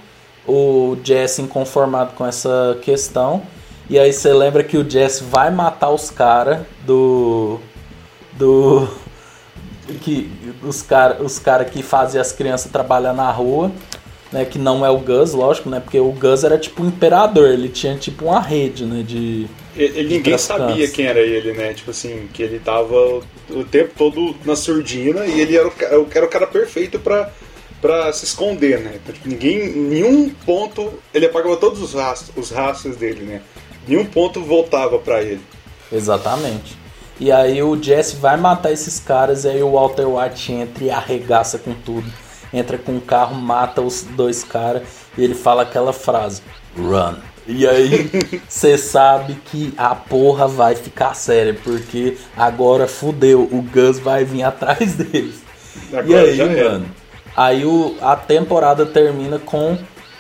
o 0.47 0.95
Jesse 1.04 1.41
inconformado 1.41 2.14
com 2.14 2.26
essa 2.26 2.78
questão. 2.82 3.41
E 3.90 3.98
aí 3.98 4.14
você 4.14 4.32
lembra 4.34 4.64
que 4.64 4.78
o 4.78 4.88
Jesse 4.88 5.24
vai 5.24 5.50
matar 5.52 5.90
os 5.90 6.10
caras 6.10 6.60
do 6.86 7.60
do 8.34 8.88
que 10.02 10.32
os 10.64 10.82
caras 10.82 11.20
os 11.22 11.40
cara 11.40 11.66
que 11.66 11.82
fazem 11.82 12.22
as 12.22 12.32
crianças 12.32 12.72
trabalhar 12.72 13.14
na 13.14 13.32
rua 13.32 13.72
né, 14.32 14.46
que 14.46 14.60
não 14.60 14.86
é 14.86 14.90
o 14.90 15.00
Gus, 15.00 15.34
lógico, 15.34 15.70
né, 15.70 15.80
porque 15.80 16.00
o 16.00 16.12
Gus 16.12 16.44
era 16.44 16.58
tipo 16.58 16.84
um 16.84 16.88
imperador, 16.88 17.50
ele 17.50 17.70
tinha 17.70 17.96
tipo 17.96 18.26
uma 18.26 18.40
rede, 18.40 18.86
né, 18.86 19.04
de 19.04 19.48
ele, 19.76 20.04
de 20.04 20.16
ninguém 20.16 20.38
sabia 20.38 20.88
quem 20.88 21.06
era 21.06 21.20
ele, 21.20 21.54
né, 21.54 21.74
tipo 21.74 21.92
assim, 21.92 22.28
que 22.34 22.44
ele 22.44 22.60
tava 22.60 23.22
o 23.50 23.64
tempo 23.64 23.92
todo 23.98 24.36
na 24.46 24.56
surdina 24.56 25.26
e 25.26 25.40
ele 25.40 25.58
era 25.58 25.68
o, 25.68 25.74
era 26.14 26.26
o 26.26 26.30
cara 26.30 26.48
perfeito 26.48 27.00
para 27.00 27.32
para 27.82 28.12
se 28.12 28.26
esconder, 28.26 28.82
né? 28.82 29.00
Então, 29.02 29.16
tipo, 29.16 29.30
ninguém, 29.30 29.70
nenhum 29.70 30.30
ponto, 30.46 30.92
ele 31.14 31.28
apagava 31.28 31.56
todos 31.56 31.82
os 31.82 31.94
rastros, 31.94 32.36
os 32.36 32.52
rastros 32.52 32.98
dele, 32.98 33.22
né? 33.22 33.42
Nenhum 33.88 34.06
ponto 34.06 34.44
voltava 34.44 35.00
para 35.00 35.22
ele. 35.22 35.42
Exatamente. 35.92 36.78
E 37.20 37.32
aí 37.32 37.62
o 37.62 37.82
Jesse 37.82 38.16
vai 38.16 38.38
matar 38.38 38.72
esses 38.72 39.00
caras 39.00 39.44
e 39.44 39.50
aí 39.50 39.64
o 39.64 39.72
Walter 39.72 40.08
White 40.08 40.52
entra 40.52 40.84
e 40.84 40.90
arregaça 40.90 41.58
com 41.58 41.74
tudo 41.74 42.10
entra 42.54 42.78
com 42.78 42.94
um 42.94 43.00
carro, 43.00 43.36
mata 43.36 43.82
os 43.82 44.04
dois 44.04 44.44
caras 44.44 44.84
e 45.18 45.24
ele 45.24 45.36
fala 45.36 45.64
aquela 45.64 45.94
frase: 45.94 46.42
Run. 46.76 47.16
E 47.48 47.68
aí 47.68 48.10
você 48.48 48.78
sabe 48.78 49.36
que 49.46 49.74
a 49.78 49.96
porra 49.96 50.48
vai 50.48 50.76
ficar 50.76 51.16
séria, 51.16 51.58
porque 51.64 52.18
agora 52.36 52.88
fudeu, 52.88 53.42
o 53.42 53.62
Gus 53.62 54.00
vai 54.00 54.24
vir 54.24 54.44
atrás 54.44 54.94
deles. 54.96 55.42
Agora 55.92 56.08
e 56.08 56.42
aí, 56.42 56.64
mano? 56.64 56.86
Aí 57.36 57.66
o, 57.66 57.96
a 58.02 58.16
temporada 58.16 58.86
termina 58.86 59.40
com 59.40 59.78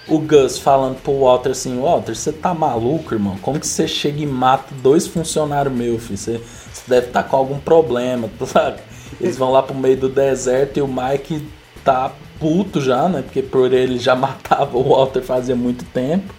o 0.09 0.19
Gus 0.19 0.57
falando 0.57 1.01
pro 1.01 1.19
Walter 1.19 1.51
assim, 1.51 1.79
Walter, 1.79 2.15
você 2.15 2.31
tá 2.31 2.53
maluco, 2.53 3.13
irmão? 3.13 3.37
Como 3.41 3.59
que 3.59 3.67
você 3.67 3.87
chega 3.87 4.21
e 4.21 4.25
mata 4.25 4.73
dois 4.81 5.07
funcionários 5.07 5.73
meus, 5.73 6.03
filho? 6.03 6.17
Você, 6.17 6.41
deve 6.87 7.07
estar 7.07 7.23
tá 7.23 7.29
com 7.29 7.37
algum 7.37 7.59
problema, 7.59 8.29
sabe? 8.45 8.79
Eles 9.21 9.37
vão 9.37 9.51
lá 9.51 9.61
pro 9.61 9.75
meio 9.75 9.97
do 9.97 10.09
deserto 10.09 10.77
e 10.77 10.81
o 10.81 10.87
Mike 10.87 11.47
tá 11.83 12.11
puto 12.39 12.81
já, 12.81 13.07
né? 13.07 13.21
Porque 13.21 13.41
por 13.41 13.71
ele 13.73 13.99
já 13.99 14.15
matava 14.15 14.77
o 14.77 14.89
Walter 14.89 15.21
fazia 15.21 15.55
muito 15.55 15.85
tempo. 15.85 16.33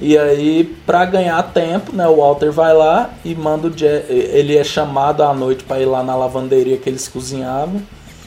E 0.00 0.16
aí, 0.16 0.64
pra 0.86 1.04
ganhar 1.04 1.42
tempo, 1.52 1.94
né, 1.94 2.08
o 2.08 2.16
Walter 2.16 2.50
vai 2.50 2.72
lá 2.72 3.10
e 3.22 3.34
manda 3.34 3.68
o 3.68 3.76
Jesse, 3.76 4.10
ele 4.10 4.56
é 4.56 4.64
chamado 4.64 5.22
à 5.22 5.34
noite 5.34 5.62
para 5.62 5.78
ir 5.78 5.84
lá 5.84 6.02
na 6.02 6.16
lavanderia 6.16 6.78
que 6.78 6.88
eles 6.88 7.06
cozinhavam. 7.06 7.82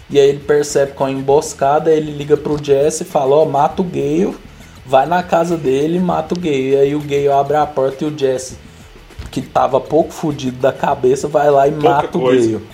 E 0.08 0.20
aí 0.20 0.30
ele 0.30 0.40
percebe 0.40 0.92
com 0.92 1.06
a 1.06 1.12
emboscada, 1.12 1.92
ele 1.92 2.12
liga 2.12 2.38
pro 2.38 2.64
Jesse 2.64 3.02
e 3.02 3.06
fala, 3.08 3.38
ó, 3.38 3.44
oh, 3.44 3.50
mata 3.50 3.82
o 3.82 3.86
Gale, 3.86 4.36
vai 4.86 5.06
na 5.06 5.24
casa 5.24 5.58
dele 5.58 5.98
e 5.98 6.00
mata 6.00 6.34
o 6.34 6.40
Gale. 6.40 6.72
E 6.72 6.76
aí 6.76 6.96
o 6.96 7.00
Gale 7.00 7.30
abre 7.30 7.58
a 7.58 7.66
porta 7.66 8.04
e 8.04 8.08
o 8.08 8.18
Jesse, 8.18 8.58
que 9.32 9.42
tava 9.42 9.80
pouco 9.80 10.12
fudido 10.12 10.58
da 10.58 10.72
cabeça, 10.74 11.28
vai 11.28 11.50
lá 11.50 11.68
e 11.68 11.72
Pouca 11.72 11.90
mata 11.90 12.08
coisa. 12.08 12.58
o 12.58 12.60
Gale. 12.60 12.68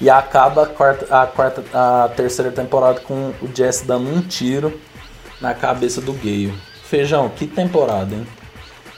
E 0.00 0.08
acaba 0.08 0.62
a, 0.62 0.66
quarta, 0.66 1.06
a, 1.22 1.26
quarta, 1.26 1.64
a 1.74 2.08
terceira 2.08 2.52
temporada 2.52 3.00
com 3.00 3.32
o 3.42 3.48
Jesse 3.52 3.84
dando 3.84 4.08
um 4.08 4.20
tiro 4.22 4.78
na 5.40 5.54
cabeça 5.54 6.00
do 6.00 6.12
Gale. 6.12 6.54
Feijão, 6.84 7.28
que 7.28 7.46
temporada, 7.46 8.14
hein? 8.14 8.26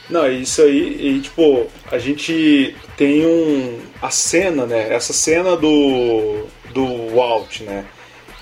Não, 0.09 0.29
isso 0.29 0.61
aí, 0.61 1.15
e 1.17 1.21
tipo, 1.21 1.67
a 1.89 1.97
gente 1.97 2.75
tem 2.97 3.25
um. 3.25 3.79
A 4.01 4.09
cena, 4.09 4.65
né? 4.65 4.93
Essa 4.93 5.13
cena 5.13 5.55
do. 5.55 6.45
do 6.73 7.15
Walt, 7.15 7.61
né? 7.61 7.85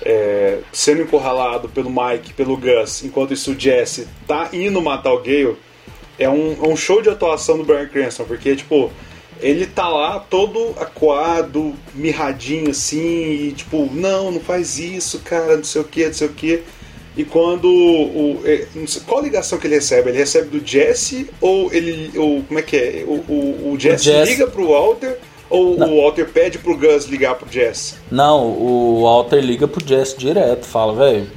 É, 0.02 0.60
sendo 0.72 1.02
encurralado 1.02 1.68
pelo 1.68 1.90
Mike, 1.90 2.32
pelo 2.32 2.56
Gus, 2.56 3.04
enquanto 3.04 3.34
isso 3.34 3.52
o 3.52 3.58
Jesse 3.58 4.08
tá 4.26 4.48
indo 4.52 4.80
matar 4.80 5.12
o 5.12 5.18
Gale, 5.18 5.56
é 6.18 6.28
um, 6.28 6.56
é 6.62 6.68
um 6.68 6.76
show 6.76 7.02
de 7.02 7.10
atuação 7.10 7.58
do 7.58 7.64
Brian 7.64 7.86
Cranston, 7.86 8.24
porque, 8.24 8.56
tipo, 8.56 8.90
ele 9.40 9.66
tá 9.66 9.88
lá 9.88 10.18
todo 10.18 10.74
aquado, 10.78 11.74
mirradinho 11.94 12.70
assim, 12.70 13.48
e 13.48 13.52
tipo, 13.52 13.88
não, 13.92 14.30
não 14.30 14.40
faz 14.40 14.78
isso, 14.78 15.20
cara, 15.20 15.56
não 15.56 15.64
sei 15.64 15.80
o 15.80 15.84
que, 15.84 16.06
não 16.06 16.12
sei 16.12 16.26
o 16.26 16.32
que. 16.32 16.62
E 17.16 17.24
quando 17.24 17.68
o. 17.68 18.40
É, 18.44 18.66
qual 19.06 19.22
ligação 19.22 19.58
que 19.58 19.66
ele 19.66 19.74
recebe? 19.74 20.10
Ele 20.10 20.18
recebe 20.18 20.58
do 20.58 20.64
Jesse 20.64 21.28
ou 21.40 21.72
ele. 21.72 22.16
Ou, 22.16 22.42
como 22.44 22.58
é 22.58 22.62
que 22.62 22.76
é? 22.76 23.04
O, 23.06 23.14
o, 23.28 23.72
o 23.72 23.80
Jesse, 23.80 24.08
o 24.08 24.12
Jesse 24.12 24.30
liga 24.30 24.46
pro 24.46 24.68
Walter 24.68 25.18
ou 25.50 25.76
não. 25.76 25.92
o 25.92 26.02
Walter 26.02 26.28
pede 26.30 26.58
pro 26.58 26.76
Gus 26.76 27.04
ligar 27.06 27.34
pro 27.34 27.50
Jesse? 27.52 27.96
Não, 28.10 28.46
o 28.46 29.02
Walter 29.02 29.40
liga 29.40 29.66
pro 29.68 29.86
Jesse 29.86 30.16
direto, 30.16 30.64
fala, 30.64 30.94
velho, 30.94 31.30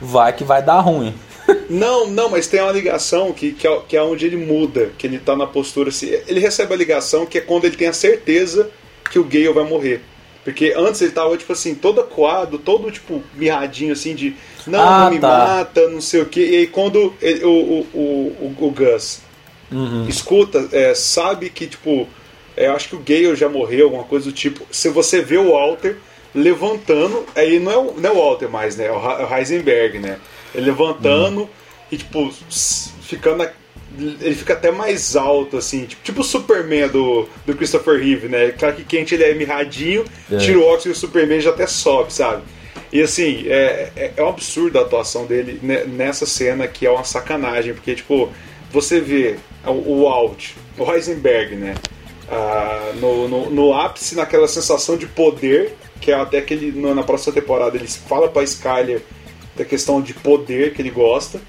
vai 0.00 0.32
que 0.32 0.44
vai 0.44 0.62
dar 0.62 0.80
ruim. 0.80 1.14
Não, 1.70 2.06
não, 2.06 2.28
mas 2.28 2.46
tem 2.46 2.60
uma 2.60 2.72
ligação 2.72 3.32
que, 3.32 3.52
que, 3.52 3.66
é, 3.66 3.80
que 3.88 3.96
é 3.96 4.02
onde 4.02 4.26
ele 4.26 4.36
muda, 4.36 4.90
que 4.98 5.06
ele 5.06 5.18
tá 5.18 5.34
na 5.34 5.46
postura 5.46 5.88
assim. 5.88 6.08
Ele 6.26 6.40
recebe 6.40 6.74
a 6.74 6.76
ligação 6.76 7.24
que 7.24 7.38
é 7.38 7.40
quando 7.40 7.64
ele 7.64 7.74
tem 7.74 7.88
a 7.88 7.92
certeza 7.94 8.70
que 9.10 9.18
o 9.18 9.24
Gale 9.24 9.54
vai 9.54 9.64
morrer. 9.64 10.02
Porque 10.44 10.74
antes 10.76 11.00
ele 11.02 11.10
tava, 11.10 11.36
tipo 11.36 11.52
assim, 11.52 11.74
todo 11.74 12.00
acuado, 12.00 12.58
todo, 12.58 12.90
tipo, 12.90 13.22
mirradinho, 13.34 13.92
assim, 13.92 14.14
de 14.14 14.36
não, 14.66 14.80
ah, 14.80 15.04
não 15.04 15.10
me 15.10 15.18
tá. 15.18 15.28
mata, 15.28 15.88
não 15.88 16.00
sei 16.00 16.22
o 16.22 16.26
que. 16.26 16.40
E 16.40 16.56
aí 16.56 16.66
quando 16.66 17.14
ele, 17.20 17.44
o, 17.44 17.50
o, 17.50 17.86
o, 17.94 18.56
o, 18.66 18.70
Gus 18.70 19.20
uhum. 19.70 20.06
escuta, 20.08 20.68
é, 20.72 20.94
sabe 20.94 21.50
que, 21.50 21.66
tipo, 21.66 22.08
eu 22.66 22.72
acho 22.74 22.88
que 22.88 22.96
o 22.96 23.00
Gale 23.00 23.36
já 23.36 23.48
morreu, 23.48 23.86
alguma 23.86 24.04
coisa 24.04 24.26
do 24.26 24.32
tipo. 24.32 24.66
Se 24.70 24.88
você 24.88 25.20
vê 25.20 25.36
o 25.36 25.52
Walter 25.52 25.96
levantando, 26.34 27.24
aí 27.34 27.58
não 27.58 27.72
é 27.72 27.76
o, 27.76 27.94
não 27.98 28.10
é 28.10 28.12
o 28.12 28.16
Walter 28.16 28.48
mais, 28.48 28.76
né? 28.76 28.86
É 28.86 28.92
o 28.92 28.98
é 28.98 29.38
Heisenberg, 29.38 29.98
né? 29.98 30.18
Ele 30.54 30.66
levantando 30.66 31.40
uhum. 31.40 31.48
e, 31.90 31.96
tipo, 31.96 32.32
ficando. 33.02 33.48
Ele 33.98 34.34
fica 34.34 34.52
até 34.52 34.70
mais 34.70 35.16
alto, 35.16 35.56
assim, 35.56 35.86
tipo, 35.86 36.02
tipo 36.02 36.20
o 36.20 36.24
Superman 36.24 36.88
do, 36.88 37.28
do 37.46 37.56
Christopher 37.56 37.98
Reeve, 37.98 38.28
né? 38.28 38.52
Claro 38.52 38.76
que 38.76 38.84
quente 38.84 39.14
ele 39.14 39.24
é 39.24 39.34
mirradinho, 39.34 40.04
é. 40.30 40.36
tira 40.36 40.58
o 40.58 40.62
óculos 40.62 40.86
e 40.86 40.90
o 40.90 40.94
Superman 40.94 41.40
já 41.40 41.50
até 41.50 41.66
sobe, 41.66 42.12
sabe? 42.12 42.42
E 42.92 43.02
assim, 43.02 43.46
é, 43.48 43.90
é, 43.96 44.12
é 44.16 44.22
um 44.22 44.28
absurdo 44.28 44.78
a 44.78 44.82
atuação 44.82 45.26
dele 45.26 45.60
nessa 45.88 46.26
cena 46.26 46.66
que 46.66 46.86
é 46.86 46.90
uma 46.90 47.04
sacanagem, 47.04 47.74
porque, 47.74 47.94
tipo, 47.94 48.30
você 48.70 49.00
vê 49.00 49.36
o, 49.66 50.02
o 50.02 50.08
Alt, 50.08 50.52
o 50.76 50.92
Heisenberg, 50.92 51.56
né? 51.56 51.74
Ah, 52.30 52.92
no, 53.00 53.26
no, 53.26 53.50
no, 53.50 53.72
ápice, 53.72 54.14
naquela 54.14 54.46
sensação 54.46 54.96
de 54.96 55.06
poder, 55.06 55.74
que 56.00 56.10
é 56.10 56.14
até 56.14 56.42
que 56.42 56.52
ele, 56.52 56.94
na 56.94 57.02
próxima 57.02 57.32
temporada 57.32 57.76
ele 57.76 57.88
fala 57.88 58.28
pra 58.28 58.42
Skyler 58.42 59.02
da 59.56 59.64
questão 59.64 60.00
de 60.02 60.12
poder 60.12 60.74
que 60.74 60.82
ele 60.82 60.90
gosta. 60.90 61.40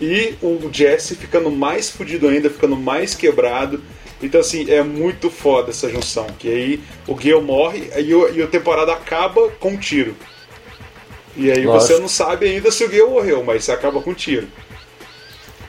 E 0.00 0.34
o 0.42 0.68
Jesse 0.72 1.14
ficando 1.14 1.50
mais 1.50 1.90
fudido 1.90 2.26
ainda, 2.28 2.50
ficando 2.50 2.76
mais 2.76 3.14
quebrado. 3.14 3.80
Então, 4.20 4.40
assim, 4.40 4.68
é 4.70 4.82
muito 4.82 5.30
foda 5.30 5.70
essa 5.70 5.88
junção. 5.88 6.26
Que 6.38 6.48
aí 6.48 6.80
o 7.06 7.14
Gale 7.14 7.40
morre 7.40 7.90
e, 7.96 8.38
e 8.38 8.42
a 8.42 8.46
temporada 8.46 8.92
acaba 8.92 9.48
com 9.60 9.70
um 9.70 9.76
tiro. 9.76 10.16
E 11.36 11.50
aí 11.50 11.64
Lógico. 11.64 11.86
você 11.86 12.00
não 12.00 12.08
sabe 12.08 12.46
ainda 12.46 12.70
se 12.70 12.82
o 12.84 12.88
Gale 12.88 13.10
morreu, 13.10 13.44
mas 13.44 13.64
você 13.64 13.72
acaba 13.72 14.00
com 14.00 14.10
um 14.10 14.14
tiro. 14.14 14.48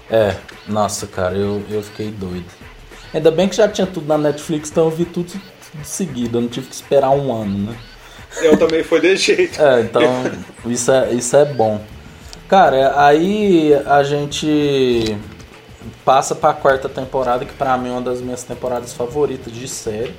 É, 0.10 0.35
nossa, 0.68 1.06
cara, 1.06 1.35
eu, 1.35 1.61
eu 1.69 1.84
fiquei 1.84 2.10
doido. 2.10 2.62
Ainda 3.14 3.30
bem 3.30 3.48
que 3.48 3.56
já 3.56 3.68
tinha 3.68 3.85
tudo 3.85 4.07
na 4.07 4.18
Netflix, 4.18 4.72
então 4.72 4.85
eu 4.85 4.91
vi 4.91 5.06
tudo, 5.06 5.30
tudo 5.31 5.84
seguido. 5.84 6.38
Eu 6.38 6.41
não 6.41 6.49
tive 6.49 6.68
que 6.68 6.76
esperar 6.76 7.11
um 7.11 7.34
ano, 7.34 7.72
né? 7.72 7.77
Eu 8.41 8.57
também 8.57 8.84
foi 8.84 8.99
desse 8.99 9.23
jeito. 9.35 9.61
É, 9.61 9.81
então 9.81 10.03
isso 10.65 10.91
é, 10.91 11.11
isso 11.11 11.35
é 11.35 11.45
bom. 11.45 11.80
Cara, 12.48 12.94
aí 13.06 13.73
a 13.85 14.03
gente 14.03 15.18
passa 16.03 16.34
pra 16.35 16.53
quarta 16.53 16.90
temporada, 16.90 17.45
que 17.45 17.53
pra 17.53 17.77
mim 17.77 17.90
é 17.90 17.91
uma 17.91 18.02
das 18.02 18.22
minhas 18.22 18.44
temporadas 18.44 18.94
favoritas 18.94 19.53
de 19.53 19.68
série. 19.68 20.14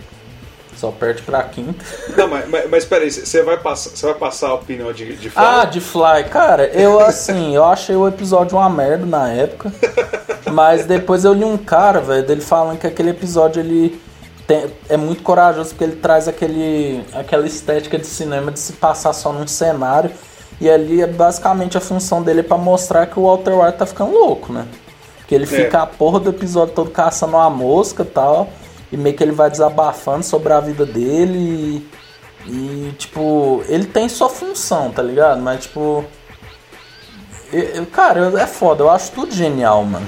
Só 0.85 0.91
perde 0.91 1.23
pra 1.23 1.43
quinta. 1.45 1.83
Não, 2.15 2.29
mas, 2.29 2.47
mas, 2.47 2.71
mas 2.71 2.85
peraí, 2.85 3.11
você 3.11 3.43
vai, 3.43 3.57
passar, 3.57 3.89
você 3.89 4.05
vai 4.05 4.15
passar 4.17 4.49
a 4.49 4.55
opinião 4.55 4.93
de, 4.93 5.17
de 5.17 5.31
Fly? 5.31 5.43
Ah, 5.43 5.65
de 5.65 5.81
Fly. 5.81 6.25
Cara, 6.31 6.67
eu 6.67 7.01
assim, 7.01 7.57
eu 7.57 7.65
achei 7.65 7.97
o 7.97 8.07
episódio 8.07 8.59
uma 8.59 8.69
merda 8.69 9.07
na 9.07 9.31
época. 9.31 9.73
mas 10.53 10.85
depois 10.85 11.25
eu 11.25 11.33
li 11.33 11.43
um 11.43 11.57
cara, 11.57 12.03
velho, 12.03 12.27
dele 12.27 12.43
falando 12.43 12.79
que 12.79 12.87
aquele 12.87 13.09
episódio 13.09 13.61
ele 13.61 13.99
tem, 14.47 14.67
é 14.91 14.97
muito 14.99 15.23
corajoso 15.23 15.71
porque 15.71 15.85
ele 15.85 15.97
traz 15.97 16.29
aquele, 16.29 17.03
aquela 17.15 17.47
estética 17.47 17.99
de 17.99 18.07
cinema 18.07 18.53
de 18.53 18.61
se 18.61 18.75
passar 18.75 19.15
só 19.15 19.33
num 19.33 19.47
cenário 19.47 20.11
E 20.61 20.69
ali 20.69 21.01
é 21.01 21.07
basicamente 21.07 21.79
a 21.79 21.81
função 21.81 22.23
dele 22.23 22.43
para 22.43 22.59
mostrar 22.59 23.07
que 23.07 23.19
o 23.19 23.23
Walter 23.23 23.55
White 23.55 23.79
tá 23.79 23.87
ficando 23.87 24.13
louco, 24.13 24.53
né? 24.53 24.67
Que 25.27 25.35
ele 25.35 25.45
é. 25.45 25.47
fica 25.47 25.81
a 25.81 25.87
porra 25.87 26.21
do 26.21 26.29
episódio 26.29 26.75
todo 26.75 26.91
caçando 26.91 27.37
uma 27.37 27.49
mosca 27.49 28.03
e 28.03 28.07
tal. 28.07 28.51
E 28.95 28.97
meio 28.97 29.17
que 29.17 29.25
ele 29.25 29.33
vai 29.33 29.51
desabafando 29.51 30.25
sobre 30.25 30.53
a 30.53 30.61
vida 30.61 30.87
dele. 30.87 31.83
E, 32.47 32.49
e 32.49 32.93
tipo, 32.97 33.65
ele 33.69 33.87
tem 33.87 34.09
sua 34.09 34.29
função, 34.29 34.93
tá 34.93 35.03
ligado? 35.03 35.43
Mas 35.43 35.65
tipo. 35.65 36.05
Eu, 37.53 37.85
cara, 37.87 38.41
é 38.41 38.47
foda, 38.47 38.85
eu 38.85 38.91
acho 38.91 39.11
tudo 39.11 39.35
genial, 39.35 39.85
mano. 39.85 40.07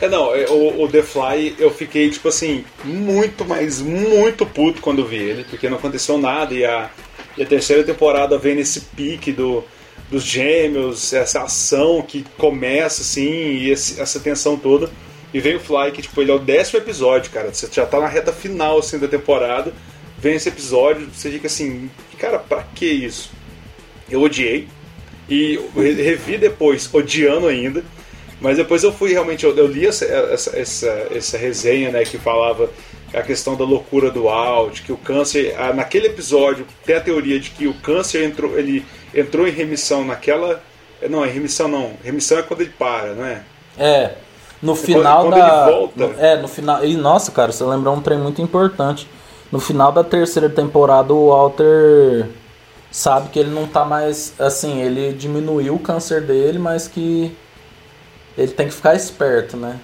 É, 0.00 0.08
não, 0.08 0.34
é, 0.34 0.46
o, 0.48 0.84
o, 0.84 0.88
The 0.88 1.02
Fly 1.02 1.56
eu 1.58 1.70
fiquei, 1.70 2.08
tipo 2.08 2.28
assim, 2.28 2.64
muito, 2.82 3.44
mas 3.44 3.82
muito 3.82 4.46
puto 4.46 4.80
quando 4.80 5.04
vi 5.04 5.16
ele, 5.16 5.44
porque 5.44 5.68
não 5.68 5.76
aconteceu 5.76 6.16
nada 6.16 6.54
e 6.54 6.64
a, 6.64 6.90
e 7.36 7.42
a 7.42 7.46
terceira 7.46 7.84
temporada 7.84 8.38
vem 8.38 8.54
nesse 8.54 8.80
pique 8.80 9.30
do, 9.30 9.62
dos 10.10 10.22
gêmeos, 10.22 11.12
essa 11.12 11.42
ação 11.42 12.00
que 12.00 12.24
começa 12.38 13.02
assim, 13.02 13.28
e 13.28 13.70
esse, 13.70 14.00
essa 14.00 14.18
tensão 14.18 14.56
toda. 14.56 14.90
E 15.32 15.40
vem 15.40 15.56
o 15.56 15.60
Fly, 15.60 15.92
que 15.92 16.02
tipo, 16.02 16.20
ele 16.20 16.30
é 16.30 16.34
o 16.34 16.38
décimo 16.38 16.80
episódio, 16.80 17.30
cara. 17.30 17.52
Você 17.52 17.68
já 17.70 17.86
tá 17.86 18.00
na 18.00 18.08
reta 18.08 18.32
final 18.32 18.78
assim, 18.78 18.98
da 18.98 19.06
temporada. 19.06 19.72
Vem 20.18 20.34
esse 20.34 20.48
episódio, 20.48 21.08
você 21.12 21.30
fica 21.30 21.46
assim, 21.46 21.90
cara, 22.18 22.38
pra 22.38 22.62
que 22.74 22.86
isso? 22.86 23.30
Eu 24.10 24.20
odiei. 24.22 24.68
E 25.28 25.60
revi 25.76 26.36
depois, 26.36 26.92
odiando 26.92 27.46
ainda. 27.46 27.84
Mas 28.40 28.56
depois 28.56 28.82
eu 28.82 28.92
fui 28.92 29.12
realmente, 29.12 29.44
eu, 29.44 29.54
eu 29.56 29.66
li 29.66 29.86
essa, 29.86 30.04
essa, 30.04 30.58
essa, 30.58 30.88
essa, 31.14 31.38
resenha 31.38 31.90
né, 31.90 32.04
que 32.04 32.16
falava 32.16 32.70
a 33.12 33.22
questão 33.22 33.54
da 33.54 33.64
loucura 33.64 34.10
do 34.10 34.28
Alt, 34.28 34.80
que 34.82 34.90
o 34.90 34.96
câncer, 34.96 35.54
naquele 35.74 36.06
episódio, 36.06 36.66
tem 36.84 36.96
a 36.96 37.00
teoria 37.00 37.38
de 37.38 37.50
que 37.50 37.66
o 37.66 37.74
câncer 37.74 38.24
entrou, 38.24 38.58
ele 38.58 38.84
entrou 39.14 39.46
em 39.46 39.50
remissão 39.50 40.04
naquela. 40.04 40.62
Não, 41.08 41.24
em 41.24 41.30
remissão 41.30 41.68
não. 41.68 41.96
Remissão 42.02 42.38
é 42.38 42.42
quando 42.42 42.62
ele 42.62 42.72
para, 42.78 43.14
não 43.14 43.24
é? 43.24 43.42
É. 43.78 44.14
No 44.62 44.74
final 44.74 45.22
quando, 45.22 45.34
da. 45.36 45.66
Ele 45.66 45.76
volta. 45.76 46.06
No, 46.06 46.20
é, 46.20 46.36
no 46.36 46.48
final. 46.48 46.84
E 46.84 46.96
nossa, 46.96 47.30
cara, 47.32 47.52
você 47.52 47.64
lembrou 47.64 47.94
um 47.94 48.00
trem 48.00 48.18
muito 48.18 48.42
importante. 48.42 49.08
No 49.50 49.58
final 49.58 49.90
da 49.90 50.04
terceira 50.04 50.48
temporada, 50.48 51.12
o 51.12 51.28
Walter 51.28 52.28
sabe 52.90 53.30
que 53.30 53.38
ele 53.38 53.50
não 53.50 53.66
tá 53.66 53.84
mais. 53.84 54.34
Assim, 54.38 54.80
ele 54.80 55.12
diminuiu 55.12 55.74
o 55.74 55.78
câncer 55.78 56.22
dele, 56.22 56.58
mas 56.58 56.86
que 56.86 57.34
ele 58.36 58.52
tem 58.52 58.68
que 58.68 58.74
ficar 58.74 58.94
esperto, 58.94 59.56
né? 59.56 59.80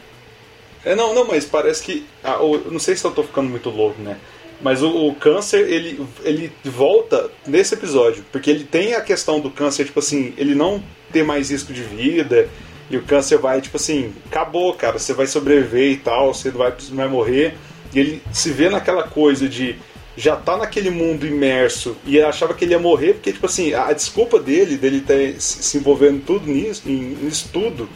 É, 0.85 0.95
não, 0.95 1.15
não, 1.15 1.27
mas 1.27 1.45
parece 1.45 1.83
que. 1.83 2.07
Ah, 2.23 2.43
o, 2.43 2.71
não 2.71 2.79
sei 2.79 2.95
se 2.95 3.05
eu 3.05 3.11
tô 3.11 3.23
ficando 3.23 3.49
muito 3.49 3.71
louco, 3.71 4.01
né? 4.01 4.17
Mas 4.61 4.83
o, 4.83 5.09
o, 5.09 5.15
câncer, 5.15 5.69
ele, 5.69 6.07
ele 6.23 6.53
volta 6.65 7.31
nesse 7.47 7.75
episódio. 7.75 8.25
Porque 8.31 8.51
ele 8.51 8.65
tem 8.65 8.95
a 8.95 9.01
questão 9.01 9.41
do 9.41 9.51
câncer, 9.51 9.85
tipo 9.85 9.99
assim, 9.99 10.33
ele 10.37 10.55
não 10.55 10.83
ter 11.13 11.23
mais 11.25 11.51
risco 11.51 11.73
de 11.73 11.83
vida. 11.83 12.49
E 12.91 12.97
o 12.97 13.03
câncer 13.03 13.39
vai, 13.39 13.61
tipo 13.61 13.77
assim, 13.77 14.13
acabou, 14.27 14.73
cara. 14.75 14.99
Você 14.99 15.13
vai 15.13 15.27
sobreviver 15.27 15.93
e 15.93 15.97
tal, 15.97 16.33
você 16.33 16.51
não 16.51 16.59
vai, 16.59 16.75
não 16.91 16.97
vai 16.97 17.09
morrer. 17.09 17.55
E 17.95 17.99
ele 17.99 18.23
se 18.33 18.51
vê 18.51 18.69
naquela 18.69 19.05
coisa 19.05 19.49
de 19.49 19.77
já 20.17 20.35
tá 20.35 20.57
naquele 20.57 20.89
mundo 20.89 21.27
imerso 21.27 21.97
e 22.07 22.21
achava 22.21 22.55
que 22.55 22.65
ele 22.65 22.73
ia 22.73 22.79
morrer, 22.79 23.15
porque, 23.15 23.33
tipo 23.33 23.45
assim, 23.45 23.75
a 23.75 23.93
desculpa 23.93 24.41
dele, 24.41 24.79
dele 24.79 25.01
ter 25.01 25.39
se 25.39 25.77
envolvendo 25.77 26.25
tudo 26.25 26.47
nisso, 26.47 26.89
nisso 26.89 27.51
tudo, 27.53 27.87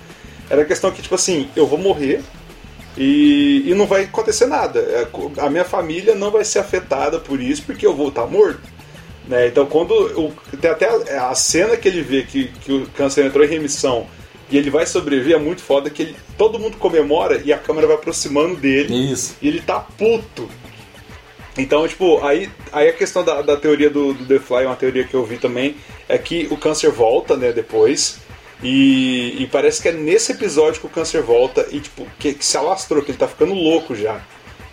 era 0.51 0.63
a 0.63 0.65
questão 0.67 0.91
que, 0.91 1.01
tipo 1.01 1.15
assim, 1.15 1.49
eu 1.57 1.67
vou 1.67 1.79
morrer 1.79 2.21
e, 2.97 3.63
e 3.67 3.75
não 3.75 3.87
vai 3.87 4.05
acontecer 4.05 4.47
nada. 4.47 4.81
É, 4.81 5.09
a 5.39 5.49
minha 5.49 5.65
família 5.65 6.15
não 6.15 6.31
vai 6.31 6.45
ser 6.45 6.59
afetada 6.59 7.19
por 7.19 7.41
isso 7.41 7.63
porque 7.63 7.87
eu 7.87 7.95
vou 7.95 8.09
estar 8.09 8.27
morto. 8.27 8.61
Né? 9.27 9.47
Então, 9.47 9.65
quando. 9.65 9.93
O, 9.93 10.33
tem 10.57 10.71
até 10.71 10.89
a, 11.17 11.31
a, 11.31 11.35
cena 11.35 11.77
que 11.77 11.89
ele 11.89 12.03
vê 12.03 12.23
que, 12.23 12.49
que 12.49 12.73
o 12.73 12.87
câncer 12.89 13.25
entrou 13.25 13.45
em 13.45 13.49
remissão 13.49 14.07
e 14.51 14.59
ele 14.59 14.71
vai 14.71 14.85
sobreviver 14.85 15.37
é 15.37 15.39
muito 15.39 15.63
foda 15.63 15.89
que 15.89 16.03
ele, 16.03 16.17
todo 16.37 16.59
mundo 16.59 16.77
comemora 16.77 17.41
e 17.45 17.53
a 17.53 17.59
câmera 17.59 17.87
vai 17.87 17.97
aproximando 17.97 18.57
dele. 18.57 19.13
Isso. 19.13 19.37
E 19.41 19.49
ele 19.49 19.61
tá 19.61 19.79
puto. 19.79 20.49
Então, 21.57 21.87
tipo, 21.87 22.25
aí, 22.25 22.51
aí 22.73 22.89
a 22.89 22.93
questão 22.93 23.25
da, 23.25 23.43
da 23.43 23.57
teoria 23.57 23.91
do, 23.91 24.13
do 24.13 24.25
The 24.25 24.39
Fly, 24.39 24.67
uma 24.67 24.77
teoria 24.77 25.05
que 25.05 25.15
eu 25.15 25.25
vi 25.25 25.37
também, 25.37 25.77
é 26.09 26.17
que 26.19 26.49
o 26.51 26.57
câncer 26.57 26.91
volta, 26.91 27.37
né, 27.37 27.53
depois. 27.53 28.19
E, 28.63 29.37
e, 29.43 29.47
parece 29.47 29.81
que 29.81 29.89
é 29.89 29.93
nesse 29.93 30.33
episódio 30.33 30.81
que 30.81 30.87
o 30.87 30.91
câncer 30.91 31.23
volta 31.23 31.67
e 31.71 31.81
tipo, 31.81 32.07
que, 32.19 32.35
que, 32.35 32.45
se 32.45 32.57
alastrou, 32.59 33.03
que 33.03 33.11
ele 33.11 33.19
tá 33.19 33.27
ficando 33.27 33.55
louco 33.55 33.95
já. 33.95 34.21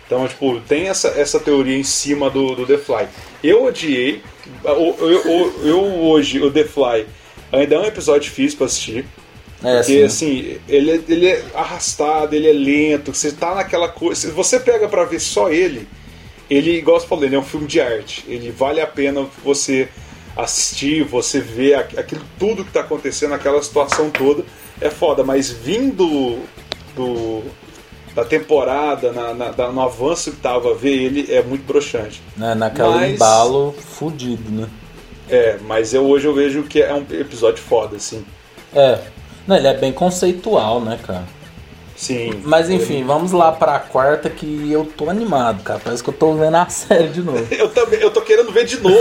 Então, 0.06 0.26
tipo, 0.26 0.60
tem 0.60 0.88
essa, 0.88 1.08
essa 1.08 1.38
teoria 1.40 1.76
em 1.76 1.84
cima 1.84 2.28
do, 2.28 2.54
do 2.54 2.66
The 2.66 2.78
Fly. 2.78 3.08
Eu 3.42 3.64
odiei. 3.64 4.22
Eu, 4.64 4.96
eu, 5.00 5.54
eu, 5.64 5.80
hoje, 6.04 6.40
o 6.40 6.50
The 6.50 6.64
Fly, 6.64 7.06
ainda 7.52 7.74
é 7.74 7.78
um 7.78 7.84
episódio 7.84 8.22
difícil 8.22 8.58
pra 8.58 8.66
assistir. 8.66 9.06
É, 9.62 9.78
porque, 9.78 9.82
sim. 9.82 10.02
assim, 10.04 10.58
ele, 10.68 10.90
é, 10.90 11.00
ele 11.08 11.26
é 11.26 11.44
arrastado, 11.54 12.34
ele 12.34 12.48
é 12.48 12.52
lento, 12.52 13.12
você 13.12 13.32
tá 13.32 13.54
naquela 13.54 13.88
coisa. 13.88 14.20
Se 14.20 14.26
você 14.28 14.60
pega 14.60 14.88
para 14.88 15.04
ver 15.04 15.20
só 15.20 15.50
ele, 15.50 15.88
ele, 16.48 16.78
igual 16.78 16.98
você 16.98 17.06
falou, 17.06 17.24
ele 17.24 17.34
é 17.34 17.38
um 17.38 17.44
filme 17.44 17.66
de 17.66 17.80
arte. 17.80 18.24
Ele 18.28 18.50
vale 18.50 18.80
a 18.80 18.86
pena 18.86 19.26
você 19.44 19.88
assistir, 20.36 21.02
você 21.02 21.40
ver 21.40 21.74
aquilo 21.74 22.22
tudo 22.38 22.62
que 22.62 22.70
está 22.70 22.80
acontecendo, 22.80 23.34
aquela 23.34 23.60
situação 23.62 24.10
toda, 24.10 24.44
é 24.80 24.88
foda. 24.88 25.24
Mas 25.24 25.50
vindo 25.50 26.40
do, 26.94 27.42
da 28.14 28.24
temporada, 28.24 29.12
na, 29.12 29.34
na, 29.34 29.72
no 29.72 29.80
avanço 29.80 30.30
que 30.30 30.38
tava 30.38 30.74
ver 30.74 30.96
ele, 30.96 31.32
é 31.32 31.42
muito 31.42 31.66
broxante. 31.66 32.22
É, 32.40 32.54
naquele 32.54 32.88
mas, 32.88 33.14
embalo 33.14 33.72
fudido, 33.72 34.50
né? 34.50 34.68
É, 35.28 35.58
mas 35.66 35.92
eu 35.92 36.06
hoje 36.06 36.26
eu 36.26 36.34
vejo 36.34 36.62
que 36.62 36.80
é 36.80 36.94
um 36.94 37.04
episódio 37.10 37.62
foda, 37.62 37.96
assim. 37.96 38.24
É. 38.72 39.00
Não, 39.48 39.56
ele 39.56 39.66
é 39.66 39.74
bem 39.74 39.92
conceitual, 39.92 40.78
né, 40.78 40.98
cara? 41.04 41.24
Sim. 41.96 42.42
Mas 42.44 42.70
enfim, 42.70 43.02
vamos 43.02 43.32
lá 43.32 43.50
pra 43.50 43.78
quarta 43.80 44.30
que 44.30 44.70
eu 44.70 44.84
tô 44.84 45.10
animado, 45.10 45.64
cara. 45.64 45.80
Parece 45.82 46.04
que 46.04 46.10
eu 46.10 46.14
tô 46.14 46.34
vendo 46.34 46.54
a 46.54 46.66
série 46.70 47.08
de 47.08 47.22
novo. 47.22 47.44
eu 47.50 47.70
também, 47.70 47.98
eu 47.98 48.10
tô 48.10 48.20
querendo 48.20 48.52
ver 48.52 48.66
de 48.66 48.78
novo. 48.78 48.94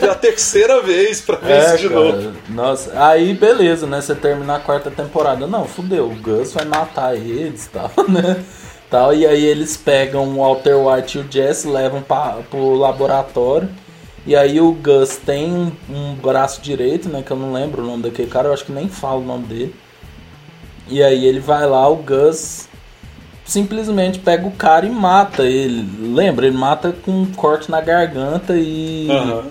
Pela 0.00 0.14
terceira 0.16 0.80
vez 0.80 1.20
pra 1.20 1.36
ver 1.36 1.52
é, 1.52 1.66
isso 1.66 1.78
de 1.78 1.88
cara. 1.88 2.00
novo. 2.00 2.32
Nossa, 2.48 2.92
aí 2.94 3.34
beleza, 3.34 3.86
né? 3.86 4.00
Você 4.00 4.14
termina 4.14 4.56
a 4.56 4.60
quarta 4.60 4.90
temporada. 4.92 5.46
Não, 5.46 5.66
fudeu, 5.66 6.06
o 6.06 6.14
Gus 6.14 6.52
vai 6.54 6.64
matar 6.64 7.14
eles 7.14 7.66
e 7.66 7.68
tal, 7.74 7.90
né? 8.08 8.42
Tal, 8.88 9.12
e 9.12 9.26
aí 9.26 9.44
eles 9.44 9.76
pegam 9.76 10.24
o 10.28 10.36
Walter 10.36 10.76
White 10.76 11.18
e 11.18 11.20
o 11.20 11.26
Jesse, 11.28 11.66
levam 11.68 12.00
pra, 12.00 12.38
pro 12.48 12.74
laboratório. 12.74 13.68
E 14.26 14.34
aí 14.34 14.60
o 14.60 14.72
Gus 14.72 15.16
tem 15.16 15.52
um, 15.52 15.72
um 15.88 16.14
braço 16.14 16.62
direito, 16.62 17.08
né? 17.08 17.22
Que 17.22 17.30
eu 17.30 17.36
não 17.36 17.52
lembro 17.52 17.82
o 17.82 17.86
nome 17.86 18.04
daquele 18.04 18.28
cara, 18.28 18.48
eu 18.48 18.52
acho 18.54 18.64
que 18.64 18.72
nem 18.72 18.88
falo 18.88 19.20
o 19.20 19.24
nome 19.24 19.46
dele. 19.46 19.74
E 20.88 21.02
aí 21.02 21.26
ele 21.26 21.40
vai 21.40 21.66
lá, 21.66 21.86
o 21.88 21.96
Gus 21.96 22.68
simplesmente 23.44 24.18
pega 24.18 24.46
o 24.46 24.52
cara 24.52 24.86
e 24.86 24.90
mata 24.90 25.44
ele. 25.44 25.86
Lembra? 26.14 26.46
Ele 26.46 26.56
mata 26.56 26.92
com 26.92 27.10
um 27.10 27.26
corte 27.26 27.70
na 27.70 27.80
garganta 27.80 28.54
e 28.56 29.08
uhum. 29.10 29.50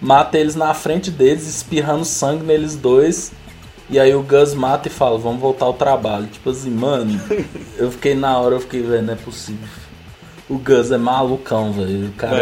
mata 0.00 0.36
eles 0.36 0.56
na 0.56 0.74
frente 0.74 1.10
deles, 1.10 1.46
espirrando 1.46 2.04
sangue 2.04 2.44
neles 2.44 2.74
dois. 2.74 3.32
E 3.90 3.98
aí 3.98 4.14
o 4.14 4.22
Gus 4.22 4.52
mata 4.52 4.88
e 4.88 4.90
fala, 4.90 5.16
vamos 5.16 5.40
voltar 5.40 5.64
ao 5.64 5.72
trabalho. 5.72 6.26
Tipo 6.26 6.50
assim, 6.50 6.70
mano, 6.70 7.18
eu 7.78 7.90
fiquei 7.90 8.14
na 8.14 8.36
hora, 8.38 8.56
eu 8.56 8.60
fiquei, 8.60 8.82
velho, 8.82 9.02
não 9.02 9.14
é 9.14 9.16
possível. 9.16 9.66
O 10.48 10.58
Gus 10.58 10.90
é 10.90 10.98
malucão, 10.98 11.72
velho. 11.72 12.08
O 12.08 12.12
cara. 12.12 12.36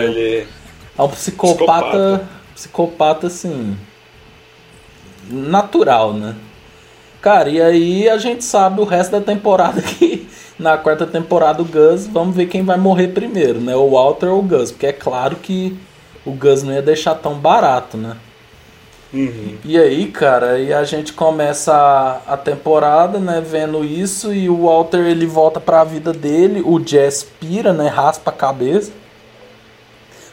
É 0.98 1.02
um 1.02 1.08
psicopata, 1.08 1.56
psicopata, 1.58 2.28
psicopata 2.54 3.26
assim, 3.26 3.76
natural, 5.28 6.12
né? 6.12 6.34
Cara, 7.20 7.48
e 7.48 7.60
aí 7.60 8.08
a 8.08 8.18
gente 8.18 8.44
sabe 8.44 8.80
o 8.80 8.84
resto 8.84 9.12
da 9.12 9.20
temporada 9.20 9.82
que 9.82 10.28
na 10.58 10.78
quarta 10.78 11.06
temporada 11.06 11.60
o 11.60 11.64
Gus, 11.64 12.06
vamos 12.06 12.34
ver 12.34 12.46
quem 12.46 12.64
vai 12.64 12.78
morrer 12.78 13.08
primeiro, 13.08 13.60
né? 13.60 13.74
O 13.74 13.90
Walter 13.90 14.28
ou 14.28 14.38
o 14.38 14.42
Gus, 14.42 14.70
porque 14.70 14.86
é 14.86 14.92
claro 14.92 15.36
que 15.36 15.76
o 16.24 16.32
Gus 16.32 16.62
não 16.62 16.72
ia 16.72 16.82
deixar 16.82 17.14
tão 17.14 17.34
barato, 17.34 17.96
né? 17.96 18.16
Uhum. 19.12 19.56
E 19.64 19.78
aí, 19.78 20.06
cara, 20.08 20.58
e 20.58 20.72
a 20.72 20.84
gente 20.84 21.12
começa 21.12 21.72
a, 21.72 22.34
a, 22.34 22.36
temporada, 22.36 23.18
né, 23.18 23.40
vendo 23.40 23.84
isso 23.84 24.34
e 24.34 24.50
o 24.50 24.66
Walter 24.66 25.06
ele 25.06 25.26
volta 25.26 25.60
para 25.60 25.80
a 25.80 25.84
vida 25.84 26.12
dele, 26.12 26.60
o 26.64 26.84
Jess 26.84 27.24
pira, 27.40 27.72
né, 27.72 27.88
raspa 27.88 28.30
a 28.30 28.34
cabeça. 28.34 28.92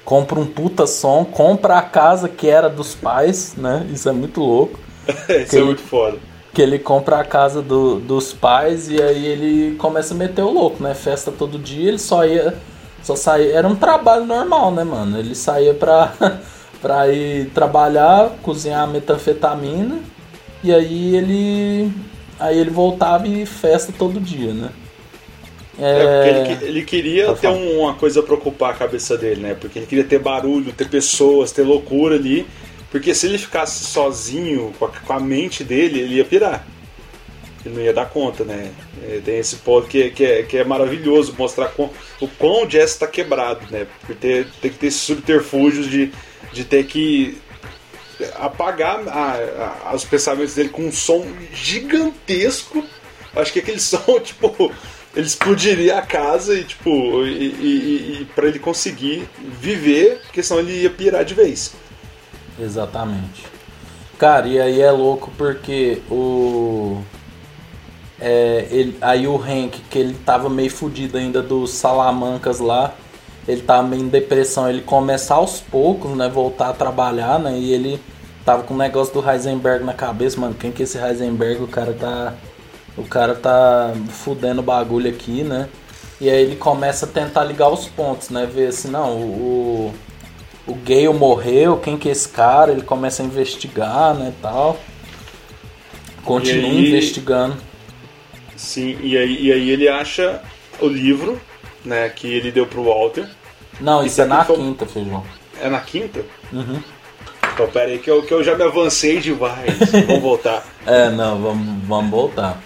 Compra 0.05 0.39
um 0.39 0.45
puta 0.45 0.85
som, 0.85 1.23
compra 1.23 1.77
a 1.77 1.81
casa 1.81 2.27
que 2.27 2.47
era 2.47 2.69
dos 2.69 2.93
pais, 2.93 3.53
né? 3.55 3.87
Isso 3.91 4.09
é 4.09 4.11
muito 4.11 4.41
louco. 4.41 4.79
Isso 5.29 5.57
é 5.57 5.63
muito 5.63 5.81
foda 5.81 6.17
que 6.53 6.61
ele 6.61 6.77
compra 6.77 7.19
a 7.19 7.23
casa 7.25 7.63
do, 7.63 7.99
dos 7.99 8.31
pais 8.31 8.87
e 8.87 9.01
aí 9.01 9.25
ele 9.25 9.75
começa 9.77 10.13
a 10.13 10.17
meter 10.17 10.43
o 10.43 10.51
louco, 10.51 10.83
né? 10.83 10.93
Festa 10.93 11.31
todo 11.31 11.57
dia, 11.57 11.89
ele 11.89 11.97
só 11.97 12.23
ia. 12.25 12.55
Só 13.01 13.15
saía. 13.15 13.53
Era 13.53 13.67
um 13.67 13.75
trabalho 13.75 14.25
normal, 14.25 14.71
né, 14.71 14.83
mano? 14.83 15.17
Ele 15.17 15.35
saía 15.35 15.73
pra, 15.73 16.13
pra 16.81 17.09
ir 17.09 17.49
trabalhar, 17.49 18.31
cozinhar 18.41 18.87
metanfetamina 18.87 19.99
e 20.63 20.73
aí 20.73 21.15
ele. 21.15 21.91
Aí 22.39 22.57
ele 22.57 22.69
voltava 22.69 23.27
e 23.27 23.45
festa 23.45 23.93
todo 23.97 24.19
dia, 24.19 24.53
né? 24.53 24.69
É, 25.79 26.01
é 26.01 26.33
porque 26.33 26.65
ele, 26.65 26.65
ele 26.65 26.83
queria 26.83 27.33
ter 27.33 27.47
uma 27.47 27.93
coisa 27.95 28.21
pra 28.21 28.35
ocupar 28.35 28.71
a 28.71 28.77
cabeça 28.77 29.17
dele, 29.17 29.41
né? 29.41 29.57
Porque 29.59 29.79
ele 29.79 29.85
queria 29.85 30.03
ter 30.03 30.19
barulho, 30.19 30.71
ter 30.71 30.89
pessoas, 30.89 31.51
ter 31.51 31.63
loucura 31.63 32.15
ali. 32.15 32.45
Porque 32.91 33.13
se 33.15 33.25
ele 33.25 33.39
ficasse 33.39 33.83
sozinho 33.85 34.71
com 34.77 34.85
a, 34.85 34.89
com 34.89 35.13
a 35.13 35.19
mente 35.19 35.63
dele, 35.63 35.99
ele 35.99 36.15
ia 36.15 36.25
pirar. 36.25 36.65
Ele 37.65 37.75
não 37.75 37.81
ia 37.81 37.93
dar 37.93 38.05
conta, 38.05 38.43
né? 38.43 38.71
É, 39.01 39.19
tem 39.23 39.37
esse 39.37 39.55
ponto 39.57 39.87
que, 39.87 40.11
que, 40.11 40.23
é, 40.23 40.43
que 40.43 40.57
é 40.57 40.63
maravilhoso 40.63 41.33
mostrar 41.37 41.69
com, 41.69 41.89
o 42.21 42.27
quão 42.27 42.65
o 42.65 42.69
Jess 42.69 42.91
está 42.91 43.07
quebrado, 43.07 43.65
né? 43.71 43.87
Por 44.05 44.15
ter, 44.15 44.47
ter 44.61 44.69
que 44.69 44.77
ter 44.77 44.87
esses 44.87 45.01
subterfúgios 45.01 45.89
de, 45.89 46.11
de 46.51 46.63
ter 46.63 46.85
que 46.85 47.37
apagar 48.35 49.01
a, 49.07 49.89
a, 49.89 49.95
os 49.95 50.03
pensamentos 50.05 50.53
dele 50.53 50.69
com 50.69 50.83
um 50.83 50.91
som 50.91 51.25
gigantesco. 51.53 52.85
Acho 53.35 53.51
que 53.53 53.59
aquele 53.59 53.79
som, 53.81 54.19
tipo, 54.19 54.71
ele 55.15 55.27
explodiria 55.27 55.97
a 55.97 56.01
casa 56.01 56.57
e, 56.57 56.63
tipo, 56.63 56.89
e, 57.25 57.45
e, 57.45 58.21
e 58.21 58.25
para 58.33 58.47
ele 58.47 58.59
conseguir 58.59 59.27
viver, 59.59 60.21
porque 60.23 60.41
senão 60.41 60.61
ele 60.61 60.81
ia 60.81 60.89
pirar 60.89 61.23
de 61.23 61.33
vez. 61.33 61.73
Exatamente. 62.59 63.43
Cara, 64.17 64.47
e 64.47 64.59
aí 64.59 64.81
é 64.81 64.91
louco 64.91 65.31
porque 65.37 66.01
o. 66.09 67.01
É, 68.19 68.67
ele, 68.71 68.97
aí 69.01 69.27
o 69.27 69.35
Hank, 69.35 69.81
que 69.89 69.99
ele 69.99 70.13
tava 70.13 70.49
meio 70.49 70.69
fudido 70.69 71.17
ainda 71.17 71.41
dos 71.41 71.71
Salamancas 71.71 72.59
lá, 72.59 72.95
ele 73.47 73.61
tava 73.61 73.85
meio 73.85 74.03
em 74.03 74.07
depressão, 74.07 74.69
ele 74.69 74.81
começa 74.81 75.33
aos 75.33 75.59
poucos, 75.59 76.15
né, 76.15 76.29
voltar 76.29 76.69
a 76.69 76.73
trabalhar, 76.73 77.37
né, 77.37 77.57
e 77.57 77.73
ele 77.73 77.99
tava 78.45 78.63
com 78.63 78.73
o 78.73 78.77
negócio 78.77 79.13
do 79.13 79.29
Heisenberg 79.29 79.83
na 79.83 79.93
cabeça, 79.93 80.39
mano, 80.39 80.53
quem 80.53 80.71
que 80.71 80.83
é 80.83 80.85
esse 80.85 80.97
Heisenberg? 80.97 81.63
O 81.63 81.67
cara 81.67 81.93
tá... 81.93 82.33
O 82.97 83.03
cara 83.03 83.33
tá 83.33 83.93
fudendo 84.09 84.61
o 84.61 84.63
bagulho 84.63 85.09
aqui, 85.09 85.43
né? 85.43 85.67
E 86.21 86.29
aí 86.29 86.41
ele 86.41 86.55
começa 86.55 87.05
a 87.05 87.09
tentar 87.09 87.43
ligar 87.43 87.69
os 87.69 87.87
pontos, 87.87 88.29
né? 88.29 88.45
Ver 88.45 88.67
assim, 88.67 88.89
não, 88.89 89.17
o, 89.17 89.93
o 90.67 90.75
Gale 90.75 91.09
morreu, 91.09 91.77
quem 91.77 91.97
que 91.97 92.07
é 92.07 92.11
esse 92.11 92.29
cara? 92.29 92.71
Ele 92.71 92.83
começa 92.83 93.23
a 93.23 93.25
investigar, 93.25 94.13
né, 94.13 94.31
tal. 94.41 94.79
Continua 96.23 96.69
aí, 96.69 96.87
investigando. 96.87 97.57
Sim, 98.55 98.97
e 99.01 99.17
aí, 99.17 99.41
e 99.41 99.51
aí 99.51 99.69
ele 99.69 99.89
acha 99.89 100.41
o 100.79 100.87
livro, 100.87 101.41
né, 101.83 102.07
que 102.09 102.27
ele 102.27 102.51
deu 102.51 102.65
pro 102.65 102.83
Walter. 102.83 103.27
Não, 103.81 104.05
isso 104.05 104.21
é 104.21 104.25
na 104.25 104.45
quinta, 104.45 104.85
Feijão. 104.85 105.23
É 105.61 105.69
na 105.69 105.81
quinta? 105.81 106.23
Uhum. 106.51 106.81
Então, 107.53 107.67
pera 107.67 107.91
aí 107.91 107.99
que 107.99 108.09
eu, 108.09 108.23
que 108.23 108.33
eu 108.33 108.43
já 108.43 108.55
me 108.55 108.63
avancei 108.63 109.19
demais. 109.19 109.77
vamos 110.07 110.21
voltar. 110.21 110.65
É, 110.85 111.09
não, 111.09 111.41
vamos, 111.41 111.83
vamos 111.85 112.11
voltar. 112.11 112.61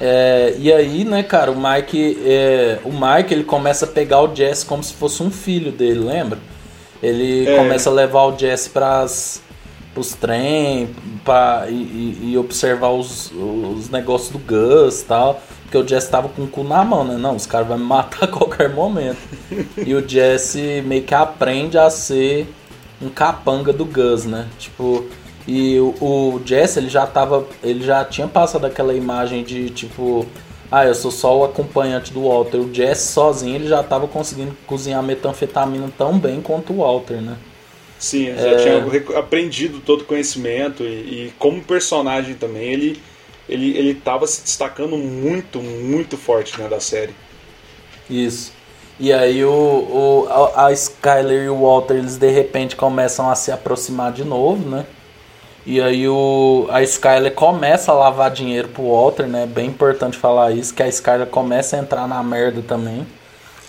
É, 0.00 0.54
e 0.58 0.72
aí, 0.72 1.04
né, 1.04 1.22
cara, 1.22 1.50
o 1.50 1.56
Mike, 1.56 2.18
é, 2.24 2.78
o 2.84 2.90
Mike 2.90 3.34
ele 3.34 3.44
começa 3.44 3.84
a 3.84 3.88
pegar 3.88 4.22
o 4.22 4.34
Jesse 4.34 4.64
como 4.64 4.82
se 4.82 4.94
fosse 4.94 5.22
um 5.22 5.30
filho 5.30 5.70
dele, 5.70 6.00
lembra? 6.00 6.38
Ele 7.02 7.46
é. 7.46 7.56
começa 7.56 7.90
a 7.90 7.92
levar 7.92 8.24
o 8.24 8.38
Jesse 8.38 8.70
para 8.70 9.04
os 9.04 10.14
trem 10.18 10.90
pra, 11.24 11.66
e, 11.68 12.30
e, 12.32 12.38
observar 12.38 12.90
os, 12.90 13.30
os 13.32 13.90
negócios 13.90 14.30
do 14.30 14.38
Gus 14.38 15.02
e 15.02 15.04
tal. 15.04 15.42
Porque 15.62 15.78
o 15.78 15.86
Jesse 15.86 16.10
tava 16.10 16.28
com 16.28 16.42
o 16.42 16.48
cu 16.48 16.64
na 16.64 16.84
mão, 16.84 17.04
né? 17.04 17.16
Não, 17.16 17.36
os 17.36 17.46
caras 17.46 17.68
vão 17.68 17.78
me 17.78 17.84
matar 17.84 18.24
a 18.24 18.28
qualquer 18.28 18.70
momento. 18.70 19.18
e 19.76 19.94
o 19.94 20.06
Jesse 20.06 20.82
meio 20.84 21.02
que 21.02 21.14
aprende 21.14 21.78
a 21.78 21.88
ser 21.90 22.52
um 23.00 23.08
capanga 23.08 23.72
do 23.72 23.84
Gus, 23.84 24.24
né? 24.24 24.46
Tipo, 24.58 25.04
e 25.52 25.80
o, 25.80 25.94
o 26.00 26.42
Jesse, 26.44 26.78
ele 26.78 26.88
já 26.88 27.04
tava, 27.08 27.44
ele 27.60 27.82
já 27.82 28.04
tinha 28.04 28.28
passado 28.28 28.64
aquela 28.64 28.94
imagem 28.94 29.42
de 29.42 29.68
tipo, 29.70 30.24
ah, 30.70 30.86
eu 30.86 30.94
sou 30.94 31.10
só 31.10 31.36
o 31.36 31.44
acompanhante 31.44 32.12
do 32.12 32.28
Walter. 32.28 32.58
O 32.58 32.72
Jesse 32.72 33.12
sozinho, 33.12 33.56
ele 33.56 33.66
já 33.66 33.82
tava 33.82 34.06
conseguindo 34.06 34.56
cozinhar 34.64 35.02
metanfetamina 35.02 35.90
tão 35.98 36.16
bem 36.16 36.40
quanto 36.40 36.72
o 36.72 36.76
Walter, 36.76 37.20
né? 37.20 37.36
Sim, 37.98 38.26
ele 38.26 38.38
já 38.38 38.50
é... 38.50 38.56
tinha 38.58 39.18
aprendido 39.18 39.80
todo 39.80 40.02
o 40.02 40.04
conhecimento 40.04 40.84
e, 40.84 40.86
e, 41.26 41.32
como 41.36 41.60
personagem 41.64 42.36
também, 42.36 42.72
ele 42.72 43.02
ele 43.48 43.76
ele 43.76 43.94
tava 43.94 44.28
se 44.28 44.42
destacando 44.42 44.96
muito, 44.96 45.58
muito 45.58 46.16
forte, 46.16 46.60
né, 46.60 46.68
da 46.68 46.78
série. 46.78 47.12
Isso. 48.08 48.52
E 49.00 49.12
aí 49.12 49.44
o, 49.44 49.50
o, 49.50 50.28
a 50.54 50.72
Skyler 50.72 51.46
e 51.46 51.48
o 51.48 51.62
Walter, 51.62 51.94
eles 51.94 52.16
de 52.16 52.30
repente 52.30 52.76
começam 52.76 53.28
a 53.28 53.34
se 53.34 53.50
aproximar 53.50 54.12
de 54.12 54.22
novo, 54.22 54.68
né? 54.68 54.86
E 55.66 55.80
aí 55.80 56.08
o, 56.08 56.66
a 56.70 56.82
Skyler 56.82 57.34
começa 57.34 57.92
a 57.92 57.94
lavar 57.94 58.30
dinheiro 58.30 58.68
pro 58.68 58.90
Walter, 58.90 59.26
né? 59.26 59.46
Bem 59.46 59.68
importante 59.68 60.16
falar 60.16 60.52
isso, 60.52 60.74
que 60.74 60.82
a 60.82 60.88
Skyler 60.88 61.26
começa 61.26 61.76
a 61.76 61.78
entrar 61.80 62.08
na 62.08 62.22
merda 62.22 62.62
também. 62.62 63.06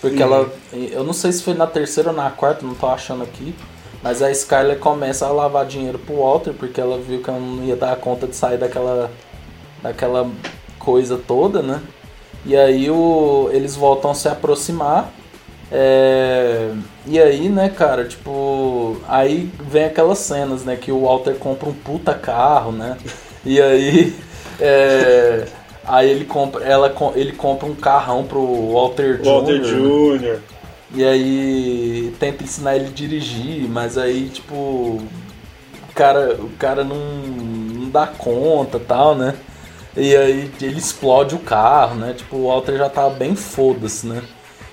Porque 0.00 0.22
uhum. 0.22 0.34
ela. 0.34 0.52
Eu 0.72 1.04
não 1.04 1.12
sei 1.12 1.30
se 1.32 1.42
foi 1.42 1.54
na 1.54 1.66
terceira 1.66 2.10
ou 2.10 2.16
na 2.16 2.30
quarta, 2.30 2.66
não 2.66 2.74
tô 2.74 2.86
achando 2.86 3.22
aqui. 3.22 3.54
Mas 4.02 4.20
a 4.20 4.30
Skyler 4.30 4.78
começa 4.78 5.26
a 5.26 5.30
lavar 5.30 5.64
dinheiro 5.64 5.98
pro 5.98 6.16
Walter, 6.16 6.52
porque 6.52 6.80
ela 6.80 6.98
viu 6.98 7.22
que 7.22 7.30
ela 7.30 7.38
não 7.38 7.62
ia 7.62 7.76
dar 7.76 7.94
conta 7.96 8.26
de 8.26 8.34
sair 8.34 8.58
daquela. 8.58 9.10
daquela 9.82 10.28
coisa 10.78 11.16
toda, 11.16 11.62
né? 11.62 11.80
E 12.44 12.56
aí 12.56 12.90
o, 12.90 13.48
eles 13.52 13.76
voltam 13.76 14.10
a 14.10 14.14
se 14.14 14.28
aproximar. 14.28 15.12
É, 15.74 16.70
e 17.06 17.18
aí, 17.18 17.48
né, 17.48 17.70
cara, 17.70 18.04
tipo, 18.04 19.00
aí 19.08 19.50
vem 19.58 19.84
aquelas 19.84 20.18
cenas, 20.18 20.64
né, 20.64 20.76
que 20.76 20.92
o 20.92 21.00
Walter 21.00 21.34
compra 21.36 21.70
um 21.70 21.72
puta 21.72 22.12
carro, 22.12 22.72
né? 22.72 22.98
E 23.44 23.60
aí, 23.60 24.14
é, 24.60 25.46
aí 25.84 26.10
ele 26.10 26.26
compra, 26.26 26.62
ela, 26.62 26.94
ele 27.16 27.32
compra 27.32 27.66
um 27.66 27.74
carrão 27.74 28.24
pro 28.24 28.72
Walter 28.72 29.16
Jr. 29.16 29.24
Walter 29.24 29.60
Jr. 29.60 30.38
E 30.94 31.04
aí 31.04 32.14
tenta 32.20 32.44
ensinar 32.44 32.76
ele 32.76 32.88
a 32.88 32.90
dirigir, 32.90 33.66
mas 33.66 33.96
aí, 33.96 34.28
tipo, 34.28 34.54
o 34.54 35.02
cara, 35.94 36.34
o 36.34 36.50
cara 36.58 36.84
não, 36.84 36.96
não 36.96 37.88
dá 37.88 38.06
conta, 38.06 38.78
tal, 38.78 39.14
né? 39.14 39.34
E 39.96 40.14
aí 40.14 40.50
ele 40.60 40.78
explode 40.78 41.34
o 41.34 41.38
carro, 41.38 41.94
né? 41.94 42.12
Tipo, 42.12 42.36
o 42.36 42.48
Walter 42.48 42.76
já 42.76 42.90
tá 42.90 43.08
bem 43.08 43.34
foda-se, 43.34 44.06
né? 44.06 44.22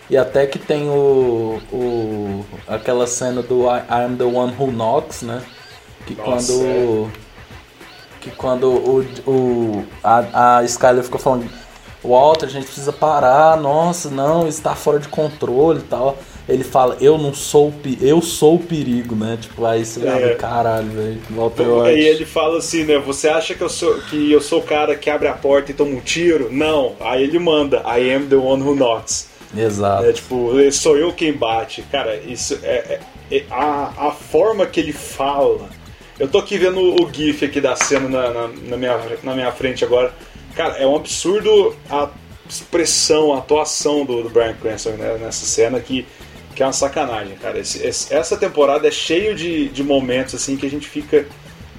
E 0.10 0.18
até 0.18 0.48
que 0.48 0.58
tem 0.58 0.90
o, 0.90 1.62
o 1.72 2.46
aquela 2.68 3.06
cena 3.06 3.44
do 3.44 3.66
I, 3.68 3.84
am 3.90 4.16
the 4.16 4.24
one 4.24 4.54
who 4.58 4.72
knocks, 4.72 5.22
né? 5.22 5.44
Que 6.06 6.16
Nossa, 6.16 6.52
quando 6.52 7.06
é. 7.06 8.20
que 8.20 8.32
quando 8.32 8.70
o, 8.70 9.06
o 9.28 9.86
a, 10.04 10.58
a 10.58 10.64
Skyler 10.64 11.04
ficou 11.04 11.20
falando 11.20 11.48
Walter, 12.04 12.46
a 12.46 12.50
gente 12.50 12.66
precisa 12.66 12.94
parar, 12.94 13.58
nossa, 13.58 14.10
não, 14.10 14.48
está 14.48 14.74
fora 14.74 15.00
de 15.00 15.10
controle 15.10 15.80
e 15.80 15.84
tal. 15.84 16.18
Ele 16.48 16.64
fala, 16.64 16.98
eu 17.00 17.18
não 17.18 17.32
sou 17.32 17.72
eu 18.02 18.22
sou 18.22 18.56
o 18.56 18.60
perigo, 18.60 19.16
né? 19.16 19.38
Tipo, 19.40 19.66
aí 19.66 19.86
você 19.86 20.08
é. 20.08 20.34
caralho, 20.34 20.90
velho. 20.90 21.22
Walter 21.30 21.68
White. 21.68 21.90
Aí 21.90 22.08
ele 22.08 22.26
fala 22.26 22.58
assim, 22.58 22.86
né? 22.86 22.98
Você 22.98 23.28
acha 23.28 23.54
que 23.54 23.62
eu 23.62 23.70
sou 23.70 24.00
que 24.02 24.32
eu 24.32 24.42
sou 24.42 24.60
o 24.60 24.64
cara 24.64 24.96
que 24.96 25.10
abre 25.12 25.28
a 25.28 25.34
porta 25.34 25.70
e 25.70 25.76
toma 25.76 25.92
um 25.92 26.00
tiro? 26.00 26.48
Não. 26.52 26.96
Aí 27.00 27.24
ele 27.24 27.38
manda, 27.38 27.84
I 27.86 28.12
am 28.12 28.28
the 28.28 28.36
one 28.36 28.64
who 28.64 28.74
knocks. 28.76 29.28
Exato. 29.56 30.06
É 30.06 30.14
tipo, 30.14 30.72
sou 30.72 30.98
eu 30.98 31.14
quem 31.14 31.34
bate. 31.34 31.82
Cara, 31.84 32.16
isso 32.18 32.60
é, 32.64 33.00
é, 33.32 33.38
é 33.38 33.46
a, 33.50 34.08
a 34.08 34.12
forma 34.12 34.66
que 34.66 34.80
ele 34.80 34.94
fala. 34.94 35.70
Eu 36.20 36.28
tô 36.28 36.38
aqui 36.38 36.58
vendo 36.58 36.80
o 36.80 37.10
GIF 37.12 37.46
aqui 37.46 37.62
da 37.62 37.76
cena 37.76 38.10
na, 38.10 38.30
na, 38.30 38.48
na, 38.48 38.78
minha, 38.78 39.00
na 39.24 39.34
minha 39.34 39.52
frente 39.52 39.84
agora. 39.84 40.14
Cara, 40.56 40.78
é 40.78 40.86
um 40.86 40.96
absurdo 40.96 41.76
a 41.90 42.10
expressão, 42.50 43.34
a 43.34 43.38
atuação 43.38 44.04
do, 44.04 44.24
do 44.24 44.30
Brian 44.30 44.54
Cranston 44.56 44.92
né, 44.92 45.18
nessa 45.20 45.46
cena 45.46 45.80
que, 45.80 46.06
que 46.56 46.62
é 46.62 46.66
uma 46.66 46.74
sacanagem, 46.74 47.38
cara. 47.38 47.60
Esse, 47.60 47.86
esse, 47.86 48.14
essa 48.14 48.36
temporada 48.36 48.88
é 48.88 48.92
cheio 48.92 49.36
de, 49.36 49.70
de 49.70 49.84
momentos 49.84 50.36
assim 50.36 50.58
que 50.58 50.66
a 50.66 50.70
gente 50.70 50.88
fica. 50.88 51.26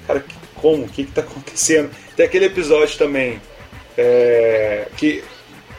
Cara, 0.07 0.23
como? 0.55 0.85
O 0.85 0.89
que, 0.89 1.03
que 1.03 1.11
tá 1.11 1.21
acontecendo? 1.21 1.91
Tem 2.15 2.25
aquele 2.25 2.45
episódio 2.45 2.97
também. 2.97 3.39
É, 3.97 4.87
que 4.97 5.23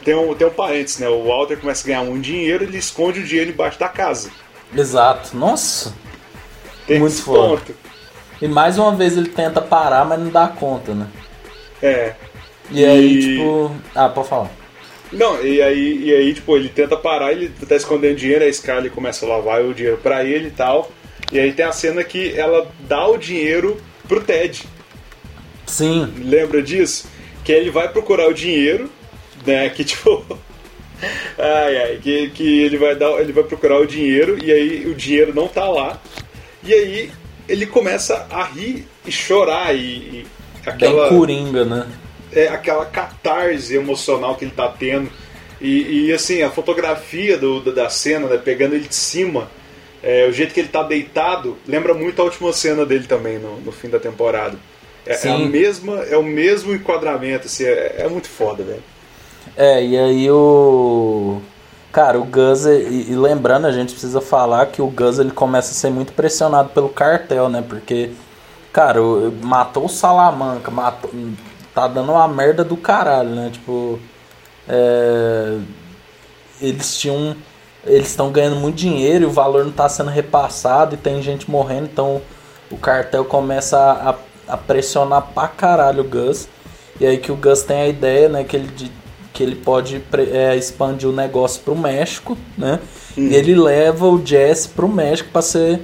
tem 0.03 0.15
um, 0.15 0.33
tem 0.35 0.47
um 0.47 0.51
parênteses, 0.51 0.99
né? 0.99 1.07
O 1.09 1.23
Walter 1.23 1.57
começa 1.57 1.83
a 1.83 1.87
ganhar 1.87 2.01
um 2.01 2.19
dinheiro, 2.19 2.63
ele 2.63 2.77
esconde 2.77 3.19
o 3.19 3.23
dinheiro 3.23 3.51
embaixo 3.51 3.79
da 3.79 3.87
casa. 3.87 4.29
Exato. 4.75 5.35
Nossa. 5.35 5.93
Tem 6.85 6.99
Muito 6.99 7.21
forte. 7.21 7.73
E 8.41 8.47
mais 8.47 8.77
uma 8.77 8.93
vez 8.95 9.15
ele 9.15 9.29
tenta 9.29 9.61
parar, 9.61 10.05
mas 10.05 10.19
não 10.19 10.29
dá 10.29 10.47
conta, 10.47 10.93
né? 10.93 11.07
É. 11.81 12.13
E, 12.69 12.81
e... 12.81 12.85
aí, 12.85 13.19
tipo. 13.19 13.71
Ah, 13.95 14.09
pode 14.09 14.27
falar. 14.27 14.51
Não, 15.11 15.45
e 15.45 15.61
aí, 15.61 16.05
e 16.05 16.13
aí, 16.13 16.33
tipo, 16.33 16.55
ele 16.57 16.69
tenta 16.69 16.97
parar, 16.97 17.31
ele 17.31 17.49
tá 17.49 17.75
escondendo 17.75 18.15
dinheiro, 18.15 18.43
a 18.43 18.51
Scarlett 18.51 18.93
começa 18.93 19.25
a 19.25 19.29
lavar 19.29 19.63
o 19.63 19.73
dinheiro 19.73 19.97
pra 19.97 20.25
ele 20.25 20.47
e 20.47 20.51
tal. 20.51 20.91
E 21.31 21.39
aí 21.39 21.53
tem 21.53 21.65
a 21.65 21.71
cena 21.71 22.03
que 22.03 22.37
ela 22.37 22.67
dá 22.81 23.07
o 23.07 23.17
dinheiro 23.17 23.79
pro 24.07 24.21
Ted. 24.21 24.63
Sim. 25.65 26.11
Lembra 26.17 26.61
disso? 26.61 27.07
Que 27.43 27.51
ele 27.51 27.69
vai 27.69 27.89
procurar 27.89 28.27
o 28.27 28.33
dinheiro, 28.33 28.89
né? 29.45 29.69
Que 29.69 29.83
tipo. 29.83 30.25
ai, 31.37 31.77
ai, 31.77 31.99
que, 32.01 32.29
que 32.29 32.63
ele 32.63 32.77
vai 32.77 32.95
dar, 32.95 33.11
ele 33.19 33.33
vai 33.33 33.43
procurar 33.43 33.79
o 33.79 33.85
dinheiro 33.85 34.37
e 34.43 34.51
aí 34.51 34.85
o 34.87 34.95
dinheiro 34.95 35.33
não 35.33 35.47
tá 35.47 35.67
lá. 35.67 35.99
E 36.63 36.73
aí 36.73 37.11
ele 37.47 37.65
começa 37.65 38.25
a 38.29 38.43
rir 38.43 38.87
e 39.05 39.11
chorar 39.11 39.75
e, 39.75 39.79
e 39.79 40.27
aquela 40.65 41.09
Bem 41.09 41.17
coringa, 41.17 41.65
né? 41.65 41.87
É 42.31 42.47
aquela 42.47 42.85
catarse 42.85 43.75
emocional 43.75 44.35
que 44.35 44.45
ele 44.45 44.53
tá 44.55 44.67
tendo. 44.67 45.09
E, 45.61 46.07
e 46.07 46.13
assim, 46.13 46.41
a 46.41 46.49
fotografia 46.49 47.37
do, 47.37 47.59
da 47.71 47.89
cena, 47.89 48.27
né, 48.27 48.37
pegando 48.37 48.75
ele 48.75 48.87
de 48.87 48.95
cima, 48.95 49.49
É, 50.05 50.27
o 50.27 50.33
jeito 50.33 50.53
que 50.53 50.59
ele 50.59 50.67
tá 50.67 50.83
deitado 50.83 51.57
lembra 51.65 51.93
muito 51.93 52.21
a 52.21 52.25
última 52.25 52.51
cena 52.51 52.85
dele 52.85 53.05
também 53.07 53.39
no, 53.39 53.61
no 53.61 53.71
fim 53.71 53.87
da 53.87 53.99
temporada. 53.99 54.57
É, 55.05 55.27
é, 55.27 55.31
a 55.31 55.37
mesma, 55.37 55.99
é 56.03 56.17
o 56.17 56.23
mesmo 56.23 56.73
enquadramento, 56.73 57.45
assim, 57.47 57.63
é, 57.63 57.95
é 57.99 58.07
muito 58.09 58.27
foda, 58.27 58.63
velho. 58.63 58.83
É, 59.55 59.83
e 59.83 59.97
aí 59.97 60.31
o. 60.31 61.41
Cara, 61.91 62.19
o 62.19 62.25
Gus, 62.25 62.65
e, 62.65 63.11
e, 63.11 63.15
lembrando, 63.15 63.67
a 63.67 63.71
gente 63.71 63.91
precisa 63.91 64.19
falar 64.19 64.65
que 64.67 64.81
o 64.81 64.87
Gus 64.87 65.19
ele 65.19 65.29
começa 65.31 65.71
a 65.71 65.75
ser 65.75 65.91
muito 65.91 66.11
pressionado 66.13 66.69
pelo 66.69 66.89
cartel, 66.89 67.49
né? 67.49 67.63
Porque, 67.67 68.11
cara, 68.71 68.99
matou 69.43 69.85
o 69.85 69.89
Salamanca, 69.89 70.71
matou, 70.71 71.11
tá 71.73 71.87
dando 71.87 72.11
uma 72.13 72.27
merda 72.27 72.63
do 72.63 72.75
caralho, 72.75 73.29
né? 73.29 73.51
Tipo, 73.53 73.99
é, 74.67 75.59
eles 76.59 76.97
tinham. 76.97 77.35
Eles 77.85 78.07
estão 78.07 78.31
ganhando 78.31 78.55
muito 78.55 78.75
dinheiro 78.77 79.25
e 79.25 79.27
o 79.27 79.31
valor 79.31 79.63
não 79.63 79.71
está 79.71 79.89
sendo 79.89 80.09
repassado 80.09 80.95
e 80.95 80.97
tem 80.97 81.21
gente 81.21 81.51
morrendo, 81.51 81.89
então 81.91 82.21
o 82.71 82.77
cartel 82.77 83.25
começa 83.25 83.77
a, 83.77 84.53
a 84.53 84.57
pressionar 84.57 85.21
pra 85.33 85.47
caralho 85.49 86.01
o 86.01 86.07
Gus. 86.07 86.47
E 86.99 87.05
aí 87.05 87.17
que 87.17 87.31
o 87.31 87.35
Gus 87.35 87.63
tem 87.63 87.81
a 87.81 87.87
ideia, 87.87 88.29
né, 88.29 88.43
que 88.43 88.55
ele, 88.55 88.69
que 89.33 89.41
ele 89.41 89.55
pode 89.55 90.01
é, 90.31 90.55
expandir 90.55 91.09
o 91.09 91.11
negócio 91.11 91.61
pro 91.63 91.75
México, 91.75 92.37
né? 92.57 92.79
Hum. 93.17 93.27
E 93.27 93.35
ele 93.35 93.55
leva 93.55 94.07
o 94.07 94.23
Jesse 94.23 94.69
pro 94.69 94.87
México 94.87 95.29
para 95.33 95.41
ser 95.41 95.81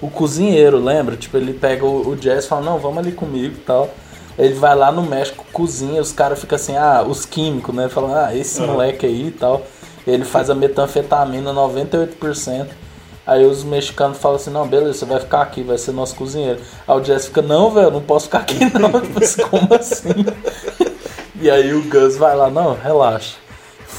o 0.00 0.08
cozinheiro, 0.08 0.78
lembra? 0.78 1.16
Tipo, 1.16 1.38
ele 1.38 1.54
pega 1.54 1.84
o, 1.84 2.10
o 2.10 2.16
Jesse 2.16 2.46
e 2.46 2.48
fala, 2.48 2.62
não, 2.62 2.78
vamos 2.78 2.98
ali 2.98 3.12
comigo 3.12 3.54
e 3.54 3.60
tal. 3.60 3.90
Ele 4.38 4.54
vai 4.54 4.74
lá 4.74 4.92
no 4.92 5.02
México, 5.02 5.44
cozinha, 5.52 6.00
os 6.00 6.12
caras 6.12 6.38
ficam 6.40 6.56
assim, 6.56 6.76
ah, 6.76 7.04
os 7.06 7.24
químicos, 7.24 7.74
né? 7.74 7.88
Falando, 7.88 8.16
ah, 8.16 8.36
esse 8.36 8.60
uhum. 8.60 8.68
moleque 8.68 9.06
aí 9.06 9.28
e 9.28 9.30
tal. 9.30 9.62
Ele 10.06 10.24
faz 10.24 10.50
a 10.50 10.54
metanfetamina 10.54 11.52
98%. 11.52 12.68
Aí 13.26 13.44
os 13.44 13.62
mexicanos 13.62 14.18
falam 14.18 14.36
assim, 14.36 14.50
não, 14.50 14.66
beleza, 14.66 14.94
você 14.94 15.04
vai 15.04 15.20
ficar 15.20 15.42
aqui, 15.42 15.62
vai 15.62 15.78
ser 15.78 15.92
nosso 15.92 16.14
cozinheiro. 16.16 16.58
Aí 16.86 16.98
o 16.98 17.04
Jess 17.04 17.26
fica, 17.26 17.42
não, 17.42 17.70
velho, 17.70 17.90
não 17.90 18.00
posso 18.00 18.26
ficar 18.26 18.40
aqui 18.40 18.58
não. 18.78 18.90
Tipo, 19.00 19.48
como 19.48 19.74
assim? 19.74 20.24
E 21.40 21.50
aí 21.50 21.72
o 21.72 21.82
Gus 21.82 22.16
vai 22.16 22.36
lá, 22.36 22.50
não, 22.50 22.74
relaxa. 22.74 23.36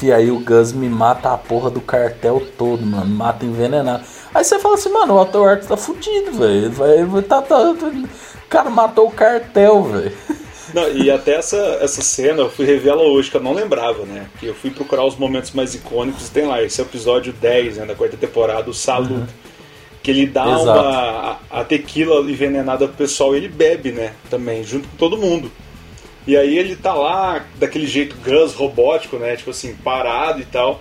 E 0.02 0.10
aí 0.10 0.30
o 0.32 0.40
Gus 0.40 0.72
me 0.72 0.88
mata 0.88 1.32
a 1.32 1.38
porra 1.38 1.70
do 1.70 1.80
cartel 1.80 2.42
todo, 2.58 2.84
mano. 2.84 3.06
Mata 3.06 3.44
envenenado. 3.44 4.04
Aí 4.34 4.42
você 4.42 4.58
fala 4.58 4.74
assim, 4.74 4.90
mano, 4.90 5.14
o 5.14 5.20
Otto 5.20 5.38
Ward 5.38 5.66
tá 5.66 5.76
fudido, 5.76 6.32
velho. 6.32 7.22
Tá, 7.22 7.40
tá, 7.40 7.72
tá, 7.72 7.86
o 7.86 8.48
cara 8.48 8.68
matou 8.68 9.06
o 9.06 9.12
cartel, 9.12 9.84
velho. 9.84 10.12
Não, 10.74 10.90
e 10.90 11.10
até 11.10 11.34
essa, 11.34 11.56
essa 11.80 12.00
cena 12.00 12.40
eu 12.40 12.50
fui 12.50 12.64
rever 12.64 12.92
ela 12.92 13.02
hoje, 13.02 13.30
que 13.30 13.36
eu 13.36 13.42
não 13.42 13.52
lembrava, 13.52 14.06
né? 14.06 14.26
Que 14.40 14.46
eu 14.46 14.54
fui 14.54 14.70
procurar 14.70 15.04
os 15.04 15.16
momentos 15.16 15.50
mais 15.50 15.74
icônicos 15.74 16.28
e 16.28 16.30
tem 16.30 16.46
lá, 16.46 16.62
esse 16.62 16.80
episódio 16.80 17.30
10 17.30 17.76
né, 17.76 17.84
da 17.84 17.94
quarta 17.94 18.16
temporada, 18.16 18.70
o 18.70 18.72
Saludo. 18.72 19.14
Uhum. 19.14 19.26
Que 20.02 20.10
ele 20.10 20.26
dá 20.26 20.46
Exato. 20.46 20.62
uma. 20.62 21.38
A, 21.50 21.60
a 21.60 21.64
tequila 21.64 22.20
envenenada 22.22 22.88
pro 22.88 22.96
pessoal 22.96 23.34
e 23.34 23.36
ele 23.36 23.48
bebe, 23.48 23.92
né? 23.92 24.14
Também, 24.30 24.64
junto 24.64 24.88
com 24.88 24.96
todo 24.96 25.18
mundo. 25.18 25.52
E 26.26 26.36
aí 26.36 26.56
ele 26.56 26.76
tá 26.76 26.94
lá, 26.94 27.44
daquele 27.56 27.86
jeito 27.86 28.16
Gus 28.24 28.54
robótico, 28.54 29.16
né? 29.16 29.36
Tipo 29.36 29.50
assim, 29.50 29.74
parado 29.74 30.40
e 30.40 30.44
tal. 30.44 30.80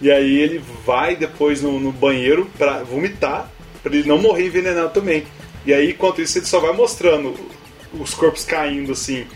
E 0.00 0.10
aí 0.10 0.38
ele 0.38 0.60
vai 0.84 1.16
depois 1.16 1.62
no, 1.62 1.78
no 1.78 1.92
banheiro 1.92 2.50
pra 2.58 2.82
vomitar, 2.82 3.50
pra 3.82 3.94
ele 3.94 4.08
não 4.08 4.18
morrer 4.18 4.46
envenenado 4.46 4.90
também. 4.90 5.24
E 5.64 5.72
aí, 5.72 5.90
enquanto 5.90 6.20
isso, 6.20 6.38
ele 6.38 6.46
só 6.46 6.58
vai 6.58 6.72
mostrando 6.72 7.34
os 7.94 8.12
corpos 8.14 8.44
caindo, 8.44 8.92
assim. 8.92 9.26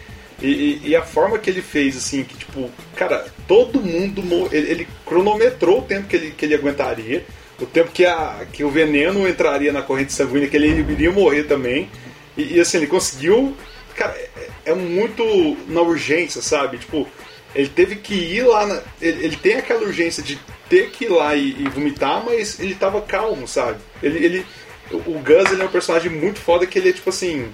E, 0.43 0.47
e, 0.47 0.89
e, 0.89 0.97
a 0.97 1.03
forma 1.03 1.39
que 1.39 1.49
ele 1.49 1.63
fez, 1.63 1.97
assim, 1.97 2.25
que 2.25 2.37
tipo, 2.37 2.71
cara, 2.95 3.27
todo 3.47 3.81
mundo. 3.81 4.23
Ele, 4.53 4.71
ele, 4.71 4.89
cronometrou 5.07 5.79
o 5.79 5.83
tempo 5.83 6.09
que 6.09 6.17
ele, 6.17 6.31
que 6.33 6.45
ele 6.45 6.55
aguentaria, 6.55 7.25
o 7.61 7.65
tempo 7.65 7.91
que, 7.91 8.05
a, 8.05 8.45
que 8.53 8.65
o 8.65 8.71
veneno 8.71 9.27
entraria 9.27 9.73
na 9.73 9.83
corrente 9.83 10.13
sanguínea, 10.13 10.49
que 10.49 10.57
ele 10.57 10.69
iria 10.93 11.11
morrer 11.11 11.45
também. 11.45 11.89
E, 12.37 12.57
e 12.57 12.61
assim, 12.61 12.79
ele 12.79 12.87
conseguiu. 12.87 13.57
Cara, 13.97 14.13
é, 14.13 14.49
é, 14.67 14.75
muito 14.75 15.25
na 15.69 15.81
urgência, 15.81 16.43
sabe? 16.43 16.79
Tipo, 16.79 17.09
ele 17.55 17.69
teve 17.69 17.97
que 17.97 18.15
ir 18.15 18.43
lá. 18.43 18.67
Na, 18.67 18.83
ele, 19.01 19.25
ele, 19.25 19.37
tem 19.37 19.55
aquela 19.55 19.83
urgência 19.83 20.23
de 20.23 20.39
ter 20.69 20.91
que 20.91 21.07
ir 21.07 21.09
lá 21.09 21.35
e, 21.35 21.63
e 21.63 21.69
vomitar, 21.69 22.25
mas 22.25 22.61
ele 22.61 22.75
tava 22.75 23.01
calmo, 23.01 23.49
sabe? 23.49 23.79
Ele. 24.03 24.25
ele 24.25 24.47
o 24.93 25.19
Gus 25.19 25.51
ele 25.51 25.63
é 25.63 25.65
um 25.65 25.71
personagem 25.71 26.09
muito 26.13 26.39
foda 26.39 26.65
que 26.65 26.79
ele 26.79 26.91
é 26.91 26.93
tipo 26.93 27.11
assim 27.11 27.53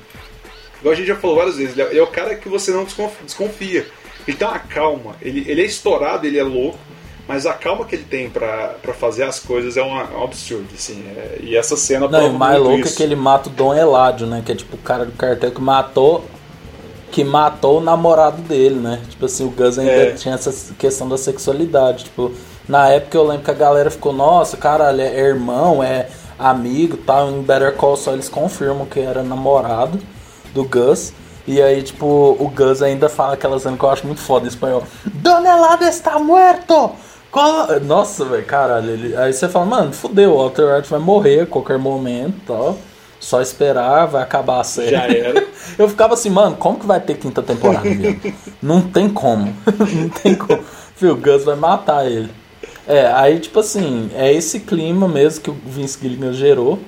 igual 0.82 0.92
a 0.92 0.96
gente 0.96 1.06
já 1.06 1.16
falou 1.16 1.36
várias 1.36 1.56
vezes, 1.56 1.78
ele 1.78 1.96
é, 1.96 1.98
é 1.98 2.02
o 2.02 2.08
cara 2.08 2.34
que 2.34 2.48
você 2.48 2.72
não 2.72 2.84
desconfia. 2.84 3.86
Ele 4.26 4.36
tem 4.36 4.46
uma 4.46 4.58
calma, 4.58 5.16
ele, 5.22 5.44
ele 5.48 5.62
é 5.62 5.64
estourado, 5.64 6.26
ele 6.26 6.38
é 6.38 6.42
louco, 6.42 6.78
mas 7.26 7.46
a 7.46 7.52
calma 7.52 7.84
que 7.84 7.94
ele 7.94 8.04
tem 8.04 8.28
para 8.28 8.74
fazer 8.98 9.24
as 9.24 9.38
coisas 9.38 9.76
é, 9.76 9.80
é 9.80 9.84
um 9.84 10.24
absurdo, 10.24 10.68
assim. 10.74 11.04
É, 11.16 11.38
e 11.40 11.56
essa 11.56 11.76
cena 11.76 12.08
Não, 12.08 12.30
o 12.30 12.34
mais 12.34 12.58
louco 12.58 12.78
é 12.78 12.80
isso. 12.80 12.94
é 12.94 12.96
que 12.96 13.02
ele 13.02 13.14
mata 13.14 13.48
o 13.48 13.52
Dom 13.52 13.74
Eládio, 13.74 14.26
né? 14.26 14.42
Que 14.44 14.52
é 14.52 14.54
tipo 14.54 14.76
o 14.76 14.78
cara 14.78 15.04
do 15.04 15.12
cartel 15.12 15.50
que 15.50 15.60
matou. 15.60 16.24
Que 17.10 17.22
matou 17.22 17.78
o 17.78 17.80
namorado 17.80 18.40
dele, 18.42 18.76
né? 18.76 19.02
Tipo 19.08 19.26
assim, 19.26 19.44
o 19.44 19.50
Gus 19.50 19.78
ainda 19.78 19.92
é. 19.92 20.10
tinha 20.12 20.34
essa 20.34 20.74
questão 20.74 21.08
da 21.08 21.18
sexualidade. 21.18 22.04
Tipo, 22.04 22.32
na 22.66 22.88
época 22.88 23.16
eu 23.16 23.26
lembro 23.26 23.44
que 23.44 23.50
a 23.50 23.54
galera 23.54 23.90
ficou, 23.90 24.12
nossa, 24.14 24.56
caralho, 24.56 25.02
é 25.02 25.20
irmão, 25.20 25.82
é 25.82 26.08
amigo 26.38 26.96
tal. 26.96 27.30
Em 27.30 27.42
Better 27.42 27.74
Call 27.76 27.96
só 27.96 28.12
eles 28.12 28.28
confirmam 28.28 28.86
que 28.86 28.98
era 28.98 29.22
namorado 29.22 30.00
do 30.54 30.64
Gus. 30.64 31.12
E 31.46 31.60
aí, 31.60 31.82
tipo, 31.82 32.06
o 32.38 32.48
Gus 32.48 32.82
ainda 32.82 33.08
fala 33.08 33.34
aquela 33.34 33.58
cena 33.58 33.76
que 33.76 33.84
eu 33.84 33.90
acho 33.90 34.06
muito 34.06 34.20
foda 34.20 34.46
em 34.46 34.48
espanhol. 34.48 34.84
Donelada 35.04 35.88
está 35.88 36.18
muerto! 37.32 37.84
Nossa, 37.84 38.24
velho, 38.24 38.44
caralho. 38.44 38.90
Ele... 38.90 39.16
Aí 39.16 39.32
você 39.32 39.48
fala, 39.48 39.64
mano, 39.66 39.92
fudeu, 39.92 40.32
o 40.32 40.38
Walter 40.38 40.74
White 40.74 40.90
vai 40.90 41.00
morrer 41.00 41.40
a 41.40 41.46
qualquer 41.46 41.78
momento 41.78 42.34
tal. 42.46 42.78
Só 43.18 43.40
esperar, 43.40 44.06
vai 44.06 44.22
acabar 44.22 44.60
a 44.60 44.64
série. 44.64 44.90
Já 44.90 45.06
era. 45.06 45.46
eu 45.78 45.88
ficava 45.88 46.14
assim, 46.14 46.28
mano, 46.28 46.56
como 46.56 46.78
que 46.78 46.86
vai 46.86 47.00
ter 47.00 47.16
quinta 47.16 47.40
temporada? 47.40 47.88
Não 48.60 48.82
tem 48.82 49.08
como. 49.08 49.54
Não 49.94 50.08
tem 50.08 50.34
como. 50.34 50.62
Fio, 50.96 51.12
o 51.12 51.16
Gus 51.16 51.44
vai 51.44 51.56
matar 51.56 52.04
ele. 52.04 52.30
É, 52.86 53.06
aí, 53.06 53.38
tipo 53.38 53.60
assim, 53.60 54.10
é 54.14 54.32
esse 54.32 54.60
clima 54.60 55.06
mesmo 55.06 55.40
que 55.40 55.50
o 55.50 55.56
Vince 55.66 55.98
Gilligan 56.00 56.32
gerou, 56.32 56.80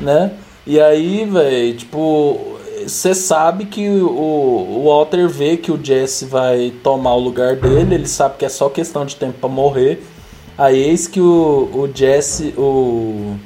né? 0.00 0.32
E 0.66 0.80
aí, 0.80 1.26
velho, 1.26 1.76
tipo, 1.76 2.53
você 2.86 3.14
sabe 3.14 3.66
que 3.66 3.88
o, 3.88 4.08
o 4.08 4.84
Walter 4.86 5.28
vê 5.28 5.56
que 5.56 5.72
o 5.72 5.82
Jesse 5.82 6.24
vai 6.24 6.72
tomar 6.82 7.14
o 7.14 7.18
lugar 7.18 7.56
dele, 7.56 7.94
ele 7.94 8.08
sabe 8.08 8.36
que 8.38 8.44
é 8.44 8.48
só 8.48 8.68
questão 8.68 9.04
de 9.04 9.16
tempo 9.16 9.38
para 9.38 9.48
morrer. 9.48 10.02
Aí 10.56 10.80
eis 10.80 11.06
que 11.06 11.20
o, 11.20 11.70
o 11.72 11.90
Jesse, 11.92 12.54
o, 12.56 13.36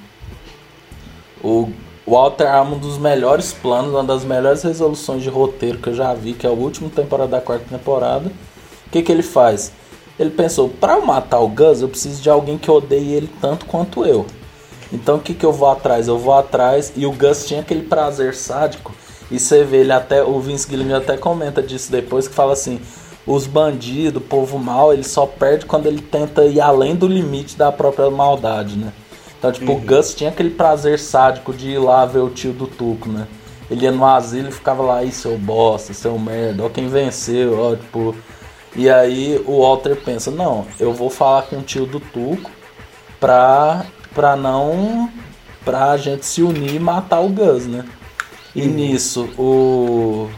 o 1.42 1.70
Walter 2.06 2.46
arma 2.46 2.76
um 2.76 2.78
dos 2.78 2.98
melhores 2.98 3.52
planos, 3.52 3.92
uma 3.92 4.04
das 4.04 4.24
melhores 4.24 4.62
resoluções 4.62 5.22
de 5.22 5.28
roteiro 5.28 5.78
que 5.78 5.88
eu 5.88 5.94
já 5.94 6.12
vi, 6.14 6.34
que 6.34 6.46
é 6.46 6.50
a 6.50 6.52
última 6.52 6.90
temporada 6.90 7.30
da 7.30 7.40
quarta 7.40 7.64
temporada. 7.68 8.30
O 8.86 8.90
que, 8.90 9.02
que 9.02 9.10
ele 9.10 9.22
faz? 9.22 9.72
Ele 10.18 10.30
pensou, 10.30 10.68
para 10.68 10.94
eu 10.94 11.06
matar 11.06 11.38
o 11.40 11.48
Gus, 11.48 11.80
eu 11.80 11.88
preciso 11.88 12.20
de 12.20 12.28
alguém 12.28 12.58
que 12.58 12.70
odeie 12.70 13.12
ele 13.12 13.30
tanto 13.40 13.66
quanto 13.66 14.04
eu. 14.04 14.26
Então 14.92 15.16
o 15.16 15.20
que, 15.20 15.34
que 15.34 15.46
eu 15.46 15.52
vou 15.52 15.70
atrás? 15.70 16.08
Eu 16.08 16.18
vou 16.18 16.34
atrás, 16.34 16.92
e 16.96 17.06
o 17.06 17.12
Gus 17.12 17.46
tinha 17.46 17.60
aquele 17.60 17.82
prazer 17.82 18.34
sádico 18.34 18.94
e 19.30 19.38
você 19.38 19.64
vê, 19.64 19.78
ele 19.78 19.92
até, 19.92 20.22
o 20.22 20.40
Vince 20.40 20.68
Gilligan 20.68 20.98
até 20.98 21.16
comenta 21.16 21.62
disso 21.62 21.92
depois, 21.92 22.26
que 22.26 22.34
fala 22.34 22.52
assim, 22.54 22.80
os 23.26 23.46
bandidos, 23.46 24.22
o 24.22 24.24
povo 24.24 24.58
mal, 24.58 24.92
ele 24.92 25.04
só 25.04 25.26
perde 25.26 25.66
quando 25.66 25.86
ele 25.86 26.00
tenta 26.00 26.44
ir 26.44 26.60
além 26.60 26.96
do 26.96 27.06
limite 27.06 27.56
da 27.56 27.70
própria 27.70 28.10
maldade, 28.10 28.76
né? 28.76 28.92
Então, 29.38 29.52
tipo, 29.52 29.70
uhum. 29.70 29.78
o 29.78 29.80
Gus 29.80 30.14
tinha 30.14 30.30
aquele 30.30 30.50
prazer 30.50 30.98
sádico 30.98 31.52
de 31.52 31.70
ir 31.70 31.78
lá 31.78 32.06
ver 32.06 32.20
o 32.20 32.30
tio 32.30 32.52
do 32.52 32.66
Tuco, 32.66 33.08
né? 33.08 33.28
Ele 33.70 33.84
ia 33.84 33.92
no 33.92 34.04
asilo 34.06 34.48
e 34.48 34.52
ficava 34.52 34.82
lá, 34.82 34.96
aí, 34.98 35.12
seu 35.12 35.36
bosta, 35.36 35.92
seu 35.92 36.18
merda, 36.18 36.64
ó 36.64 36.68
quem 36.68 36.88
venceu, 36.88 37.58
ó, 37.58 37.76
tipo... 37.76 38.14
E 38.74 38.88
aí 38.88 39.42
o 39.46 39.62
Walter 39.62 39.96
pensa, 39.96 40.30
não, 40.30 40.66
eu 40.78 40.92
vou 40.92 41.10
falar 41.10 41.42
com 41.42 41.56
o 41.56 41.62
tio 41.62 41.84
do 41.84 42.00
Tuco 42.00 42.50
pra, 43.20 43.84
pra 44.14 44.36
não... 44.36 45.10
pra 45.64 45.96
gente 45.96 46.24
se 46.24 46.42
unir 46.42 46.74
e 46.74 46.78
matar 46.78 47.20
o 47.20 47.28
Gus, 47.28 47.66
né? 47.66 47.84
E 48.54 48.66
nisso, 48.66 49.28
o. 49.38 50.28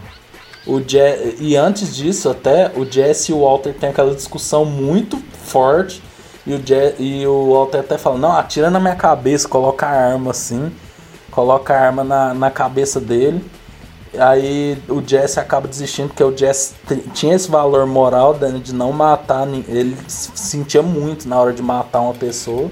O 0.66 0.78
Je 0.78 1.36
e 1.40 1.56
antes 1.56 1.96
disso, 1.96 2.28
até, 2.28 2.70
o 2.76 2.84
Jesse 2.84 3.32
e 3.32 3.34
o 3.34 3.40
Walter 3.40 3.72
tem 3.72 3.88
aquela 3.88 4.14
discussão 4.14 4.64
muito 4.64 5.16
forte. 5.44 6.02
E 6.46 6.52
o, 6.52 6.62
Je 6.64 6.94
e 6.98 7.26
o 7.26 7.54
Walter 7.54 7.78
até 7.78 7.96
fala: 7.96 8.18
Não, 8.18 8.32
atira 8.32 8.70
na 8.70 8.78
minha 8.78 8.94
cabeça, 8.94 9.48
coloca 9.48 9.86
a 9.86 9.90
arma 9.90 10.32
assim. 10.32 10.70
Coloca 11.30 11.74
a 11.74 11.80
arma 11.80 12.04
na, 12.04 12.34
na 12.34 12.50
cabeça 12.50 13.00
dele. 13.00 13.42
Aí 14.18 14.76
o 14.88 15.00
Jesse 15.00 15.38
acaba 15.38 15.68
desistindo 15.68 16.08
porque 16.08 16.24
o 16.24 16.36
Jesse 16.36 16.74
tinha 17.14 17.34
esse 17.34 17.48
valor 17.48 17.86
moral 17.86 18.36
de 18.62 18.74
não 18.74 18.92
matar. 18.92 19.48
Ele 19.68 19.96
sentia 20.08 20.82
muito 20.82 21.28
na 21.28 21.38
hora 21.40 21.52
de 21.52 21.62
matar 21.62 22.00
uma 22.00 22.14
pessoa. 22.14 22.70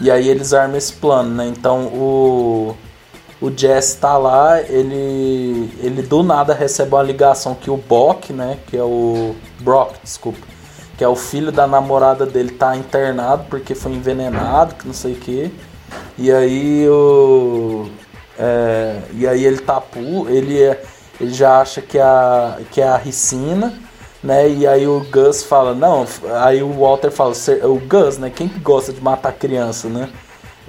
E 0.00 0.10
aí 0.10 0.28
eles 0.28 0.52
armam 0.52 0.76
esse 0.76 0.92
plano, 0.92 1.30
né? 1.34 1.46
Então 1.46 1.86
o 1.86 2.76
o 3.40 3.50
Jess 3.50 3.94
tá 3.94 4.18
lá, 4.18 4.60
ele, 4.60 5.70
ele 5.82 6.02
do 6.02 6.22
nada 6.22 6.52
recebe 6.52 6.94
uma 6.94 7.02
ligação 7.02 7.54
que 7.54 7.70
o 7.70 7.76
Bock, 7.76 8.32
né, 8.32 8.58
que 8.66 8.76
é 8.76 8.82
o 8.82 9.34
Brock, 9.60 9.94
desculpa, 10.02 10.46
que 10.98 11.02
é 11.02 11.08
o 11.08 11.16
filho 11.16 11.50
da 11.50 11.66
namorada 11.66 12.26
dele, 12.26 12.50
tá 12.50 12.76
internado 12.76 13.46
porque 13.48 13.74
foi 13.74 13.92
envenenado, 13.92 14.74
que 14.74 14.86
não 14.86 14.92
sei 14.92 15.14
o 15.14 15.16
que. 15.16 15.50
E 16.18 16.30
aí 16.30 16.86
o. 16.88 17.88
É, 18.38 19.00
e 19.14 19.26
aí 19.26 19.44
ele 19.44 19.58
tá 19.58 19.80
pu, 19.80 20.28
ele, 20.28 20.62
é, 20.62 20.82
ele 21.18 21.32
já 21.32 21.60
acha 21.60 21.80
que 21.80 21.98
é 21.98 22.02
a, 22.02 22.58
que 22.70 22.80
é 22.80 22.88
a 22.88 22.96
ricina, 22.96 23.72
né? 24.22 24.48
E 24.48 24.66
aí 24.66 24.86
o 24.86 25.00
Gus 25.10 25.42
fala, 25.42 25.74
não, 25.74 26.06
aí 26.42 26.62
o 26.62 26.72
Walter 26.72 27.10
fala, 27.10 27.32
o 27.64 27.78
Gus, 27.78 28.18
né? 28.18 28.30
Quem 28.30 28.48
que 28.48 28.60
gosta 28.60 28.92
de 28.92 29.00
matar 29.00 29.32
criança, 29.32 29.88
né? 29.88 30.10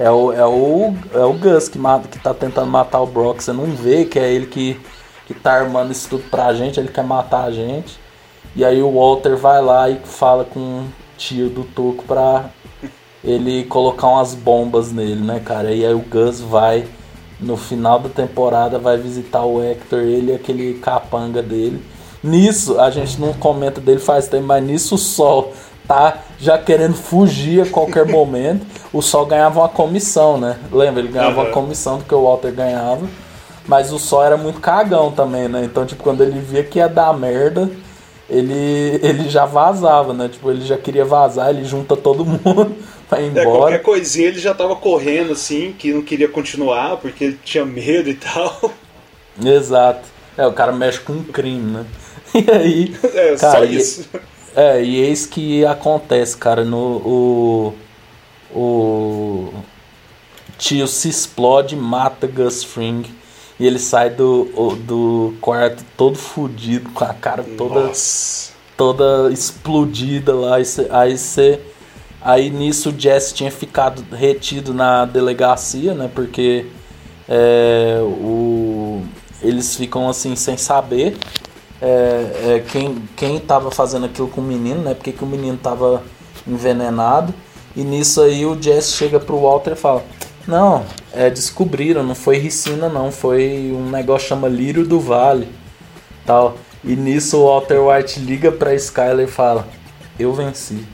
É 0.01 0.09
o, 0.09 0.33
é 0.33 0.43
o, 0.43 0.95
é 1.13 1.23
o 1.23 1.33
Gus 1.33 1.69
que, 1.69 1.77
mata, 1.77 2.07
que 2.07 2.17
tá 2.17 2.33
tentando 2.33 2.65
matar 2.65 3.01
o 3.01 3.05
Brock. 3.05 3.39
Você 3.39 3.53
não 3.53 3.65
vê 3.65 4.03
que 4.03 4.17
é 4.17 4.33
ele 4.33 4.47
que, 4.47 4.81
que 5.27 5.33
tá 5.35 5.53
armando 5.53 5.91
isso 5.91 6.09
tudo 6.09 6.23
pra 6.31 6.55
gente, 6.55 6.79
ele 6.79 6.87
quer 6.87 7.03
matar 7.03 7.43
a 7.43 7.51
gente. 7.51 7.99
E 8.55 8.65
aí 8.65 8.81
o 8.81 8.91
Walter 8.91 9.37
vai 9.37 9.61
lá 9.61 9.87
e 9.91 9.99
fala 10.03 10.43
com 10.43 10.59
o 10.59 10.85
tio 11.19 11.51
do 11.51 11.63
Toco 11.63 12.03
pra 12.05 12.49
ele 13.23 13.63
colocar 13.65 14.07
umas 14.07 14.33
bombas 14.33 14.91
nele, 14.91 15.21
né, 15.21 15.39
cara? 15.39 15.71
E 15.71 15.85
aí 15.85 15.93
o 15.93 15.99
Gus 15.99 16.41
vai, 16.41 16.87
no 17.39 17.55
final 17.55 17.99
da 17.99 18.09
temporada, 18.09 18.79
vai 18.79 18.97
visitar 18.97 19.45
o 19.45 19.63
Hector, 19.63 19.99
ele 19.99 20.31
e 20.31 20.35
aquele 20.35 20.79
capanga 20.79 21.43
dele. 21.43 21.79
Nisso, 22.23 22.79
a 22.79 22.89
gente 22.89 23.21
não 23.21 23.33
comenta 23.33 23.79
dele 23.79 23.99
faz 23.99 24.27
tempo, 24.27 24.47
mas 24.47 24.63
nisso 24.63 24.95
o 24.95 24.97
Sol 24.97 25.53
tá 25.91 26.23
já 26.39 26.57
querendo 26.57 26.95
fugir 26.95 27.61
a 27.61 27.65
qualquer 27.65 28.05
momento. 28.09 28.65
O 28.93 29.01
Sol 29.01 29.25
ganhava 29.25 29.59
uma 29.59 29.69
comissão, 29.69 30.37
né? 30.37 30.57
Lembra? 30.71 31.01
Ele 31.01 31.11
ganhava 31.11 31.41
uhum. 31.41 31.45
uma 31.47 31.51
comissão 31.51 31.97
do 31.97 32.05
que 32.05 32.15
o 32.15 32.23
Walter 32.23 32.51
ganhava. 32.51 33.05
Mas 33.67 33.91
o 33.91 33.99
Sol 33.99 34.23
era 34.23 34.37
muito 34.37 34.59
cagão 34.59 35.11
também, 35.11 35.47
né? 35.47 35.63
Então, 35.65 35.85
tipo, 35.85 36.01
quando 36.01 36.23
ele 36.23 36.39
via 36.39 36.63
que 36.63 36.79
ia 36.79 36.87
dar 36.87 37.13
merda, 37.13 37.69
ele, 38.29 38.99
ele 39.03 39.29
já 39.29 39.45
vazava, 39.45 40.13
né? 40.13 40.29
Tipo, 40.29 40.49
ele 40.49 40.65
já 40.65 40.77
queria 40.77 41.05
vazar, 41.05 41.49
ele 41.49 41.65
junta 41.65 41.95
todo 41.97 42.23
mundo 42.25 42.75
pra 43.09 43.21
ir 43.21 43.27
embora. 43.27 43.47
É, 43.47 43.51
qualquer 43.51 43.81
coisinha 43.81 44.29
ele 44.29 44.39
já 44.39 44.53
tava 44.53 44.75
correndo, 44.75 45.33
assim, 45.33 45.75
que 45.77 45.93
não 45.93 46.01
queria 46.01 46.29
continuar, 46.29 46.97
porque 46.97 47.25
ele 47.25 47.39
tinha 47.43 47.65
medo 47.65 48.09
e 48.09 48.15
tal. 48.15 48.71
Exato. 49.43 50.07
É, 50.37 50.47
o 50.47 50.53
cara 50.53 50.71
mexe 50.71 50.99
com 50.99 51.13
um 51.13 51.23
crime, 51.23 51.71
né? 51.71 51.85
E 52.33 52.49
aí. 52.49 52.95
É, 53.13 53.35
cara, 53.35 53.57
só 53.57 53.63
isso. 53.65 54.07
E, 54.13 54.40
é, 54.55 54.83
e 54.83 54.97
eis 54.97 55.25
que 55.25 55.65
acontece, 55.65 56.35
cara, 56.37 56.63
no. 56.65 56.97
O, 56.97 57.73
o 58.53 59.53
tio 60.57 60.87
se 60.87 61.09
explode, 61.09 61.75
mata 61.75 62.27
Gus 62.27 62.63
Fring. 62.63 63.03
E 63.59 63.67
ele 63.67 63.79
sai 63.79 64.09
do, 64.09 64.75
do 64.87 65.35
quarto 65.39 65.85
todo 65.95 66.17
fudido, 66.17 66.89
com 66.89 67.03
a 67.03 67.13
cara 67.13 67.43
toda. 67.57 67.87
Nossa. 67.87 68.53
toda 68.75 69.31
explodida 69.31 70.33
lá. 70.33 70.57
Aí 70.89 71.17
você. 71.17 71.61
Aí 72.23 72.49
nisso 72.49 72.89
o 72.89 72.99
Jesse 72.99 73.33
tinha 73.33 73.51
ficado 73.51 74.03
retido 74.15 74.73
na 74.73 75.05
delegacia, 75.05 75.93
né? 75.93 76.09
Porque 76.13 76.65
é, 77.27 77.99
o, 78.01 79.01
eles 79.41 79.75
ficam 79.75 80.09
assim 80.09 80.35
sem 80.35 80.57
saber 80.57 81.17
é, 81.81 82.55
é, 82.55 82.63
quem, 82.71 83.01
quem 83.15 83.39
tava 83.39 83.71
fazendo 83.71 84.05
aquilo 84.05 84.27
com 84.27 84.39
o 84.39 84.43
menino, 84.43 84.83
né? 84.83 84.93
Porque 84.93 85.11
que 85.11 85.23
o 85.23 85.27
menino 85.27 85.57
tava 85.57 86.03
envenenado. 86.47 87.33
E 87.75 87.83
nisso 87.83 88.21
aí 88.21 88.45
o 88.45 88.61
Jesse 88.61 88.93
chega 88.93 89.19
pro 89.19 89.39
Walter 89.41 89.71
e 89.71 89.75
fala: 89.75 90.03
Não, 90.47 90.85
é, 91.11 91.29
descobriram, 91.29 92.03
não 92.03 92.13
foi 92.13 92.37
ricina, 92.37 92.87
não, 92.87 93.11
foi 93.11 93.73
um 93.75 93.89
negócio 93.89 94.27
chama 94.27 94.47
Lírio 94.47 94.85
do 94.85 94.99
Vale. 94.99 95.47
tal. 96.25 96.55
E 96.83 96.95
nisso 96.95 97.37
o 97.37 97.45
Walter 97.45 97.79
White 97.79 98.19
liga 98.19 98.51
pra 98.51 98.75
Skyler 98.75 99.27
e 99.27 99.31
fala: 99.31 99.67
Eu 100.19 100.33
venci. 100.33 100.85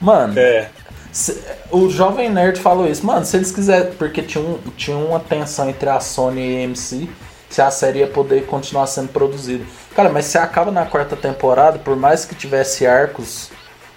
Mano, 0.00 0.38
é. 0.38 0.70
se, 1.12 1.42
o 1.70 1.88
Jovem 1.88 2.30
Nerd 2.30 2.60
falou 2.60 2.86
isso, 2.86 3.04
mano, 3.04 3.24
se 3.24 3.36
eles 3.36 3.50
quiserem, 3.50 3.92
porque 3.92 4.22
tinha, 4.22 4.44
um, 4.44 4.58
tinha 4.76 4.96
uma 4.96 5.18
tensão 5.18 5.68
entre 5.68 5.88
a 5.88 6.00
Sony 6.00 6.40
e 6.40 6.62
a 6.62 6.66
AMC, 6.66 7.08
se 7.56 7.62
a 7.62 7.70
série 7.70 8.00
ia 8.00 8.06
poder 8.06 8.44
continuar 8.44 8.86
sendo 8.86 9.08
produzida. 9.08 9.64
Cara, 9.94 10.10
mas 10.10 10.26
se 10.26 10.36
acaba 10.36 10.70
na 10.70 10.84
quarta 10.84 11.16
temporada, 11.16 11.78
por 11.78 11.96
mais 11.96 12.22
que 12.26 12.34
tivesse 12.34 12.86
arcos 12.86 13.50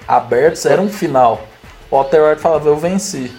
abertos, 0.07 0.65
era 0.65 0.81
um 0.81 0.87
final. 0.87 1.45
O 1.91 1.97
Walter 1.97 2.23
White 2.23 2.41
falava, 2.41 2.69
eu 2.69 2.77
venci. 2.77 3.29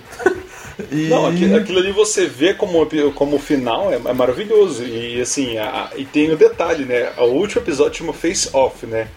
e... 0.92 1.08
Não, 1.08 1.26
aquilo, 1.26 1.56
aquilo, 1.56 1.78
ali 1.78 1.90
você 1.90 2.26
vê 2.26 2.52
como, 2.52 2.86
como 3.14 3.38
final 3.38 3.90
é, 3.90 3.94
é 3.94 4.12
maravilhoso. 4.12 4.84
E 4.84 5.22
assim, 5.22 5.56
a, 5.56 5.88
e 5.96 6.04
tem 6.04 6.30
o 6.30 6.36
detalhe, 6.36 6.84
né? 6.84 7.10
O 7.16 7.28
último 7.28 7.62
episódio 7.62 8.00
chama 8.00 8.12
Face 8.12 8.50
Off, 8.52 8.84
né? 8.84 9.08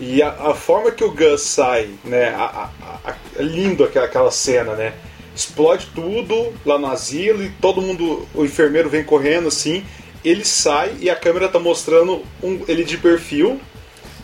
E 0.00 0.20
a, 0.20 0.30
a 0.30 0.54
forma 0.54 0.90
que 0.90 1.04
o 1.04 1.12
Gus 1.12 1.42
sai, 1.42 1.90
né? 2.02 2.30
A, 2.30 2.68
a, 3.04 3.14
é 3.38 3.42
lindo 3.44 3.84
aquela, 3.84 4.06
aquela 4.06 4.32
cena, 4.32 4.74
né? 4.74 4.94
Explode 5.32 5.86
tudo 5.94 6.52
lá 6.66 6.76
no 6.76 6.88
asilo 6.88 7.40
e 7.44 7.50
todo 7.50 7.80
mundo, 7.80 8.26
o 8.34 8.44
enfermeiro 8.44 8.90
vem 8.90 9.04
correndo 9.04 9.46
assim 9.46 9.84
ele 10.24 10.44
sai 10.44 10.92
e 11.00 11.08
a 11.08 11.16
câmera 11.16 11.48
tá 11.48 11.58
mostrando 11.58 12.22
um, 12.42 12.60
ele 12.68 12.84
de 12.84 12.96
perfil. 12.98 13.60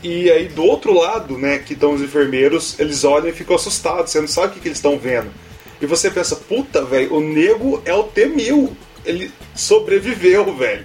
E 0.02 0.30
aí 0.30 0.48
do 0.48 0.62
outro 0.64 0.92
lado, 0.92 1.36
né, 1.38 1.58
que 1.58 1.72
estão 1.72 1.92
os 1.92 2.02
enfermeiros, 2.02 2.78
eles 2.78 3.02
olham 3.02 3.28
e 3.28 3.32
ficam 3.32 3.56
assustados, 3.56 4.10
você 4.10 4.20
não 4.20 4.28
sabe 4.28 4.48
o 4.48 4.50
que, 4.52 4.60
que 4.60 4.68
eles 4.68 4.78
estão 4.78 4.98
vendo. 4.98 5.30
E 5.80 5.86
você 5.86 6.10
pensa, 6.10 6.36
puta, 6.36 6.84
velho, 6.84 7.14
o 7.14 7.20
nego 7.20 7.82
é 7.84 7.94
o 7.94 8.04
T-1000. 8.04 8.70
Ele 9.04 9.30
sobreviveu, 9.54 10.54
velho. 10.54 10.84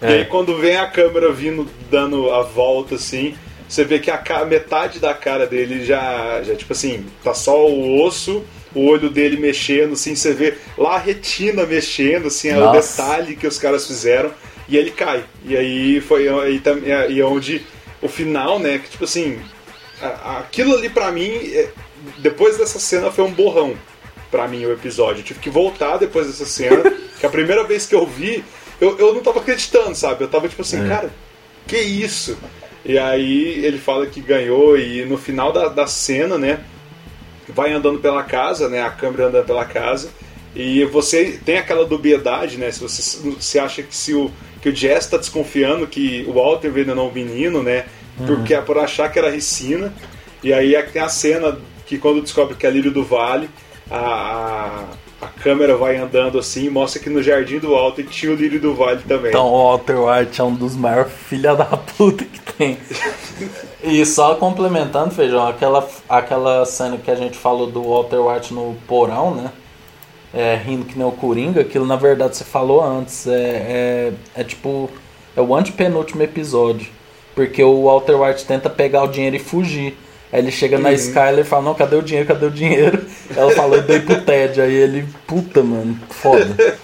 É. 0.00 0.10
E 0.10 0.14
aí 0.14 0.24
quando 0.24 0.56
vem 0.56 0.76
a 0.76 0.88
câmera 0.88 1.32
vindo, 1.32 1.68
dando 1.90 2.30
a 2.30 2.42
volta 2.42 2.96
assim, 2.96 3.34
você 3.68 3.84
vê 3.84 3.98
que 3.98 4.10
a 4.10 4.44
metade 4.44 4.98
da 4.98 5.14
cara 5.14 5.46
dele 5.46 5.84
já, 5.84 6.42
já 6.42 6.54
tipo 6.54 6.72
assim, 6.72 7.06
tá 7.22 7.32
só 7.32 7.66
o 7.66 8.04
osso, 8.04 8.44
o 8.74 8.86
olho 8.86 9.08
dele 9.08 9.36
mexendo, 9.36 9.92
assim, 9.92 10.14
você 10.14 10.32
vê 10.32 10.54
lá 10.76 10.96
a 10.96 10.98
retina 10.98 11.64
mexendo, 11.64 12.28
assim, 12.28 12.48
é 12.48 12.58
o 12.58 12.72
detalhe 12.72 13.36
que 13.36 13.46
os 13.46 13.58
caras 13.58 13.86
fizeram 13.86 14.30
e 14.72 14.76
ele 14.78 14.90
cai. 14.90 15.22
E 15.44 15.54
aí 15.54 16.00
foi 16.00 16.26
aí, 16.26 16.62
aí 16.92 17.22
onde 17.22 17.62
o 18.00 18.08
final, 18.08 18.58
né? 18.58 18.78
Que 18.78 18.88
tipo 18.88 19.04
assim, 19.04 19.38
aquilo 20.24 20.74
ali 20.74 20.88
pra 20.88 21.12
mim, 21.12 21.28
é, 21.28 21.68
depois 22.18 22.56
dessa 22.56 22.78
cena 22.78 23.10
foi 23.10 23.22
um 23.22 23.30
borrão 23.30 23.76
pra 24.30 24.48
mim 24.48 24.64
o 24.64 24.72
episódio. 24.72 25.20
Eu 25.20 25.24
tive 25.24 25.40
que 25.40 25.50
voltar 25.50 25.98
depois 25.98 26.26
dessa 26.26 26.46
cena, 26.46 26.90
que 27.20 27.26
a 27.26 27.28
primeira 27.28 27.64
vez 27.64 27.84
que 27.84 27.94
eu 27.94 28.06
vi, 28.06 28.42
eu, 28.80 28.98
eu 28.98 29.12
não 29.12 29.20
tava 29.20 29.40
acreditando, 29.40 29.94
sabe? 29.94 30.24
Eu 30.24 30.28
tava 30.28 30.48
tipo 30.48 30.62
assim, 30.62 30.82
é. 30.82 30.88
cara, 30.88 31.10
que 31.66 31.76
isso? 31.76 32.38
E 32.82 32.98
aí 32.98 33.62
ele 33.62 33.78
fala 33.78 34.06
que 34.06 34.22
ganhou 34.22 34.78
e 34.78 35.04
no 35.04 35.18
final 35.18 35.52
da, 35.52 35.68
da 35.68 35.86
cena, 35.86 36.38
né? 36.38 36.64
Vai 37.46 37.74
andando 37.74 37.98
pela 37.98 38.22
casa, 38.22 38.70
né? 38.70 38.80
A 38.80 38.90
câmera 38.90 39.26
andando 39.26 39.44
pela 39.44 39.66
casa. 39.66 40.08
E 40.56 40.82
você 40.86 41.38
tem 41.44 41.58
aquela 41.58 41.84
dubiedade, 41.84 42.56
né? 42.56 42.70
Se 42.70 42.80
você 42.80 43.02
se 43.38 43.58
acha 43.58 43.82
que 43.82 43.94
se 43.94 44.14
o 44.14 44.30
que 44.62 44.68
o 44.68 44.74
Jess 44.74 45.08
tá 45.08 45.16
desconfiando 45.16 45.88
que 45.88 46.24
o 46.28 46.34
Walter 46.34 46.68
envenenou 46.68 47.08
o 47.08 47.12
menino, 47.12 47.62
né? 47.62 47.84
Uhum. 48.18 48.26
Porque 48.26 48.54
é 48.54 48.60
por 48.60 48.78
achar 48.78 49.10
que 49.10 49.18
era 49.18 49.28
ricina. 49.28 49.92
E 50.42 50.52
aí 50.52 50.76
é 50.76 50.82
tem 50.82 51.02
a 51.02 51.08
cena 51.08 51.58
que 51.84 51.98
quando 51.98 52.22
descobre 52.22 52.54
que 52.54 52.64
é 52.64 52.70
Lírio 52.70 52.92
do 52.92 53.04
Vale, 53.04 53.50
a, 53.90 53.98
a, 53.98 54.84
a, 55.20 55.26
câmera 55.26 55.76
vai 55.76 55.96
andando 55.96 56.38
assim 56.38 56.66
e 56.66 56.70
mostra 56.70 57.02
que 57.02 57.10
no 57.10 57.22
jardim 57.22 57.58
do 57.58 57.72
Walter 57.72 58.04
tinha 58.04 58.30
o 58.30 58.36
Lírio 58.36 58.60
do 58.60 58.72
Vale 58.72 59.02
também. 59.06 59.30
Então 59.30 59.46
o 59.46 59.70
Walter 59.70 59.98
White 59.98 60.40
é 60.40 60.44
um 60.44 60.54
dos 60.54 60.76
maiores 60.76 61.12
filha 61.12 61.56
da 61.56 61.64
puta 61.64 62.24
que 62.24 62.40
tem. 62.52 62.78
e 63.82 64.06
só 64.06 64.36
complementando, 64.36 65.10
Feijão, 65.10 65.46
aquela, 65.46 65.88
aquela 66.08 66.64
cena 66.64 66.96
que 66.98 67.10
a 67.10 67.16
gente 67.16 67.36
falou 67.36 67.66
do 67.66 67.82
Walter 67.82 68.18
White 68.18 68.54
no 68.54 68.76
porão, 68.86 69.34
né? 69.34 69.50
É, 70.34 70.54
rindo 70.56 70.84
que 70.84 70.96
nem 70.96 71.06
o 71.06 71.12
Coringa, 71.12 71.60
aquilo 71.60 71.86
na 71.86 71.96
verdade 71.96 72.36
você 72.36 72.44
falou 72.44 72.82
antes. 72.82 73.26
É, 73.26 73.32
é, 73.34 74.12
é 74.36 74.44
tipo. 74.44 74.90
É 75.36 75.40
o 75.40 75.54
antepenúltimo 75.54 76.22
episódio. 76.22 76.88
Porque 77.34 77.62
o 77.62 77.84
Walter 77.84 78.20
White 78.20 78.44
tenta 78.44 78.68
pegar 78.68 79.02
o 79.02 79.08
dinheiro 79.08 79.36
e 79.36 79.38
fugir. 79.38 79.96
Aí 80.30 80.40
ele 80.40 80.50
chega 80.50 80.76
uhum. 80.76 80.82
na 80.82 80.92
Skyler 80.92 81.40
e 81.40 81.44
fala, 81.44 81.62
não, 81.62 81.74
cadê 81.74 81.96
o 81.96 82.02
dinheiro, 82.02 82.28
cadê 82.28 82.46
o 82.46 82.50
dinheiro? 82.50 83.06
Ela 83.36 83.50
falou, 83.52 83.76
eu 83.76 83.82
dei 83.82 84.00
pro 84.00 84.20
Ted. 84.22 84.60
Aí 84.60 84.74
ele, 84.74 85.06
puta, 85.26 85.62
mano, 85.62 85.98
foda. 86.08 86.78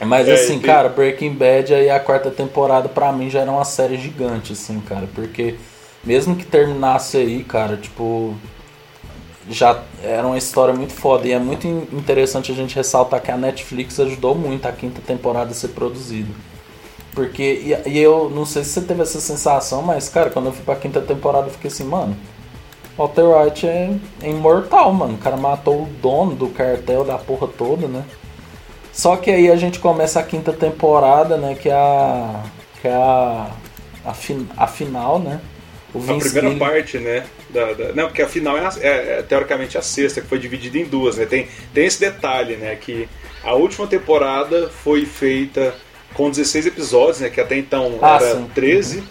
Mas 0.00 0.28
é, 0.28 0.34
assim, 0.34 0.60
cara, 0.60 0.88
Breaking 0.88 1.34
Bad 1.34 1.74
aí 1.74 1.90
a 1.90 1.98
quarta 1.98 2.30
temporada 2.30 2.88
pra 2.88 3.12
mim 3.12 3.28
já 3.28 3.40
era 3.40 3.50
uma 3.50 3.64
série 3.64 3.96
gigante, 3.96 4.52
assim, 4.52 4.80
cara. 4.80 5.08
Porque 5.12 5.56
mesmo 6.04 6.36
que 6.36 6.44
terminasse 6.44 7.16
aí, 7.16 7.42
cara, 7.42 7.76
tipo, 7.76 8.36
já 9.48 9.82
era 10.02 10.26
uma 10.26 10.38
história 10.38 10.74
muito 10.74 10.92
foda. 10.92 11.26
E 11.26 11.32
é 11.32 11.38
muito 11.38 11.66
interessante 11.66 12.52
a 12.52 12.54
gente 12.54 12.74
ressaltar 12.74 13.20
que 13.20 13.30
a 13.30 13.36
Netflix 13.36 13.98
ajudou 14.00 14.34
muito 14.34 14.66
a 14.66 14.72
quinta 14.72 15.00
temporada 15.00 15.50
a 15.50 15.54
ser 15.54 15.68
produzida. 15.68 16.32
Porque, 17.12 17.42
e, 17.64 17.90
e, 17.90 17.98
eu 17.98 18.30
não 18.30 18.44
sei 18.44 18.62
se 18.62 18.70
você 18.70 18.82
teve 18.82 19.02
essa 19.02 19.20
sensação, 19.20 19.82
mas, 19.82 20.08
cara, 20.08 20.30
quando 20.30 20.46
eu 20.46 20.52
fui 20.52 20.64
pra 20.64 20.76
quinta 20.76 21.00
temporada 21.00 21.48
eu 21.48 21.50
fiquei 21.50 21.68
assim, 21.68 21.84
mano, 21.84 22.16
Walter 22.96 23.24
White 23.24 23.66
é, 23.66 23.96
é 24.22 24.30
imortal, 24.30 24.92
mano. 24.92 25.14
O 25.14 25.18
cara 25.18 25.36
matou 25.36 25.82
o 25.82 25.86
dono 26.00 26.34
do 26.34 26.48
cartel 26.48 27.04
da 27.04 27.16
porra 27.16 27.48
toda, 27.48 27.86
né? 27.86 28.04
Só 28.92 29.16
que 29.16 29.30
aí 29.30 29.48
a 29.48 29.56
gente 29.56 29.78
começa 29.78 30.18
a 30.18 30.24
quinta 30.24 30.52
temporada, 30.52 31.36
né? 31.36 31.54
Que 31.54 31.68
é 31.68 31.74
a. 31.74 32.42
Que 32.80 32.88
é 32.88 32.94
a. 32.94 33.50
A, 34.04 34.14
fin, 34.14 34.48
a 34.56 34.66
final, 34.66 35.18
né? 35.18 35.40
O 35.94 35.98
a 35.98 36.18
primeira 36.18 36.54
parte, 36.56 36.98
né? 36.98 37.24
Da, 37.48 37.72
da, 37.72 37.92
não, 37.94 38.06
porque 38.06 38.20
a 38.20 38.28
final 38.28 38.58
é, 38.58 38.66
a, 38.66 38.72
é, 38.80 39.18
é, 39.18 39.22
teoricamente 39.22 39.78
a 39.78 39.82
sexta, 39.82 40.20
que 40.20 40.26
foi 40.26 40.38
dividida 40.38 40.78
em 40.78 40.84
duas, 40.84 41.16
né? 41.16 41.24
Tem, 41.24 41.48
tem 41.72 41.86
esse 41.86 41.98
detalhe, 41.98 42.56
né? 42.56 42.76
Que 42.76 43.08
a 43.42 43.54
última 43.54 43.86
temporada 43.86 44.68
foi 44.68 45.06
feita 45.06 45.74
com 46.12 46.30
16 46.30 46.66
episódios, 46.66 47.20
né? 47.20 47.30
Que 47.30 47.40
até 47.40 47.56
então 47.56 47.98
ah, 48.02 48.16
era 48.20 48.36
sim. 48.36 48.50
13, 48.54 48.98
uhum. 48.98 49.04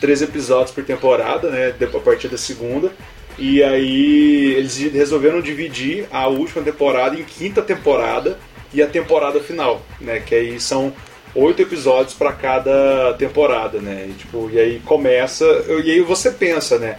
13 0.00 0.24
episódios 0.24 0.70
por 0.72 0.84
temporada, 0.84 1.50
né? 1.50 1.72
A 1.80 2.00
partir 2.00 2.28
da 2.28 2.38
segunda. 2.38 2.92
E 3.38 3.62
aí 3.62 4.54
eles 4.56 4.76
resolveram 4.92 5.40
dividir 5.40 6.06
a 6.10 6.26
última 6.26 6.62
temporada 6.62 7.16
em 7.16 7.24
quinta 7.24 7.62
temporada 7.62 8.38
e 8.72 8.82
a 8.82 8.86
temporada 8.86 9.40
final, 9.40 9.84
né? 10.00 10.20
Que 10.20 10.34
aí 10.34 10.60
são 10.60 10.92
oito 11.34 11.62
episódios 11.62 12.14
para 12.14 12.32
cada 12.32 13.14
temporada, 13.14 13.80
né? 13.80 14.06
E, 14.08 14.12
tipo, 14.12 14.50
e 14.50 14.58
aí 14.58 14.80
começa, 14.80 15.44
e 15.84 15.90
aí 15.90 16.00
você 16.00 16.30
pensa, 16.30 16.78
né? 16.78 16.98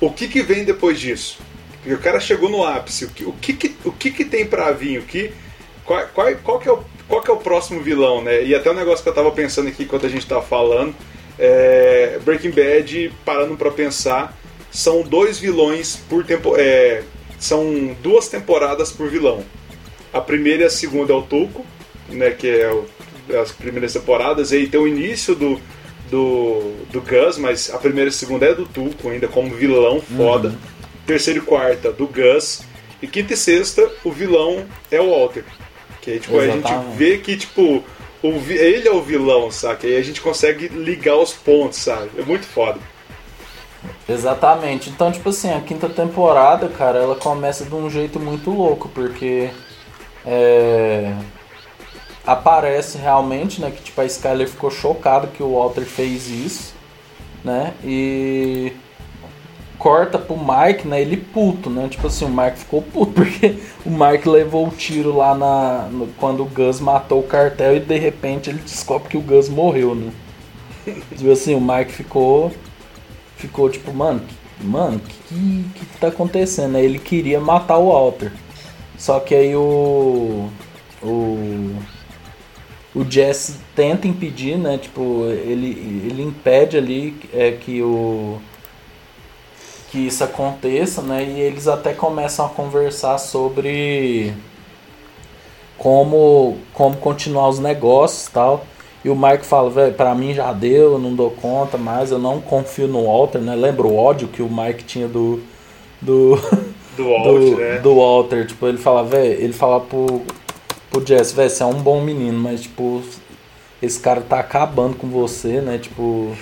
O 0.00 0.10
que 0.10 0.28
que 0.28 0.42
vem 0.42 0.64
depois 0.64 0.98
disso? 0.98 1.38
Porque 1.80 1.94
o 1.94 1.98
cara 1.98 2.18
chegou 2.18 2.48
no 2.48 2.64
ápice, 2.64 3.04
o 3.04 3.10
que 3.10 3.24
o 3.24 3.32
que, 3.32 3.76
o 3.84 3.92
que, 3.92 4.10
que 4.10 4.24
tem 4.24 4.46
para 4.46 4.72
vir? 4.72 4.98
O 4.98 5.02
que 5.02 5.32
qual, 5.84 6.06
qual, 6.14 6.34
qual, 6.36 6.58
que 6.58 6.68
é 6.68 6.72
o, 6.72 6.82
qual 7.06 7.22
que 7.22 7.30
é 7.30 7.34
o 7.34 7.36
próximo 7.36 7.80
vilão, 7.80 8.22
né? 8.22 8.42
E 8.42 8.54
até 8.54 8.70
um 8.70 8.74
negócio 8.74 9.02
que 9.02 9.08
eu 9.08 9.14
tava 9.14 9.30
pensando 9.30 9.68
aqui 9.68 9.82
enquanto 9.82 10.06
a 10.06 10.08
gente 10.08 10.26
tava 10.26 10.42
falando, 10.42 10.94
é, 11.38 12.18
Breaking 12.24 12.50
Bad, 12.50 13.12
parando 13.24 13.56
para 13.56 13.70
pensar, 13.70 14.36
são 14.70 15.02
dois 15.02 15.38
vilões 15.38 15.96
por 16.08 16.24
tempo, 16.24 16.56
é, 16.56 17.02
são 17.38 17.94
duas 18.02 18.28
temporadas 18.28 18.90
por 18.90 19.08
vilão. 19.10 19.44
A 20.12 20.20
primeira 20.20 20.62
e 20.62 20.66
a 20.66 20.70
segunda 20.70 21.12
é 21.12 21.16
o 21.16 21.22
Tuco, 21.22 21.66
né, 22.08 22.30
que 22.30 22.48
é 22.48 22.70
o 22.70 22.86
as 23.30 23.52
primeiras 23.52 23.92
temporadas, 23.92 24.52
e 24.52 24.56
aí 24.56 24.68
tem 24.68 24.80
o 24.80 24.86
início 24.86 25.34
do, 25.34 25.60
do, 26.10 26.74
do 26.90 27.00
Gus, 27.00 27.38
mas 27.38 27.72
a 27.72 27.78
primeira 27.78 28.08
e 28.08 28.12
a 28.12 28.12
segunda 28.12 28.46
é 28.46 28.54
do 28.54 28.66
Tuco, 28.66 29.08
ainda 29.08 29.28
como 29.28 29.54
vilão 29.54 30.00
foda. 30.00 30.48
Uhum. 30.48 30.56
Terceira 31.06 31.38
e 31.38 31.42
quarta, 31.42 31.92
do 31.92 32.06
Gus. 32.06 32.62
E 33.02 33.06
quinta 33.06 33.34
e 33.34 33.36
sexta, 33.36 33.90
o 34.02 34.10
vilão 34.10 34.64
é 34.90 35.00
o 35.00 35.10
Walter. 35.10 35.44
Que 36.00 36.12
aí, 36.12 36.20
tipo, 36.20 36.38
a 36.38 36.46
gente 36.46 36.72
vê 36.96 37.18
que, 37.18 37.36
tipo, 37.36 37.84
o, 38.22 38.28
ele 38.50 38.88
é 38.88 38.92
o 38.92 39.02
vilão, 39.02 39.50
sabe? 39.50 39.88
E 39.88 39.92
aí 39.92 39.96
a 39.98 40.04
gente 40.04 40.20
consegue 40.20 40.68
ligar 40.68 41.16
os 41.16 41.32
pontos, 41.32 41.78
sabe? 41.78 42.10
É 42.16 42.22
muito 42.22 42.46
foda. 42.46 42.78
Exatamente. 44.08 44.88
Então, 44.88 45.12
tipo 45.12 45.28
assim, 45.28 45.52
a 45.52 45.60
quinta 45.60 45.88
temporada, 45.88 46.68
cara, 46.68 46.98
ela 46.98 47.16
começa 47.16 47.64
de 47.64 47.74
um 47.74 47.90
jeito 47.90 48.18
muito 48.18 48.50
louco, 48.50 48.88
porque. 48.88 49.50
É 50.26 51.12
aparece 52.26 52.98
realmente, 52.98 53.60
né, 53.60 53.70
que 53.70 53.82
tipo 53.82 54.00
a 54.00 54.04
Skyler 54.04 54.48
ficou 54.48 54.70
chocada 54.70 55.26
que 55.26 55.42
o 55.42 55.54
Walter 55.54 55.84
fez 55.84 56.28
isso, 56.28 56.74
né? 57.44 57.74
E 57.84 58.72
corta 59.78 60.18
pro 60.18 60.36
Mike, 60.36 60.88
né? 60.88 61.02
Ele 61.02 61.16
puto, 61.16 61.68
né? 61.68 61.88
Tipo 61.88 62.06
assim, 62.06 62.24
o 62.24 62.30
Mike 62.30 62.58
ficou 62.58 62.80
puto 62.80 63.12
porque 63.20 63.58
o 63.84 63.90
Mike 63.90 64.28
levou 64.28 64.66
o 64.66 64.70
tiro 64.70 65.14
lá 65.14 65.34
na 65.34 65.88
no, 65.90 66.06
quando 66.18 66.42
o 66.42 66.46
Gus 66.46 66.80
matou 66.80 67.20
o 67.20 67.26
cartel 67.26 67.76
e 67.76 67.80
de 67.80 67.98
repente 67.98 68.48
ele 68.48 68.60
descobre 68.60 69.08
que 69.08 69.16
o 69.16 69.20
Gus 69.20 69.48
morreu, 69.48 69.94
né? 69.94 70.10
Tipo 71.16 71.30
assim, 71.30 71.54
o 71.54 71.60
Mike 71.60 71.92
ficou 71.92 72.50
ficou 73.36 73.68
tipo, 73.68 73.92
mano, 73.92 74.22
mano, 74.60 74.98
que, 75.00 75.64
que 75.74 75.86
que 75.86 75.98
tá 75.98 76.08
acontecendo? 76.08 76.72
Né? 76.72 76.82
Ele 76.84 76.98
queria 76.98 77.40
matar 77.40 77.76
o 77.76 77.90
Walter. 77.92 78.32
Só 78.96 79.20
que 79.20 79.34
aí 79.34 79.54
o 79.54 80.48
o 81.02 81.74
o 82.94 83.04
Jesse 83.04 83.56
tenta 83.74 84.06
impedir, 84.06 84.56
né? 84.56 84.78
Tipo, 84.78 85.24
ele, 85.26 85.70
ele 86.08 86.22
impede 86.22 86.76
ali 86.76 87.16
é, 87.32 87.50
que 87.52 87.82
o 87.82 88.38
que 89.90 90.06
isso 90.06 90.22
aconteça, 90.22 91.02
né? 91.02 91.24
E 91.24 91.40
eles 91.40 91.66
até 91.68 91.92
começam 91.92 92.46
a 92.46 92.48
conversar 92.48 93.18
sobre 93.18 94.32
como 95.76 96.56
como 96.72 96.96
continuar 96.96 97.48
os 97.48 97.58
negócios, 97.58 98.28
tal. 98.28 98.64
E 99.04 99.10
o 99.10 99.16
Mike 99.16 99.44
fala, 99.44 99.68
velho, 99.68 99.92
pra 99.94 100.14
mim 100.14 100.32
já 100.32 100.52
deu, 100.52 100.92
eu 100.92 100.98
não 100.98 101.14
dou 101.14 101.30
conta 101.30 101.76
mais, 101.76 102.10
eu 102.10 102.18
não 102.18 102.40
confio 102.40 102.88
no 102.88 103.04
Walter, 103.04 103.40
né? 103.40 103.54
Lembra 103.54 103.86
o 103.86 103.96
ódio 103.96 104.28
que 104.28 104.40
o 104.40 104.48
Mike 104.48 104.84
tinha 104.84 105.08
do 105.08 105.42
do 106.00 106.36
do 106.96 107.08
Walter, 107.08 107.38
do, 107.38 107.56
né? 107.56 107.78
do 107.80 107.96
Walter. 107.96 108.46
Tipo, 108.46 108.66
ele 108.68 108.78
fala, 108.78 109.04
velho, 109.04 109.42
ele 109.42 109.52
fala 109.52 109.80
pro 109.80 110.22
pro 110.94 111.04
Jess, 111.04 111.32
velho, 111.32 111.50
você 111.50 111.62
é 111.62 111.66
um 111.66 111.82
bom 111.82 112.00
menino, 112.00 112.38
mas 112.38 112.62
tipo, 112.62 113.02
esse 113.82 113.98
cara 113.98 114.20
tá 114.20 114.38
acabando 114.38 114.94
com 114.94 115.08
você, 115.08 115.60
né? 115.60 115.76
Tipo, 115.76 116.36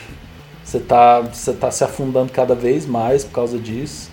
você 0.63 0.79
tá, 0.79 1.21
você 1.21 1.55
tá 1.55 1.71
se 1.71 1.83
afundando 1.83 2.31
cada 2.31 2.55
vez 2.55 2.85
mais 2.85 3.25
por 3.25 3.33
causa 3.33 3.59
disso. 3.59 4.11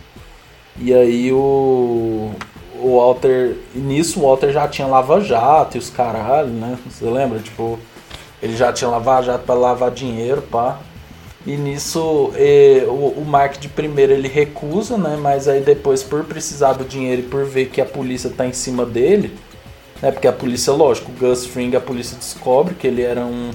E 0.78 0.94
aí 0.94 1.32
o, 1.34 2.32
o 2.82 2.98
Walter. 2.98 3.58
Nisso 3.76 4.20
o 4.20 4.24
Walter 4.24 4.52
já 4.52 4.68
tinha 4.68 4.88
lava-jato 4.88 5.76
e 5.76 5.80
os 5.80 5.90
caralho, 5.90 6.50
né? 6.50 6.78
Você 6.90 7.04
lembra? 7.04 7.40
Tipo, 7.40 7.78
ele 8.42 8.56
já 8.56 8.72
tinha 8.72 8.90
lava-jato 8.90 9.44
para 9.44 9.56
lavar 9.56 9.92
dinheiro, 9.92 10.42
pá. 10.42 10.80
E 11.46 11.58
nisso 11.58 12.32
e, 12.38 12.84
o, 12.88 13.22
o 13.22 13.26
Mark 13.26 13.58
de 13.58 13.68
primeiro 13.68 14.14
ele 14.14 14.30
recusa, 14.30 14.98
né? 14.98 15.18
Mas 15.22 15.50
aí 15.50 15.60
depois, 15.60 16.02
por 16.02 16.24
precisar 16.24 16.74
do 16.74 16.86
dinheiro 16.86 17.24
e 17.24 17.26
por 17.26 17.44
ver 17.44 17.66
que 17.70 17.82
a 17.82 17.86
polícia 17.86 18.30
tá 18.30 18.46
em 18.46 18.54
cima 18.54 18.86
dele 18.86 19.34
né? 20.02 20.12
Porque 20.12 20.28
a 20.28 20.34
polícia, 20.34 20.72
lógico, 20.74 21.12
o 21.12 21.16
Gus 21.16 21.46
Fring, 21.46 21.76
a 21.76 21.82
polícia 21.82 22.18
descobre 22.18 22.76
que 22.76 22.88
ele 22.88 23.02
era 23.02 23.22
um, 23.22 23.52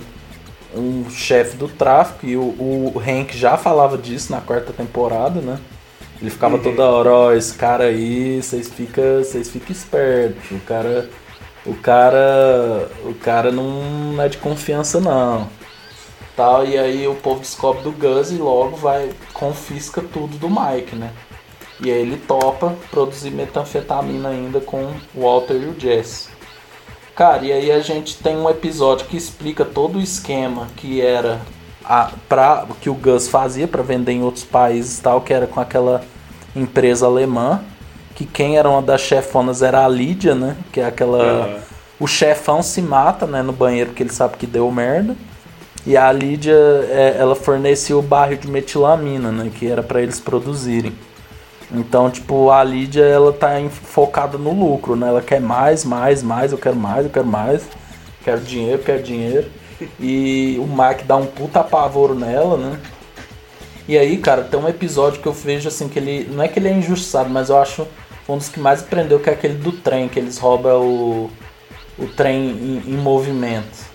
um 0.75 1.11
chefe 1.11 1.57
do 1.57 1.69
tráfico 1.69 2.27
e 2.27 2.37
o, 2.37 2.43
o 2.43 2.95
Hank 2.99 3.37
já 3.37 3.57
falava 3.57 3.97
disso 3.97 4.33
na 4.33 4.41
quarta 4.41 4.73
temporada, 4.73 5.41
né? 5.41 5.59
Ele 6.21 6.31
ficava 6.31 6.57
uhum. 6.57 6.63
toda 6.63 6.85
hora, 6.85 7.13
ó, 7.13 7.27
oh, 7.29 7.33
esse 7.33 7.55
cara 7.55 7.85
aí, 7.85 8.43
vocês 8.43 8.69
ficam 8.69 9.19
vocês 9.19 9.49
fica 9.49 9.73
espertos, 9.73 10.51
o 10.51 10.61
cara 10.61 11.11
o 11.67 11.75
cara 11.75 12.89
o 13.05 13.15
cara 13.15 13.51
não 13.51 14.21
é 14.23 14.29
de 14.29 14.39
confiança 14.39 15.01
não. 15.01 15.49
Tal, 16.37 16.67
e 16.67 16.77
aí 16.77 17.07
o 17.07 17.15
povo 17.15 17.41
descobre 17.41 17.83
do 17.83 17.93
Gus 17.93 18.33
e 18.33 18.37
logo 18.37 18.77
vai 18.77 19.11
confisca 19.33 20.03
tudo 20.03 20.37
do 20.37 20.49
Mike, 20.49 20.97
né? 20.97 21.13
E 21.81 21.91
aí 21.91 22.01
ele 22.01 22.17
topa 22.17 22.75
produzir 22.91 23.31
metanfetamina 23.31 24.29
ainda 24.29 24.61
com 24.61 24.93
o 25.15 25.23
Walter 25.23 25.55
e 25.55 25.67
o 25.67 25.79
Jesse. 25.79 26.34
Cara, 27.15 27.45
e 27.45 27.53
aí 27.53 27.71
a 27.71 27.81
gente 27.81 28.17
tem 28.17 28.37
um 28.37 28.51
episódio 28.51 29.07
que 29.07 29.17
explica 29.17 29.65
todo 29.65 29.99
o 29.99 30.03
esquema 30.03 30.67
que 30.77 31.01
era 31.01 31.41
a, 31.85 32.11
pra, 32.29 32.67
que 32.81 32.91
o 32.91 32.95
Gus 32.95 33.29
fazia 33.29 33.69
para 33.69 33.83
vender 33.83 34.13
em 34.13 34.23
outros 34.23 34.45
países 34.45 34.99
tal, 34.99 35.21
que 35.21 35.33
era 35.33 35.47
com 35.47 35.61
aquela 35.61 36.03
empresa 36.57 37.07
alemã, 37.07 37.61
que 38.15 38.25
quem 38.25 38.57
era 38.57 38.69
uma 38.69 38.83
das 38.83 39.01
chefonas 39.01 39.63
era 39.63 39.85
a 39.85 39.89
Lídia, 39.89 40.35
né? 40.35 40.57
Que 40.73 40.81
é 40.81 40.87
aquela. 40.87 41.47
Uhum. 41.47 41.59
O 42.01 42.07
chefão 42.09 42.63
se 42.63 42.83
mata, 42.83 43.27
né, 43.27 43.43
no 43.43 43.53
banheiro 43.53 43.91
porque 43.91 44.03
ele 44.03 44.13
sabe 44.13 44.37
que 44.37 44.47
deu 44.47 44.71
merda. 44.71 45.17
E 45.87 45.97
a 45.97 46.11
Lídia, 46.11 46.57
é, 46.89 47.17
ela 47.19 47.37
fornecia 47.37 47.97
o 47.97 48.03
barril 48.03 48.39
de 48.39 48.49
metilamina, 48.49 49.31
né? 49.31 49.51
Que 49.55 49.69
era 49.69 49.83
para 49.83 50.03
eles 50.03 50.19
produzirem. 50.19 50.93
Então, 51.75 52.11
tipo, 52.11 52.51
a 52.51 52.63
Lídia, 52.63 53.03
ela 53.03 53.33
tá 53.33 53.49
focada 53.71 54.39
no 54.39 54.53
lucro, 54.53 54.97
né? 54.97 55.09
Ela 55.09 55.23
quer 55.23 55.41
mais, 55.41 55.85
mais, 55.85 56.23
mais, 56.23 56.53
eu 56.53 56.59
quero 56.59 56.77
mais, 56.77 57.05
eu 57.05 57.11
quero 57.11 57.27
mais. 57.27 57.63
Quero 58.23 58.41
dinheiro, 58.41 58.83
quero 58.83 59.03
dinheiro. 59.03 59.51
E 60.01 60.57
o 60.59 60.67
Mark 60.67 61.03
dá 61.03 61.17
um 61.17 61.27
puta 61.27 61.61
apavoro 61.61 62.15
nela, 62.15 62.57
né? 62.57 62.81
E 63.87 63.99
aí, 63.99 64.17
cara, 64.17 64.43
tem 64.43 64.59
um 64.59 64.69
episódio 64.69 65.21
que 65.21 65.27
eu 65.27 65.33
vejo 65.33 65.69
assim 65.69 65.89
que 65.89 65.99
ele. 65.99 66.29
Não 66.31 66.43
é 66.43 66.49
que 66.49 66.59
ele 66.59 66.69
é 66.69 66.73
injustiçado, 66.73 67.29
mas 67.29 67.51
eu 67.51 67.59
acho 67.59 67.87
um 68.29 68.39
dos 68.39 68.49
que 68.49 68.59
mais 68.59 68.81
prendeu, 68.81 69.21
que 69.21 69.29
é 69.29 69.33
aquele 69.33 69.55
do 69.55 69.73
trem, 69.73 70.09
que 70.09 70.19
eles 70.19 70.39
roubam 70.39 70.81
o, 70.81 71.31
o 71.99 72.07
trem 72.07 72.51
em, 72.51 72.83
em 72.87 72.97
movimento. 72.97 73.95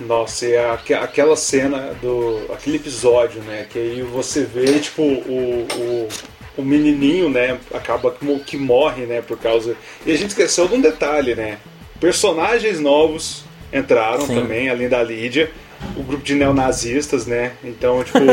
Nossa, 0.00 0.46
é 0.46 0.70
aquela 0.70 1.36
cena 1.36 1.94
do. 2.02 2.52
aquele 2.52 2.76
episódio, 2.76 3.40
né? 3.42 3.66
Que 3.70 3.78
aí 3.78 4.02
você 4.02 4.42
vê, 4.42 4.78
tipo, 4.78 5.02
o, 5.02 5.66
o 5.76 6.08
o 6.56 6.62
menininho, 6.62 7.28
né, 7.28 7.58
acaba 7.72 8.14
que 8.44 8.56
morre, 8.56 9.06
né, 9.06 9.20
por 9.20 9.38
causa... 9.38 9.76
E 10.06 10.12
a 10.12 10.16
gente 10.16 10.30
esqueceu 10.30 10.68
de 10.68 10.74
um 10.74 10.80
detalhe, 10.80 11.34
né? 11.34 11.58
Personagens 12.00 12.80
novos 12.80 13.44
entraram 13.72 14.26
Sim. 14.26 14.34
também, 14.34 14.68
além 14.68 14.88
da 14.88 15.02
Lídia. 15.02 15.50
O 15.96 16.02
grupo 16.02 16.22
de 16.22 16.34
neonazistas, 16.34 17.26
né? 17.26 17.52
Então, 17.62 18.02
tipo... 18.04 18.18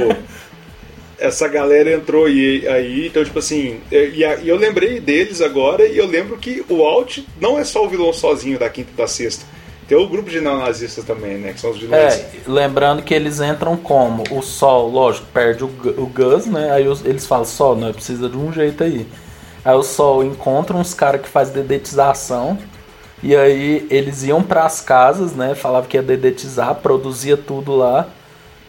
essa 1.17 1.47
galera 1.47 1.93
entrou 1.93 2.25
aí, 2.25 2.67
aí 2.67 3.07
então, 3.07 3.23
tipo 3.23 3.39
assim... 3.39 3.79
E, 3.91 4.23
e 4.43 4.49
eu 4.49 4.55
lembrei 4.55 4.99
deles 4.99 5.41
agora 5.41 5.85
e 5.85 5.97
eu 5.97 6.07
lembro 6.07 6.37
que 6.37 6.63
o 6.67 6.83
Alt 6.83 7.19
não 7.39 7.59
é 7.59 7.63
só 7.63 7.85
o 7.85 7.89
vilão 7.89 8.11
sozinho 8.11 8.57
da 8.57 8.69
quinta 8.69 8.89
e 8.91 8.97
da 8.97 9.07
sexta 9.07 9.45
tem 9.91 9.99
o 9.99 10.07
grupo 10.07 10.29
de 10.29 10.39
neonazistas 10.39 11.03
também, 11.03 11.37
né? 11.37 11.51
Que 11.51 11.59
são 11.59 11.71
os 11.71 11.77
vilões. 11.77 12.13
É, 12.13 12.31
lembrando 12.47 13.03
que 13.03 13.13
eles 13.13 13.41
entram 13.41 13.75
como? 13.75 14.23
O 14.31 14.41
Sol, 14.41 14.89
lógico, 14.89 15.27
perde 15.33 15.65
o, 15.65 15.67
o 15.67 16.05
Gus, 16.05 16.45
né? 16.45 16.71
Aí 16.71 16.87
os, 16.87 17.03
eles 17.03 17.27
falam, 17.27 17.43
Sol, 17.43 17.75
não, 17.75 17.91
precisa 17.91 18.29
de 18.29 18.37
um 18.37 18.53
jeito 18.53 18.85
aí. 18.85 19.05
Aí 19.65 19.75
o 19.75 19.83
Sol 19.83 20.23
encontra 20.23 20.77
uns 20.77 20.93
caras 20.93 21.19
que 21.19 21.27
faz 21.27 21.49
dedetização. 21.49 22.57
E 23.21 23.35
aí 23.35 23.85
eles 23.89 24.23
iam 24.23 24.41
para 24.41 24.63
as 24.63 24.79
casas, 24.79 25.33
né? 25.33 25.55
Falava 25.55 25.85
que 25.87 25.97
ia 25.97 26.01
dedetizar, 26.01 26.75
produzia 26.75 27.35
tudo 27.35 27.75
lá. 27.75 28.07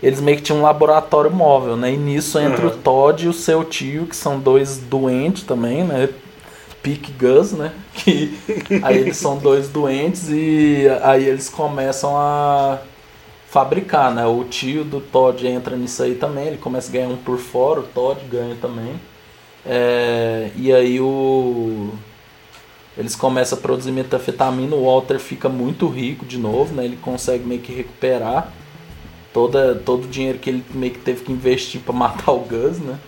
eles 0.02 0.20
meio 0.20 0.38
que 0.38 0.42
tinham 0.42 0.58
um 0.58 0.62
laboratório 0.62 1.30
móvel, 1.30 1.76
né? 1.76 1.92
E 1.92 1.96
nisso 1.96 2.36
entra 2.36 2.66
uhum. 2.66 2.72
o 2.72 2.76
Todd 2.78 3.26
e 3.26 3.28
o 3.28 3.32
seu 3.32 3.62
tio, 3.62 4.06
que 4.06 4.16
são 4.16 4.40
dois 4.40 4.76
doentes 4.78 5.44
também, 5.44 5.84
né? 5.84 6.08
Pick 6.82 7.10
Gus, 7.18 7.52
né? 7.52 7.72
Que 7.94 8.36
aí 8.82 8.98
eles 8.98 9.16
são 9.16 9.38
dois 9.38 9.68
doentes 9.68 10.28
e 10.28 10.86
aí 11.02 11.24
eles 11.24 11.48
começam 11.48 12.16
a 12.16 12.80
fabricar, 13.48 14.12
né? 14.12 14.26
O 14.26 14.44
tio 14.44 14.82
do 14.82 15.00
Todd 15.00 15.46
entra 15.46 15.76
nisso 15.76 16.02
aí 16.02 16.14
também, 16.14 16.48
ele 16.48 16.58
começa 16.58 16.88
a 16.88 16.92
ganhar 16.92 17.08
um 17.08 17.16
por 17.16 17.38
fora, 17.38 17.80
o 17.80 17.84
Todd 17.84 18.20
ganha 18.30 18.56
também. 18.60 18.98
É, 19.64 20.50
e 20.56 20.72
aí 20.72 21.00
o 21.00 21.90
eles 22.96 23.16
começam 23.16 23.56
a 23.56 23.60
produzir 23.60 23.90
metanfetamina, 23.90 24.76
o 24.76 24.84
Walter 24.84 25.18
fica 25.18 25.48
muito 25.48 25.88
rico 25.88 26.26
de 26.26 26.38
novo, 26.38 26.74
né? 26.74 26.84
Ele 26.84 26.96
consegue 26.96 27.44
meio 27.44 27.60
que 27.60 27.72
recuperar 27.72 28.52
toda, 29.32 29.74
todo 29.74 30.04
o 30.04 30.08
dinheiro 30.08 30.38
que 30.38 30.50
ele 30.50 30.64
meio 30.74 30.92
que 30.92 30.98
teve 30.98 31.24
que 31.24 31.32
investir 31.32 31.80
para 31.80 31.92
matar 31.94 32.32
o 32.32 32.40
Gus, 32.40 32.78
né? 32.78 32.98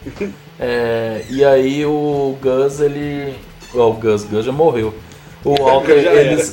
É, 0.58 1.24
e 1.28 1.44
aí 1.44 1.84
o 1.84 2.36
Gus, 2.40 2.80
ele... 2.80 3.34
O 3.74 3.92
Gus, 3.92 4.24
Gus 4.24 4.44
já 4.44 4.52
morreu. 4.52 4.94
O 5.44 5.54
Walter, 5.62 5.98
eles... 5.98 6.52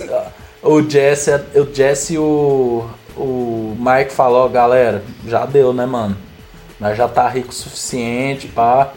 O 0.64 0.82
Jesse, 0.88 1.32
o 1.56 1.74
Jesse 1.74 2.14
e 2.14 2.18
o, 2.20 2.86
o 3.18 3.76
Mike 3.80 4.12
falou, 4.12 4.48
galera, 4.48 5.04
já 5.28 5.46
deu, 5.46 5.74
né, 5.74 5.86
mano? 5.86 6.16
Nós 6.80 6.96
já 6.96 7.08
tá 7.08 7.28
rico 7.28 7.50
o 7.50 7.54
suficiente, 7.54 8.48
pá. 8.48 8.94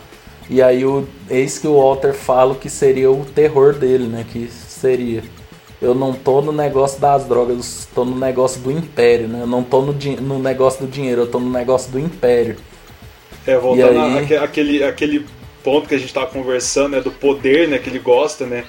E 0.50 0.60
aí 0.60 0.84
o 0.84 1.08
eis 1.30 1.58
que 1.58 1.66
o 1.66 1.78
Walter 1.78 2.12
fala 2.12 2.54
que 2.54 2.68
seria 2.68 3.10
o 3.10 3.24
terror 3.24 3.72
dele, 3.72 4.06
né? 4.06 4.26
Que 4.30 4.46
seria 4.48 5.22
eu 5.84 5.94
não 5.94 6.14
tô 6.14 6.40
no 6.40 6.50
negócio 6.50 6.98
das 6.98 7.26
drogas, 7.26 7.86
eu 7.90 7.94
tô 7.94 8.04
no 8.04 8.18
negócio 8.18 8.60
do 8.60 8.70
império, 8.70 9.28
né? 9.28 9.42
Eu 9.42 9.46
não 9.46 9.62
tô 9.62 9.82
no, 9.82 9.92
no 9.92 10.38
negócio 10.38 10.86
do 10.86 10.90
dinheiro, 10.90 11.22
eu 11.22 11.26
tô 11.26 11.38
no 11.38 11.50
negócio 11.50 11.92
do 11.92 11.98
império. 11.98 12.56
É, 13.46 13.56
voltando 13.58 14.00
aí... 14.00 14.36
àquele, 14.36 14.82
aquele 14.82 15.26
ponto 15.64 15.88
que 15.88 15.94
a 15.94 15.98
gente 15.98 16.12
tava 16.12 16.26
conversando, 16.26 16.90
né? 16.90 17.00
Do 17.00 17.10
poder, 17.10 17.66
né? 17.66 17.78
Que 17.78 17.88
ele 17.88 17.98
gosta, 17.98 18.44
né? 18.44 18.64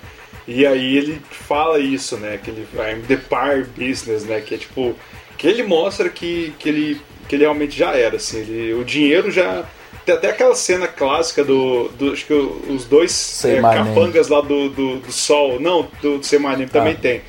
E 0.47 0.65
aí 0.65 0.97
ele 0.97 1.21
fala 1.29 1.77
isso, 1.79 2.17
né? 2.17 2.39
Que 2.41 2.49
ele, 2.49 2.67
I'm 2.73 3.01
the 3.01 3.17
par 3.17 3.65
business, 3.77 4.23
né? 4.23 4.39
Que 4.41 4.55
é 4.55 4.57
tipo, 4.57 4.95
que 5.37 5.45
ele 5.45 5.61
mostra 5.61 6.09
que, 6.09 6.53
que, 6.57 6.69
ele, 6.69 7.01
que 7.27 7.35
ele 7.35 7.43
realmente 7.43 7.77
já 7.77 7.95
era, 7.95 8.15
assim. 8.15 8.39
Ele, 8.39 8.73
o 8.73 8.83
dinheiro 8.83 9.29
já 9.29 9.65
tem 10.05 10.15
até 10.15 10.29
aquela 10.29 10.55
cena 10.55 10.87
clássica 10.87 11.43
do. 11.43 11.89
do 11.89 12.13
acho 12.13 12.25
que 12.25 12.33
os 12.33 12.85
dois 12.85 13.43
é, 13.43 13.61
capangas 13.61 14.29
lá 14.29 14.39
do, 14.39 14.69
do, 14.69 14.99
do, 14.99 15.11
Sol. 15.11 15.59
Não, 15.59 15.87
do, 16.01 16.19
do 16.19 16.25
Semanim 16.25 16.67
também 16.67 16.93
ah. 16.93 17.01
tem. 17.01 17.21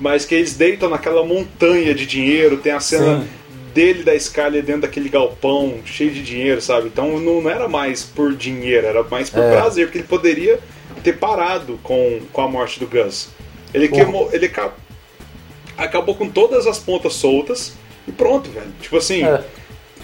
Mas 0.00 0.24
que 0.24 0.34
eles 0.34 0.54
deitam 0.54 0.88
naquela 0.88 1.24
montanha 1.24 1.94
de 1.94 2.06
dinheiro, 2.06 2.56
tem 2.56 2.72
a 2.72 2.80
cena. 2.80 3.20
Sim 3.20 3.41
dele 3.74 4.02
da 4.02 4.14
Skyler 4.14 4.62
dentro 4.62 4.82
daquele 4.82 5.08
galpão 5.08 5.80
cheio 5.84 6.10
de 6.10 6.22
dinheiro, 6.22 6.60
sabe? 6.60 6.88
Então 6.88 7.18
não, 7.18 7.40
não 7.40 7.50
era 7.50 7.68
mais 7.68 8.02
por 8.02 8.34
dinheiro, 8.34 8.86
era 8.86 9.02
mais 9.04 9.30
por 9.30 9.42
é. 9.42 9.50
prazer, 9.50 9.86
porque 9.86 9.98
ele 9.98 10.08
poderia 10.08 10.58
ter 11.02 11.14
parado 11.14 11.78
com, 11.82 12.20
com 12.32 12.42
a 12.42 12.48
morte 12.48 12.78
do 12.78 12.86
Gus. 12.86 13.28
Ele 13.72 13.88
queimou, 13.88 14.28
ele 14.32 14.50
acabou 15.76 16.14
com 16.14 16.28
todas 16.28 16.66
as 16.66 16.78
pontas 16.78 17.14
soltas 17.14 17.72
e 18.06 18.12
pronto, 18.12 18.50
velho. 18.50 18.72
Tipo 18.80 18.98
assim, 18.98 19.24
é 19.24 19.42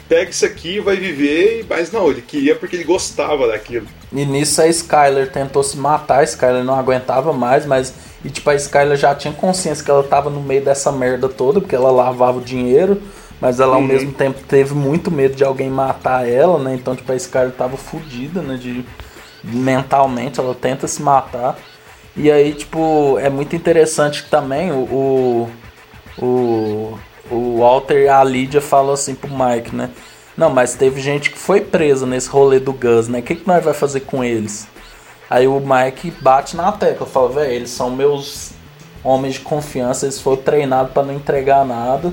pega 0.08 0.30
isso 0.30 0.46
aqui, 0.46 0.80
vai 0.80 0.96
viver, 0.96 1.66
mas 1.68 1.92
não, 1.92 2.10
ele 2.10 2.22
queria 2.22 2.56
porque 2.56 2.74
ele 2.74 2.84
gostava 2.84 3.46
daquilo. 3.46 3.86
E 4.10 4.24
nisso 4.24 4.62
a 4.62 4.66
Skyler 4.66 5.30
tentou 5.30 5.62
se 5.62 5.76
matar, 5.76 6.20
a 6.20 6.24
Skyler 6.24 6.64
não 6.64 6.74
aguentava 6.74 7.32
mais, 7.32 7.66
mas 7.66 7.92
e 8.24 8.30
tipo 8.30 8.48
a 8.48 8.54
Skyler 8.54 8.96
já 8.96 9.14
tinha 9.14 9.32
consciência 9.34 9.84
que 9.84 9.90
ela 9.90 10.02
tava 10.02 10.30
no 10.30 10.40
meio 10.40 10.64
dessa 10.64 10.90
merda 10.90 11.28
toda, 11.28 11.60
porque 11.60 11.76
ela 11.76 11.90
lavava 11.90 12.38
o 12.38 12.40
dinheiro, 12.40 13.00
mas 13.40 13.60
ela 13.60 13.74
ao 13.74 13.80
uhum. 13.80 13.86
mesmo 13.86 14.12
tempo 14.12 14.40
teve 14.46 14.74
muito 14.74 15.10
medo 15.10 15.36
de 15.36 15.44
alguém 15.44 15.70
matar 15.70 16.28
ela, 16.28 16.58
né? 16.58 16.74
Então 16.74 16.94
tipo 16.96 17.10
a 17.10 17.16
Skyler 17.16 17.52
tava 17.52 17.76
fodida, 17.76 18.42
né, 18.42 18.56
de 18.56 18.84
mentalmente, 19.42 20.40
ela 20.40 20.54
tenta 20.54 20.86
se 20.88 21.02
matar. 21.02 21.56
E 22.16 22.32
aí, 22.32 22.52
tipo, 22.52 23.16
é 23.20 23.30
muito 23.30 23.54
interessante 23.54 24.24
que 24.24 24.30
também 24.30 24.72
o, 24.72 25.48
o, 26.20 26.24
o 26.24 26.98
o 27.30 27.58
Walter 27.58 28.04
e 28.04 28.08
a 28.08 28.22
Lídia 28.24 28.60
falam 28.60 28.92
assim 28.92 29.14
pro 29.14 29.30
Mike, 29.30 29.74
né? 29.74 29.90
Não, 30.36 30.50
mas 30.50 30.74
teve 30.74 31.00
gente 31.00 31.30
que 31.30 31.38
foi 31.38 31.60
presa 31.60 32.06
nesse 32.06 32.28
rolê 32.28 32.60
do 32.60 32.72
Gus, 32.72 33.08
né? 33.08 33.18
O 33.18 33.22
que, 33.22 33.34
que 33.34 33.46
nós 33.46 33.64
vai 33.64 33.74
fazer 33.74 34.00
com 34.00 34.22
eles? 34.22 34.68
Aí 35.28 35.46
o 35.46 35.60
Mike 35.60 36.12
bate 36.20 36.56
na 36.56 36.72
tecla, 36.72 37.06
fala, 37.06 37.28
velho, 37.28 37.52
eles 37.52 37.70
são 37.70 37.90
meus 37.90 38.52
homens 39.02 39.34
de 39.34 39.40
confiança, 39.40 40.06
eles 40.06 40.20
foram 40.20 40.40
treinados 40.42 40.92
para 40.92 41.02
não 41.02 41.14
entregar 41.14 41.64
nada. 41.64 42.12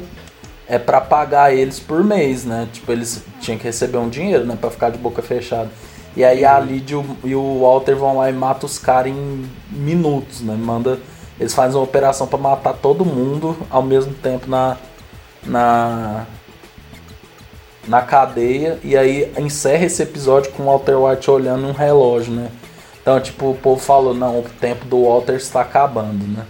É 0.67 0.79
para 0.79 0.99
pagar 0.99 1.53
eles 1.53 1.79
por 1.79 2.03
mês, 2.03 2.43
né? 2.43 2.67
Tipo, 2.73 2.91
eles 2.91 3.23
tinham 3.39 3.57
que 3.57 3.65
receber 3.65 3.97
um 3.97 4.09
dinheiro, 4.09 4.45
né? 4.45 4.57
Pra 4.59 4.71
ficar 4.71 4.89
de 4.89 4.97
boca 4.97 5.21
fechada. 5.21 5.69
E 6.15 6.23
aí 6.23 6.45
a 6.45 6.59
Lídia 6.59 7.03
e 7.23 7.35
o 7.35 7.61
Walter 7.61 7.95
vão 7.95 8.17
lá 8.17 8.29
e 8.29 8.33
matam 8.33 8.65
os 8.65 8.79
caras 8.79 9.11
em 9.11 9.45
minutos, 9.69 10.41
né? 10.41 10.55
Manda. 10.55 10.99
Eles 11.39 11.53
fazem 11.53 11.77
uma 11.77 11.83
operação 11.83 12.25
para 12.25 12.39
matar 12.39 12.73
todo 12.73 13.05
mundo 13.05 13.57
ao 13.69 13.83
mesmo 13.83 14.13
tempo 14.13 14.49
na, 14.49 14.77
na 15.43 16.25
na 17.87 18.01
cadeia 18.01 18.79
e 18.83 18.97
aí 18.97 19.31
encerra 19.37 19.85
esse 19.85 20.01
episódio 20.01 20.51
com 20.51 20.63
o 20.63 20.65
Walter 20.65 20.95
White 20.95 21.29
olhando 21.29 21.67
um 21.67 21.71
relógio, 21.71 22.33
né? 22.33 22.49
Então, 23.01 23.19
tipo, 23.19 23.51
o 23.51 23.55
povo 23.55 23.79
falou, 23.79 24.13
não, 24.13 24.39
o 24.39 24.43
tempo 24.59 24.85
do 24.85 25.03
Walter 25.03 25.35
está 25.35 25.61
acabando, 25.61 26.25
né? 26.25 26.45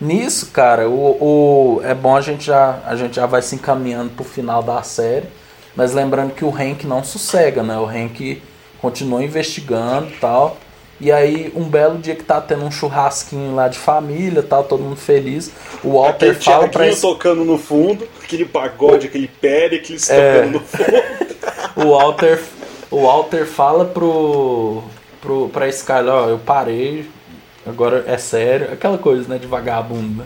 Nisso, 0.00 0.50
cara, 0.52 0.88
o, 0.88 1.16
o, 1.20 1.80
é 1.82 1.92
bom 1.92 2.14
a 2.14 2.20
gente 2.20 2.44
já 2.44 2.80
a 2.86 2.94
gente 2.94 3.16
já 3.16 3.26
vai 3.26 3.42
se 3.42 3.56
encaminhando 3.56 4.10
pro 4.10 4.24
final 4.24 4.62
da 4.62 4.80
série, 4.82 5.26
mas 5.74 5.92
lembrando 5.92 6.34
que 6.34 6.44
o 6.44 6.54
Hank 6.54 6.86
não 6.86 7.02
sossega, 7.02 7.62
né? 7.62 7.76
O 7.78 7.86
Hank 7.86 8.40
continua 8.80 9.22
investigando, 9.24 10.08
tal. 10.20 10.56
E 11.00 11.12
aí, 11.12 11.52
um 11.54 11.64
belo 11.64 11.98
dia 11.98 12.16
que 12.16 12.24
tá 12.24 12.40
tendo 12.40 12.64
um 12.64 12.70
churrasquinho 12.72 13.54
lá 13.54 13.68
de 13.68 13.78
família, 13.78 14.42
tal, 14.42 14.64
todo 14.64 14.82
mundo 14.82 14.96
feliz. 14.96 15.52
O 15.82 15.92
Walter 15.92 16.30
aquele 16.30 16.44
fala 16.44 16.68
pra 16.68 16.88
esse... 16.88 17.00
tocando 17.00 17.44
no 17.44 17.56
fundo, 17.56 18.06
aquele 18.22 18.44
pagode, 18.44 19.06
aquele 19.06 19.28
Pericles 19.28 20.10
é... 20.10 20.40
tocando 20.40 20.52
no 20.54 20.60
fundo. 20.60 21.02
o 21.86 21.90
Walter, 21.92 22.42
o 22.90 23.02
Walter 23.02 23.46
fala 23.46 23.84
pro, 23.84 24.82
pro 25.20 25.48
pra 25.50 25.68
Skyler, 25.68 26.12
ó, 26.12 26.28
eu 26.28 26.38
parei, 26.38 27.08
agora 27.68 28.04
é 28.06 28.18
sério, 28.18 28.72
aquela 28.72 28.98
coisa, 28.98 29.28
né, 29.28 29.38
de 29.38 29.46
vagabundo? 29.46 30.24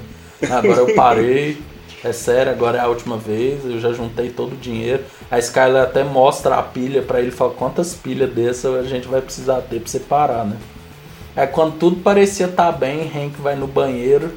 Agora 0.51 0.81
eu 0.81 0.95
parei, 0.95 1.59
é 2.05 2.13
sério, 2.13 2.51
agora 2.51 2.79
é 2.79 2.81
a 2.81 2.89
última 2.89 3.17
vez, 3.17 3.65
eu 3.65 3.79
já 3.79 3.93
juntei 3.93 4.31
todo 4.31 4.55
o 4.55 4.57
dinheiro. 4.57 5.05
A 5.31 5.39
Skyler 5.39 5.83
até 5.83 6.03
mostra 6.03 6.57
a 6.57 6.63
pilha 6.63 7.03
para 7.03 7.21
ele, 7.21 7.31
fala 7.31 7.53
quantas 7.53 7.95
pilhas 7.95 8.33
dessa 8.33 8.69
a 8.71 8.83
gente 8.83 9.07
vai 9.07 9.21
precisar 9.21 9.61
ter 9.63 9.81
pra 9.81 9.89
você 9.89 10.01
parar, 10.01 10.45
né? 10.45 10.57
É 11.35 11.47
quando 11.47 11.79
tudo 11.79 11.97
parecia 11.97 12.47
estar 12.47 12.73
tá 12.73 12.79
bem, 12.79 13.11
Hank 13.15 13.41
vai 13.41 13.55
no 13.55 13.67
banheiro, 13.67 14.33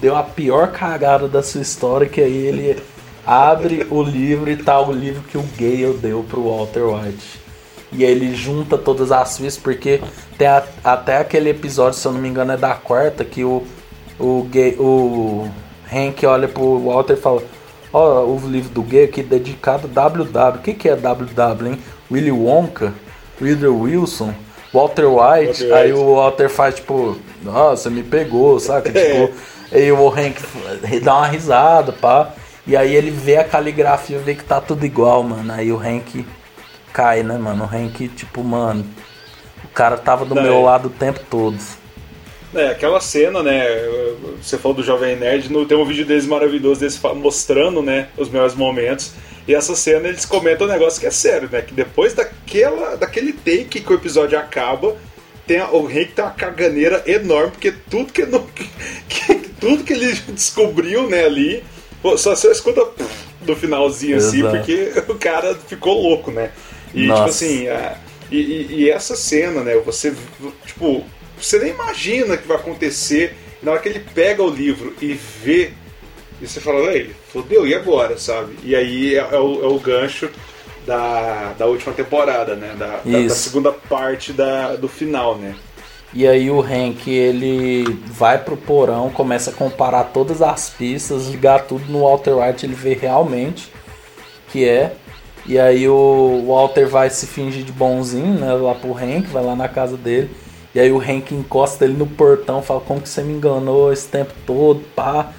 deu 0.00 0.16
a 0.16 0.22
pior 0.22 0.70
cagada 0.72 1.28
da 1.28 1.42
sua 1.42 1.60
história, 1.60 2.08
que 2.08 2.20
aí 2.20 2.46
ele 2.46 2.82
abre 3.26 3.86
o 3.90 4.02
livro 4.02 4.50
e 4.50 4.56
tá 4.56 4.80
o 4.80 4.92
livro 4.92 5.22
que 5.22 5.36
o 5.36 5.44
Gale 5.58 5.98
deu 5.98 6.24
pro 6.26 6.48
Walter 6.48 6.84
White. 6.84 7.47
E 7.90 8.04
ele 8.04 8.34
junta 8.34 8.76
todas 8.76 9.10
as 9.10 9.36
fichas, 9.36 9.56
porque 9.56 10.00
tem 10.36 10.46
a, 10.46 10.62
até 10.84 11.18
aquele 11.18 11.50
episódio, 11.50 11.98
se 11.98 12.06
eu 12.06 12.12
não 12.12 12.20
me 12.20 12.28
engano, 12.28 12.52
é 12.52 12.56
da 12.56 12.74
quarta, 12.74 13.24
que 13.24 13.44
o, 13.44 13.62
o, 14.18 14.46
Gale, 14.52 14.76
o 14.78 15.48
Hank 15.92 16.24
olha 16.26 16.48
pro 16.48 16.78
Walter 16.80 17.14
e 17.14 17.16
fala: 17.16 17.42
Ó, 17.92 18.24
oh, 18.24 18.36
o 18.36 18.48
livro 18.48 18.68
do 18.70 18.82
gay 18.82 19.04
aqui 19.04 19.22
dedicado 19.22 19.90
a 19.94 20.08
WW. 20.08 20.58
O 20.58 20.62
que, 20.62 20.74
que 20.74 20.88
é 20.88 20.94
WW, 20.94 21.66
hein? 21.66 21.78
Willy 22.10 22.32
Wonka, 22.32 22.92
Reader 23.40 23.72
Wilson, 23.72 24.34
Walter 24.72 25.06
White. 25.06 25.62
Walter 25.62 25.74
aí 25.74 25.92
White. 25.92 26.04
o 26.04 26.14
Walter 26.14 26.48
faz 26.50 26.74
tipo: 26.74 27.16
Nossa, 27.42 27.88
me 27.88 28.02
pegou? 28.02 28.58
É. 28.58 28.80
Tipo, 28.90 29.32
aí 29.72 29.92
o 29.92 30.08
Hank 30.08 30.40
dá 31.02 31.16
uma 31.16 31.26
risada, 31.26 31.92
pá. 31.92 32.32
E 32.66 32.76
aí 32.76 32.94
ele 32.94 33.10
vê 33.10 33.36
a 33.38 33.44
caligrafia 33.44 34.18
e 34.18 34.20
vê 34.20 34.34
que 34.34 34.44
tá 34.44 34.60
tudo 34.60 34.84
igual, 34.84 35.22
mano. 35.22 35.50
Aí 35.52 35.72
o 35.72 35.78
Hank 35.78 36.26
cai, 36.92 37.22
né, 37.22 37.36
mano? 37.38 37.64
O 37.64 37.66
Hank, 37.66 38.08
tipo, 38.08 38.42
mano. 38.42 38.84
O 39.64 39.68
cara 39.68 39.96
tava 39.96 40.24
do 40.24 40.34
Não, 40.34 40.42
meu 40.42 40.54
é. 40.54 40.62
lado 40.62 40.88
o 40.88 40.90
tempo 40.90 41.20
todo. 41.30 41.56
É, 42.54 42.68
aquela 42.68 43.00
cena, 43.00 43.42
né? 43.42 43.66
Você 44.40 44.56
falou 44.56 44.76
do 44.76 44.82
Jovem 44.82 45.16
Nerd, 45.16 45.52
no, 45.52 45.66
tem 45.66 45.76
um 45.76 45.84
vídeo 45.84 46.06
deles 46.06 46.26
maravilhoso 46.26 46.80
deles 46.80 46.98
mostrando, 47.16 47.82
né, 47.82 48.08
os 48.16 48.28
melhores 48.30 48.54
momentos. 48.54 49.12
E 49.46 49.54
essa 49.54 49.74
cena 49.74 50.08
eles 50.08 50.24
comentam 50.24 50.66
um 50.66 50.70
negócio 50.70 51.00
que 51.00 51.06
é 51.06 51.10
sério, 51.10 51.48
né? 51.50 51.62
Que 51.62 51.74
depois 51.74 52.14
daquela, 52.14 52.96
daquele 52.96 53.32
take 53.32 53.80
que 53.80 53.92
o 53.92 53.94
episódio 53.94 54.38
acaba, 54.38 54.96
tem 55.46 55.58
a, 55.58 55.70
o 55.70 55.86
Hank 55.86 56.12
tem 56.12 56.24
uma 56.24 56.30
caganeira 56.30 57.02
enorme, 57.06 57.52
porque 57.52 57.72
tudo 57.72 58.12
que, 58.12 58.24
no, 58.26 58.46
que, 59.08 59.34
tudo 59.60 59.84
que 59.84 59.92
ele 59.92 60.12
descobriu, 60.32 61.08
né, 61.08 61.24
ali, 61.24 61.64
só 62.16 62.34
você 62.34 62.50
escuta 62.50 62.86
do 63.40 63.56
finalzinho 63.56 64.16
assim, 64.16 64.40
Exato. 64.40 64.56
assim, 64.56 64.92
porque 64.92 65.02
o 65.12 65.14
cara 65.16 65.54
ficou 65.54 66.00
louco, 66.00 66.30
né? 66.30 66.50
E 66.94 67.02
tipo 67.02 67.06
Nossa. 67.06 67.22
tipo 67.22 67.30
assim, 67.30 67.68
a, 67.68 67.96
e, 68.30 68.66
e, 68.70 68.90
essa 68.90 69.16
cena, 69.16 69.62
né? 69.62 69.76
Você, 69.84 70.14
tipo, 70.66 71.04
você 71.36 71.58
nem 71.58 71.72
imagina 71.72 72.36
que 72.36 72.46
vai 72.46 72.56
acontecer. 72.56 73.34
Na 73.62 73.72
hora 73.72 73.80
que 73.80 73.88
ele 73.88 74.04
pega 74.14 74.42
o 74.42 74.50
livro 74.50 74.94
e 75.02 75.14
vê 75.14 75.72
E 76.40 76.46
você 76.46 76.60
fala, 76.60 76.78
ele 76.94 77.14
fodeu, 77.32 77.66
e 77.66 77.74
agora, 77.74 78.16
sabe? 78.16 78.56
E 78.62 78.76
aí 78.76 79.16
é, 79.16 79.18
é, 79.18 79.38
o, 79.38 79.64
é 79.64 79.66
o 79.66 79.78
gancho 79.80 80.30
da, 80.86 81.54
da 81.58 81.66
última 81.66 81.92
temporada, 81.92 82.54
né? 82.54 82.74
Da, 82.78 83.00
da, 83.04 83.22
da, 83.22 83.30
segunda 83.30 83.72
parte 83.72 84.32
da, 84.32 84.76
do 84.76 84.88
final, 84.88 85.36
né? 85.36 85.56
E 86.14 86.26
aí 86.26 86.50
o 86.50 86.60
Hank, 86.60 87.10
ele 87.10 87.84
vai 88.06 88.38
pro 88.38 88.56
porão, 88.56 89.10
começa 89.10 89.50
a 89.50 89.52
comparar 89.52 90.04
todas 90.04 90.40
as 90.40 90.70
pistas, 90.70 91.26
ligar 91.26 91.66
tudo 91.66 91.84
no 91.90 92.02
Walter 92.02 92.34
White, 92.38 92.64
ele 92.64 92.74
vê 92.74 92.94
realmente 92.94 93.70
que 94.50 94.66
é. 94.66 94.92
E 95.48 95.58
aí 95.58 95.88
o 95.88 96.44
Walter 96.46 96.86
vai 96.86 97.08
se 97.08 97.26
fingir 97.26 97.64
de 97.64 97.72
bonzinho, 97.72 98.38
né, 98.38 98.52
lá 98.52 98.74
pro 98.74 98.92
Hank, 98.92 99.28
vai 99.28 99.42
lá 99.42 99.56
na 99.56 99.66
casa 99.66 99.96
dele. 99.96 100.30
E 100.74 100.78
aí 100.78 100.92
o 100.92 101.00
Hank 101.00 101.34
encosta 101.34 101.86
ele 101.86 101.94
no 101.94 102.06
portão, 102.06 102.60
fala, 102.60 102.80
como 102.80 103.00
que 103.00 103.08
você 103.08 103.22
me 103.22 103.32
enganou 103.32 103.90
esse 103.90 104.06
tempo 104.06 104.34
todo, 104.46 104.80
pá. 104.94 105.32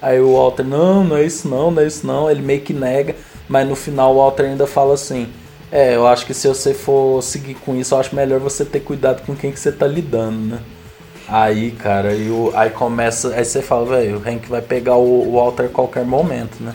Aí 0.00 0.20
o 0.20 0.34
Walter, 0.34 0.64
não, 0.64 1.02
não 1.02 1.16
é 1.16 1.24
isso 1.24 1.48
não, 1.48 1.72
não 1.72 1.82
é 1.82 1.86
isso 1.86 2.06
não. 2.06 2.30
Ele 2.30 2.42
meio 2.42 2.60
que 2.60 2.72
nega, 2.72 3.16
mas 3.48 3.68
no 3.68 3.74
final 3.74 4.14
o 4.14 4.18
Walter 4.18 4.44
ainda 4.44 4.68
fala 4.68 4.94
assim, 4.94 5.28
é, 5.72 5.96
eu 5.96 6.06
acho 6.06 6.24
que 6.24 6.32
se 6.32 6.46
você 6.46 6.72
for 6.72 7.20
seguir 7.20 7.54
com 7.54 7.74
isso, 7.74 7.92
eu 7.92 7.98
acho 7.98 8.14
melhor 8.14 8.38
você 8.38 8.64
ter 8.64 8.78
cuidado 8.80 9.26
com 9.26 9.34
quem 9.34 9.50
que 9.50 9.58
você 9.58 9.72
tá 9.72 9.86
lidando, 9.86 10.38
né? 10.38 10.60
Aí, 11.28 11.72
cara, 11.72 12.10
aí, 12.10 12.30
o, 12.30 12.52
aí 12.54 12.70
começa. 12.70 13.34
Aí 13.34 13.44
você 13.44 13.60
fala, 13.60 13.84
velho, 13.84 14.18
o 14.18 14.28
Hank 14.28 14.48
vai 14.48 14.62
pegar 14.62 14.94
o, 14.94 15.28
o 15.28 15.32
Walter 15.34 15.64
a 15.64 15.68
qualquer 15.68 16.04
momento, 16.04 16.62
né? 16.62 16.72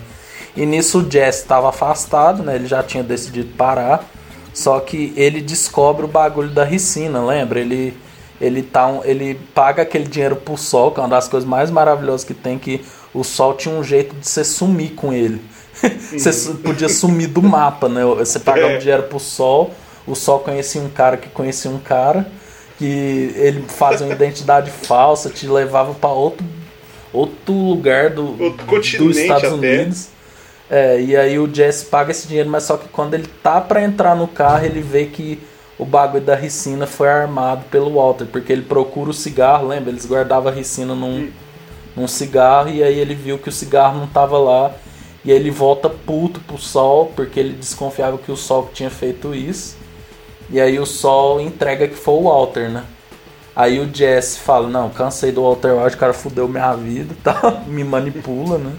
E 0.56 0.66
nisso 0.66 1.00
o 1.00 1.12
Jess 1.12 1.38
estava 1.38 1.70
afastado, 1.70 2.44
né? 2.44 2.56
Ele 2.56 2.68
já 2.68 2.84
tinha 2.84 3.04
decidido 3.04 3.54
parar. 3.56 4.06
Só 4.54 4.80
que 4.80 5.14
ele 5.16 5.42
descobre 5.42 6.04
o 6.04 6.08
bagulho 6.08 6.50
da 6.50 6.64
ricina, 6.64 7.24
lembra? 7.24 7.60
Ele 7.60 7.94
ele 8.40 8.64
tá 8.64 8.88
um, 8.88 9.04
ele 9.06 9.36
paga 9.54 9.84
aquele 9.84 10.06
dinheiro 10.06 10.36
pro 10.36 10.58
sol, 10.58 10.92
que 10.92 11.00
é 11.00 11.04
uma 11.04 11.10
das 11.10 11.28
coisas 11.28 11.48
mais 11.48 11.70
maravilhosas 11.70 12.24
que 12.24 12.34
tem 12.34 12.58
que 12.58 12.84
o 13.14 13.24
sol 13.24 13.54
tinha 13.54 13.74
um 13.74 13.84
jeito 13.84 14.16
de 14.16 14.28
você 14.28 14.44
sumir 14.44 14.96
com 14.96 15.14
ele. 15.14 15.40
você 16.12 16.54
podia 16.56 16.90
sumir 16.90 17.28
do 17.28 17.42
mapa, 17.44 17.88
né? 17.88 18.04
Você 18.04 18.40
pagava 18.40 18.74
é. 18.74 18.78
dinheiro 18.78 19.04
pro 19.04 19.20
sol, 19.20 19.72
o 20.08 20.16
sol 20.16 20.40
conhecia 20.40 20.82
um 20.82 20.90
cara 20.90 21.18
que 21.18 21.30
conhecia 21.30 21.70
um 21.70 21.78
cara, 21.78 22.28
que 22.80 23.32
ele 23.36 23.64
fazia 23.68 24.08
uma 24.08 24.16
identidade 24.16 24.72
falsa, 24.84 25.30
te 25.30 25.46
levava 25.46 25.94
para 25.94 26.10
outro, 26.10 26.46
outro 27.14 27.54
lugar 27.54 28.10
do, 28.10 28.34
dos 28.98 29.18
Estados 29.18 29.44
até. 29.44 29.54
Unidos. 29.54 30.08
É, 30.74 31.02
e 31.02 31.18
aí 31.18 31.38
o 31.38 31.54
Jesse 31.54 31.84
paga 31.84 32.12
esse 32.12 32.30
dinheiro, 32.30 32.50
mas 32.50 32.64
só 32.64 32.78
que 32.78 32.88
quando 32.88 33.14
ele 33.14 33.28
tá 33.44 33.60
para 33.60 33.84
entrar 33.84 34.16
no 34.16 34.26
carro, 34.26 34.66
ele 34.66 34.80
vê 34.80 35.06
que 35.06 35.38
o 35.78 35.84
bagulho 35.84 36.24
da 36.24 36.34
ricina 36.34 36.88
foi 36.88 37.10
armado 37.10 37.66
pelo 37.70 37.96
Walter, 37.96 38.26
porque 38.26 38.54
ele 38.54 38.62
procura 38.62 39.10
o 39.10 39.14
cigarro, 39.14 39.68
lembra? 39.68 39.90
Eles 39.90 40.06
guardavam 40.06 40.50
a 40.50 40.56
ricina 40.56 40.96
num, 40.96 41.30
num 41.94 42.08
cigarro 42.08 42.70
e 42.70 42.82
aí 42.82 42.98
ele 42.98 43.14
viu 43.14 43.38
que 43.38 43.50
o 43.50 43.52
cigarro 43.52 44.00
não 44.00 44.08
tava 44.08 44.38
lá 44.38 44.74
e 45.26 45.32
aí 45.32 45.38
ele 45.38 45.52
volta 45.52 45.90
puto 45.90 46.40
pro 46.40 46.58
Sol, 46.58 47.12
porque 47.16 47.38
ele 47.38 47.54
desconfiava 47.54 48.18
que 48.18 48.32
o 48.32 48.38
Sol 48.38 48.70
tinha 48.74 48.90
feito 48.90 49.36
isso. 49.36 49.76
E 50.50 50.60
aí 50.60 50.80
o 50.80 50.86
Sol 50.86 51.42
entrega 51.42 51.86
que 51.86 51.96
foi 51.96 52.14
o 52.14 52.24
Walter, 52.24 52.70
né? 52.70 52.86
Aí 53.54 53.78
o 53.80 53.94
Jesse 53.94 54.40
fala, 54.40 54.70
não, 54.70 54.90
cansei 54.90 55.34
do 55.34 55.44
Walter 55.44 55.74
White, 55.74 55.98
o 55.98 56.00
cara 56.00 56.14
fudeu 56.14 56.48
minha 56.48 56.74
vida, 56.76 57.14
tá? 57.22 57.62
Me 57.68 57.84
manipula, 57.84 58.58
né? 58.58 58.74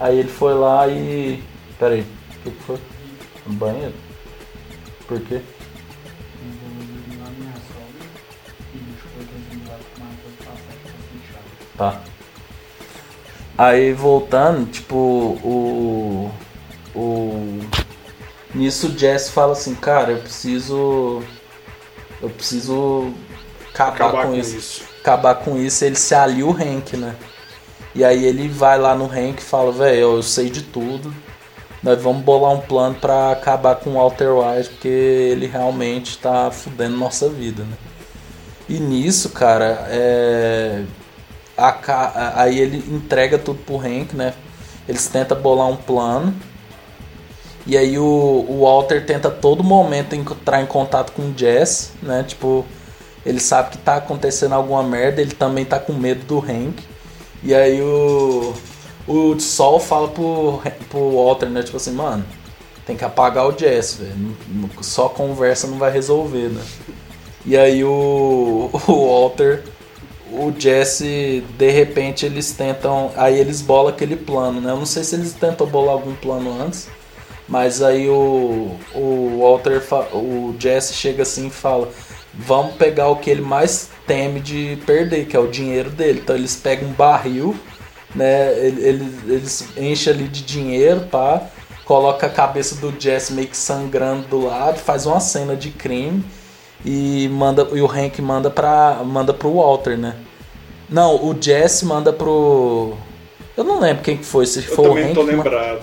Aí 0.00 0.18
ele 0.18 0.30
foi 0.30 0.54
lá 0.54 0.88
e. 0.88 1.44
Pera 1.78 1.94
aí, 1.94 2.06
o 2.46 2.50
que 2.50 2.62
foi? 2.62 2.78
No 3.46 3.52
banheiro? 3.52 3.92
Por 5.06 5.20
quê? 5.20 5.42
Tá. 11.76 12.00
Aí 13.58 13.92
voltando, 13.92 14.70
tipo, 14.70 14.96
o. 14.96 16.30
O. 16.94 17.60
Nisso 18.54 18.88
o 18.88 18.98
Jess 18.98 19.28
fala 19.28 19.52
assim, 19.52 19.74
cara, 19.74 20.12
eu 20.12 20.18
preciso. 20.20 21.22
Eu 22.22 22.30
preciso 22.30 23.12
acabar, 23.74 23.94
acabar 23.94 24.22
com, 24.22 24.30
com 24.30 24.38
isso. 24.38 24.56
isso. 24.56 24.84
Acabar 25.00 25.34
com 25.34 25.56
isso, 25.58 25.84
ele 25.84 25.96
se 25.96 26.14
alia 26.14 26.46
o 26.46 26.52
Hank, 26.52 26.96
né? 26.96 27.14
E 27.94 28.04
aí 28.04 28.24
ele 28.24 28.48
vai 28.48 28.78
lá 28.78 28.94
no 28.94 29.06
Hank 29.06 29.40
e 29.40 29.44
fala, 29.44 29.72
velho, 29.72 30.00
eu 30.00 30.22
sei 30.22 30.48
de 30.48 30.62
tudo. 30.62 31.14
Nós 31.82 32.00
vamos 32.00 32.22
bolar 32.22 32.52
um 32.52 32.60
plano 32.60 32.94
para 32.94 33.32
acabar 33.32 33.76
com 33.76 33.90
o 33.90 33.94
Walter 33.94 34.30
White, 34.30 34.70
porque 34.70 34.88
ele 34.88 35.46
realmente 35.46 36.18
tá 36.18 36.50
fudendo 36.50 36.96
nossa 36.96 37.28
vida, 37.28 37.62
né? 37.62 37.76
E 38.68 38.78
nisso, 38.78 39.30
cara, 39.30 39.86
é 39.88 40.84
a, 41.60 42.42
aí 42.42 42.58
ele 42.58 42.78
entrega 42.92 43.38
tudo 43.38 43.58
pro 43.58 43.78
Hank, 43.78 44.14
né? 44.14 44.32
Eles 44.88 45.06
tentam 45.08 45.38
bolar 45.38 45.68
um 45.68 45.76
plano. 45.76 46.34
E 47.66 47.76
aí 47.76 47.98
o, 47.98 48.04
o 48.48 48.62
Walter 48.62 49.04
tenta 49.04 49.30
todo 49.30 49.62
momento 49.62 50.14
entrar 50.14 50.62
em 50.62 50.66
contato 50.66 51.12
com 51.12 51.22
o 51.22 51.34
Jess, 51.36 51.92
né? 52.02 52.24
Tipo, 52.26 52.64
ele 53.24 53.38
sabe 53.38 53.70
que 53.70 53.78
tá 53.78 53.96
acontecendo 53.96 54.54
alguma 54.54 54.82
merda, 54.82 55.20
ele 55.20 55.34
também 55.34 55.64
tá 55.64 55.78
com 55.78 55.92
medo 55.92 56.24
do 56.24 56.38
Hank. 56.38 56.82
E 57.42 57.54
aí 57.54 57.80
o, 57.80 58.54
o 59.06 59.40
Sol 59.40 59.80
fala 59.80 60.08
pro, 60.08 60.60
pro 60.88 61.10
Walter, 61.16 61.48
né? 61.48 61.62
Tipo 61.62 61.76
assim, 61.76 61.92
mano, 61.92 62.24
tem 62.86 62.96
que 62.96 63.04
apagar 63.04 63.48
o 63.48 63.58
Jess, 63.58 63.94
velho. 63.94 64.36
Só 64.82 65.08
conversa 65.08 65.66
não 65.66 65.78
vai 65.78 65.90
resolver, 65.90 66.48
né? 66.48 66.62
E 67.46 67.56
aí 67.56 67.82
o, 67.84 68.70
o 68.86 69.08
Walter 69.08 69.62
o 70.32 70.52
Jesse, 70.56 71.44
de 71.58 71.70
repente, 71.70 72.24
eles 72.24 72.52
tentam. 72.52 73.10
Aí 73.16 73.38
eles 73.38 73.60
bolam 73.60 73.92
aquele 73.92 74.16
plano, 74.16 74.60
né? 74.60 74.70
Eu 74.70 74.76
não 74.76 74.86
sei 74.86 75.02
se 75.02 75.14
eles 75.16 75.32
tentam 75.32 75.66
bolar 75.66 75.94
algum 75.94 76.14
plano 76.14 76.60
antes. 76.62 76.88
Mas 77.48 77.82
aí 77.82 78.08
o, 78.08 78.76
o 78.94 79.38
Walter, 79.40 79.82
o 80.12 80.54
Jesse 80.58 80.94
chega 80.94 81.22
assim 81.22 81.48
e 81.48 81.50
fala: 81.50 81.88
Vamos 82.32 82.74
pegar 82.74 83.08
o 83.08 83.16
que 83.16 83.28
ele 83.28 83.42
mais 83.42 83.90
teme 84.06 84.40
de 84.40 84.78
perder, 84.86 85.26
que 85.26 85.36
é 85.36 85.38
o 85.38 85.48
dinheiro 85.48 85.90
dele. 85.90 86.20
Então 86.22 86.36
eles 86.36 86.56
pegam 86.56 86.88
um 86.88 86.92
barril, 86.92 87.56
né? 88.14 88.56
Eles, 88.58 89.12
eles 89.26 89.68
enchem 89.76 90.12
ali 90.12 90.28
de 90.28 90.42
dinheiro, 90.42 91.02
pá. 91.10 91.42
Coloca 91.84 92.26
a 92.26 92.30
cabeça 92.30 92.76
do 92.76 92.94
Jesse 92.98 93.32
meio 93.32 93.48
que 93.48 93.56
sangrando 93.56 94.28
do 94.28 94.46
lado, 94.46 94.78
faz 94.78 95.06
uma 95.06 95.18
cena 95.18 95.56
de 95.56 95.70
crime 95.70 96.24
e 96.84 97.28
manda 97.32 97.66
e 97.72 97.80
o 97.80 97.86
Hank 97.86 98.22
manda 98.22 98.48
para 98.48 99.02
manda 99.04 99.34
pro 99.34 99.54
Walter, 99.54 99.98
né? 99.98 100.14
Não, 100.88 101.16
o 101.16 101.36
Jesse 101.40 101.84
manda 101.84 102.12
pro 102.12 102.94
Eu 103.56 103.64
não 103.64 103.80
lembro 103.80 104.04
quem 104.04 104.16
que 104.16 104.24
foi, 104.24 104.46
se 104.46 104.60
Eu 104.60 104.76
for 104.76 104.90
o 104.90 104.96
Hank. 104.96 105.14
Tô 105.14 105.22
lembrado. 105.22 105.80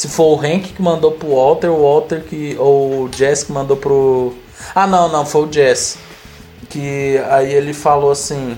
Se 0.00 0.08
for 0.08 0.34
o 0.34 0.40
Hank 0.40 0.72
que 0.72 0.80
mandou 0.80 1.12
pro 1.12 1.28
Walter, 1.28 1.68
o 1.68 1.82
Walter 1.82 2.24
que 2.24 2.56
ou 2.58 3.02
o 3.02 3.10
Jesse 3.12 3.44
que 3.44 3.52
mandou 3.52 3.76
pro 3.76 4.32
Ah, 4.74 4.86
não, 4.86 5.10
não, 5.10 5.26
foi 5.26 5.46
o 5.46 5.52
Jesse. 5.52 5.98
Que 6.70 7.18
aí 7.28 7.52
ele 7.52 7.74
falou 7.74 8.10
assim, 8.10 8.56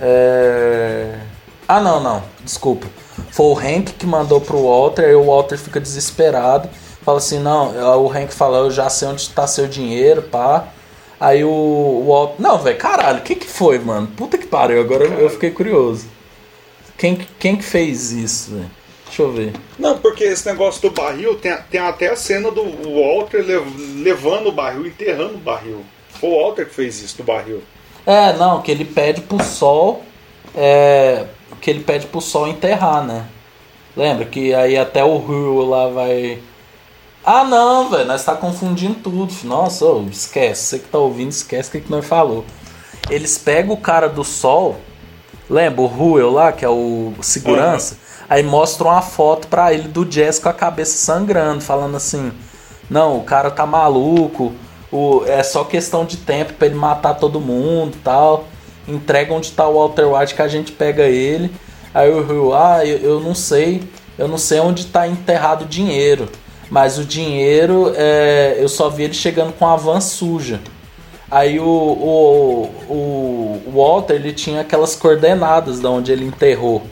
é... 0.00 1.18
Ah, 1.68 1.78
não, 1.78 2.02
não, 2.02 2.22
desculpa. 2.42 2.86
Foi 3.32 3.46
o 3.48 3.58
Hank 3.58 3.92
que 3.92 4.06
mandou 4.06 4.40
pro 4.40 4.62
Walter, 4.62 5.10
e 5.10 5.14
o 5.14 5.24
Walter 5.24 5.58
fica 5.58 5.78
desesperado. 5.78 6.70
Fala 7.02 7.18
assim, 7.18 7.38
não, 7.38 8.02
o 8.02 8.10
Hank 8.10 8.32
fala, 8.32 8.56
eu 8.60 8.70
já 8.70 8.88
sei 8.88 9.08
onde 9.08 9.28
tá 9.28 9.46
seu 9.46 9.68
dinheiro, 9.68 10.22
pá. 10.22 10.68
Aí 11.20 11.44
o, 11.44 11.50
o 11.50 12.34
Não, 12.38 12.56
velho, 12.58 12.78
caralho, 12.78 13.18
o 13.18 13.22
que 13.22 13.34
que 13.34 13.46
foi, 13.46 13.78
mano? 13.78 14.06
Puta 14.06 14.38
que 14.38 14.46
pariu, 14.46 14.80
agora 14.80 15.04
eu, 15.04 15.20
eu 15.20 15.28
fiquei 15.28 15.50
curioso. 15.50 16.06
Quem, 16.96 17.26
quem 17.38 17.56
que 17.56 17.62
fez 17.62 18.10
isso, 18.10 18.52
velho? 18.52 18.81
Deixa 19.12 19.22
eu 19.22 19.30
ver. 19.30 19.52
Não, 19.78 19.98
porque 19.98 20.24
esse 20.24 20.46
negócio 20.46 20.80
do 20.80 20.90
barril 20.90 21.34
tem, 21.34 21.54
tem 21.70 21.80
até 21.80 22.08
a 22.08 22.16
cena 22.16 22.50
do 22.50 22.62
Walter 22.62 23.44
levando 23.96 24.46
o 24.46 24.52
barril, 24.52 24.86
enterrando 24.86 25.34
o 25.34 25.38
barril. 25.38 25.84
Foi 26.18 26.30
o 26.30 26.42
Walter 26.42 26.66
que 26.66 26.74
fez 26.74 27.02
isso 27.02 27.18
do 27.18 27.22
barril. 27.22 27.62
É, 28.06 28.32
não, 28.32 28.62
que 28.62 28.70
ele 28.70 28.86
pede 28.86 29.20
pro 29.20 29.42
sol. 29.44 30.02
É, 30.54 31.26
que 31.60 31.68
ele 31.68 31.80
pede 31.80 32.06
pro 32.06 32.22
sol 32.22 32.48
enterrar, 32.48 33.04
né? 33.04 33.26
Lembra 33.94 34.24
que 34.24 34.54
aí 34.54 34.78
até 34.78 35.04
o 35.04 35.18
Rio 35.18 35.60
lá 35.60 35.88
vai 35.88 36.40
ah 37.22 37.44
não, 37.44 37.88
velho, 37.88 38.06
nós 38.06 38.24
tá 38.24 38.34
confundindo 38.34 38.94
tudo. 38.94 39.32
Nossa, 39.44 39.84
oh, 39.84 40.06
esquece. 40.10 40.62
Você 40.62 40.78
que 40.80 40.88
tá 40.88 40.98
ouvindo, 40.98 41.30
esquece 41.30 41.68
o 41.68 41.72
que, 41.72 41.80
que 41.82 41.90
nós 41.90 42.04
falou. 42.04 42.44
Eles 43.08 43.38
pegam 43.38 43.74
o 43.74 43.76
cara 43.76 44.08
do 44.08 44.24
sol, 44.24 44.80
lembra 45.48 45.82
o 45.82 45.86
Ruel 45.86 46.30
lá, 46.32 46.50
que 46.50 46.64
é 46.64 46.68
o 46.68 47.12
segurança. 47.20 47.98
Aí 48.28 48.42
mostram 48.42 48.90
uma 48.90 49.02
foto 49.02 49.48
pra 49.48 49.72
ele 49.72 49.88
do 49.88 50.10
Jess 50.10 50.38
com 50.38 50.48
a 50.48 50.52
cabeça 50.52 50.96
sangrando, 50.96 51.60
falando 51.60 51.96
assim: 51.96 52.32
Não, 52.88 53.18
o 53.18 53.24
cara 53.24 53.50
tá 53.50 53.66
maluco, 53.66 54.52
o, 54.90 55.22
é 55.26 55.42
só 55.42 55.64
questão 55.64 56.04
de 56.04 56.16
tempo 56.16 56.54
pra 56.54 56.66
ele 56.66 56.76
matar 56.76 57.14
todo 57.14 57.40
mundo 57.40 57.96
tal. 58.02 58.44
Entrega 58.86 59.32
onde 59.32 59.52
tá 59.52 59.66
o 59.68 59.74
Walter 59.74 60.06
White 60.06 60.34
que 60.34 60.42
a 60.42 60.48
gente 60.48 60.72
pega 60.72 61.04
ele. 61.04 61.52
Aí 61.94 62.10
o 62.10 62.24
Rio, 62.26 62.54
ah, 62.54 62.84
eu, 62.84 62.98
eu 62.98 63.20
não 63.20 63.34
sei, 63.34 63.82
eu 64.18 64.26
não 64.26 64.38
sei 64.38 64.60
onde 64.60 64.86
tá 64.86 65.06
enterrado 65.06 65.64
o 65.64 65.68
dinheiro. 65.68 66.28
Mas 66.70 66.98
o 66.98 67.04
dinheiro, 67.04 67.92
é, 67.96 68.56
eu 68.58 68.68
só 68.68 68.88
vi 68.88 69.04
ele 69.04 69.14
chegando 69.14 69.52
com 69.52 69.66
a 69.66 69.76
van 69.76 70.00
suja. 70.00 70.60
Aí 71.30 71.60
o, 71.60 71.64
o, 71.64 73.62
o 73.66 73.72
Walter 73.74 74.14
ele 74.14 74.32
tinha 74.32 74.60
aquelas 74.62 74.94
coordenadas 74.94 75.80
de 75.80 75.86
onde 75.86 76.12
ele 76.12 76.24
enterrou 76.24 76.82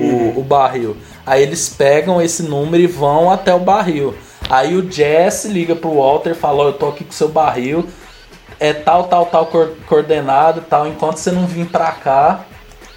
uhum. 0.00 0.38
o 0.38 0.42
barril. 0.42 0.96
Aí 1.26 1.42
eles 1.42 1.68
pegam 1.68 2.20
esse 2.20 2.42
número 2.42 2.82
e 2.82 2.86
vão 2.86 3.30
até 3.30 3.54
o 3.54 3.60
barril. 3.60 4.14
Aí 4.48 4.76
o 4.76 4.90
Jesse 4.90 5.48
liga 5.48 5.76
pro 5.76 5.94
Walter 5.94 6.30
e 6.30 6.34
fala: 6.34 6.64
oh, 6.64 6.68
Eu 6.68 6.72
tô 6.72 6.88
aqui 6.88 7.04
com 7.04 7.12
seu 7.12 7.28
barril, 7.28 7.86
é 8.58 8.72
tal, 8.72 9.04
tal, 9.04 9.26
tal 9.26 9.46
coordenado 9.86 10.62
tal. 10.68 10.88
Enquanto 10.88 11.18
você 11.18 11.30
não 11.30 11.46
vir 11.46 11.66
pra 11.66 11.92
cá, 11.92 12.44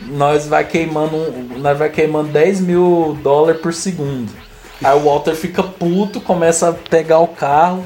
nós 0.02 0.48
vai 0.48 0.64
queimando, 0.66 1.18
nós 1.58 1.78
vai 1.78 1.90
queimando 1.90 2.30
10 2.30 2.62
mil 2.62 3.18
dólares 3.22 3.62
por 3.62 3.74
segundo. 3.74 4.32
Aí 4.84 4.96
o 4.98 5.02
Walter 5.02 5.36
fica 5.36 5.64
puto, 5.64 6.20
começa 6.20 6.70
a 6.70 6.74
pegar 6.74 7.20
o 7.20 7.28
carro, 7.28 7.84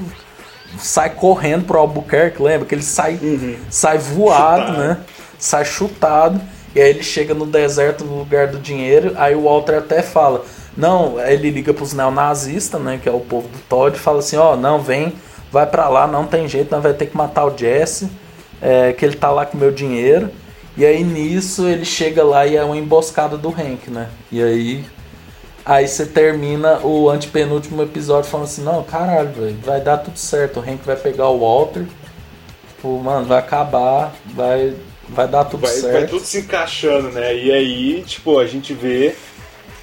sai 0.79 1.11
correndo 1.11 1.65
pro 1.65 1.77
Albuquerque, 1.79 2.41
lembra? 2.41 2.65
Que 2.65 2.75
ele 2.75 2.83
sai, 2.83 3.19
uhum. 3.21 3.57
sai 3.69 3.97
voado, 3.97 4.67
chutado. 4.67 4.77
né? 4.79 4.97
Sai 5.37 5.65
chutado. 5.65 6.41
E 6.75 6.81
aí 6.81 6.89
ele 6.89 7.03
chega 7.03 7.33
no 7.33 7.45
deserto 7.45 8.03
no 8.03 8.19
lugar 8.19 8.47
do 8.47 8.59
dinheiro. 8.59 9.13
Aí 9.15 9.35
o 9.35 9.43
Walter 9.43 9.77
até 9.77 10.01
fala: 10.01 10.43
Não, 10.75 11.19
ele 11.19 11.49
liga 11.49 11.73
pros 11.73 11.93
neonazistas, 11.93 12.81
né? 12.81 12.99
Que 13.01 13.09
é 13.09 13.11
o 13.11 13.19
povo 13.19 13.47
do 13.47 13.59
Todd, 13.69 13.95
e 13.95 13.99
fala 13.99 14.19
assim: 14.19 14.37
Ó, 14.37 14.53
oh, 14.53 14.57
não, 14.57 14.79
vem, 14.79 15.13
vai 15.51 15.65
para 15.65 15.87
lá, 15.89 16.07
não 16.07 16.25
tem 16.25 16.47
jeito, 16.47 16.71
nós 16.71 16.83
vai 16.83 16.93
ter 16.93 17.07
que 17.07 17.17
matar 17.17 17.45
o 17.45 17.57
Jesse, 17.57 18.09
é, 18.61 18.93
que 18.93 19.05
ele 19.05 19.15
tá 19.15 19.31
lá 19.31 19.45
com 19.45 19.57
meu 19.57 19.71
dinheiro. 19.71 20.29
E 20.77 20.85
aí 20.85 21.03
nisso 21.03 21.67
ele 21.67 21.83
chega 21.83 22.23
lá 22.23 22.45
e 22.45 22.55
é 22.55 22.63
uma 22.63 22.77
emboscada 22.77 23.35
do 23.35 23.49
Hank, 23.49 23.89
né? 23.89 24.09
E 24.31 24.41
aí. 24.41 24.85
Aí 25.65 25.85
você 25.85 26.05
termina 26.05 26.79
o 26.79 27.09
antepenúltimo 27.09 27.81
episódio 27.83 28.29
falando 28.29 28.45
assim, 28.45 28.63
não, 28.63 28.83
caralho, 28.83 29.29
véio, 29.33 29.57
vai 29.65 29.81
dar 29.81 29.97
tudo 29.97 30.17
certo. 30.17 30.61
O 30.61 30.63
Hank 30.63 30.85
vai 30.85 30.95
pegar 30.95 31.27
o 31.27 31.39
Walter. 31.39 31.85
Tipo, 32.69 32.99
mano, 32.99 33.25
vai 33.25 33.39
acabar, 33.39 34.13
vai, 34.33 34.75
vai 35.09 35.27
dar 35.27 35.45
tudo 35.45 35.61
vai, 35.61 35.71
certo. 35.71 35.93
Vai 35.93 36.07
tudo 36.07 36.25
se 36.25 36.39
encaixando, 36.39 37.09
né? 37.09 37.35
E 37.35 37.51
aí, 37.51 38.03
tipo, 38.03 38.39
a 38.39 38.45
gente 38.45 38.73
vê 38.73 39.15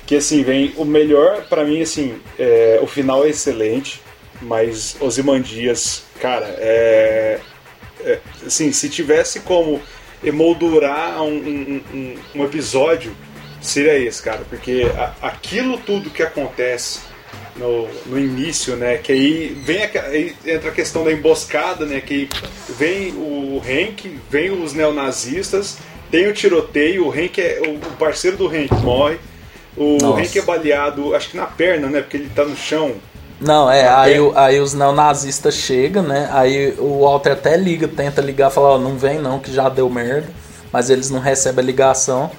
que 0.06 0.16
assim, 0.16 0.42
vem 0.42 0.72
o 0.76 0.84
melhor, 0.84 1.46
para 1.48 1.64
mim, 1.64 1.80
assim, 1.80 2.20
é, 2.38 2.78
o 2.82 2.86
final 2.86 3.24
é 3.24 3.30
excelente, 3.30 4.02
mas 4.42 4.96
Osimandias, 5.01 6.05
cara, 6.20 6.46
é, 6.59 7.40
é. 8.01 8.18
Assim, 8.46 8.70
se 8.72 8.88
tivesse 8.88 9.40
como 9.40 9.80
emoldurar 10.22 11.22
um, 11.22 11.82
um, 11.92 12.16
um, 12.34 12.44
episódio, 12.44 13.16
seria 13.60 13.98
esse, 13.98 14.22
cara, 14.22 14.42
porque 14.48 14.86
a, 14.96 15.28
aquilo 15.28 15.78
tudo 15.78 16.10
que 16.10 16.22
acontece 16.22 17.01
no, 17.56 17.89
no 18.06 18.18
início, 18.18 18.76
né, 18.76 18.97
que 18.97 19.12
aí 19.12 19.48
vem 19.64 19.82
a, 19.85 20.02
aí 20.06 20.35
entra 20.44 20.70
a 20.70 20.72
questão 20.72 21.05
da 21.05 21.12
emboscada, 21.12 21.85
né, 21.86 22.01
que 22.01 22.28
vem 22.78 23.12
o 23.12 23.62
Hank, 23.64 24.18
vem 24.31 24.51
os 24.51 24.72
neonazistas, 24.72 25.78
tem 26.10 26.26
o 26.28 26.32
tiroteio, 26.32 27.06
o 27.06 27.10
Hank 27.10 27.40
é 27.40 27.62
o 27.66 27.97
parceiro 27.97 28.36
do 28.36 28.48
Hank 28.48 28.72
morre, 28.82 29.18
o 29.76 29.98
Nossa. 30.01 30.20
Hank 30.20 30.39
é 30.39 30.43
baleado, 30.43 31.14
acho 31.14 31.31
que 31.31 31.36
na 31.36 31.47
perna, 31.47 31.89
né, 31.89 32.01
porque 32.01 32.16
ele 32.16 32.31
tá 32.35 32.44
no 32.44 32.56
chão. 32.56 32.94
Não, 33.40 33.70
é, 33.70 33.89
aí, 33.89 34.14
aí 34.36 34.60
os 34.60 34.74
neonazistas 34.74 35.55
chegam, 35.55 36.02
né? 36.02 36.28
Aí 36.32 36.72
o 36.78 37.01
Walter 37.01 37.32
até 37.32 37.56
liga, 37.56 37.89
tenta 37.89 38.22
ligar, 38.22 38.48
fala, 38.48 38.70
ó, 38.70 38.78
não 38.78 38.97
vem 38.97 39.18
não, 39.18 39.40
que 39.40 39.52
já 39.52 39.68
deu 39.68 39.90
merda. 39.90 40.28
Mas 40.72 40.89
eles 40.89 41.10
não 41.10 41.20
recebem 41.20 41.62
a 41.62 41.66
ligação. 41.66 42.31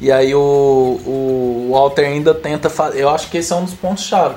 E 0.00 0.12
aí 0.12 0.34
o, 0.34 0.38
o 0.40 1.70
Walter 1.72 2.04
ainda 2.04 2.34
tenta 2.34 2.68
fazer. 2.68 3.00
Eu 3.00 3.08
acho 3.08 3.30
que 3.30 3.38
esse 3.38 3.52
é 3.52 3.56
um 3.56 3.64
dos 3.64 3.74
pontos-chave. 3.74 4.36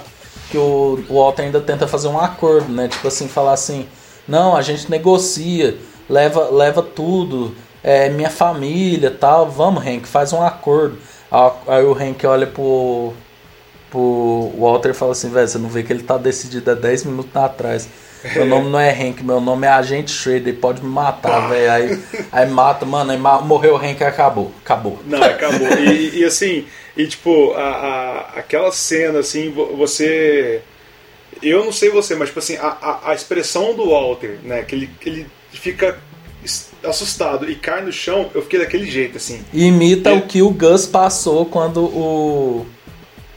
Que 0.49 0.57
o, 0.57 1.03
o 1.09 1.15
Walter 1.15 1.43
ainda 1.43 1.59
tenta 1.59 1.87
fazer 1.87 2.07
um 2.07 2.19
acordo, 2.19 2.71
né? 2.71 2.87
Tipo 2.87 3.07
assim, 3.07 3.27
falar 3.27 3.53
assim, 3.53 3.87
não, 4.27 4.55
a 4.55 4.61
gente 4.61 4.89
negocia, 4.89 5.77
leva, 6.09 6.49
leva 6.49 6.81
tudo, 6.81 7.55
é 7.83 8.09
minha 8.09 8.29
família 8.29 9.11
tal, 9.11 9.49
vamos, 9.49 9.85
Hank, 9.85 10.07
faz 10.07 10.33
um 10.33 10.41
acordo. 10.43 10.97
Aí 11.67 11.83
o 11.83 11.93
Hank 11.93 12.25
olha 12.25 12.47
pro, 12.47 13.13
Tipo, 13.95 14.51
o 14.53 14.57
Walter 14.59 14.93
fala 14.93 15.13
assim, 15.13 15.29
velho, 15.29 15.47
você 15.47 15.57
não 15.57 15.69
vê 15.69 15.81
que 15.81 15.93
ele 15.93 16.03
tá 16.03 16.17
decidido 16.17 16.69
há 16.69 16.73
10 16.73 17.05
minutos 17.05 17.33
atrás. 17.33 17.87
Meu 18.35 18.45
nome 18.45 18.69
não 18.69 18.77
é 18.77 18.91
Hank, 18.91 19.23
meu 19.23 19.39
nome 19.39 19.65
é 19.65 19.69
Agente 19.69 20.11
Schrader, 20.11 20.53
pode 20.55 20.83
me 20.83 20.89
matar, 20.89 21.47
velho. 21.47 21.71
Aí, 21.71 22.03
aí 22.29 22.49
mata, 22.49 22.85
mano, 22.85 23.11
aí 23.11 23.17
morreu 23.17 23.75
o 23.75 23.77
Hank 23.77 24.01
e 24.01 24.03
acabou. 24.03 24.51
Acabou. 24.61 24.99
Não, 25.05 25.23
acabou. 25.23 25.69
E, 25.79 26.19
e 26.19 26.25
assim, 26.25 26.65
e 26.95 27.07
tipo, 27.07 27.53
a, 27.53 27.61
a, 27.61 28.19
aquela 28.39 28.71
cena, 28.71 29.19
assim, 29.19 29.49
você. 29.49 30.61
Eu 31.41 31.65
não 31.65 31.71
sei 31.71 31.89
você, 31.89 32.15
mas 32.15 32.29
tipo 32.29 32.39
assim, 32.39 32.55
a, 32.57 32.99
a, 33.09 33.13
expressão 33.13 33.75
do 33.75 33.89
Walter, 33.89 34.39
né? 34.43 34.63
Que 34.63 34.75
ele, 34.75 34.89
que 34.99 35.09
ele 35.09 35.27
fica 35.51 35.99
assustado 36.83 37.49
e 37.49 37.55
cai 37.55 37.83
no 37.83 37.91
chão, 37.91 38.29
eu 38.33 38.41
fiquei 38.41 38.59
daquele 38.59 38.89
jeito, 38.89 39.17
assim. 39.17 39.43
Imita 39.53 40.13
o 40.13 40.21
que 40.21 40.41
o 40.41 40.49
Gus 40.51 40.85
passou 40.85 41.45
quando 41.45 41.83
o 41.83 42.65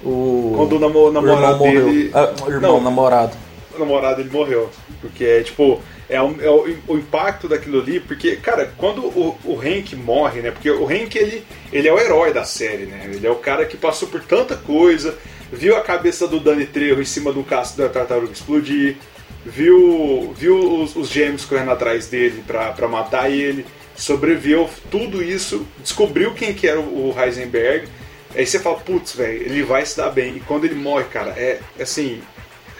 o, 0.04 0.52
Quando 0.56 0.76
o, 0.76 0.78
namo, 0.78 1.10
namorado 1.10 1.62
o 1.62 1.66
irmão 1.66 1.92
dele. 1.92 2.10
Ah, 2.14 2.32
o 2.44 2.50
irmão, 2.50 2.72
não, 2.74 2.80
namorado. 2.80 3.36
O 3.74 3.78
namorado 3.78 4.20
ele 4.20 4.30
morreu. 4.30 4.70
Porque 5.00 5.24
é 5.24 5.42
tipo. 5.42 5.80
É, 6.08 6.20
o, 6.22 6.40
é 6.40 6.48
o, 6.48 6.76
o, 6.88 6.96
impacto 6.96 7.48
daquilo 7.48 7.80
ali, 7.80 8.00
porque, 8.00 8.36
cara, 8.36 8.72
quando 8.78 9.02
o, 9.02 9.38
o 9.44 9.60
Hank 9.60 9.94
morre, 9.94 10.40
né? 10.40 10.50
Porque 10.50 10.70
o 10.70 10.86
Hank 10.88 11.14
ele, 11.16 11.44
ele 11.70 11.86
é 11.86 11.92
o 11.92 11.98
herói 11.98 12.32
da 12.32 12.44
série, 12.44 12.86
né? 12.86 13.10
Ele 13.12 13.26
é 13.26 13.30
o 13.30 13.36
cara 13.36 13.66
que 13.66 13.76
passou 13.76 14.08
por 14.08 14.22
tanta 14.22 14.56
coisa, 14.56 15.18
viu 15.52 15.76
a 15.76 15.82
cabeça 15.82 16.26
do 16.26 16.40
Danny 16.40 16.64
Trejo 16.64 17.00
em 17.00 17.04
cima 17.04 17.30
do 17.30 17.44
casco 17.44 17.76
da 17.76 17.90
tartaruga 17.90 18.32
explodir, 18.32 18.96
viu, 19.44 20.32
viu 20.34 20.82
os, 20.82 20.96
os 20.96 21.10
gêmeos 21.10 21.44
correndo 21.44 21.72
atrás 21.72 22.06
dele 22.06 22.42
pra 22.46 22.88
matar 22.88 23.30
ele, 23.30 23.66
sobreviveu 23.94 24.70
tudo 24.90 25.22
isso, 25.22 25.66
descobriu 25.78 26.32
quem 26.32 26.54
que 26.54 26.66
era 26.66 26.80
o 26.80 27.14
Heisenberg 27.18 27.86
Aí 28.34 28.46
você 28.46 28.58
fala, 28.58 28.78
putz, 28.78 29.14
velho, 29.14 29.42
ele 29.42 29.62
vai 29.62 29.84
se 29.84 29.96
dar 29.96 30.10
bem. 30.10 30.36
E 30.36 30.40
quando 30.40 30.64
ele 30.64 30.74
morre, 30.74 31.04
cara, 31.04 31.30
é 31.30 31.60
assim. 31.80 32.20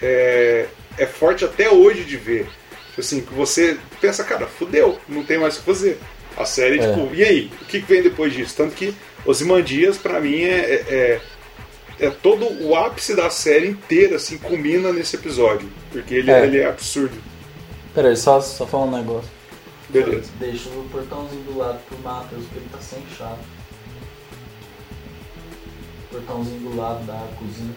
É, 0.01 0.67
é 0.97 1.05
forte 1.05 1.43
até 1.43 1.69
hoje 1.69 2.03
de 2.03 2.17
ver. 2.17 2.47
Tipo 2.99 3.15
assim, 3.15 3.21
que 3.21 3.33
você 3.33 3.77
pensa, 4.01 4.23
cara, 4.23 4.45
fudeu, 4.45 4.99
não 5.07 5.23
tem 5.23 5.37
mais 5.37 5.55
o 5.55 5.59
que 5.59 5.65
fazer. 5.65 5.97
A 6.37 6.45
série, 6.45 6.79
é. 6.79 6.87
tipo, 6.87 7.13
e 7.13 7.23
aí? 7.23 7.51
O 7.61 7.65
que 7.65 7.79
vem 7.79 8.01
depois 8.01 8.33
disso? 8.33 8.55
Tanto 8.55 8.75
que 8.75 8.93
Osimandias, 9.25 9.97
para 9.97 10.19
mim, 10.19 10.41
é, 10.41 10.59
é, 10.59 11.21
é, 11.99 12.05
é, 12.05 12.09
todo 12.09 12.45
o 12.63 12.75
ápice 12.75 13.15
da 13.15 13.29
série 13.29 13.67
inteira, 13.67 14.15
assim, 14.15 14.37
culmina 14.37 14.93
nesse 14.93 15.15
episódio. 15.15 15.69
Porque 15.91 16.13
ele 16.13 16.31
é, 16.31 16.43
ele 16.45 16.59
é 16.59 16.67
absurdo. 16.67 17.17
Peraí, 17.93 18.15
só, 18.15 18.39
só 18.41 18.65
falar 18.65 18.85
um 18.85 18.97
negócio. 18.97 19.29
Beleza. 19.89 20.29
Deixa 20.39 20.69
o 20.69 20.87
portãozinho 20.91 21.43
do 21.43 21.57
lado 21.57 21.79
pro 21.87 21.97
Matheus, 21.99 22.43
porque 22.43 22.59
ele 22.59 22.69
tá 22.71 22.79
sem 22.79 23.01
chave 23.17 23.39
portãozinho 26.11 26.69
do 26.69 26.75
lado 26.75 27.05
da 27.05 27.27
cozinha. 27.37 27.73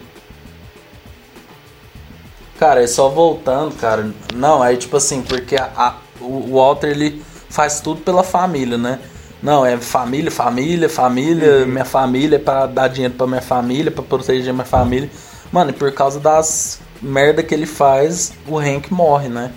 Cara, 2.63 2.81
é 2.81 2.87
só 2.87 3.09
voltando, 3.09 3.75
cara. 3.75 4.09
Não, 4.33 4.63
aí 4.63 4.77
tipo 4.77 4.95
assim, 4.95 5.21
porque 5.21 5.57
a, 5.57 5.69
a, 5.75 5.95
o 6.21 6.55
Walter 6.55 6.91
ele 6.91 7.21
faz 7.49 7.81
tudo 7.81 7.99
pela 7.99 8.23
família, 8.23 8.77
né? 8.77 8.99
Não, 9.41 9.65
é 9.65 9.75
família, 9.75 10.31
família, 10.31 10.87
família, 10.87 11.57
uhum. 11.57 11.65
minha 11.65 11.83
família, 11.83 12.37
é 12.37 12.39
pra 12.39 12.65
dar 12.65 12.87
dinheiro 12.87 13.15
pra 13.15 13.27
minha 13.27 13.41
família, 13.41 13.91
pra 13.91 14.01
proteger 14.01 14.53
minha 14.53 14.63
família. 14.63 15.09
Mano, 15.51 15.71
e 15.71 15.73
por 15.73 15.91
causa 15.91 16.21
das 16.21 16.79
merda 17.01 17.43
que 17.43 17.53
ele 17.53 17.65
faz, 17.65 18.31
o 18.47 18.57
Hank 18.57 18.93
morre, 18.93 19.27
né? 19.27 19.51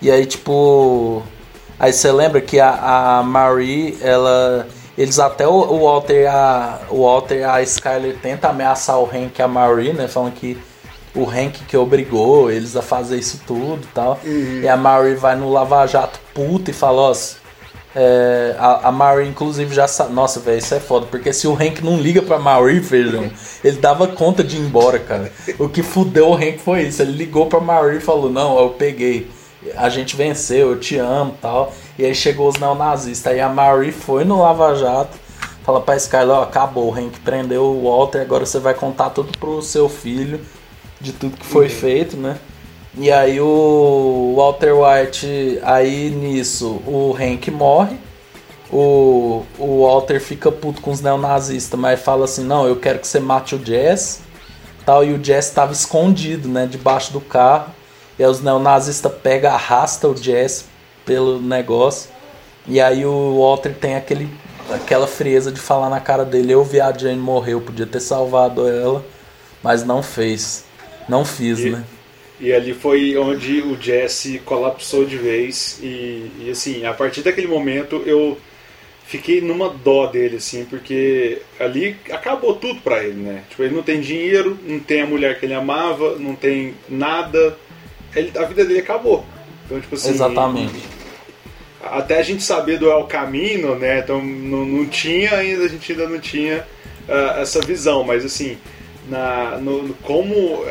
E 0.00 0.10
aí, 0.10 0.26
tipo. 0.26 1.22
Aí 1.78 1.92
você 1.92 2.10
lembra 2.10 2.40
que 2.40 2.58
a, 2.58 3.18
a 3.18 3.22
Marie, 3.22 3.96
ela 4.02 4.66
eles 4.98 5.20
até 5.20 5.46
o, 5.46 5.52
o 5.52 5.84
Walter 5.84 6.28
a 6.28 6.80
o 6.90 7.04
Walter 7.04 7.36
e 7.36 7.44
a 7.44 7.62
Skyler 7.62 8.16
tenta 8.20 8.48
ameaçar 8.48 8.98
o 8.98 9.04
Hank 9.04 9.38
e 9.38 9.42
a 9.42 9.46
Marie, 9.46 9.92
né? 9.92 10.08
Falando 10.08 10.34
que 10.34 10.58
o 11.14 11.28
Hank 11.28 11.64
que 11.66 11.76
obrigou 11.76 12.50
eles 12.50 12.76
a 12.76 12.82
fazer 12.82 13.18
isso 13.18 13.40
tudo 13.46 13.80
e 13.82 13.94
tal. 13.94 14.18
Uhum. 14.24 14.60
E 14.62 14.68
a 14.68 14.76
Marie 14.76 15.14
vai 15.14 15.36
no 15.36 15.50
Lava 15.50 15.86
Jato 15.86 16.18
puta 16.32 16.70
e 16.70 16.74
fala, 16.74 17.02
ó, 17.02 17.14
é, 17.94 18.56
a, 18.58 18.88
a 18.88 18.92
Marie 18.92 19.28
inclusive 19.28 19.74
já 19.74 19.86
sabe. 19.86 20.12
Nossa, 20.12 20.40
velho, 20.40 20.58
isso 20.58 20.74
é 20.74 20.80
foda, 20.80 21.06
porque 21.06 21.32
se 21.32 21.46
o 21.46 21.54
Hank 21.54 21.82
não 21.82 21.98
liga 21.98 22.22
pra 22.22 22.38
Marie, 22.38 22.80
vejam, 22.80 23.30
ele 23.62 23.76
dava 23.78 24.08
conta 24.08 24.42
de 24.42 24.56
ir 24.56 24.60
embora, 24.60 24.98
cara. 24.98 25.30
O 25.58 25.68
que 25.68 25.82
fudeu 25.82 26.30
o 26.30 26.34
Hank 26.34 26.58
foi 26.58 26.82
isso. 26.82 27.02
Ele 27.02 27.12
ligou 27.12 27.46
pra 27.46 27.60
Marie 27.60 27.98
e 27.98 28.00
falou, 28.00 28.30
não, 28.30 28.58
eu 28.58 28.70
peguei 28.70 29.28
a 29.76 29.88
gente 29.88 30.16
venceu, 30.16 30.70
eu 30.70 30.80
te 30.80 30.96
amo 30.96 31.36
tal. 31.40 31.72
E 31.98 32.04
aí 32.04 32.14
chegou 32.14 32.48
os 32.48 32.58
neonazistas. 32.58 33.32
Aí 33.32 33.40
a 33.40 33.48
Marie 33.48 33.92
foi 33.92 34.24
no 34.24 34.40
Lava 34.40 34.74
Jato, 34.74 35.16
fala 35.62 35.80
pra 35.80 35.96
Skyler, 35.96 36.36
ó, 36.36 36.42
acabou, 36.42 36.90
o 36.90 36.94
Hank 36.94 37.20
prendeu 37.20 37.64
o 37.64 37.84
Walter, 37.84 38.22
agora 38.22 38.44
você 38.44 38.58
vai 38.58 38.74
contar 38.74 39.10
tudo 39.10 39.36
pro 39.38 39.62
seu 39.62 39.88
filho 39.88 40.40
de 41.02 41.12
tudo 41.12 41.36
que 41.36 41.44
foi 41.44 41.66
uhum. 41.66 41.70
feito, 41.70 42.16
né? 42.16 42.38
E 42.96 43.10
aí 43.10 43.40
o 43.40 44.34
Walter 44.36 44.72
White, 44.74 45.58
aí 45.62 46.10
nisso, 46.10 46.80
o 46.86 47.16
Hank 47.18 47.50
morre. 47.50 47.96
O, 48.70 49.44
o 49.58 49.86
Walter 49.86 50.20
fica 50.20 50.50
puto 50.50 50.80
com 50.80 50.90
os 50.90 51.00
neonazistas, 51.00 51.78
mas 51.78 52.00
fala 52.00 52.24
assim, 52.24 52.44
não, 52.44 52.66
eu 52.66 52.76
quero 52.76 52.98
que 52.98 53.06
você 53.06 53.20
mate 53.20 53.54
o 53.54 53.64
Jess. 53.64 54.20
Tal, 54.84 55.04
e 55.04 55.12
o 55.12 55.22
Jess 55.22 55.48
estava 55.48 55.72
escondido, 55.72 56.48
né, 56.48 56.66
debaixo 56.66 57.12
do 57.12 57.20
carro. 57.20 57.72
E 58.18 58.24
aí 58.24 58.30
os 58.30 58.42
neonazistas 58.42 59.12
pegam, 59.22 59.52
arrasta 59.52 60.08
o 60.08 60.16
Jess 60.16 60.66
pelo 61.04 61.40
negócio. 61.40 62.10
E 62.66 62.80
aí 62.80 63.04
o 63.04 63.40
Walter 63.40 63.74
tem 63.74 63.96
aquele, 63.96 64.28
aquela 64.70 65.06
frieza 65.06 65.50
de 65.50 65.60
falar 65.60 65.88
na 65.88 66.00
cara 66.00 66.24
dele, 66.24 66.52
eu 66.52 66.62
vi 66.62 66.80
a 66.80 66.92
Jane 66.92 67.18
morrer, 67.18 67.54
eu 67.54 67.60
podia 67.60 67.86
ter 67.86 68.00
salvado 68.00 68.68
ela. 68.68 69.04
mas 69.62 69.84
não 69.84 70.02
fez. 70.02 70.64
Não 71.08 71.24
fiz, 71.24 71.60
e, 71.60 71.70
né? 71.70 71.84
E 72.40 72.52
ali 72.52 72.74
foi 72.74 73.16
onde 73.16 73.60
o 73.62 73.80
Jesse 73.80 74.40
colapsou 74.40 75.04
de 75.04 75.16
vez. 75.16 75.78
E, 75.82 76.30
e, 76.40 76.48
assim, 76.50 76.84
a 76.84 76.92
partir 76.92 77.22
daquele 77.22 77.46
momento 77.46 78.02
eu 78.04 78.36
fiquei 79.06 79.40
numa 79.40 79.68
dó 79.68 80.06
dele, 80.06 80.36
assim, 80.36 80.64
porque 80.64 81.42
ali 81.60 81.96
acabou 82.10 82.54
tudo 82.54 82.80
pra 82.80 83.04
ele, 83.04 83.20
né? 83.20 83.44
Tipo, 83.48 83.62
ele 83.62 83.74
não 83.74 83.82
tem 83.82 84.00
dinheiro, 84.00 84.58
não 84.66 84.80
tem 84.80 85.02
a 85.02 85.06
mulher 85.06 85.38
que 85.38 85.46
ele 85.46 85.54
amava, 85.54 86.16
não 86.18 86.34
tem 86.34 86.74
nada. 86.88 87.56
Ele, 88.16 88.36
a 88.36 88.44
vida 88.44 88.64
dele 88.64 88.80
acabou. 88.80 89.24
Então, 89.66 89.80
tipo 89.80 89.94
assim. 89.94 90.10
Exatamente. 90.10 90.82
Até 91.80 92.18
a 92.18 92.22
gente 92.22 92.42
saber 92.42 92.78
do 92.78 92.90
El 92.90 93.04
Camino, 93.04 93.74
né? 93.74 93.98
Então 93.98 94.22
não, 94.22 94.64
não 94.64 94.86
tinha 94.86 95.34
ainda, 95.34 95.64
a 95.64 95.68
gente 95.68 95.92
ainda 95.92 96.08
não 96.08 96.18
tinha 96.18 96.66
uh, 97.08 97.40
essa 97.40 97.60
visão, 97.60 98.04
mas 98.04 98.24
assim, 98.24 98.56
na, 99.08 99.58
no, 99.58 99.82
no, 99.82 99.94
como 99.94 100.64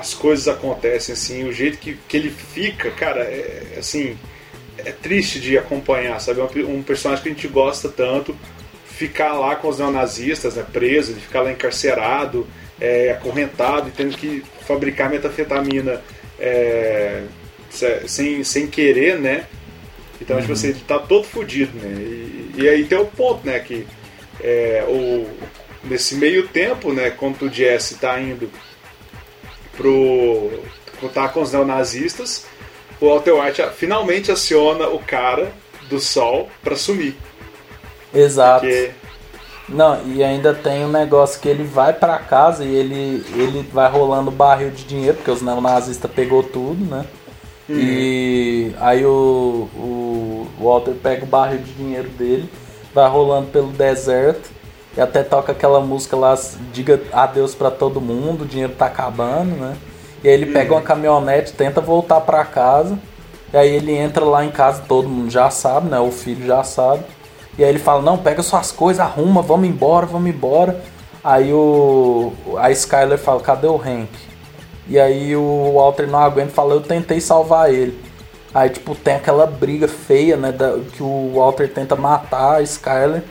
as 0.00 0.14
coisas 0.14 0.48
acontecem, 0.48 1.12
assim, 1.12 1.44
o 1.44 1.52
jeito 1.52 1.76
que, 1.78 1.96
que 2.08 2.16
ele 2.16 2.30
fica, 2.30 2.90
cara, 2.90 3.20
é, 3.20 3.76
assim, 3.78 4.16
é 4.78 4.90
triste 4.90 5.38
de 5.38 5.58
acompanhar, 5.58 6.18
sabe? 6.20 6.40
Um, 6.40 6.76
um 6.76 6.82
personagem 6.82 7.22
que 7.22 7.28
a 7.28 7.32
gente 7.32 7.48
gosta 7.48 7.88
tanto, 7.88 8.34
ficar 8.86 9.34
lá 9.34 9.56
com 9.56 9.68
os 9.68 9.78
neonazistas, 9.78 10.56
né, 10.56 10.64
preso, 10.72 11.12
ele 11.12 11.20
ficar 11.20 11.42
lá 11.42 11.52
encarcerado, 11.52 12.46
é, 12.80 13.10
acorrentado 13.10 13.88
e 13.88 13.92
tendo 13.92 14.16
que 14.16 14.42
fabricar 14.66 15.10
metafetamina 15.10 16.00
é, 16.38 17.24
sem, 18.06 18.42
sem 18.42 18.66
querer, 18.66 19.18
né? 19.18 19.44
Então, 20.20 20.36
tipo 20.36 20.36
uhum. 20.36 20.40
tipo 20.40 20.52
assim, 20.52 20.68
ele 20.68 20.80
tá 20.86 20.98
todo 20.98 21.24
fodido, 21.24 21.78
né? 21.78 21.90
E, 21.92 22.52
e, 22.56 22.68
aí 22.68 22.84
tem 22.84 22.98
o 22.98 23.04
ponto, 23.04 23.46
né? 23.46 23.58
Que 23.58 23.86
é, 24.42 24.82
o, 24.88 25.26
nesse 25.84 26.14
meio 26.14 26.48
tempo, 26.48 26.92
né? 26.92 27.10
Quando 27.10 27.42
o 27.42 27.52
Jesse 27.52 27.96
tá 27.96 28.18
indo 28.18 28.50
pro. 29.80 31.08
tá 31.12 31.28
com 31.28 31.40
os 31.40 31.52
neonazistas, 31.52 32.44
o 33.00 33.08
Walter 33.08 33.32
White 33.32 33.62
finalmente 33.76 34.30
aciona 34.30 34.88
o 34.88 34.98
cara 34.98 35.50
do 35.88 35.98
sol 35.98 36.48
para 36.62 36.76
sumir. 36.76 37.16
Exato. 38.14 38.60
Porque... 38.60 38.90
Não, 39.68 40.04
e 40.04 40.22
ainda 40.22 40.52
tem 40.52 40.84
um 40.84 40.90
negócio 40.90 41.40
que 41.40 41.48
ele 41.48 41.62
vai 41.62 41.92
para 41.92 42.18
casa 42.18 42.64
e 42.64 42.74
ele, 42.74 43.24
ele 43.34 43.62
vai 43.72 43.88
rolando 43.88 44.30
barril 44.30 44.70
de 44.70 44.82
dinheiro, 44.84 45.16
porque 45.16 45.30
os 45.30 45.42
neonazistas 45.42 46.10
pegou 46.10 46.42
tudo, 46.42 46.84
né? 46.84 47.06
Uhum. 47.68 47.78
E 47.78 48.74
aí 48.80 49.04
o, 49.04 49.68
o 49.76 50.48
Walter 50.60 50.94
pega 50.94 51.22
o 51.22 51.28
barril 51.28 51.60
de 51.60 51.72
dinheiro 51.72 52.08
dele, 52.08 52.50
vai 52.92 53.08
rolando 53.08 53.46
pelo 53.46 53.68
deserto 53.68 54.50
e 54.96 55.00
até 55.00 55.22
toca 55.22 55.52
aquela 55.52 55.80
música 55.80 56.16
lá, 56.16 56.36
diga 56.72 57.00
adeus 57.12 57.54
para 57.54 57.70
todo 57.70 58.00
mundo, 58.00 58.42
o 58.42 58.46
dinheiro 58.46 58.72
tá 58.76 58.86
acabando, 58.86 59.54
né? 59.56 59.76
E 60.22 60.28
aí 60.28 60.34
ele 60.34 60.46
pega 60.46 60.72
uma 60.74 60.82
caminhonete, 60.82 61.52
tenta 61.52 61.80
voltar 61.80 62.20
para 62.20 62.44
casa. 62.44 62.98
E 63.52 63.56
aí 63.56 63.74
ele 63.74 63.92
entra 63.92 64.24
lá 64.24 64.44
em 64.44 64.50
casa, 64.50 64.82
todo 64.86 65.08
mundo 65.08 65.30
já 65.30 65.50
sabe, 65.50 65.88
né? 65.88 65.98
O 65.98 66.10
filho 66.10 66.46
já 66.46 66.62
sabe. 66.62 67.02
E 67.58 67.64
aí 67.64 67.70
ele 67.70 67.78
fala: 67.78 68.02
"Não, 68.02 68.18
pega 68.18 68.42
suas 68.42 68.70
coisas, 68.70 69.00
arruma, 69.00 69.42
vamos 69.42 69.68
embora, 69.68 70.06
vamos 70.06 70.28
embora". 70.28 70.80
Aí 71.22 71.52
o 71.52 72.32
a 72.58 72.70
Skyler 72.70 73.18
fala: 73.18 73.40
"Cadê 73.40 73.66
o 73.66 73.76
Hank?" 73.76 74.30
E 74.90 74.98
aí 74.98 75.36
o 75.36 75.74
Walter 75.76 76.08
não 76.08 76.18
aguenta 76.18 76.50
fala, 76.50 76.74
eu 76.74 76.80
tentei 76.80 77.20
salvar 77.20 77.72
ele. 77.72 77.96
Aí, 78.52 78.68
tipo, 78.68 78.92
tem 78.96 79.14
aquela 79.14 79.46
briga 79.46 79.86
feia, 79.86 80.36
né? 80.36 80.50
Da, 80.50 80.76
que 80.92 81.00
o 81.00 81.34
Walter 81.36 81.72
tenta 81.72 81.94
matar 81.94 82.56
a 82.56 82.62
Skyler. 82.62 83.22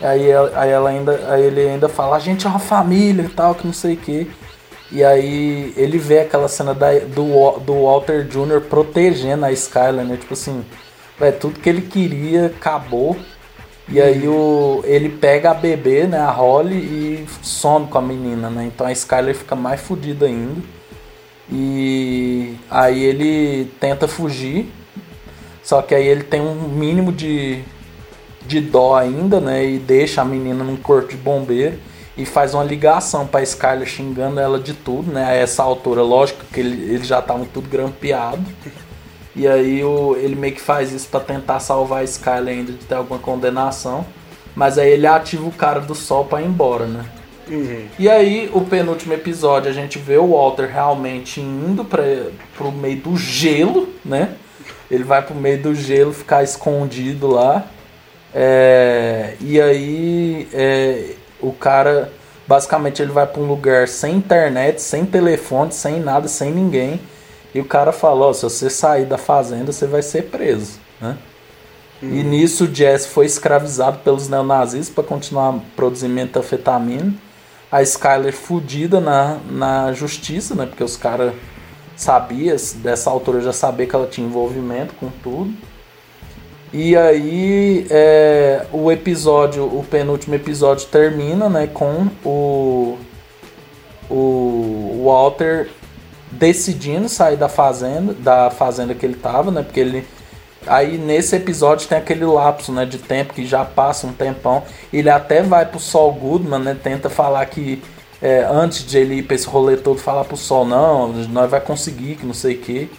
Aí, 0.00 0.32
aí 0.54 0.70
ela 0.70 0.90
ainda. 0.90 1.32
Aí 1.32 1.44
ele 1.44 1.60
ainda 1.60 1.88
fala, 1.88 2.16
a 2.16 2.20
gente 2.20 2.46
é 2.46 2.50
uma 2.50 2.58
família 2.58 3.24
e 3.24 3.28
tal, 3.28 3.54
que 3.54 3.66
não 3.66 3.74
sei 3.74 3.94
o 3.94 3.96
que. 3.96 4.30
E 4.90 5.04
aí 5.04 5.72
ele 5.76 5.98
vê 5.98 6.20
aquela 6.20 6.48
cena 6.48 6.72
da, 6.74 6.98
do, 6.98 7.58
do 7.60 7.82
Walter 7.84 8.24
Jr. 8.24 8.62
protegendo 8.68 9.44
a 9.44 9.52
Skyler, 9.52 10.04
né? 10.04 10.16
Tipo 10.16 10.32
assim, 10.34 10.64
véio, 11.18 11.34
tudo 11.34 11.60
que 11.60 11.68
ele 11.68 11.82
queria 11.82 12.46
acabou. 12.46 13.16
E 13.90 14.00
aí 14.00 14.28
o, 14.28 14.82
ele 14.84 15.08
pega 15.08 15.50
a 15.50 15.54
bebê, 15.54 16.06
né, 16.06 16.18
a 16.18 16.30
Holly, 16.30 16.76
e 16.76 17.26
some 17.42 17.86
com 17.86 17.96
a 17.96 18.02
menina, 18.02 18.50
né? 18.50 18.64
Então 18.66 18.86
a 18.86 18.92
Skyler 18.92 19.34
fica 19.34 19.56
mais 19.56 19.80
fodida 19.80 20.26
ainda. 20.26 20.60
E 21.50 22.54
aí 22.70 23.02
ele 23.02 23.72
tenta 23.80 24.06
fugir, 24.06 24.70
só 25.62 25.80
que 25.80 25.94
aí 25.94 26.06
ele 26.06 26.22
tem 26.22 26.40
um 26.42 26.68
mínimo 26.68 27.10
de, 27.10 27.62
de 28.48 28.60
dó 28.60 28.96
ainda, 28.96 29.40
né? 29.40 29.64
E 29.64 29.78
deixa 29.78 30.22
a 30.22 30.24
menina 30.24 30.64
num 30.64 30.76
corpo 30.76 31.10
de 31.10 31.16
bombeiro 31.16 31.78
e 32.16 32.24
faz 32.24 32.54
uma 32.54 32.64
ligação 32.64 33.26
para 33.26 33.42
Skyler 33.42 33.86
xingando 33.86 34.40
ela 34.40 34.58
de 34.58 34.72
tudo, 34.72 35.12
né? 35.12 35.24
A 35.24 35.34
essa 35.34 35.62
altura, 35.62 36.02
lógico 36.02 36.44
que 36.52 36.58
ele, 36.58 36.94
eles 36.94 37.06
já 37.06 37.20
estavam 37.20 37.44
tudo 37.44 37.68
grampeado. 37.68 38.42
E 39.36 39.46
aí 39.46 39.84
o, 39.84 40.16
ele 40.16 40.34
meio 40.34 40.54
que 40.54 40.60
faz 40.60 40.92
isso 40.92 41.06
para 41.08 41.20
tentar 41.20 41.60
salvar 41.60 42.00
a 42.00 42.04
Skyler 42.04 42.56
ainda 42.56 42.72
de 42.72 42.84
ter 42.84 42.94
alguma 42.94 43.20
condenação. 43.20 44.04
Mas 44.56 44.78
aí 44.78 44.90
ele 44.90 45.06
ativa 45.06 45.46
o 45.46 45.52
cara 45.52 45.78
do 45.78 45.94
sol 45.94 46.24
para 46.24 46.42
ir 46.42 46.46
embora, 46.46 46.86
né? 46.86 47.04
Uhum. 47.48 47.86
E 47.98 48.08
aí, 48.08 48.50
o 48.52 48.60
penúltimo 48.62 49.14
episódio, 49.14 49.70
a 49.70 49.72
gente 49.72 49.98
vê 49.98 50.18
o 50.18 50.32
Walter 50.32 50.66
realmente 50.66 51.40
indo 51.40 51.84
para 51.84 52.02
pro 52.56 52.72
meio 52.72 52.96
do 52.96 53.16
gelo, 53.16 53.88
né? 54.04 54.34
Ele 54.90 55.04
vai 55.04 55.22
pro 55.22 55.34
meio 55.34 55.62
do 55.62 55.74
gelo 55.74 56.12
ficar 56.12 56.42
escondido 56.42 57.28
lá. 57.28 57.64
É, 58.34 59.34
e 59.40 59.60
aí, 59.60 60.48
é, 60.52 61.14
o 61.40 61.52
cara, 61.52 62.12
basicamente, 62.46 63.00
ele 63.00 63.12
vai 63.12 63.26
para 63.26 63.40
um 63.40 63.46
lugar 63.46 63.88
sem 63.88 64.16
internet, 64.16 64.80
sem 64.82 65.04
telefone, 65.06 65.72
sem 65.72 66.00
nada, 66.00 66.28
sem 66.28 66.52
ninguém. 66.52 67.00
E 67.54 67.60
o 67.60 67.64
cara 67.64 67.92
fala: 67.92 68.26
Ó, 68.26 68.32
se 68.32 68.42
você 68.42 68.68
sair 68.68 69.06
da 69.06 69.18
fazenda, 69.18 69.72
você 69.72 69.86
vai 69.86 70.02
ser 70.02 70.24
preso, 70.24 70.78
né? 71.00 71.16
Uhum. 72.02 72.14
E 72.14 72.22
nisso 72.22 72.64
o 72.64 72.74
Jess 72.74 73.06
foi 73.06 73.26
escravizado 73.26 73.98
pelos 73.98 74.28
neonazistas 74.28 74.94
para 74.94 75.02
continuar 75.02 75.58
produzindo 75.74 76.14
metafetamina 76.14 77.12
a 77.70 77.82
Skyler 77.82 78.32
fudida 78.32 79.00
na, 79.00 79.38
na 79.50 79.92
justiça, 79.92 80.54
né? 80.54 80.66
Porque 80.66 80.82
os 80.82 80.96
caras 80.96 81.34
sabiam, 81.96 82.56
dessa 82.76 83.10
altura 83.10 83.40
já 83.40 83.52
sabia 83.52 83.86
que 83.86 83.94
ela 83.94 84.06
tinha 84.06 84.26
envolvimento 84.26 84.94
com 84.94 85.10
tudo. 85.22 85.52
E 86.72 86.96
aí 86.96 87.86
é, 87.90 88.66
o 88.72 88.92
episódio, 88.92 89.64
o 89.64 89.84
penúltimo 89.84 90.34
episódio 90.34 90.86
termina, 90.88 91.48
né, 91.48 91.66
com 91.66 92.08
o, 92.24 92.98
o 94.10 95.02
Walter 95.04 95.70
decidindo 96.30 97.08
sair 97.08 97.36
da 97.36 97.48
fazenda, 97.48 98.12
da 98.12 98.50
fazenda 98.50 98.94
que 98.94 99.06
ele 99.06 99.14
tava, 99.16 99.50
né, 99.50 99.62
porque 99.62 99.80
ele 99.80 100.06
Aí 100.66 100.98
nesse 100.98 101.34
episódio 101.34 101.88
tem 101.88 101.96
aquele 101.96 102.26
lapso 102.26 102.72
né, 102.72 102.84
de 102.84 102.98
tempo 102.98 103.32
que 103.32 103.46
já 103.46 103.64
passa 103.64 104.06
um 104.06 104.12
tempão. 104.12 104.62
Ele 104.92 105.08
até 105.08 105.42
vai 105.42 105.64
pro 105.64 105.78
Sol 105.78 106.12
Goodman, 106.12 106.58
né? 106.58 106.76
Tenta 106.80 107.08
falar 107.08 107.46
que 107.46 107.82
é, 108.20 108.46
antes 108.50 108.84
de 108.84 108.98
ele 108.98 109.16
ir 109.16 109.22
pra 109.22 109.34
esse 109.34 109.46
rolê 109.46 109.76
todo, 109.76 109.98
falar 109.98 110.24
pro 110.24 110.36
Sol, 110.36 110.66
não, 110.66 111.08
nós 111.08 111.50
vai 111.50 111.60
conseguir, 111.60 112.16
que 112.16 112.26
não 112.26 112.34
sei 112.34 112.56
o 112.56 112.58
que. 112.58 112.90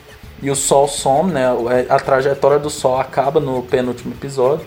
E 0.42 0.50
o 0.50 0.56
Sol 0.56 0.88
some, 0.88 1.32
né? 1.32 1.46
É, 1.72 1.94
a 1.94 2.00
trajetória 2.00 2.60
do 2.60 2.70
Sol 2.70 3.00
acaba 3.00 3.40
no 3.40 3.64
penúltimo 3.64 4.14
episódio. 4.14 4.66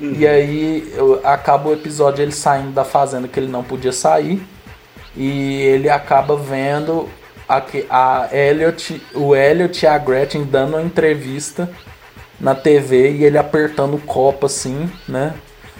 Uhum. 0.00 0.14
E 0.18 0.26
aí 0.26 0.92
acaba 1.22 1.68
o 1.68 1.72
episódio 1.72 2.22
ele 2.22 2.32
saindo 2.32 2.72
da 2.72 2.84
fazenda 2.84 3.28
que 3.28 3.38
ele 3.38 3.48
não 3.50 3.62
podia 3.62 3.92
sair. 3.92 4.42
E 5.16 5.60
ele 5.62 5.88
acaba 5.88 6.36
vendo 6.36 7.08
a, 7.48 7.62
a 7.90 8.28
Elliot, 8.32 9.00
o 9.14 9.36
Elliot 9.36 9.84
e 9.84 9.86
a 9.86 9.98
Gretchen 9.98 10.44
dando 10.44 10.76
uma 10.76 10.82
entrevista 10.82 11.68
na 12.40 12.54
TV 12.54 13.12
e 13.12 13.24
ele 13.24 13.38
apertando 13.38 13.94
o 13.94 14.00
copo 14.00 14.46
assim, 14.46 14.90
né? 15.06 15.34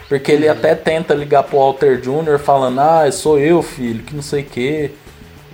Porque 0.08 0.30
ele 0.30 0.46
uhum. 0.46 0.52
até 0.52 0.74
tenta 0.74 1.14
ligar 1.14 1.42
pro 1.42 1.58
Walter 1.58 1.98
Jr. 2.00 2.38
falando, 2.38 2.80
ah, 2.80 3.10
sou 3.10 3.38
eu, 3.38 3.62
filho, 3.62 4.04
que 4.04 4.14
não 4.14 4.22
sei 4.22 4.42
o 4.42 4.46
quê. 4.46 4.90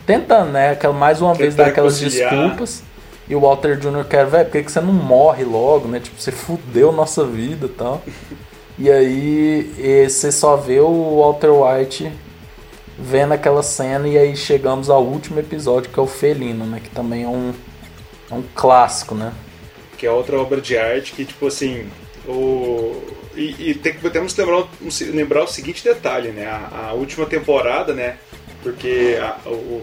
Tentando, 0.04 0.50
né? 0.50 0.76
Mais 0.94 1.22
uma 1.22 1.32
vez 1.32 1.54
dar 1.54 1.68
aquelas 1.68 2.00
desculpas. 2.00 2.82
E 3.28 3.34
o 3.34 3.40
Walter 3.40 3.76
Jr. 3.76 4.04
quer, 4.08 4.26
velho, 4.26 4.44
por 4.46 4.52
que, 4.52 4.62
que 4.62 4.72
você 4.72 4.80
não 4.80 4.92
morre 4.92 5.44
logo, 5.44 5.86
né? 5.86 6.00
Tipo, 6.00 6.20
você 6.20 6.32
fudeu 6.32 6.90
nossa 6.92 7.24
vida 7.24 7.66
e 7.66 7.70
tal. 7.70 8.02
E 8.78 8.90
aí 8.90 9.72
e 9.76 10.08
você 10.08 10.32
só 10.32 10.56
vê 10.56 10.80
o 10.80 11.20
Walter 11.20 11.50
White 11.50 12.10
vendo 12.98 13.32
aquela 13.32 13.62
cena 13.62 14.08
e 14.08 14.16
aí 14.16 14.36
chegamos 14.36 14.88
ao 14.88 15.04
último 15.04 15.38
episódio, 15.38 15.90
que 15.90 15.98
é 15.98 16.02
o 16.02 16.06
Felino, 16.06 16.64
né? 16.64 16.80
Que 16.82 16.90
também 16.90 17.24
é 17.24 17.28
um, 17.28 17.52
é 18.30 18.34
um 18.34 18.42
clássico, 18.54 19.14
né? 19.14 19.32
que 19.98 20.06
é 20.06 20.10
outra 20.10 20.40
obra 20.40 20.60
de 20.60 20.78
arte 20.78 21.12
que, 21.12 21.24
tipo 21.24 21.48
assim, 21.48 21.90
o... 22.26 23.02
E, 23.34 23.70
e 23.70 23.74
tem, 23.74 23.94
temos 23.94 24.32
que 24.32 24.40
lembrar, 24.40 24.68
lembrar 25.12 25.44
o 25.44 25.48
seguinte 25.48 25.84
detalhe, 25.84 26.30
né? 26.30 26.46
A, 26.46 26.88
a 26.88 26.92
última 26.92 27.26
temporada, 27.26 27.92
né? 27.92 28.16
Porque 28.62 29.18
a, 29.20 29.36
o, 29.48 29.82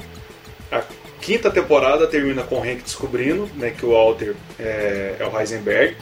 a 0.71 0.81
quinta 1.25 1.49
temporada 1.49 2.05
termina 2.05 2.43
com 2.43 2.59
o 2.59 2.63
Hank 2.63 2.83
descobrindo 2.83 3.49
né, 3.55 3.71
que 3.71 3.83
o 3.83 3.89
Walter 3.89 4.35
é, 4.59 5.15
é 5.19 5.25
o 5.25 5.37
Heisenberg. 5.37 5.97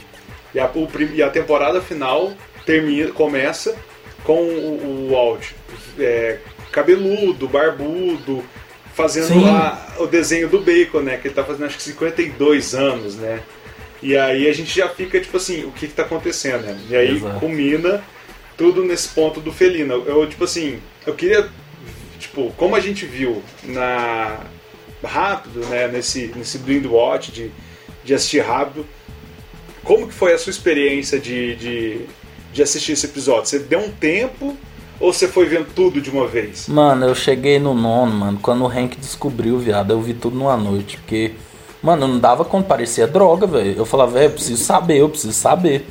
E 0.54 0.60
a, 0.60 0.66
o, 0.66 0.86
e 1.14 1.22
a 1.22 1.30
temporada 1.30 1.80
final 1.80 2.34
termina, 2.66 3.10
começa 3.10 3.74
com 4.22 4.36
o, 4.36 5.08
o 5.08 5.12
Walt 5.12 5.52
é, 5.98 6.38
cabeludo, 6.70 7.48
barbudo, 7.48 8.44
fazendo 8.92 9.46
a, 9.46 9.94
o 9.98 10.06
desenho 10.06 10.46
do 10.46 10.60
Bacon, 10.60 11.00
né? 11.00 11.16
Que 11.16 11.28
ele 11.28 11.34
tá 11.34 11.42
fazendo 11.42 11.64
acho 11.66 11.78
que 11.78 11.82
52 11.82 12.74
anos, 12.74 13.16
né? 13.16 13.40
E 14.02 14.18
aí 14.18 14.46
a 14.46 14.52
gente 14.52 14.76
já 14.76 14.90
fica 14.90 15.18
tipo 15.18 15.38
assim, 15.38 15.64
o 15.64 15.72
que 15.72 15.88
que 15.88 15.94
tá 15.94 16.02
acontecendo, 16.02 16.62
né? 16.62 16.78
E 16.90 16.94
aí 16.94 17.16
Exato. 17.16 17.40
culmina 17.40 18.04
tudo 18.58 18.84
nesse 18.84 19.08
ponto 19.08 19.40
do 19.40 19.50
felino. 19.50 20.04
Eu, 20.06 20.26
tipo 20.28 20.44
assim, 20.44 20.80
eu 21.06 21.14
queria, 21.14 21.48
tipo, 22.18 22.52
como 22.58 22.76
a 22.76 22.80
gente 22.80 23.06
viu 23.06 23.42
na 23.64 24.40
rápido, 25.04 25.60
né, 25.66 25.88
nesse, 25.88 26.32
nesse 26.34 26.58
Blind 26.58 26.86
Watch, 26.86 27.32
de, 27.32 27.50
de 28.04 28.14
assistir 28.14 28.40
rápido, 28.40 28.86
como 29.82 30.08
que 30.08 30.14
foi 30.14 30.32
a 30.32 30.38
sua 30.38 30.50
experiência 30.50 31.18
de, 31.18 31.54
de, 31.56 32.00
de 32.52 32.62
assistir 32.62 32.92
esse 32.92 33.06
episódio? 33.06 33.46
Você 33.46 33.58
deu 33.58 33.80
um 33.80 33.90
tempo 33.90 34.56
ou 34.98 35.12
você 35.12 35.28
foi 35.28 35.46
vendo 35.46 35.66
tudo 35.74 36.00
de 36.00 36.10
uma 36.10 36.26
vez? 36.26 36.68
Mano, 36.68 37.06
eu 37.06 37.14
cheguei 37.14 37.58
no 37.58 37.74
nono, 37.74 38.12
mano, 38.12 38.38
quando 38.40 38.64
o 38.64 38.68
Hank 38.68 38.96
descobriu, 38.96 39.58
viado, 39.58 39.92
eu 39.92 40.00
vi 40.00 40.14
tudo 40.14 40.36
numa 40.36 40.56
noite, 40.56 40.96
porque, 40.96 41.32
mano, 41.82 42.08
não 42.08 42.18
dava 42.18 42.44
quando 42.44 42.64
parecia 42.64 43.06
droga, 43.06 43.46
velho. 43.46 43.74
Eu 43.76 43.84
falava, 43.84 44.12
velho, 44.12 44.26
eu 44.26 44.30
preciso 44.30 44.62
saber, 44.62 44.98
eu 44.98 45.08
preciso 45.08 45.34
saber. 45.34 45.86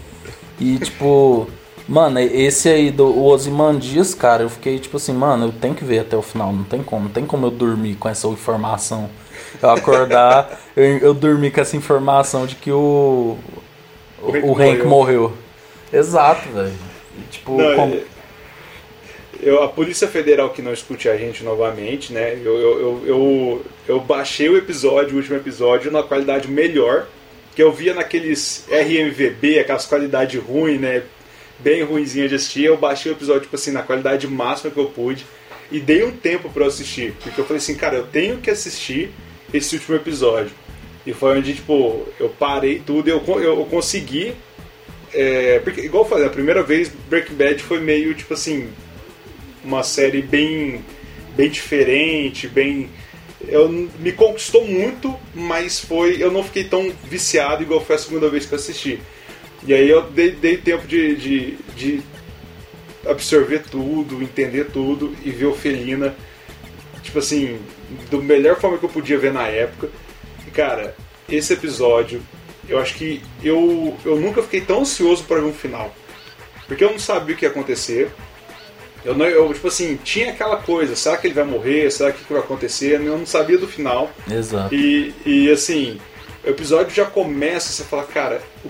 E, 0.59 0.77
tipo, 0.77 1.47
mano, 1.87 2.19
esse 2.19 2.69
aí 2.69 2.91
do 2.91 3.23
Osimandias, 3.23 4.13
cara, 4.13 4.43
eu 4.43 4.49
fiquei 4.49 4.79
tipo 4.79 4.97
assim, 4.97 5.13
mano, 5.13 5.47
eu 5.47 5.51
tenho 5.51 5.75
que 5.75 5.83
ver 5.83 5.99
até 5.99 6.15
o 6.15 6.21
final, 6.21 6.51
não 6.53 6.63
tem 6.63 6.83
como, 6.83 7.03
não 7.03 7.11
tem 7.11 7.25
como 7.25 7.45
eu 7.47 7.51
dormir 7.51 7.95
com 7.95 8.09
essa 8.09 8.27
informação. 8.27 9.09
Eu 9.61 9.69
acordar, 9.69 10.59
eu, 10.75 10.97
eu 10.97 11.13
dormir 11.13 11.51
com 11.51 11.61
essa 11.61 11.77
informação 11.77 12.45
de 12.45 12.55
que 12.55 12.71
o. 12.71 13.37
O, 14.21 14.51
o 14.51 14.53
Hank 14.53 14.83
morreu. 14.83 14.89
morreu. 14.89 15.33
Exato, 15.91 16.49
velho. 16.49 16.73
Tipo, 17.29 17.57
não, 17.57 17.75
com... 17.75 17.89
É, 17.89 18.03
eu, 19.43 19.61
a 19.61 19.67
Polícia 19.67 20.07
Federal 20.07 20.49
que 20.49 20.61
não 20.61 20.73
escute 20.73 21.09
a 21.09 21.17
gente 21.17 21.43
novamente, 21.43 22.13
né? 22.13 22.33
Eu, 22.33 22.57
eu, 22.57 22.79
eu, 22.79 23.03
eu, 23.05 23.65
eu 23.87 23.99
baixei 23.99 24.49
o 24.49 24.57
episódio, 24.57 25.13
o 25.13 25.17
último 25.17 25.35
episódio, 25.35 25.91
na 25.91 26.01
qualidade 26.01 26.49
melhor. 26.49 27.07
Que 27.53 27.61
eu 27.61 27.71
via 27.71 27.93
naqueles 27.93 28.65
RMVB, 28.67 29.59
aquelas 29.59 29.85
qualidades 29.85 30.41
ruins, 30.41 30.81
né? 30.81 31.03
Bem 31.63 31.83
ruimzinha 31.83 32.27
de 32.27 32.35
assistir. 32.35 32.65
Eu 32.65 32.77
baixei 32.77 33.11
o 33.11 33.15
episódio, 33.15 33.43
tipo 33.43 33.55
assim, 33.55 33.71
na 33.71 33.81
qualidade 33.81 34.27
máxima 34.27 34.71
que 34.71 34.79
eu 34.79 34.85
pude. 34.85 35.25
E 35.71 35.79
dei 35.79 36.03
um 36.03 36.11
tempo 36.11 36.49
para 36.49 36.67
assistir. 36.67 37.13
Porque 37.23 37.39
eu 37.39 37.45
falei 37.45 37.57
assim, 37.57 37.75
cara, 37.75 37.95
eu 37.95 38.05
tenho 38.05 38.37
que 38.37 38.49
assistir 38.49 39.11
esse 39.53 39.75
último 39.75 39.95
episódio. 39.95 40.51
E 41.05 41.13
foi 41.13 41.37
onde, 41.37 41.53
tipo, 41.53 42.07
eu 42.19 42.29
parei 42.29 42.79
tudo 42.79 43.09
eu, 43.09 43.23
eu, 43.25 43.41
eu 43.41 43.65
consegui. 43.65 44.33
É, 45.13 45.59
porque, 45.59 45.81
igual 45.81 46.03
eu 46.03 46.09
falei, 46.09 46.25
a 46.25 46.29
primeira 46.29 46.63
vez 46.63 46.91
Breaking 47.09 47.35
Bad 47.35 47.61
foi 47.63 47.79
meio, 47.79 48.13
tipo 48.15 48.33
assim, 48.33 48.69
uma 49.63 49.83
série 49.83 50.21
bem, 50.21 50.83
bem 51.35 51.49
diferente, 51.49 52.47
bem. 52.47 52.89
Eu, 53.47 53.69
me 53.69 54.11
conquistou 54.11 54.65
muito, 54.65 55.15
mas 55.35 55.79
foi 55.79 56.15
eu 56.21 56.31
não 56.31 56.43
fiquei 56.43 56.63
tão 56.63 56.91
viciado 57.03 57.61
igual 57.61 57.83
foi 57.83 57.97
a 57.97 57.99
segunda 57.99 58.29
vez 58.29 58.45
que 58.45 58.53
eu 58.53 58.57
assisti. 58.57 58.99
E 59.65 59.73
aí 59.73 59.89
eu 59.89 60.01
dei, 60.03 60.31
dei 60.31 60.57
tempo 60.57 60.85
de, 60.85 61.15
de, 61.15 61.57
de 61.75 62.01
absorver 63.05 63.63
tudo, 63.69 64.21
entender 64.21 64.65
tudo 64.65 65.15
e 65.23 65.29
ver 65.29 65.45
o 65.45 65.53
Felina, 65.53 66.15
tipo 67.01 67.19
assim, 67.19 67.59
da 68.11 68.17
melhor 68.17 68.59
forma 68.59 68.77
que 68.77 68.85
eu 68.85 68.89
podia 68.89 69.17
ver 69.17 69.31
na 69.31 69.47
época. 69.47 69.89
E, 70.45 70.51
cara, 70.51 70.95
esse 71.29 71.53
episódio, 71.53 72.21
eu 72.67 72.79
acho 72.79 72.95
que 72.95 73.21
eu, 73.43 73.97
eu 74.05 74.17
nunca 74.17 74.41
fiquei 74.41 74.61
tão 74.61 74.81
ansioso 74.81 75.23
para 75.23 75.39
ver 75.39 75.47
um 75.47 75.53
final. 75.53 75.93
Porque 76.67 76.83
eu 76.83 76.91
não 76.91 76.99
sabia 76.99 77.35
o 77.35 77.37
que 77.37 77.45
ia 77.45 77.51
acontecer. 77.51 78.11
Eu, 79.03 79.15
não, 79.15 79.25
eu, 79.25 79.53
tipo 79.53 79.67
assim, 79.67 79.97
tinha 80.01 80.31
aquela 80.31 80.57
coisa, 80.57 80.95
será 80.95 81.17
que 81.17 81.27
ele 81.27 81.33
vai 81.33 81.43
morrer? 81.43 81.91
Será 81.91 82.11
que, 82.11 82.23
que 82.23 82.31
vai 82.31 82.41
acontecer? 82.41 82.95
Eu 82.95 83.17
não 83.17 83.25
sabia 83.25 83.57
do 83.57 83.67
final. 83.67 84.09
Exato. 84.29 84.73
E, 84.73 85.13
e 85.25 85.51
assim, 85.51 85.99
o 86.43 86.49
episódio 86.49 86.95
já 86.95 87.05
começa, 87.05 87.71
você 87.71 87.83
fala, 87.83 88.03
cara, 88.03 88.41
o 88.63 88.69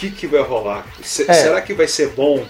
que 0.00 0.10
que 0.10 0.26
vai 0.26 0.40
rolar? 0.40 0.86
Se, 1.02 1.30
é. 1.30 1.34
Será 1.34 1.60
que 1.60 1.74
vai 1.74 1.86
ser 1.86 2.08
bom? 2.10 2.42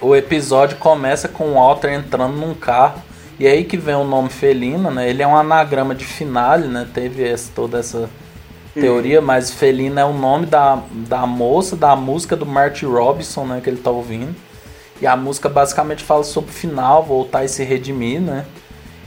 O 0.00 0.14
episódio 0.14 0.76
começa 0.76 1.28
com 1.28 1.52
o 1.52 1.54
Walter 1.54 1.92
entrando 1.92 2.36
num 2.36 2.54
carro. 2.54 3.02
E 3.38 3.46
aí 3.46 3.64
que 3.64 3.78
vem 3.78 3.94
o 3.94 4.04
nome 4.04 4.28
Felina, 4.28 4.90
né? 4.90 5.08
Ele 5.08 5.22
é 5.22 5.26
um 5.26 5.34
anagrama 5.34 5.94
de 5.94 6.04
finale, 6.04 6.68
né? 6.68 6.86
Teve 6.92 7.34
toda 7.54 7.78
essa 7.78 8.10
teoria, 8.74 9.20
hum. 9.20 9.24
mas 9.24 9.50
Felina 9.50 10.02
é 10.02 10.04
o 10.04 10.12
nome 10.12 10.44
da, 10.44 10.82
da 10.90 11.26
moça 11.26 11.74
da 11.74 11.96
música 11.96 12.36
do 12.36 12.44
Marty 12.44 12.84
Robinson, 12.84 13.46
né? 13.46 13.60
Que 13.64 13.70
ele 13.70 13.80
tá 13.80 13.90
ouvindo. 13.90 14.36
E 15.00 15.06
a 15.06 15.16
música 15.16 15.48
basicamente 15.48 16.04
fala 16.04 16.22
sobre 16.22 16.50
o 16.50 16.52
final, 16.54 17.02
voltar 17.02 17.44
e 17.44 17.48
se 17.48 17.64
redimir, 17.64 18.20
né? 18.20 18.44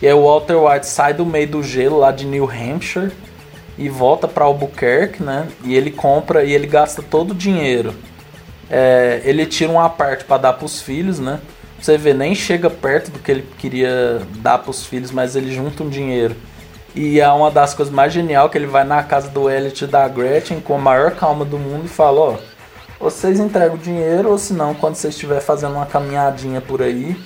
E 0.02 0.08
aí 0.08 0.14
o 0.14 0.24
Walter 0.24 0.56
White 0.56 0.88
sai 0.88 1.14
do 1.14 1.24
meio 1.24 1.48
do 1.48 1.62
gelo 1.62 2.00
lá 2.00 2.12
de 2.12 2.26
New 2.26 2.50
Hampshire 2.50 3.12
e 3.78 3.90
volta 3.90 4.28
para 4.28 4.46
Albuquerque, 4.46 5.24
né? 5.24 5.48
E 5.64 5.76
ele 5.76 5.92
compra 5.92 6.44
e 6.44 6.54
ele 6.54 6.68
gasta 6.68 7.02
todo 7.02 7.32
o 7.32 7.36
dinheiro. 7.36 7.94
É, 8.70 9.22
ele 9.24 9.46
tira 9.46 9.72
uma 9.72 9.90
parte 9.90 10.24
para 10.24 10.38
dar 10.38 10.54
para 10.54 10.66
os 10.66 10.82
filhos, 10.82 11.20
né? 11.20 11.40
Você 11.80 11.98
vê, 11.98 12.14
nem 12.14 12.34
chega 12.34 12.70
perto 12.70 13.12
do 13.12 13.20
que 13.20 13.30
ele 13.30 13.46
queria 13.58 14.22
dar 14.38 14.58
para 14.58 14.72
os 14.72 14.86
filhos, 14.86 15.12
mas 15.12 15.36
ele 15.36 15.54
junta 15.54 15.84
um 15.84 15.90
dinheiro. 15.90 16.36
E 16.96 17.20
é 17.20 17.28
uma 17.30 17.52
das 17.52 17.74
coisas 17.74 17.94
mais 17.94 18.14
genial 18.14 18.50
que 18.50 18.58
ele 18.58 18.68
vai 18.68 18.84
na 18.84 19.04
casa 19.04 19.28
do 19.28 19.50
Elliot 19.50 19.84
e 19.84 19.88
da 19.88 20.08
Gretchen 20.08 20.62
com 20.62 20.76
a 20.76 20.78
maior 20.78 21.12
calma 21.12 21.44
do 21.44 21.58
mundo 21.58 21.86
e 21.86 21.90
fala, 21.90 22.20
ó, 22.20 22.38
vocês 23.00 23.40
entregam 23.40 23.76
o 23.76 23.80
dinheiro, 23.80 24.30
ou 24.30 24.38
se 24.38 24.54
não, 24.54 24.74
quando 24.74 24.96
você 24.96 25.10
estiver 25.10 25.42
fazendo 25.42 25.74
uma 25.74 25.86
caminhadinha 25.86 26.62
por 26.62 26.82
aí, 26.82 27.18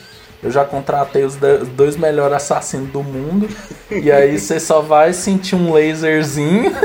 eu 0.41 0.51
já 0.51 0.63
contratei 0.63 1.23
os 1.23 1.35
dois 1.75 1.97
melhores 1.97 2.35
assassinos 2.35 2.89
do 2.89 3.03
mundo. 3.03 3.49
e 3.89 4.11
aí 4.11 4.39
você 4.39 4.59
só 4.59 4.81
vai 4.81 5.13
sentir 5.13 5.55
um 5.55 5.73
laserzinho. 5.73 6.75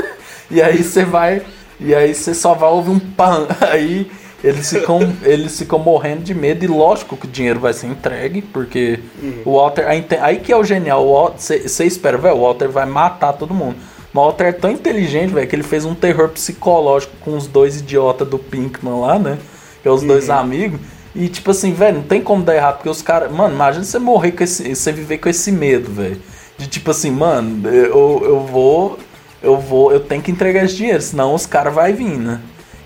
E 0.49 0.61
aí 0.61 0.83
você 0.83 1.03
vai. 1.03 1.41
E 1.79 1.95
aí 1.95 2.13
você 2.13 2.33
só 2.33 2.53
vai 2.53 2.69
ouvir 2.69 2.91
um 2.91 2.99
pan. 2.99 3.47
Aí 3.61 4.09
eles 4.43 4.69
ficam, 4.69 5.13
eles 5.23 5.57
ficam 5.57 5.79
morrendo 5.79 6.21
de 6.21 6.33
medo. 6.33 6.63
E 6.63 6.67
lógico 6.67 7.15
que 7.15 7.25
o 7.25 7.29
dinheiro 7.29 7.59
vai 7.59 7.73
ser 7.73 7.87
entregue. 7.87 8.41
Porque 8.41 8.99
uhum. 9.21 9.41
o 9.45 9.55
Walter. 9.55 9.87
Aí, 9.87 10.05
aí 10.21 10.39
que 10.39 10.51
é 10.51 10.57
o 10.57 10.63
genial. 10.63 11.33
Você 11.37 11.85
espera, 11.85 12.17
velho. 12.17 12.35
O 12.35 12.41
Walter 12.41 12.69
vai 12.69 12.85
matar 12.85 13.33
todo 13.33 13.53
mundo. 13.53 13.75
Walter 14.13 14.45
é 14.45 14.51
tão 14.51 14.69
inteligente, 14.69 15.33
velho, 15.33 15.47
que 15.47 15.55
ele 15.55 15.63
fez 15.63 15.85
um 15.85 15.95
terror 15.95 16.29
psicológico 16.29 17.13
com 17.21 17.35
os 17.35 17.47
dois 17.47 17.79
idiotas 17.79 18.27
do 18.27 18.37
Pinkman 18.37 18.99
lá, 18.99 19.17
né? 19.17 19.39
Que 19.81 19.87
é 19.87 19.91
os 19.91 20.01
uhum. 20.01 20.09
dois 20.09 20.29
amigos. 20.29 20.79
E 21.15 21.27
tipo 21.27 21.51
assim, 21.51 21.73
velho, 21.73 21.97
não 21.97 22.03
tem 22.03 22.21
como 22.21 22.43
dar 22.43 22.55
errado, 22.55 22.75
porque 22.77 22.89
os 22.89 23.01
caras. 23.01 23.31
Mano, 23.31 23.53
imagina 23.53 23.83
você 23.83 23.99
morrer 23.99 24.31
com 24.31 24.43
esse. 24.43 24.75
Você 24.75 24.91
viver 24.91 25.19
com 25.19 25.29
esse 25.29 25.51
medo, 25.51 25.91
velho. 25.91 26.21
De 26.57 26.67
tipo 26.67 26.91
assim, 26.91 27.11
mano, 27.11 27.67
eu, 27.69 28.21
eu 28.23 28.39
vou. 28.39 28.99
Eu 29.41 29.57
vou. 29.57 29.91
Eu 29.91 29.99
tenho 29.99 30.21
que 30.21 30.31
entregar 30.31 30.65
esse 30.65 30.75
dinheiro, 30.75 31.01
senão 31.01 31.33
os 31.33 31.45
caras 31.45 31.73
vão 31.73 31.93
vir, 31.93 32.17
né? 32.17 32.41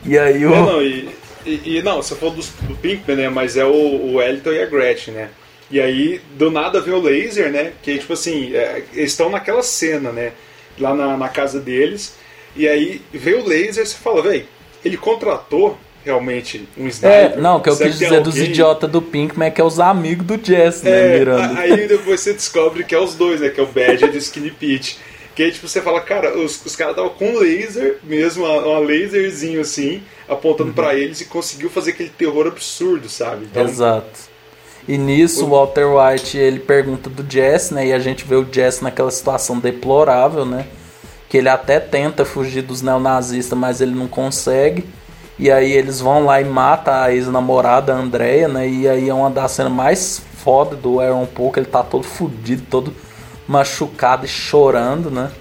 E 0.06 0.18
aí 0.18 0.46
o. 0.46 0.50
Não, 0.50 0.66
não, 0.66 0.82
e, 0.82 1.10
e, 1.46 1.78
e, 1.78 1.82
não, 1.82 2.02
você 2.02 2.16
falou 2.16 2.36
do, 2.36 2.42
do 2.42 2.76
Pinkman, 2.76 3.16
né? 3.16 3.30
Mas 3.30 3.56
é 3.56 3.66
o, 3.66 4.14
o 4.14 4.22
Elton 4.22 4.52
e 4.52 4.62
a 4.62 4.66
Gretchen, 4.66 5.14
né? 5.14 5.30
E 5.70 5.80
aí, 5.80 6.22
do 6.38 6.50
nada 6.50 6.82
vem 6.82 6.94
o 6.94 7.02
laser, 7.02 7.52
né? 7.52 7.74
Que 7.82 7.98
tipo 7.98 8.14
assim, 8.14 8.54
é, 8.56 8.84
eles 8.94 9.12
estão 9.12 9.30
naquela 9.30 9.62
cena, 9.62 10.12
né? 10.12 10.32
lá 10.80 10.94
na, 10.94 11.18
na 11.18 11.30
casa 11.30 11.60
deles. 11.60 12.16
E 12.56 12.68
aí 12.68 13.02
veio 13.12 13.42
o 13.42 13.48
laser 13.48 13.84
e 13.84 13.88
você 13.88 13.96
fala, 13.96 14.22
velho, 14.22 14.46
ele 14.84 14.98
contratou 14.98 15.78
realmente 16.08 16.68
um 16.78 16.86
é, 16.86 16.90
sniper. 16.90 17.32
É, 17.34 17.36
não, 17.38 17.60
que 17.60 17.70
eu 17.70 17.78
quis 17.78 17.94
dizer 17.94 18.06
alguém... 18.06 18.24
dos 18.24 18.38
idiotas 18.38 18.90
do 18.90 19.02
Pinkman 19.02 19.48
é 19.48 19.52
que 19.52 19.62
é 19.62 19.64
os 19.64 19.80
amigos 19.80 20.26
do 20.26 20.44
Jess, 20.44 20.82
né, 20.82 21.16
é, 21.16 21.20
Miranda. 21.20 21.60
Aí 21.60 21.88
depois 21.88 22.22
você 22.22 22.34
descobre 22.34 22.84
que 22.84 22.96
é 22.96 23.00
os 23.00 23.14
dois, 23.14 23.42
né, 23.42 23.50
que 23.50 23.60
é 23.60 23.64
o 23.64 23.68
Badger 23.68 24.14
e 24.14 24.18
o 24.18 24.18
Skinny 24.18 24.52
Pete. 24.52 24.98
Que 25.36 25.44
aí, 25.44 25.52
tipo, 25.52 25.68
você 25.68 25.82
fala, 25.82 26.02
cara, 26.02 26.36
os, 26.36 26.66
os 26.66 26.76
caras 26.76 26.94
estavam 26.98 27.14
com 27.14 27.38
laser, 27.38 28.00
mesmo, 28.04 28.44
uma, 28.44 28.58
uma 28.58 28.80
laserzinho 28.80 29.62
assim, 29.62 30.02
apontando 30.28 30.70
uhum. 30.70 30.76
para 30.76 30.96
eles 30.96 31.22
e 31.22 31.26
conseguiu 31.26 31.70
fazer 31.70 31.92
aquele 31.92 32.10
terror 32.10 32.48
absurdo, 32.48 33.08
sabe? 33.08 33.46
Então, 33.46 33.64
Exato. 33.64 34.38
E 34.88 34.98
nisso 34.98 35.46
o 35.46 35.50
Walter 35.50 35.86
White 35.86 36.38
ele 36.38 36.60
pergunta 36.60 37.08
do 37.08 37.24
Jess, 37.30 37.70
né? 37.70 37.88
E 37.88 37.94
a 37.94 38.00
gente 38.00 38.26
vê 38.26 38.36
o 38.36 38.48
Jess 38.52 38.82
naquela 38.82 39.12
situação 39.12 39.60
deplorável, 39.60 40.44
né? 40.44 40.66
Que 41.30 41.38
ele 41.38 41.50
até 41.50 41.80
tenta 41.80 42.24
fugir 42.24 42.62
dos 42.62 42.82
neonazistas, 42.82 43.60
mas 43.60 43.80
ele 43.82 43.94
não 43.94 44.08
consegue. 44.08 44.86
E 45.40 45.52
aí 45.52 45.72
eles 45.72 46.00
vão 46.00 46.26
lá 46.26 46.42
e 46.42 46.46
matam 46.46 46.94
a 46.94 47.14
ex-namorada 47.14 47.94
Andrea, 47.94 48.48
né? 48.48 48.68
E 48.68 48.90
aí 48.90 49.10
é 49.10 49.14
uma 49.14 49.30
das 49.30 49.52
cenas 49.52 49.72
mais 49.72 50.22
foda 50.44 50.76
do 50.76 51.00
Aaron 51.00 51.26
Paul, 51.26 51.52
que 51.52 51.60
ele 51.60 51.68
tá 51.68 51.84
todo 51.84 52.04
fudido, 52.04 52.64
todo 52.70 52.94
machucado 53.48 54.26
e 54.26 54.28
chorando, 54.28 55.12
né? 55.12 55.32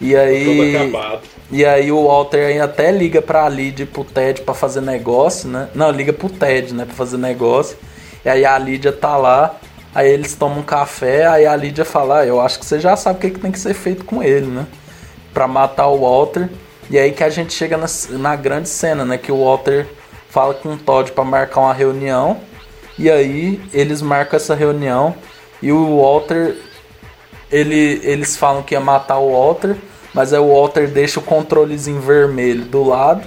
E 0.00 0.16
aí. 0.16 0.44
Todo 0.44 0.76
acabado. 0.76 1.20
E 1.50 1.64
aí 1.64 1.92
o 1.92 2.06
Walter 2.06 2.60
até 2.60 2.90
liga 2.90 3.22
pra 3.22 3.48
Lid 3.48 3.86
pro 3.86 4.04
Ted 4.04 4.40
pra 4.40 4.54
fazer 4.54 4.80
negócio, 4.80 5.48
né? 5.48 5.68
Não, 5.74 5.90
liga 5.90 6.12
pro 6.12 6.28
Ted, 6.28 6.74
né? 6.74 6.84
Pra 6.84 6.94
fazer 6.94 7.18
negócio. 7.18 7.76
E 8.26 8.28
aí 8.28 8.44
a 8.44 8.58
Lídia 8.58 8.90
tá 8.90 9.16
lá, 9.16 9.54
aí 9.94 10.10
eles 10.10 10.34
tomam 10.34 10.58
um 10.58 10.62
café, 10.64 11.28
aí 11.28 11.46
a 11.46 11.54
Lídia 11.54 11.84
fala, 11.84 12.18
ah, 12.18 12.26
eu 12.26 12.40
acho 12.40 12.58
que 12.58 12.66
você 12.66 12.80
já 12.80 12.96
sabe 12.96 13.18
o 13.18 13.20
que, 13.20 13.30
que 13.30 13.38
tem 13.38 13.52
que 13.52 13.60
ser 13.60 13.72
feito 13.72 14.04
com 14.04 14.20
ele, 14.20 14.46
né? 14.46 14.66
Pra 15.32 15.46
matar 15.46 15.86
o 15.86 16.00
Walter. 16.00 16.50
E 16.90 16.98
aí 16.98 17.12
que 17.12 17.24
a 17.24 17.30
gente 17.30 17.52
chega 17.52 17.76
na, 17.76 17.86
na 18.10 18.36
grande 18.36 18.68
cena, 18.68 19.04
né? 19.04 19.18
Que 19.18 19.32
o 19.32 19.44
Walter 19.44 19.86
fala 20.28 20.54
com 20.54 20.74
o 20.74 20.76
Todd 20.76 21.12
para 21.12 21.24
marcar 21.24 21.60
uma 21.60 21.74
reunião. 21.74 22.40
E 22.98 23.10
aí 23.10 23.60
eles 23.72 24.00
marcam 24.00 24.36
essa 24.36 24.54
reunião 24.54 25.14
e 25.62 25.70
o 25.70 26.00
Walter 26.00 26.56
ele, 27.50 28.00
eles 28.02 28.36
falam 28.36 28.62
que 28.62 28.74
ia 28.74 28.80
matar 28.80 29.18
o 29.18 29.32
Walter, 29.32 29.76
mas 30.12 30.32
aí 30.32 30.40
o 30.40 30.52
Walter 30.52 30.88
deixa 30.88 31.20
o 31.20 31.22
controlezinho 31.22 32.00
vermelho 32.00 32.64
do 32.64 32.82
lado. 32.82 33.26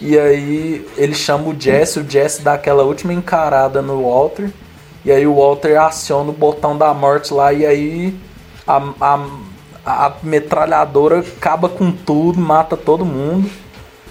E 0.00 0.18
aí 0.18 0.86
ele 0.96 1.14
chama 1.14 1.48
o 1.48 1.58
Jesse, 1.58 2.00
o 2.00 2.08
Jesse 2.08 2.42
dá 2.42 2.54
aquela 2.54 2.82
última 2.82 3.12
encarada 3.12 3.82
no 3.82 4.02
Walter. 4.02 4.50
E 5.04 5.10
aí 5.10 5.26
o 5.26 5.36
Walter 5.36 5.80
aciona 5.80 6.30
o 6.30 6.34
botão 6.34 6.76
da 6.76 6.92
morte 6.92 7.32
lá 7.32 7.52
e 7.52 7.66
aí 7.66 8.14
a, 8.66 8.76
a, 9.00 9.28
a 9.84 10.14
metralhadora 10.22 11.20
acaba 11.20 11.68
com 11.68 11.92
tudo, 11.92 12.40
mata 12.40 12.76
todo 12.76 13.04
mundo. 13.04 13.48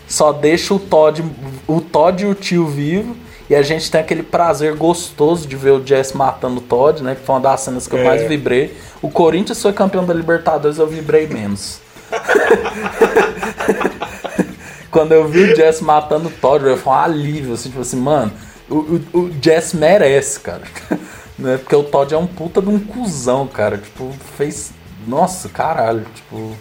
Só 0.08 0.32
deixa 0.32 0.74
o 0.74 0.80
Todd, 0.80 1.24
o 1.68 1.82
Todd 1.82 2.24
e 2.24 2.28
o 2.28 2.34
tio 2.34 2.68
vivo. 2.68 3.16
E 3.50 3.56
a 3.56 3.62
gente 3.64 3.90
tem 3.90 4.02
aquele 4.02 4.22
prazer 4.22 4.76
gostoso 4.76 5.48
de 5.48 5.56
ver 5.56 5.72
o 5.72 5.86
Jesse 5.86 6.16
matando 6.16 6.58
o 6.58 6.62
Todd, 6.62 7.04
né? 7.04 7.16
Que 7.16 7.26
foi 7.26 7.36
uma 7.36 7.41
das 7.41 7.62
cenas 7.62 7.88
que 7.88 7.96
eu 7.96 8.04
mais 8.04 8.22
é. 8.22 8.28
vibrei. 8.28 8.78
O 9.02 9.10
Corinthians 9.10 9.62
foi 9.62 9.74
campeão 9.74 10.06
da 10.06 10.14
Libertadores, 10.14 10.78
eu 10.78 10.86
vibrei 10.86 11.28
menos. 11.28 11.80
Quando 14.91 15.14
eu 15.14 15.28
vi 15.28 15.44
o 15.44 15.56
Jesse 15.56 15.84
matando 15.84 16.28
o 16.28 16.32
Todd, 16.32 16.64
foi 16.78 16.94
um 16.94 16.96
alívio, 16.96 17.54
assim, 17.54 17.70
tipo 17.70 17.82
assim, 17.82 17.98
mano, 17.98 18.32
o, 18.70 18.76
o, 18.76 19.20
o 19.20 19.32
Jesse 19.41 19.78
merece, 19.78 20.40
cara. 20.40 20.64
né? 21.38 21.58
Porque 21.58 21.76
o 21.76 21.84
Todd 21.84 22.14
é 22.14 22.18
um 22.18 22.28
puta 22.28 22.62
de 22.62 22.70
um 22.70 22.80
cuzão, 22.80 23.48
cara. 23.48 23.78
Tipo, 23.78 24.12
fez. 24.38 24.72
Nossa, 25.08 25.50
caralho, 25.50 26.06
tipo. 26.14 26.56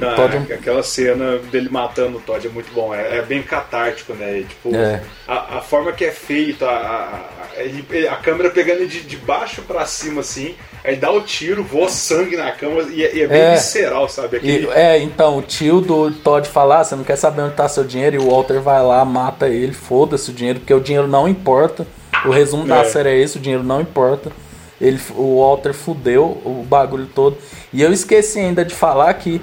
Ah, 0.00 0.14
Todd... 0.14 0.46
É 0.50 0.54
aquela 0.54 0.82
cena 0.82 1.38
dele 1.38 1.68
matando 1.70 2.18
o 2.18 2.20
Todd 2.20 2.44
é 2.46 2.50
muito 2.50 2.72
bom, 2.74 2.92
é, 2.92 3.18
é 3.18 3.22
bem 3.22 3.42
catártico, 3.42 4.14
né? 4.14 4.44
Tipo, 4.48 4.74
é. 4.74 5.00
a, 5.28 5.58
a, 5.58 5.60
forma 5.60 5.92
que 5.92 6.04
é 6.04 6.10
feita, 6.10 6.66
a, 6.66 7.30
a, 7.56 7.62
ele, 7.62 8.08
a 8.08 8.16
câmera 8.16 8.50
pegando 8.50 8.86
de, 8.86 9.02
de 9.02 9.16
baixo 9.16 9.62
para 9.62 9.86
cima 9.86 10.22
assim, 10.22 10.56
aí 10.84 10.96
dá 10.96 11.10
o 11.10 11.20
tiro, 11.20 11.62
voa 11.62 11.88
sangue 11.88 12.36
na 12.36 12.50
cama 12.50 12.82
e, 12.90 13.04
é, 13.04 13.14
e 13.14 13.22
é 13.22 13.26
bem 13.28 13.40
é. 13.40 13.54
visceral, 13.54 14.08
sabe? 14.08 14.38
Aquele... 14.38 14.66
E, 14.66 14.70
é, 14.70 14.98
então, 14.98 15.38
o 15.38 15.42
tio 15.42 15.80
do 15.80 16.10
Todd 16.10 16.48
fala, 16.48 16.80
ah, 16.80 16.84
você 16.84 16.96
não 16.96 17.04
quer 17.04 17.16
saber 17.16 17.42
onde 17.42 17.54
tá 17.54 17.68
seu 17.68 17.84
dinheiro, 17.84 18.16
e 18.16 18.18
o 18.18 18.30
Walter 18.30 18.60
vai 18.60 18.82
lá, 18.82 19.04
mata 19.04 19.48
ele, 19.48 19.72
foda-se 19.72 20.30
o 20.30 20.34
dinheiro, 20.34 20.58
porque 20.58 20.74
o 20.74 20.80
dinheiro 20.80 21.06
não 21.06 21.28
importa. 21.28 21.86
O 22.24 22.30
resumo 22.30 22.66
da 22.66 22.78
é. 22.78 22.84
série 22.84 23.10
é 23.10 23.16
esse, 23.18 23.36
o 23.36 23.40
dinheiro 23.40 23.62
não 23.62 23.80
importa. 23.80 24.32
Ele, 24.80 25.00
o 25.16 25.40
Walter 25.40 25.72
fudeu 25.72 26.40
o 26.44 26.64
bagulho 26.68 27.06
todo. 27.06 27.36
E 27.72 27.82
eu 27.82 27.92
esqueci 27.92 28.38
ainda 28.38 28.64
de 28.64 28.74
falar 28.74 29.12
que 29.14 29.40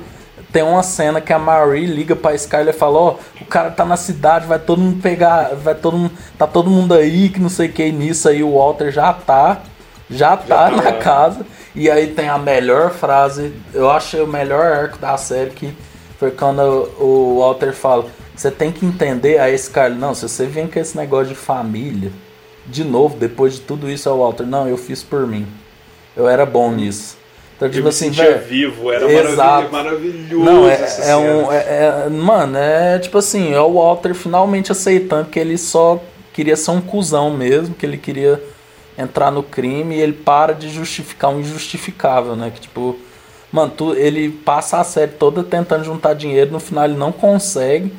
tem 0.52 0.62
uma 0.62 0.84
cena 0.84 1.20
que 1.20 1.34
a 1.34 1.40
Marie 1.40 1.88
liga 1.88 2.16
pra 2.16 2.36
Skyler 2.36 2.74
e 2.76 2.78
fala, 2.78 3.00
ó, 3.00 3.16
oh, 3.16 3.44
o 3.44 3.46
cara 3.46 3.72
tá 3.72 3.84
na 3.84 3.98
cidade, 3.98 4.46
vai 4.46 4.60
todo 4.60 4.80
mundo 4.80 5.02
pegar, 5.02 5.56
vai 5.56 5.74
todo 5.74 5.98
mundo, 5.98 6.12
tá 6.38 6.46
todo 6.46 6.70
mundo 6.70 6.94
aí, 6.94 7.30
que 7.30 7.40
não 7.40 7.50
sei 7.50 7.70
o 7.70 7.74
que, 7.74 7.92
nisso 7.92 8.30
aí 8.30 8.44
o 8.44 8.56
Walter 8.56 8.92
já 8.92 9.12
tá, 9.12 9.64
já 10.10 10.38
tá, 10.38 10.70
já 10.70 10.76
tá 10.76 10.84
na 10.84 10.92
casa. 10.94 11.46
E 11.76 11.90
aí 11.90 12.08
tem 12.08 12.30
a 12.30 12.38
melhor 12.38 12.92
frase, 12.92 13.52
eu 13.74 13.90
achei 13.90 14.22
o 14.22 14.28
melhor 14.28 14.64
arco 14.64 15.00
da 15.00 15.18
série 15.18 15.50
que 15.50 15.76
foi 16.20 16.30
quando 16.30 16.62
o 17.00 17.40
Walter 17.40 17.74
fala, 17.74 18.06
você 18.36 18.52
tem 18.52 18.72
que 18.72 18.86
entender 18.86 19.40
a 19.40 19.50
Skyler, 19.50 19.96
não, 19.96 20.14
se 20.14 20.30
você 20.30 20.46
vem 20.46 20.68
com 20.68 20.80
esse 20.80 20.96
negócio 20.96 21.30
de 21.30 21.36
família, 21.36 22.12
de 22.66 22.84
novo, 22.84 23.18
depois 23.18 23.56
de 23.56 23.62
tudo 23.62 23.90
isso, 23.90 24.08
é 24.08 24.12
o 24.12 24.20
Walter, 24.20 24.46
não, 24.46 24.68
eu 24.68 24.78
fiz 24.78 25.04
por 25.04 25.28
mim. 25.28 25.48
Eu 26.16 26.28
era 26.28 26.46
bom 26.46 26.72
nisso. 26.72 27.18
Então, 27.56 27.70
tipo 27.70 27.88
assim, 27.88 28.10
velho. 28.10 28.40
vivo, 28.40 28.92
era 28.92 29.06
exato. 29.32 29.72
maravilhoso. 29.72 30.44
Não, 30.44 30.68
é, 30.68 30.88
é 31.08 31.16
um. 31.16 31.52
É, 31.52 32.06
é, 32.06 32.10
mano, 32.10 32.58
é 32.58 33.00
tipo 33.00 33.18
assim, 33.18 33.54
é 33.54 33.60
o 33.62 33.74
Walter 33.74 34.14
finalmente 34.14 34.72
aceitando 34.72 35.30
que 35.30 35.40
ele 35.40 35.58
só 35.58 36.02
queria 36.34 36.58
ser 36.58 36.72
um 36.72 36.82
cuzão 36.82 37.32
mesmo, 37.32 37.74
que 37.76 37.86
ele 37.86 37.98
queria 37.98 38.42
entrar 38.98 39.32
no 39.32 39.44
crime 39.44 39.96
e 39.96 40.02
ele 40.02 40.14
para 40.14 40.54
de 40.54 40.70
justificar 40.70 41.34
o 41.34 41.40
injustificável, 41.40 42.36
né? 42.36 42.52
Que 42.54 42.62
tipo. 42.62 42.98
Mano, 43.52 43.72
tu, 43.78 43.94
ele 43.94 44.30
passa 44.30 44.80
a 44.80 44.84
série 44.84 45.12
toda 45.12 45.44
tentando 45.44 45.84
juntar 45.84 46.16
dinheiro, 46.16 46.52
no 46.52 46.60
final 46.60 46.86
ele 46.86 46.96
não 46.96 47.12
consegue. 47.12 47.94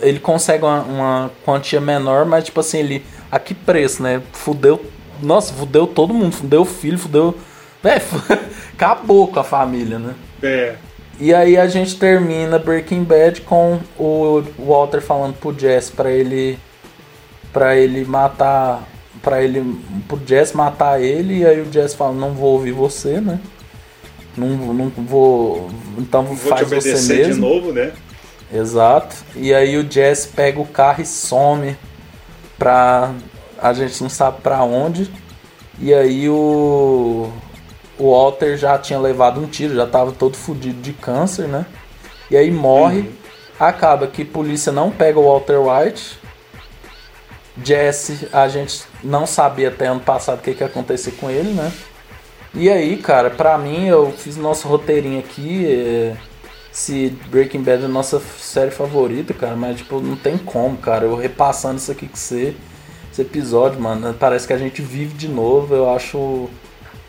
Ele 0.00 0.18
consegue 0.18 0.64
uma, 0.64 0.80
uma 0.82 1.30
quantia 1.44 1.80
menor, 1.80 2.24
mas 2.24 2.44
tipo 2.44 2.60
assim, 2.60 2.78
ele. 2.78 3.04
A 3.30 3.38
que 3.38 3.54
preço, 3.54 4.02
né? 4.02 4.22
Fudeu. 4.32 4.84
Nossa, 5.22 5.52
fudeu 5.52 5.86
todo 5.86 6.12
mundo, 6.12 6.32
fudeu 6.32 6.62
o 6.62 6.64
filho, 6.64 6.98
fudeu 6.98 7.34
é, 7.86 8.02
acabou 8.74 9.28
com 9.28 9.38
a 9.38 9.44
família, 9.44 9.98
né? 9.98 10.14
É. 10.42 10.74
E 11.18 11.32
aí 11.32 11.56
a 11.56 11.66
gente 11.66 11.96
termina 11.96 12.58
Breaking 12.58 13.04
Bad 13.04 13.40
com 13.42 13.80
o 13.98 14.42
Walter 14.58 15.00
falando 15.00 15.34
pro 15.34 15.56
Jess 15.58 15.88
para 15.88 16.10
ele 16.10 16.58
para 17.52 17.74
ele 17.74 18.04
matar 18.04 18.86
para 19.22 19.42
ele 19.42 19.80
pro 20.06 20.20
Jess 20.26 20.52
matar 20.52 21.00
ele 21.00 21.38
e 21.38 21.46
aí 21.46 21.60
o 21.62 21.72
Jess 21.72 21.94
fala 21.94 22.12
não 22.12 22.34
vou 22.34 22.52
ouvir 22.52 22.72
você, 22.72 23.18
né? 23.18 23.40
Não, 24.36 24.48
não 24.74 24.90
vou 24.90 25.70
então 25.96 26.22
não 26.22 26.34
vou 26.34 26.50
faz 26.50 26.60
te 26.60 26.66
obedecer 26.66 26.96
você 26.98 27.14
mesmo. 27.14 27.34
de 27.34 27.40
novo, 27.40 27.72
né? 27.72 27.92
Exato. 28.52 29.16
E 29.34 29.54
aí 29.54 29.76
o 29.76 29.90
Jess 29.90 30.26
pega 30.26 30.60
o 30.60 30.66
carro 30.66 31.02
e 31.02 31.06
some 31.06 31.76
pra 32.58 33.12
a 33.58 33.72
gente 33.72 34.02
não 34.02 34.10
sabe 34.10 34.40
para 34.40 34.62
onde. 34.62 35.10
E 35.78 35.92
aí 35.92 36.28
o 36.28 37.30
o 37.98 38.10
Walter 38.10 38.56
já 38.56 38.78
tinha 38.78 38.98
levado 38.98 39.40
um 39.40 39.46
tiro, 39.46 39.74
já 39.74 39.84
estava 39.84 40.12
todo 40.12 40.36
fodido 40.36 40.80
de 40.80 40.92
câncer, 40.92 41.48
né? 41.48 41.66
E 42.30 42.36
aí 42.36 42.50
morre. 42.50 43.00
Uhum. 43.00 43.12
Acaba 43.58 44.06
que 44.06 44.22
a 44.22 44.26
polícia 44.26 44.70
não 44.70 44.90
pega 44.90 45.18
o 45.18 45.24
Walter 45.24 45.58
White. 45.58 46.18
Jesse, 47.64 48.28
a 48.32 48.46
gente 48.48 48.84
não 49.02 49.26
sabia 49.26 49.68
até 49.68 49.86
ano 49.86 50.00
passado 50.00 50.40
o 50.40 50.42
que, 50.42 50.52
que 50.52 50.62
ia 50.62 50.66
acontecer 50.66 51.12
com 51.12 51.30
ele, 51.30 51.52
né? 51.52 51.72
E 52.52 52.70
aí, 52.70 52.98
cara, 52.98 53.30
pra 53.30 53.56
mim, 53.56 53.86
eu 53.86 54.12
fiz 54.12 54.36
nosso 54.36 54.68
roteirinho 54.68 55.18
aqui. 55.18 55.66
É, 55.66 56.16
se 56.76 57.08
Breaking 57.30 57.62
Bad 57.62 57.84
é 57.84 57.86
a 57.86 57.88
nossa 57.88 58.20
série 58.38 58.70
favorita, 58.70 59.32
cara, 59.32 59.56
mas 59.56 59.78
tipo, 59.78 59.98
não 59.98 60.14
tem 60.14 60.36
como, 60.36 60.76
cara. 60.76 61.06
Eu 61.06 61.16
repassando 61.16 61.76
isso 61.76 61.90
aqui 61.90 62.06
com 62.06 62.14
você, 62.14 62.54
esse 63.10 63.22
episódio, 63.22 63.80
mano, 63.80 64.12
parece 64.12 64.46
que 64.46 64.52
a 64.52 64.58
gente 64.58 64.82
vive 64.82 65.14
de 65.14 65.26
novo. 65.26 65.74
Eu 65.74 65.88
acho 65.88 66.50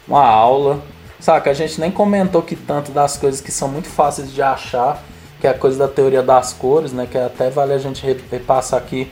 uma 0.07 0.26
aula. 0.26 0.81
Saca, 1.19 1.49
a 1.49 1.53
gente 1.53 1.81
nem 1.81 1.91
comentou 1.91 2.41
que 2.41 2.56
tanto 2.56 2.94
das 2.94 3.18
coisas 3.18 3.41
que 3.41 3.52
são 3.52 3.68
muito 3.68 3.89
fáceis 3.89 4.31
de 4.31 4.41
achar, 4.41 5.03
que 5.41 5.45
é 5.45 5.49
a 5.49 5.53
coisa 5.53 5.77
da 5.77 5.89
teoria 5.89 6.23
das 6.23 6.53
cores, 6.53 6.94
né? 6.94 7.06
Que 7.06 7.18
até 7.18 7.49
vale 7.49 7.73
a 7.73 7.77
gente 7.77 8.06
repassar 8.31 8.80
aqui 8.80 9.11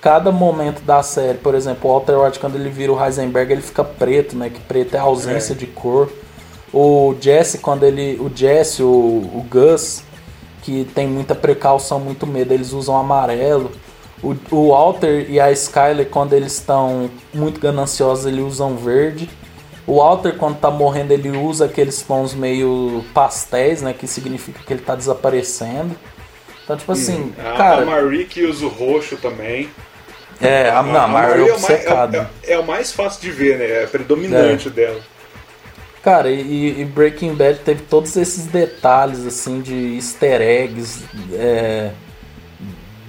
cada 0.00 0.32
momento 0.32 0.80
da 0.80 1.02
série. 1.02 1.36
Por 1.36 1.54
exemplo, 1.54 1.90
o 1.90 1.92
Walter 1.92 2.16
White, 2.18 2.38
quando 2.38 2.54
ele 2.54 2.70
vira 2.70 2.90
o 2.90 3.04
Heisenberg, 3.04 3.52
ele 3.52 3.60
fica 3.60 3.84
preto, 3.84 4.34
né? 4.34 4.48
Que 4.48 4.60
preto 4.60 4.94
é 4.94 4.98
a 4.98 5.02
ausência 5.02 5.52
é. 5.52 5.56
de 5.56 5.66
cor. 5.66 6.10
O 6.72 7.16
Jesse, 7.20 7.58
quando 7.58 7.84
ele. 7.84 8.16
O 8.20 8.30
Jesse, 8.34 8.82
o, 8.82 8.86
o 8.86 9.46
Gus, 9.50 10.02
que 10.62 10.84
tem 10.94 11.06
muita 11.06 11.34
precaução, 11.34 11.98
muito 11.98 12.26
medo, 12.26 12.52
eles 12.54 12.72
usam 12.72 12.96
amarelo. 12.96 13.72
O, 14.22 14.36
o 14.50 14.68
Walter 14.68 15.26
e 15.30 15.40
a 15.40 15.50
Skyler, 15.50 16.06
quando 16.06 16.34
eles 16.34 16.52
estão 16.52 17.10
muito 17.32 17.60
gananciosos, 17.60 18.26
eles 18.26 18.44
usam 18.44 18.76
verde. 18.76 19.28
O 19.86 19.96
Walter, 19.96 20.36
quando 20.36 20.58
tá 20.58 20.70
morrendo, 20.70 21.12
ele 21.12 21.30
usa 21.30 21.64
aqueles 21.64 22.02
tons 22.02 22.34
meio 22.34 23.04
pastéis, 23.12 23.82
né? 23.82 23.92
Que 23.92 24.06
significa 24.06 24.60
que 24.64 24.72
ele 24.72 24.82
tá 24.82 24.94
desaparecendo. 24.94 25.96
Então, 26.62 26.76
tipo 26.76 26.92
assim, 26.92 27.32
a, 27.38 27.56
cara... 27.56 27.82
A 27.82 27.86
Marie 27.86 28.26
que 28.26 28.44
usa 28.44 28.66
o 28.66 28.68
roxo 28.68 29.16
também. 29.16 29.68
É, 30.40 30.70
a, 30.70 30.82
não, 30.82 30.94
a, 30.94 31.04
a 31.04 31.08
Marie 31.08 31.48
é 31.48 31.52
obcecada. 31.52 32.30
É, 32.44 32.52
é, 32.52 32.54
é, 32.54 32.58
o 32.58 32.64
mais 32.64 32.92
fácil 32.92 33.20
de 33.22 33.30
ver, 33.30 33.58
né? 33.58 33.82
É 33.82 33.86
predominante 33.86 34.68
é. 34.68 34.70
dela. 34.70 35.00
Cara, 36.02 36.30
e, 36.30 36.80
e, 36.80 36.84
Breaking 36.84 37.34
Bad 37.34 37.58
teve 37.58 37.82
todos 37.82 38.16
esses 38.16 38.46
detalhes, 38.46 39.26
assim, 39.26 39.60
de 39.60 39.96
easter 39.96 40.40
eggs, 40.40 41.04
é, 41.34 41.90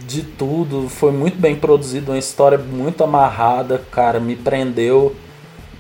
de 0.06 0.24
tudo. 0.24 0.90
Foi 0.90 1.12
muito 1.12 1.38
bem 1.38 1.56
produzido, 1.56 2.12
uma 2.12 2.18
história 2.18 2.58
muito 2.58 3.04
amarrada, 3.04 3.82
cara, 3.92 4.20
me 4.20 4.36
prendeu 4.36 5.16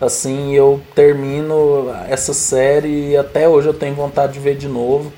Assim, 0.01 0.55
eu 0.55 0.81
termino 0.95 1.93
essa 2.09 2.33
série 2.33 3.11
e 3.11 3.17
até 3.17 3.47
hoje 3.47 3.67
eu 3.67 3.73
tenho 3.73 3.93
vontade 3.93 4.33
de 4.33 4.39
ver 4.39 4.57
de 4.57 4.67
novo. 4.67 5.13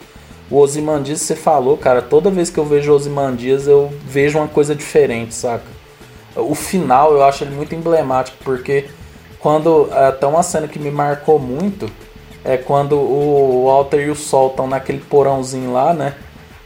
O 0.52 0.58
Ozymandias, 0.58 1.22
você 1.22 1.38
falou, 1.38 1.78
cara, 1.78 2.02
toda 2.02 2.30
vez 2.30 2.50
que 2.50 2.58
eu 2.58 2.66
vejo 2.66 2.92
o 2.92 2.96
Ozymandias 2.96 3.66
eu 3.66 3.90
vejo 4.06 4.38
uma 4.38 4.48
coisa 4.50 4.76
diferente, 4.76 5.34
saca? 5.34 5.64
O 6.36 6.54
final 6.54 7.14
eu 7.14 7.24
acho 7.24 7.46
ele 7.46 7.56
muito 7.56 7.74
emblemático, 7.74 8.36
porque 8.44 8.90
quando. 9.44 9.90
Até 9.92 10.26
uma 10.26 10.42
cena 10.42 10.68
que 10.68 10.80
me 10.80 10.90
marcou 10.90 11.38
muito 11.38 11.92
é 12.46 12.56
quando 12.56 12.96
o 12.96 13.66
Walter 13.66 14.08
e 14.08 14.10
o 14.10 14.16
Sol 14.16 14.48
estão 14.48 14.66
naquele 14.66 15.00
porãozinho 15.00 15.74
lá, 15.74 15.94
né? 15.94 16.16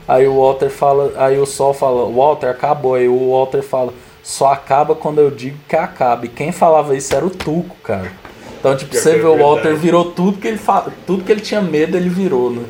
Aí 0.08 0.28
o 0.28 0.40
Walter 0.40 0.70
fala. 0.70 1.12
Aí 1.18 1.40
o 1.40 1.46
Sol 1.48 1.74
fala, 1.74 2.10
Walter, 2.10 2.48
acabou. 2.48 2.94
Aí 2.94 3.10
o 3.10 3.32
Walter 3.32 3.64
fala, 3.64 3.92
só 4.22 4.54
acaba 4.54 4.94
quando 4.94 5.20
eu 5.20 5.32
digo 5.32 5.58
que 5.68 5.76
acaba. 5.76 6.28
E 6.28 6.30
quem 6.30 6.52
falava 6.52 6.96
isso 6.96 7.14
era 7.16 7.26
o 7.26 7.32
Tuco, 7.32 7.76
cara. 7.84 8.12
Então, 8.60 8.78
tipo, 8.78 8.96
você 8.96 9.18
vê 9.18 9.26
o 9.26 9.38
Walter 9.38 9.76
virou 9.76 10.12
tudo 10.12 10.38
que 10.38 10.48
ele 10.48 10.58
fa... 10.58 10.92
tudo 11.06 11.24
que 11.24 11.32
ele 11.32 11.42
tinha 11.42 11.62
medo, 11.62 11.98
ele 11.98 12.10
virou, 12.10 12.52
né? 12.52 12.64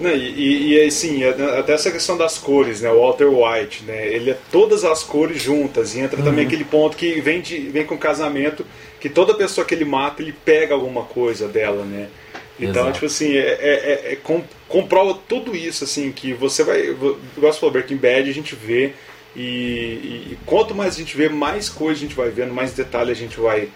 Não, 0.00 0.10
e, 0.10 0.74
e 0.74 0.86
assim, 0.86 1.24
até 1.24 1.72
essa 1.72 1.90
questão 1.90 2.16
das 2.16 2.38
cores, 2.38 2.82
né? 2.82 2.90
O 2.90 3.00
Walter 3.00 3.26
White, 3.26 3.82
né? 3.84 4.06
Ele 4.06 4.30
é 4.30 4.36
todas 4.50 4.84
as 4.84 5.02
cores 5.02 5.42
juntas. 5.42 5.94
E 5.94 6.00
entra 6.00 6.18
uhum. 6.18 6.24
também 6.24 6.46
aquele 6.46 6.64
ponto 6.64 6.96
que 6.96 7.20
vem, 7.20 7.40
de, 7.40 7.58
vem 7.58 7.84
com 7.84 7.96
o 7.96 7.98
casamento, 7.98 8.64
que 9.00 9.08
toda 9.08 9.34
pessoa 9.34 9.64
que 9.66 9.74
ele 9.74 9.84
mata, 9.84 10.22
ele 10.22 10.32
pega 10.44 10.74
alguma 10.74 11.02
coisa 11.04 11.46
dela, 11.48 11.84
né? 11.84 12.08
Então, 12.60 12.82
Exato. 12.82 12.92
tipo 12.94 13.06
assim, 13.06 13.36
é, 13.36 13.40
é- 13.60 14.02
é- 14.08 14.12
é 14.12 14.16
com- 14.16 14.42
comprova 14.68 15.16
tudo 15.28 15.54
isso, 15.54 15.84
assim, 15.84 16.10
que 16.10 16.32
você 16.32 16.64
vai. 16.64 16.80
Igual 16.88 17.16
você 17.40 17.60
falou, 17.60 17.70
Breaking 17.72 17.96
Bad, 17.96 18.28
a 18.28 18.34
gente 18.34 18.54
vê. 18.56 18.92
E, 19.36 19.40
e- 19.40 20.28
e 20.32 20.38
quanto 20.44 20.74
mais 20.74 20.94
a 20.94 20.98
gente 20.98 21.16
vê, 21.16 21.28
mais 21.28 21.68
coisa 21.68 21.98
a 21.98 22.02
gente 22.02 22.14
vai 22.16 22.30
vendo, 22.30 22.52
mais 22.52 22.72
detalhe 22.72 23.12
a 23.12 23.14
gente 23.14 23.38
vai, 23.38 23.68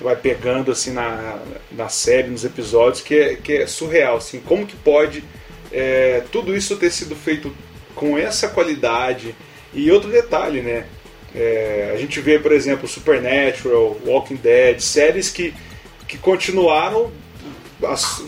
vai 0.00 0.14
pegando 0.16 0.70
assim 0.70 0.92
na, 0.92 1.38
na 1.72 1.88
série, 1.88 2.28
nos 2.28 2.44
episódios, 2.44 3.00
que 3.00 3.14
é, 3.14 3.34
que 3.36 3.52
é 3.54 3.66
surreal, 3.66 4.16
assim, 4.18 4.40
como 4.40 4.66
que 4.66 4.76
pode 4.76 5.24
é, 5.72 6.22
tudo 6.30 6.54
isso 6.54 6.76
ter 6.76 6.90
sido 6.90 7.16
feito 7.16 7.50
com 7.94 8.18
essa 8.18 8.48
qualidade. 8.48 9.34
E 9.72 9.90
outro 9.90 10.10
detalhe, 10.10 10.60
né? 10.60 10.86
É, 11.34 11.92
a 11.94 11.98
gente 11.98 12.20
vê, 12.20 12.38
por 12.38 12.52
exemplo, 12.52 12.88
Supernatural, 12.88 13.96
Walking 14.06 14.36
Dead, 14.36 14.80
séries 14.80 15.28
que, 15.30 15.52
que 16.08 16.16
continuaram, 16.16 17.10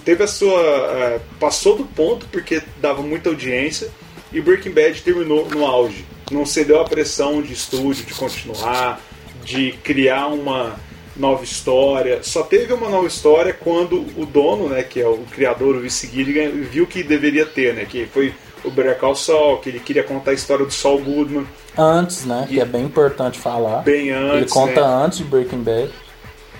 teve 0.04 0.24
a 0.24 0.26
sua. 0.26 0.60
é, 0.60 1.20
passou 1.40 1.76
do 1.76 1.84
ponto 1.84 2.26
porque 2.26 2.62
dava 2.80 3.02
muita 3.02 3.30
audiência 3.30 3.90
e 4.32 4.40
Breaking 4.40 4.70
Bad 4.70 5.00
terminou 5.02 5.48
no 5.48 5.64
auge. 5.64 6.04
Não 6.30 6.44
cedeu 6.44 6.80
à 6.80 6.84
pressão 6.84 7.40
de 7.40 7.54
estúdio 7.54 8.04
de 8.04 8.12
continuar, 8.12 9.00
de 9.42 9.72
criar 9.82 10.26
uma 10.26 10.78
nova 11.16 11.42
história. 11.42 12.22
Só 12.22 12.42
teve 12.42 12.72
uma 12.72 12.88
nova 12.88 13.06
história 13.06 13.52
quando 13.52 14.06
o 14.16 14.26
dono, 14.26 14.68
né, 14.68 14.82
que 14.82 15.00
é 15.00 15.06
o 15.06 15.18
criador, 15.30 15.76
o 15.76 15.80
Vince 15.80 16.06
Gilligan, 16.06 16.50
viu 16.50 16.86
que 16.86 17.02
deveria 17.02 17.46
ter, 17.46 17.74
né, 17.74 17.86
que 17.86 18.06
foi 18.06 18.34
o 18.64 18.70
Better 18.70 18.96
Call 18.98 19.14
Saul, 19.14 19.58
que 19.58 19.68
ele 19.68 19.80
queria 19.80 20.02
contar 20.02 20.30
a 20.32 20.34
história 20.34 20.64
do 20.64 20.72
Saul 20.72 21.00
Goodman 21.00 21.46
Antes, 21.76 22.24
né? 22.24 22.44
Que 22.48 22.56
E- 22.56 22.60
é 22.60 22.64
bem 22.64 22.84
importante 22.84 23.38
falar. 23.38 23.82
bem 23.82 24.10
antes, 24.10 24.36
Ele 24.36 24.46
conta 24.50 24.80
né? 24.80 25.04
antes 25.04 25.18
de 25.18 25.24
Breaking 25.24 25.62
Bad. 25.62 25.90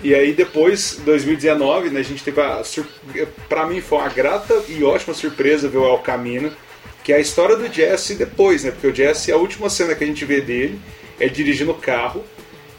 E 0.01 0.15
aí 0.15 0.31
depois, 0.33 1.01
2019, 1.03 1.89
né, 1.89 1.99
a 1.99 2.03
gente 2.03 2.23
teve 2.23 2.39
a 2.39 2.63
sur... 2.63 2.85
para 3.49 3.65
mim 3.67 3.81
foi 3.81 3.97
uma 3.97 4.07
grata 4.07 4.53
e 4.69 4.81
ótima 4.83 5.13
surpresa 5.13 5.67
ver 5.67 5.77
o 5.77 5.85
El 5.85 5.97
Camino, 5.97 6.51
que 7.03 7.11
é 7.11 7.17
a 7.17 7.19
história 7.19 7.57
do 7.57 7.67
Jesse 7.71 8.15
depois, 8.15 8.63
né? 8.63 8.71
Porque 8.71 8.87
o 8.87 8.95
Jesse, 8.95 9.29
a 9.31 9.35
última 9.35 9.69
cena 9.69 9.93
que 9.95 10.03
a 10.03 10.07
gente 10.07 10.23
vê 10.23 10.39
dele 10.39 10.79
é 11.19 11.27
dirigindo 11.27 11.71
o 11.71 11.75
carro 11.75 12.23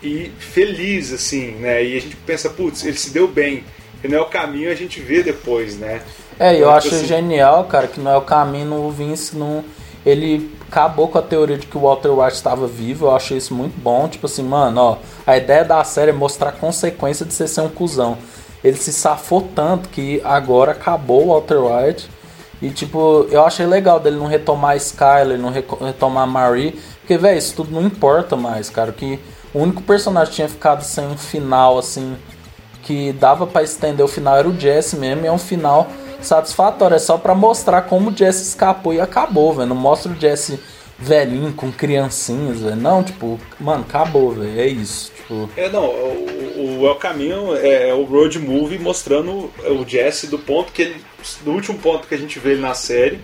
e 0.02 0.30
feliz 0.38 1.12
assim, 1.12 1.50
né? 1.56 1.84
E 1.84 1.94
a 1.96 2.00
gente 2.00 2.16
pensa, 2.16 2.48
putz, 2.48 2.84
ele 2.86 2.96
se 2.96 3.10
deu 3.10 3.28
bem. 3.28 3.64
E 4.02 4.08
no 4.08 4.14
El 4.16 4.24
Caminho 4.26 4.70
a 4.72 4.74
gente 4.74 4.98
vê 4.98 5.22
depois, 5.22 5.76
né? 5.76 6.00
É, 6.40 6.54
eu 6.54 6.60
Então, 6.60 6.70
acho 6.70 6.88
assim, 6.88 7.06
genial, 7.06 7.64
cara, 7.64 7.86
que 7.86 8.00
não 8.00 8.10
é 8.10 8.16
o 8.16 8.22
caminho, 8.22 8.74
o 8.86 8.90
Vince 8.90 9.36
não. 9.36 9.62
Ele 10.06 10.50
acabou 10.66 11.06
com 11.06 11.18
a 11.18 11.22
teoria 11.22 11.58
de 11.58 11.66
que 11.66 11.76
o 11.76 11.82
Walter 11.82 12.08
White 12.08 12.32
estava 12.32 12.66
vivo, 12.66 13.06
eu 13.06 13.14
achei 13.14 13.36
isso 13.36 13.54
muito 13.54 13.78
bom. 13.78 14.08
Tipo 14.08 14.24
assim, 14.24 14.42
mano, 14.42 14.80
ó, 14.80 14.96
a 15.26 15.36
ideia 15.36 15.62
da 15.62 15.84
série 15.84 16.10
é 16.10 16.14
mostrar 16.14 16.48
a 16.48 16.52
consequência 16.52 17.26
de 17.26 17.34
você 17.34 17.46
ser 17.46 17.60
um 17.60 17.68
cuzão. 17.68 18.16
Ele 18.64 18.78
se 18.78 18.90
safou 18.90 19.48
tanto 19.54 19.90
que 19.90 20.22
agora 20.24 20.72
acabou 20.72 21.26
o 21.26 21.28
Walter 21.28 21.58
White. 21.58 22.08
E 22.62 22.70
tipo, 22.70 23.26
eu 23.30 23.44
achei 23.44 23.66
legal 23.66 24.00
dele 24.00 24.16
não 24.16 24.26
retomar 24.26 24.70
a 24.72 24.76
Skyler, 24.76 25.38
não 25.38 25.50
retomar 25.50 26.24
a 26.24 26.26
Marie. 26.26 26.72
Porque, 27.00 27.18
velho, 27.18 27.36
isso 27.36 27.54
tudo 27.54 27.70
não 27.70 27.82
importa 27.82 28.34
mais, 28.34 28.70
cara. 28.70 28.92
Que 28.92 29.20
o 29.52 29.58
único 29.58 29.82
personagem 29.82 30.30
que 30.30 30.36
tinha 30.36 30.48
ficado 30.48 30.82
sem 30.82 31.06
um 31.06 31.18
final, 31.18 31.78
assim, 31.78 32.16
que 32.82 33.12
dava 33.12 33.46
pra 33.46 33.62
estender 33.62 34.04
o 34.04 34.08
final 34.08 34.36
era 34.36 34.48
o 34.48 34.58
Jesse 34.58 34.96
mesmo, 34.96 35.24
e 35.24 35.26
é 35.26 35.32
um 35.32 35.38
final 35.38 35.86
satisfatório, 36.26 36.94
é 36.94 36.98
só 36.98 37.16
pra 37.18 37.34
mostrar 37.34 37.82
como 37.82 38.10
o 38.10 38.16
Jesse 38.16 38.42
escapou 38.42 38.92
e 38.94 39.00
acabou, 39.00 39.52
velho. 39.54 39.68
Não 39.68 39.76
mostra 39.76 40.12
o 40.12 40.14
Jesse 40.18 40.58
velhinho 40.98 41.52
com 41.52 41.72
criancinhas, 41.72 42.60
velho. 42.60 42.76
Não, 42.76 43.02
tipo, 43.02 43.38
mano, 43.58 43.84
acabou, 43.88 44.32
velho. 44.32 44.60
É 44.60 44.66
isso. 44.66 45.10
Tipo, 45.16 45.48
É, 45.56 45.68
não, 45.68 45.84
o, 45.86 46.80
o 46.80 46.86
El 46.86 46.94
Caminho 46.96 47.56
é 47.56 47.92
o 47.94 48.04
road 48.04 48.38
movie 48.38 48.78
mostrando 48.78 49.50
o 49.64 49.84
Jesse 49.86 50.26
do 50.26 50.38
ponto 50.38 50.72
que 50.72 50.82
ele. 50.82 50.96
do 51.42 51.52
último 51.52 51.78
ponto 51.78 52.06
que 52.06 52.14
a 52.14 52.18
gente 52.18 52.38
vê 52.38 52.52
ele 52.52 52.60
na 52.60 52.74
série 52.74 53.20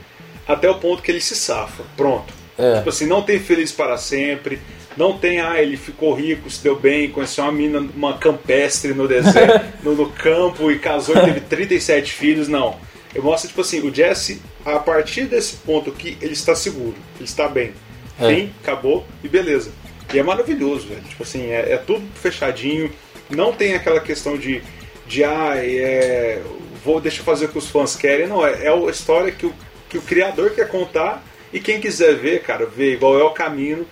até 0.47 0.70
o 0.70 0.77
ponto 0.77 1.02
que 1.02 1.10
ele 1.10 1.20
se 1.20 1.36
safa. 1.36 1.82
Pronto. 1.97 2.32
É. 2.59 2.77
Tipo 2.78 2.89
assim, 2.89 3.06
não 3.06 3.23
tem 3.23 3.39
feliz 3.39 3.73
para 3.73 3.98
sempre. 3.98 4.59
Não 4.97 5.18
tem, 5.18 5.40
ah, 5.40 5.60
ele 5.60 5.77
ficou 5.77 6.14
rico, 6.14 6.48
se 6.48 6.62
deu 6.62 6.74
bem, 6.74 7.10
conheceu 7.10 7.44
uma 7.44 7.52
mina, 7.52 7.81
uma 7.94 8.16
campestre 8.16 8.94
no 8.94 9.06
deserto, 9.06 9.66
no, 9.85 9.94
no 9.94 10.10
campo 10.10 10.70
e 10.70 10.78
casou 10.78 11.16
e 11.16 11.20
teve 11.20 11.40
37 11.40 12.12
filhos. 12.12 12.48
Não. 12.48 12.78
Eu 13.14 13.23
mostro, 13.23 13.48
tipo 13.48 13.60
assim, 13.60 13.81
o 13.81 13.94
Jesse, 13.94 14.40
a 14.64 14.78
partir 14.78 15.24
desse 15.24 15.56
ponto 15.56 15.90
aqui, 15.90 16.16
ele 16.20 16.32
está 16.32 16.55
seguro, 16.55 16.94
ele 17.16 17.24
está 17.24 17.47
bem. 17.48 17.73
É. 18.18 18.35
Fim, 18.35 18.52
acabou 18.62 19.06
e 19.23 19.28
beleza. 19.28 19.70
E 20.12 20.18
é 20.18 20.23
maravilhoso, 20.23 20.86
velho. 20.86 21.02
Tipo 21.02 21.23
assim, 21.23 21.51
é, 21.51 21.73
é 21.73 21.77
tudo 21.77 22.06
fechadinho. 22.14 22.90
Não 23.28 23.52
tem 23.52 23.74
aquela 23.74 24.01
questão 24.01 24.39
de, 24.39 24.62
de 25.06 25.24
ah, 25.24 25.55
é, 25.56 26.40
vou 26.85 27.01
deixa 27.01 27.20
eu 27.20 27.24
fazer 27.24 27.47
o 27.47 27.48
que 27.48 27.59
os 27.59 27.68
fãs 27.68 27.97
querem. 27.97 28.27
Não, 28.27 28.47
é, 28.47 28.66
é 28.66 28.68
a 28.70 28.90
história 28.90 29.32
que 29.32 29.47
o, 29.47 29.55
que 29.89 29.98
o 29.98 30.02
criador 30.02 30.51
quer 30.51 30.68
contar. 30.68 31.23
E 31.52 31.60
quem 31.60 31.81
quiser 31.81 32.16
ver, 32.16 32.43
cara, 32.43 32.66
vê 32.66 32.93
igual 32.93 33.18
é 33.18 33.24
o 33.24 33.31
caminho. 33.31 33.86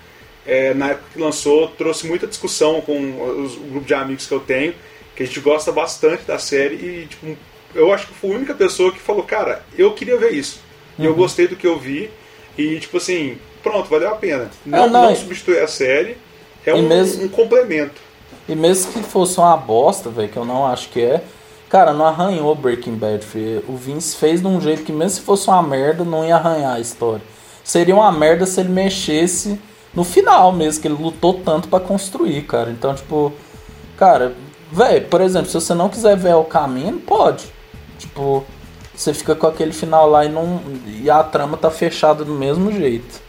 É, 0.46 0.74
na 0.74 0.90
época 0.90 1.06
que 1.14 1.18
lançou, 1.20 1.68
trouxe 1.68 2.06
muita 2.06 2.26
discussão 2.26 2.80
com 2.82 2.94
os, 3.42 3.56
o 3.56 3.60
grupo 3.60 3.86
de 3.86 3.94
amigos 3.94 4.26
que 4.26 4.32
eu 4.34 4.40
tenho, 4.40 4.74
que 5.16 5.22
a 5.22 5.26
gente 5.26 5.40
gosta 5.40 5.72
bastante 5.72 6.24
da 6.24 6.38
série. 6.38 6.74
E 6.74 7.06
tipo, 7.08 7.36
eu 7.74 7.92
acho 7.92 8.06
que 8.08 8.14
fui 8.14 8.32
a 8.32 8.36
única 8.36 8.54
pessoa 8.54 8.92
que 8.92 8.98
falou, 9.00 9.22
cara, 9.22 9.64
eu 9.76 9.92
queria 9.94 10.16
ver 10.18 10.32
isso. 10.32 10.60
E 10.98 11.04
eu 11.04 11.14
gostei 11.14 11.48
do 11.48 11.56
que 11.56 11.66
eu 11.66 11.78
vi. 11.78 12.10
E 12.58 12.78
tipo 12.78 12.98
assim, 12.98 13.38
pronto, 13.62 13.88
valeu 13.88 14.10
a 14.10 14.16
pena. 14.16 14.50
Não, 14.66 14.88
não, 14.88 15.02
não 15.04 15.12
e- 15.12 15.16
substitui 15.16 15.58
a 15.58 15.66
série. 15.66 16.16
É 16.66 16.74
um, 16.74 16.82
mesmo- 16.86 17.24
um 17.24 17.28
complemento. 17.28 18.00
E 18.48 18.54
mesmo 18.54 18.92
que 18.92 19.02
fosse 19.02 19.38
uma 19.38 19.56
bosta, 19.56 20.10
velho, 20.10 20.28
que 20.28 20.36
eu 20.36 20.44
não 20.44 20.66
acho 20.66 20.90
que 20.90 21.00
é, 21.00 21.22
cara, 21.68 21.92
não 21.94 22.04
arranhou 22.06 22.54
Breaking 22.54 22.94
Bad, 22.94 23.24
filho. 23.24 23.64
O 23.66 23.76
Vince 23.76 24.16
fez 24.16 24.40
de 24.42 24.46
um 24.46 24.60
jeito 24.60 24.82
que 24.82 24.92
mesmo 24.92 25.10
se 25.18 25.20
fosse 25.22 25.48
uma 25.48 25.62
merda, 25.62 26.04
não 26.04 26.24
ia 26.24 26.36
arranhar 26.36 26.74
a 26.74 26.80
história. 26.80 27.22
Seria 27.64 27.94
uma 27.94 28.12
merda 28.12 28.44
se 28.44 28.60
ele 28.60 28.68
mexesse 28.68 29.58
no 29.94 30.04
final 30.04 30.52
mesmo, 30.52 30.82
que 30.82 30.88
ele 30.88 31.00
lutou 31.00 31.34
tanto 31.34 31.68
pra 31.68 31.80
construir, 31.80 32.42
cara. 32.42 32.70
Então, 32.70 32.94
tipo, 32.94 33.32
cara, 33.96 34.34
velho, 34.70 35.06
por 35.06 35.20
exemplo, 35.20 35.48
se 35.48 35.54
você 35.54 35.74
não 35.74 35.88
quiser 35.88 36.16
ver 36.16 36.34
o 36.34 36.44
caminho, 36.44 36.98
pode. 36.98 37.46
Tipo, 37.98 38.44
você 38.94 39.14
fica 39.14 39.34
com 39.34 39.46
aquele 39.46 39.72
final 39.72 40.08
lá 40.08 40.24
e 40.24 40.28
não 40.28 40.60
e 40.86 41.10
a 41.10 41.22
trama 41.22 41.56
tá 41.56 41.70
fechada 41.70 42.24
do 42.24 42.32
mesmo 42.32 42.72
jeito. 42.72 43.22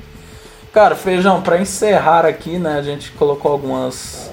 Cara, 0.72 0.96
Feijão, 0.96 1.42
pra 1.42 1.60
encerrar 1.60 2.26
aqui, 2.26 2.60
né, 2.60 2.78
a 2.78 2.82
gente 2.82 3.12
colocou 3.14 3.52
algumas 3.52 4.32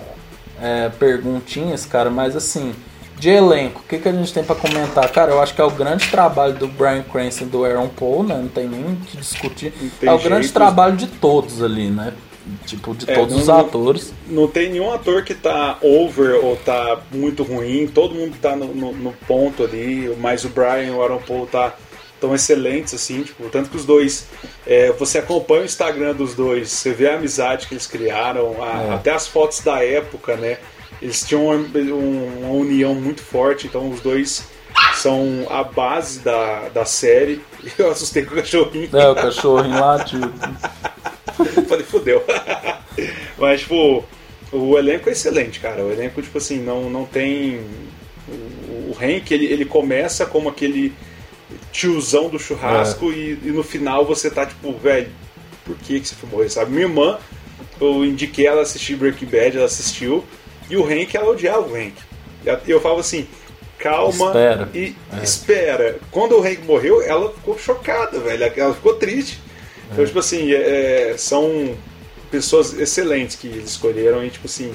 é, 0.61 0.89
perguntinhas, 0.89 1.87
cara, 1.87 2.11
mas 2.11 2.35
assim, 2.35 2.75
de 3.23 3.31
elenco, 3.31 3.83
o 3.85 3.89
que, 3.89 3.99
que 3.99 4.09
a 4.09 4.13
gente 4.13 4.35
tem 4.35 4.43
pra 4.43 4.57
comentar? 4.57 5.09
Cara, 5.13 5.31
eu 5.31 5.41
acho 5.41 5.55
que 5.55 5.61
é 5.61 5.65
o 5.65 5.71
grande 5.71 6.09
trabalho 6.11 6.55
do 6.55 6.67
Brian 6.67 7.05
Cranston 7.05 7.45
e 7.45 7.47
do 7.47 7.65
Aaron 7.65 7.87
Paul, 7.89 8.25
né? 8.25 8.35
Não 8.37 8.49
tem 8.49 8.67
nem 8.67 8.81
o 8.81 8.97
que 8.97 9.17
discutir. 9.17 9.73
Não 10.03 10.13
É 10.13 10.17
o 10.17 10.19
grande 10.19 10.43
jeito. 10.43 10.55
trabalho 10.55 10.97
de 10.97 11.07
todos 11.07 11.63
ali, 11.63 11.89
né? 11.89 12.13
Tipo, 12.67 12.93
de 12.97 13.09
É, 13.09 13.15
todos 13.15 13.35
não- 13.35 13.41
os 13.43 13.49
atores. 13.49 14.13
Não 14.27 14.49
tem 14.49 14.71
nenhum 14.73 14.93
ator 14.93 15.23
que 15.23 15.35
tá 15.35 15.79
over 15.81 16.45
ou 16.45 16.57
tá 16.57 16.99
muito 17.13 17.45
ruim. 17.45 17.87
Todo 17.87 18.13
mundo 18.13 18.35
tá 18.43 18.57
no, 18.57 18.75
no- 18.75 18.93
no 18.93 19.13
ponto 19.29 19.63
ali. 19.63 20.13
Mas 20.19 20.45
o 20.45 20.49
Brian 20.49 20.83
e 20.83 20.91
o 20.91 21.01
Aaron 21.01 21.21
Paul 21.25 21.47
tá 21.47 21.77
tão 22.21 22.35
excelentes 22.35 22.93
assim. 22.93 23.23
Tipo, 23.23 23.49
tanto 23.51 23.71
que 23.71 23.77
os 23.77 23.85
dois. 23.85 24.27
é, 24.67 24.91
você 24.93 25.19
acompanha 25.19 25.63
o 25.63 25.65
Instagram 25.65 26.15
dos 26.15 26.35
dois, 26.35 26.71
você 26.71 26.93
vê 26.93 27.09
a 27.11 27.15
amizade 27.15 27.67
que 27.69 27.75
eles 27.75 27.87
criaram, 27.87 28.57
a- 28.63 28.83
É. 28.91 28.95
até 28.95 29.13
as 29.13 29.27
fotos 29.29 29.61
da 29.61 29.83
época, 29.85 30.37
né? 30.37 30.59
Eles 31.03 31.23
tinham 31.27 31.45
uma, 31.47 31.55
um- 31.57 32.39
uma 32.45 32.51
união 32.55 32.95
muito 32.95 33.21
forte. 33.21 33.67
Então 33.67 33.91
os 33.91 34.01
dois 34.01 34.45
são 34.95 35.47
a 35.51 35.63
base 35.65 36.21
da, 36.21 36.69
da 36.69 36.85
série. 36.85 37.41
Eu 37.77 37.91
assustei 37.91 38.25
com 38.25 38.33
o 38.35 38.37
cachorrinho. 38.37 38.89
É, 38.97 39.09
o 39.11 39.15
cachorrinho 39.15 39.79
lá, 39.79 40.03
tipo. 40.05 40.23
Falei, 41.69 41.85
fudeu. 41.85 42.23
Mas, 43.39 43.61
tipo, 43.63 44.05
o 44.53 44.79
elenco 44.79 45.09
é 45.09 45.13
excelente, 45.13 45.59
cara. 45.61 45.83
O 45.83 45.91
elenco, 45.93 46.23
tipo 46.23 46.39
assim, 46.39 46.59
não, 46.59 46.89
não 46.89 47.05
tem. 47.05 47.61
O, 48.29 48.97
Hank, 49.01 49.33
ele, 49.33 49.47
ele 49.47 49.65
começa 49.65 50.25
como 50.25 50.49
aquele 50.49 50.93
tiozão 51.73 52.29
do 52.29 52.39
churrasco 52.39 53.11
e, 53.13 53.33
e 53.43 53.51
no 53.51 53.63
final 53.63 54.05
você 54.05 54.31
tá, 54.31 54.47
tipo, 54.47 54.73
velho, 54.79 55.11
por 55.65 55.77
que, 55.77 55.99
que 56.01 56.07
você 56.09 56.15
foi 56.15 56.29
morrer, 56.29 56.49
sabe? 56.51 56.71
Minha 56.71 56.85
irmã, 56.85 57.19
eu 57.81 58.05
indiquei 58.05 58.47
ela 58.47 58.63
assistir 58.63 58.95
Breaking 58.97 59.27
Bad, 59.27 59.57
ela 59.57 59.67
assistiu, 59.67 60.25
e 60.73 60.77
o 60.77 60.85
Hank, 60.85 61.15
ela 61.15 61.31
odiava 61.31 61.61
o 61.61 61.75
Hank. 61.77 61.93
E 62.67 62.71
eu 62.71 62.81
falava 62.81 63.01
assim, 63.01 63.29
calma 63.79 64.27
Espera. 64.27 64.69
e 64.73 64.97
espera. 65.23 65.97
Quando 66.11 66.39
o 66.39 66.43
Hank 66.43 66.63
morreu, 66.67 67.03
ela 67.03 67.31
ficou 67.31 67.59
chocada, 67.59 68.19
velho. 68.19 68.51
Ela 68.57 68.75
ficou 68.75 68.95
triste. 68.95 69.39
Então, 69.93 70.05
tipo 70.07 70.19
assim, 70.19 70.51
é- 70.51 71.11
é, 71.11 71.17
são 71.19 71.75
pessoas 72.31 72.73
excelentes 72.73 73.37
que 73.37 73.47
eles 73.47 73.71
escolheram 73.71 74.25
e, 74.25 74.31
tipo 74.31 74.47
assim, 74.47 74.73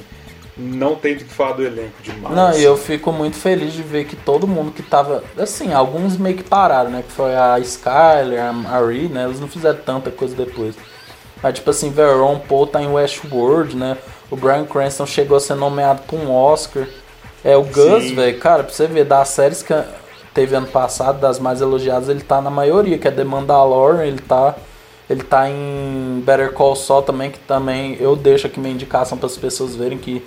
não 0.55 0.93
tem 0.95 1.15
do 1.17 1.23
que 1.25 1.33
falar 1.33 1.53
do 1.53 1.65
elenco 1.65 2.01
demais. 2.03 2.35
Não, 2.35 2.53
e 2.57 2.63
eu 2.63 2.77
fico 2.77 3.11
muito 3.11 3.37
feliz 3.37 3.73
de 3.73 3.81
ver 3.81 4.05
que 4.05 4.15
todo 4.15 4.47
mundo 4.47 4.71
que 4.71 4.83
tava. 4.83 5.23
Assim, 5.35 5.73
alguns 5.73 6.15
meio 6.15 6.37
que 6.37 6.43
pararam, 6.43 6.91
né? 6.91 7.03
Que 7.07 7.11
foi 7.11 7.35
a 7.35 7.59
Skyler, 7.59 8.39
a 8.43 8.53
Marie, 8.53 9.07
né? 9.07 9.25
Eles 9.25 9.39
não 9.39 9.47
fizeram 9.47 9.79
tanta 9.83 10.11
coisa 10.11 10.35
depois. 10.35 10.75
Mas, 11.41 11.55
tipo 11.55 11.69
assim, 11.69 11.89
Veron 11.91 12.39
Paul 12.39 12.67
tá 12.67 12.81
em 12.81 12.87
Westworld, 12.87 13.75
né? 13.75 13.97
O 14.29 14.35
Brian 14.35 14.65
Cranston 14.65 15.05
chegou 15.05 15.37
a 15.37 15.39
ser 15.39 15.55
nomeado 15.55 16.01
pra 16.03 16.17
um 16.17 16.33
Oscar. 16.33 16.87
É, 17.43 17.55
o 17.55 17.63
Gus, 17.63 18.11
velho, 18.11 18.39
cara, 18.39 18.63
pra 18.63 18.73
você 18.73 18.87
ver, 18.87 19.05
das 19.05 19.29
séries 19.29 19.63
que. 19.63 19.73
teve 20.33 20.55
ano 20.55 20.67
passado, 20.67 21.19
das 21.19 21.39
mais 21.39 21.61
elogiadas, 21.61 22.09
ele 22.09 22.21
tá 22.21 22.41
na 22.41 22.49
maioria, 22.49 22.97
que 22.97 23.07
é 23.07 23.11
The 23.11 23.23
Mandalorian, 23.23 24.05
ele 24.05 24.19
tá 24.19 24.55
ele 25.09 25.23
tá 25.23 25.49
em 25.49 26.21
Better 26.25 26.51
Call 26.51 26.75
Saul 26.75 27.01
também, 27.01 27.31
que 27.31 27.39
também 27.39 27.95
eu 27.99 28.15
deixo 28.15 28.45
aqui 28.45 28.59
minha 28.59 28.73
indicação 28.73 29.17
para 29.17 29.27
as 29.27 29.37
pessoas 29.37 29.75
verem 29.75 29.97
que 29.97 30.21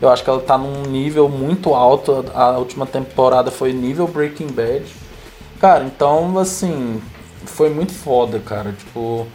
eu 0.00 0.10
acho 0.10 0.22
que 0.22 0.28
ela 0.28 0.40
tá 0.40 0.58
num 0.58 0.82
nível 0.82 1.28
muito 1.28 1.74
alto. 1.74 2.24
A 2.34 2.58
última 2.58 2.84
temporada 2.84 3.50
foi 3.50 3.72
nível 3.72 4.06
Breaking 4.06 4.48
Bad. 4.48 4.84
Cara, 5.58 5.84
então 5.84 6.38
assim, 6.38 7.00
foi 7.46 7.70
muito 7.70 7.92
foda, 7.92 8.38
cara. 8.38 8.72
Tipo, 8.72 9.26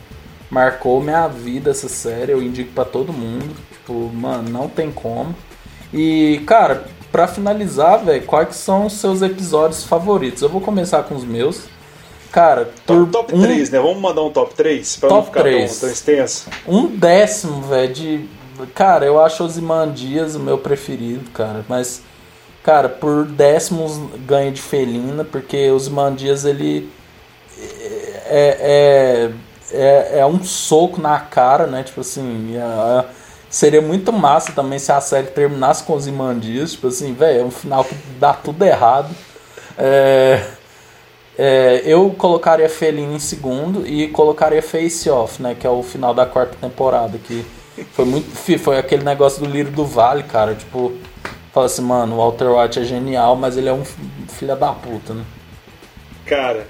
marcou 0.51 1.01
minha 1.01 1.27
vida 1.27 1.71
essa 1.71 1.89
série, 1.89 2.31
eu 2.31 2.41
indico 2.41 2.71
para 2.73 2.85
todo 2.85 3.11
mundo. 3.11 3.55
Tipo, 3.91 4.09
mano, 4.13 4.49
não 4.49 4.69
tem 4.69 4.89
como. 4.89 5.35
E, 5.93 6.41
cara, 6.47 6.85
para 7.11 7.27
finalizar, 7.27 8.03
velho, 8.03 8.25
quais 8.25 8.55
são 8.55 8.85
os 8.85 8.93
seus 8.93 9.21
episódios 9.21 9.83
favoritos? 9.83 10.41
Eu 10.41 10.49
vou 10.49 10.61
começar 10.61 11.03
com 11.03 11.15
os 11.15 11.25
meus. 11.25 11.65
Cara, 12.31 12.69
top, 12.85 13.11
top 13.11 13.35
um... 13.35 13.41
3, 13.41 13.69
né? 13.69 13.79
Vamos 13.79 13.99
mandar 13.99 14.21
um 14.21 14.29
top 14.29 14.55
3 14.55 14.95
pra 14.95 15.09
top 15.09 15.19
não 15.19 15.25
ficar 15.27 15.41
3. 15.41 15.71
Tão, 15.71 15.79
tão 15.81 15.89
extenso. 15.89 16.49
Um 16.65 16.87
décimo, 16.87 17.61
velho, 17.63 17.93
de. 17.93 18.29
Cara, 18.73 19.05
eu 19.05 19.19
acho 19.19 19.43
Osimandias 19.43 20.35
o 20.35 20.39
meu 20.39 20.57
preferido, 20.57 21.29
cara. 21.31 21.65
Mas, 21.67 22.01
cara, 22.63 22.87
por 22.87 23.25
décimos 23.25 23.99
ganha 24.25 24.51
de 24.51 24.61
Felina, 24.61 25.25
porque 25.25 25.69
Osimandias 25.69 26.45
ele. 26.45 26.89
É, 28.27 28.57
é, 28.61 29.31
é, 29.73 30.19
é, 30.19 30.25
um 30.25 30.41
soco 30.41 31.01
na 31.01 31.19
cara, 31.19 31.67
né? 31.67 31.83
Tipo 31.83 31.99
assim. 31.99 32.55
É, 32.55 33.20
seria 33.51 33.81
muito 33.81 34.11
massa 34.11 34.53
também 34.53 34.79
se 34.79 34.91
a 34.91 35.01
série 35.01 35.27
terminasse 35.27 35.83
com 35.83 35.93
Osimandias. 35.93 36.71
Tipo 36.71 36.87
assim, 36.87 37.13
velho, 37.13 37.41
é 37.41 37.43
um 37.43 37.51
final 37.51 37.83
que 37.83 37.93
dá 38.19 38.33
tudo 38.33 38.63
errado. 38.63 39.13
É. 39.77 40.41
É, 41.37 41.81
eu 41.85 42.09
colocaria 42.11 42.69
Felina 42.69 43.13
em 43.13 43.19
segundo 43.19 43.87
e 43.87 44.09
colocaria 44.09 44.61
Face 44.61 45.09
Off, 45.09 45.41
né? 45.41 45.55
Que 45.59 45.65
é 45.65 45.69
o 45.69 45.81
final 45.81 46.13
da 46.13 46.25
quarta 46.25 46.55
temporada. 46.59 47.17
Que 47.17 47.45
foi 47.93 48.05
muito. 48.05 48.29
Foi 48.59 48.77
aquele 48.77 49.03
negócio 49.03 49.43
do 49.43 49.49
Lírio 49.49 49.71
do 49.71 49.85
Vale, 49.85 50.23
cara. 50.23 50.53
Tipo, 50.53 50.93
fala 51.53 51.65
assim, 51.65 51.81
mano, 51.81 52.15
o 52.15 52.17
Walter 52.17 52.47
White 52.47 52.79
é 52.79 52.83
genial, 52.83 53.35
mas 53.35 53.57
ele 53.57 53.69
é 53.69 53.73
um 53.73 53.83
filho 53.83 54.55
da 54.55 54.71
puta, 54.71 55.13
né? 55.13 55.23
Cara. 56.25 56.67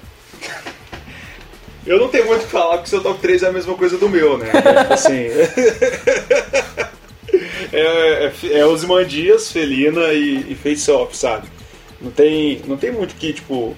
Eu 1.86 1.98
não 1.98 2.08
tenho 2.08 2.26
muito 2.26 2.42
o 2.42 2.44
que 2.44 2.50
falar 2.50 2.76
porque 2.76 2.90
seu 2.90 3.02
top 3.02 3.20
3 3.20 3.42
é 3.42 3.48
a 3.48 3.52
mesma 3.52 3.74
coisa 3.74 3.98
do 3.98 4.08
meu, 4.08 4.38
né? 4.38 4.52
Tipo 4.52 4.94
assim. 4.94 5.26
é, 7.72 8.26
é, 8.26 8.32
é 8.58 8.66
Osimandias, 8.66 9.50
Felina 9.50 10.12
e, 10.12 10.52
e 10.52 10.54
Face 10.54 10.90
Off, 10.90 11.16
sabe? 11.16 11.48
Não 12.00 12.10
tem, 12.10 12.60
não 12.66 12.76
tem 12.76 12.92
muito 12.92 13.14
que, 13.16 13.32
tipo, 13.32 13.76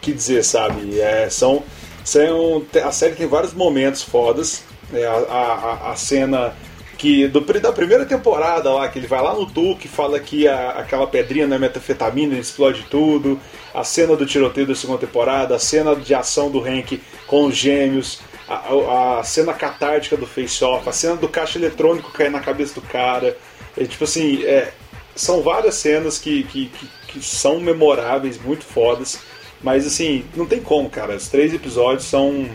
que 0.00 0.12
dizer, 0.12 0.44
sabe? 0.44 1.00
É, 1.00 1.28
são, 1.30 1.64
são, 2.04 2.64
a 2.84 2.92
série 2.92 3.14
tem 3.14 3.26
vários 3.26 3.52
momentos 3.52 4.02
fodas. 4.02 4.64
É, 4.92 5.06
a, 5.06 5.12
a, 5.12 5.92
a 5.92 5.96
cena 5.96 6.54
que 6.98 7.26
do, 7.26 7.40
da 7.40 7.72
primeira 7.72 8.04
temporada 8.04 8.70
lá, 8.70 8.88
que 8.88 8.98
ele 8.98 9.08
vai 9.08 9.20
lá 9.20 9.34
no 9.34 9.46
Tuque, 9.46 9.88
fala 9.88 10.20
que 10.20 10.46
a, 10.46 10.70
aquela 10.70 11.06
pedrinha 11.06 11.46
não 11.46 11.56
é 11.56 11.58
metafetamina, 11.58 12.38
explode 12.38 12.86
tudo. 12.88 13.40
A 13.74 13.84
cena 13.84 14.16
do 14.16 14.26
tiroteio 14.26 14.66
da 14.66 14.74
segunda 14.74 14.98
temporada, 14.98 15.56
a 15.56 15.58
cena 15.58 15.96
de 15.96 16.14
ação 16.14 16.50
do 16.50 16.60
Hank 16.60 17.00
com 17.26 17.46
os 17.46 17.56
gêmeos, 17.56 18.20
a, 18.48 19.18
a, 19.18 19.24
cena 19.24 19.52
catártica 19.52 20.16
do 20.16 20.26
face-off, 20.26 20.88
a 20.88 20.92
cena 20.92 21.16
do 21.16 21.28
caixa 21.28 21.58
eletrônico 21.58 22.12
cair 22.12 22.30
na 22.30 22.40
cabeça 22.40 22.74
do 22.74 22.82
cara. 22.82 23.36
É, 23.76 23.84
tipo 23.84 24.04
assim, 24.04 24.44
é, 24.44 24.72
são 25.14 25.42
várias 25.42 25.76
cenas 25.76 26.18
que, 26.18 26.42
que, 26.44 26.66
que, 26.66 26.88
que 27.08 27.24
são 27.24 27.60
memoráveis, 27.60 28.40
muito 28.40 28.64
fodas. 28.64 29.18
Mas 29.62 29.86
assim, 29.86 30.24
não 30.34 30.44
tem 30.44 30.60
como, 30.60 30.90
cara. 30.90 31.16
Os 31.16 31.28
três 31.28 31.54
episódios 31.54 32.04
são. 32.04 32.48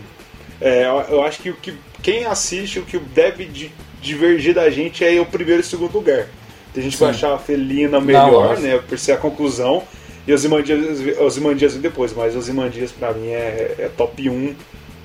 É, 0.60 0.84
eu 1.08 1.22
acho 1.22 1.40
que, 1.40 1.52
que 1.54 1.74
quem 2.02 2.26
assiste, 2.26 2.78
o 2.78 2.84
que 2.84 2.98
deve 2.98 3.72
divergir 4.00 4.54
da 4.54 4.68
gente 4.70 5.04
é 5.04 5.20
o 5.20 5.26
primeiro 5.26 5.62
e 5.62 5.64
o 5.64 5.66
segundo 5.66 5.94
lugar. 5.94 6.28
Tem 6.72 6.82
gente 6.82 6.96
que 6.96 7.02
vai 7.02 7.10
achar 7.10 7.34
a 7.34 7.38
Felina 7.38 8.00
melhor, 8.00 8.58
né? 8.58 8.78
Por 8.78 8.98
ser 8.98 9.12
a 9.12 9.16
conclusão. 9.16 9.82
E 10.28 10.32
os 10.34 10.44
Imandias, 10.44 11.38
Imandias 11.38 11.74
depois, 11.76 12.12
mas 12.12 12.36
os 12.36 12.50
Imandias 12.50 12.92
pra 12.92 13.14
mim 13.14 13.28
é, 13.28 13.76
é 13.78 13.90
top 13.96 14.28
1 14.28 14.54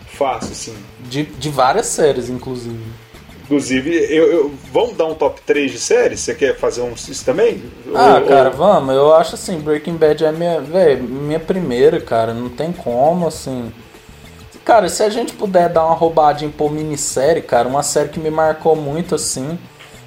fácil, 0.06 0.52
assim. 0.52 0.76
De, 1.00 1.24
de 1.24 1.50
várias 1.50 1.86
séries, 1.86 2.30
inclusive. 2.30 2.84
Inclusive, 3.46 3.90
eu, 4.14 4.30
eu, 4.30 4.54
vamos 4.74 4.98
dar 4.98 5.06
um 5.06 5.16
top 5.16 5.40
3 5.46 5.72
de 5.72 5.80
séries? 5.80 6.20
Você 6.20 6.36
quer 6.36 6.58
fazer 6.58 6.82
um 6.82 6.92
isso 6.92 7.24
também? 7.24 7.64
Ah, 7.96 8.20
ou, 8.20 8.28
cara, 8.28 8.50
ou... 8.50 8.56
vamos. 8.56 8.94
Eu 8.94 9.16
acho 9.16 9.36
assim, 9.36 9.62
Breaking 9.62 9.96
Bad 9.96 10.26
é 10.26 10.32
minha, 10.34 10.60
véio, 10.60 11.02
minha 11.02 11.40
primeira, 11.40 12.02
cara. 12.02 12.34
Não 12.34 12.50
tem 12.50 12.74
como, 12.74 13.26
assim. 13.26 13.72
Cara, 14.66 14.90
se 14.90 15.04
a 15.04 15.10
gente 15.10 15.32
puder 15.34 15.70
dar 15.70 15.86
uma 15.86 15.96
roubadinha 15.96 16.52
por 16.52 16.70
minissérie, 16.70 17.42
cara, 17.42 17.66
uma 17.66 17.84
série 17.84 18.10
que 18.10 18.20
me 18.20 18.30
marcou 18.30 18.76
muito, 18.76 19.16
assim, 19.16 19.58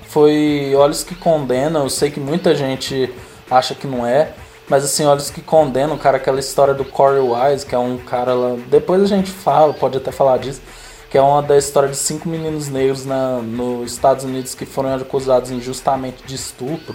foi 0.09 0.75
Olhos 0.77 1.03
que 1.03 1.15
Condenam. 1.15 1.85
Eu 1.85 1.91
sei 1.91 2.11
que 2.11 2.21
muita 2.21 2.55
gente 2.55 3.11
acha 3.51 3.75
que 3.75 3.87
não 3.87 4.07
é. 4.07 4.35
Mas 4.69 4.85
assim, 4.85 5.05
Olhos 5.05 5.31
que 5.31 5.41
Condenam, 5.41 5.97
cara, 5.97 6.17
aquela 6.17 6.41
história 6.41 6.75
do 6.75 6.85
Corey 6.85 7.21
Wise, 7.21 7.65
que 7.65 7.75
é 7.75 7.79
um 7.79 7.99
cara 7.99 8.35
lá. 8.35 8.57
Depois 8.69 9.03
a 9.03 9.07
gente 9.07 9.31
fala, 9.31 9.73
pode 9.73 9.97
até 9.97 10.11
falar 10.11 10.39
disso 10.39 10.61
que 11.11 11.19
é 11.19 11.23
uma 11.23 11.43
da 11.43 11.57
história 11.57 11.89
de 11.89 11.97
cinco 11.97 12.29
meninos 12.29 12.69
negros 12.69 13.07
na, 13.07 13.39
nos 13.39 13.93
Estados 13.93 14.25
Unidos 14.25 14.55
que 14.55 14.67
foram 14.67 14.95
acusados 14.95 15.51
injustamente 15.51 16.23
de 16.25 16.35
estupro. 16.35 16.95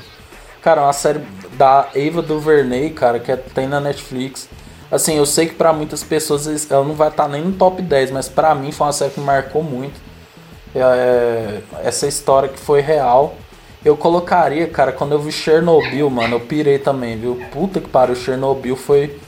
Cara, 0.61 0.81
é 0.81 0.83
uma 0.83 0.93
série 0.93 1.21
da 1.53 1.87
Ava 1.95 2.21
DuVernay, 2.21 2.91
cara, 2.91 3.19
que 3.19 3.31
é, 3.31 3.35
tem 3.35 3.67
na 3.67 3.79
Netflix. 3.79 4.47
Assim, 4.91 5.17
eu 5.17 5.25
sei 5.25 5.47
que 5.47 5.55
para 5.55 5.71
muitas 5.73 6.03
pessoas 6.03 6.69
ela 6.69 6.85
não 6.85 6.93
vai 6.93 7.07
estar 7.07 7.23
tá 7.23 7.29
nem 7.29 7.41
no 7.41 7.53
top 7.53 7.81
10, 7.81 8.11
mas 8.11 8.27
para 8.27 8.53
mim 8.53 8.71
foi 8.71 8.85
uma 8.85 8.93
série 8.93 9.11
que 9.11 9.19
marcou 9.19 9.63
muito. 9.63 9.99
É, 10.75 10.79
é, 10.79 11.61
essa 11.83 12.05
história 12.05 12.49
que 12.49 12.59
foi 12.59 12.81
real. 12.81 13.35
Eu 13.83 13.97
colocaria, 13.97 14.67
cara, 14.67 14.91
quando 14.91 15.13
eu 15.13 15.19
vi 15.19 15.31
Chernobyl, 15.31 16.09
mano, 16.09 16.35
eu 16.35 16.39
pirei 16.39 16.77
também, 16.77 17.17
viu? 17.17 17.41
Puta 17.51 17.81
que 17.81 17.89
pariu, 17.89 18.15
Chernobyl 18.15 18.75
foi, 18.75 19.19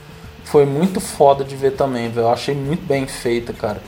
foi 0.43 0.65
muito 0.65 0.99
foda 0.99 1.43
de 1.43 1.55
ver 1.55 1.71
também, 1.71 2.09
viu? 2.09 2.23
Eu 2.23 2.29
achei 2.29 2.53
muito 2.53 2.85
bem 2.85 3.07
feita, 3.07 3.51
cara. 3.51 3.81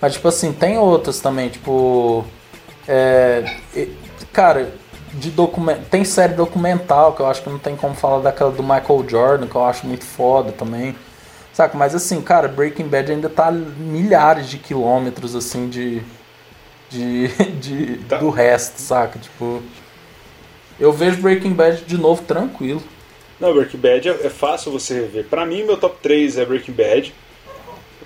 Mas, 0.00 0.14
tipo 0.14 0.28
assim, 0.28 0.52
tem 0.52 0.78
outras 0.78 1.20
também, 1.20 1.48
tipo. 1.48 2.24
É, 2.86 3.44
cara, 4.32 4.72
de 5.14 5.30
document... 5.30 5.78
tem 5.90 6.04
série 6.04 6.34
documental 6.34 7.12
que 7.12 7.20
eu 7.20 7.26
acho 7.26 7.42
que 7.42 7.50
não 7.50 7.58
tem 7.58 7.76
como 7.76 7.94
falar 7.94 8.20
daquela 8.20 8.50
do 8.50 8.62
Michael 8.62 9.04
Jordan, 9.08 9.46
que 9.46 9.54
eu 9.54 9.64
acho 9.64 9.86
muito 9.86 10.04
foda 10.04 10.52
também. 10.52 10.96
Saca? 11.52 11.76
Mas 11.76 11.94
assim, 11.94 12.20
cara, 12.20 12.48
Breaking 12.48 12.88
Bad 12.88 13.12
ainda 13.12 13.28
tá 13.28 13.50
milhares 13.50 14.48
de 14.48 14.58
quilômetros 14.58 15.34
assim 15.34 15.68
de. 15.68 16.02
de, 16.88 17.28
de 17.60 17.96
tá. 18.08 18.18
do 18.18 18.30
resto, 18.30 18.80
saca? 18.80 19.18
Tipo. 19.18 19.62
Eu 20.78 20.92
vejo 20.92 21.20
Breaking 21.20 21.52
Bad 21.52 21.84
de 21.84 21.96
novo 21.96 22.22
tranquilo. 22.22 22.82
Não, 23.38 23.52
Breaking 23.54 23.78
Bad 23.78 24.08
é, 24.08 24.12
é 24.12 24.30
fácil 24.30 24.72
você 24.72 24.94
rever. 24.94 25.24
Pra 25.24 25.44
mim, 25.44 25.64
meu 25.64 25.76
top 25.76 25.96
3 26.02 26.38
é 26.38 26.44
Breaking 26.44 26.72
Bad 26.72 27.12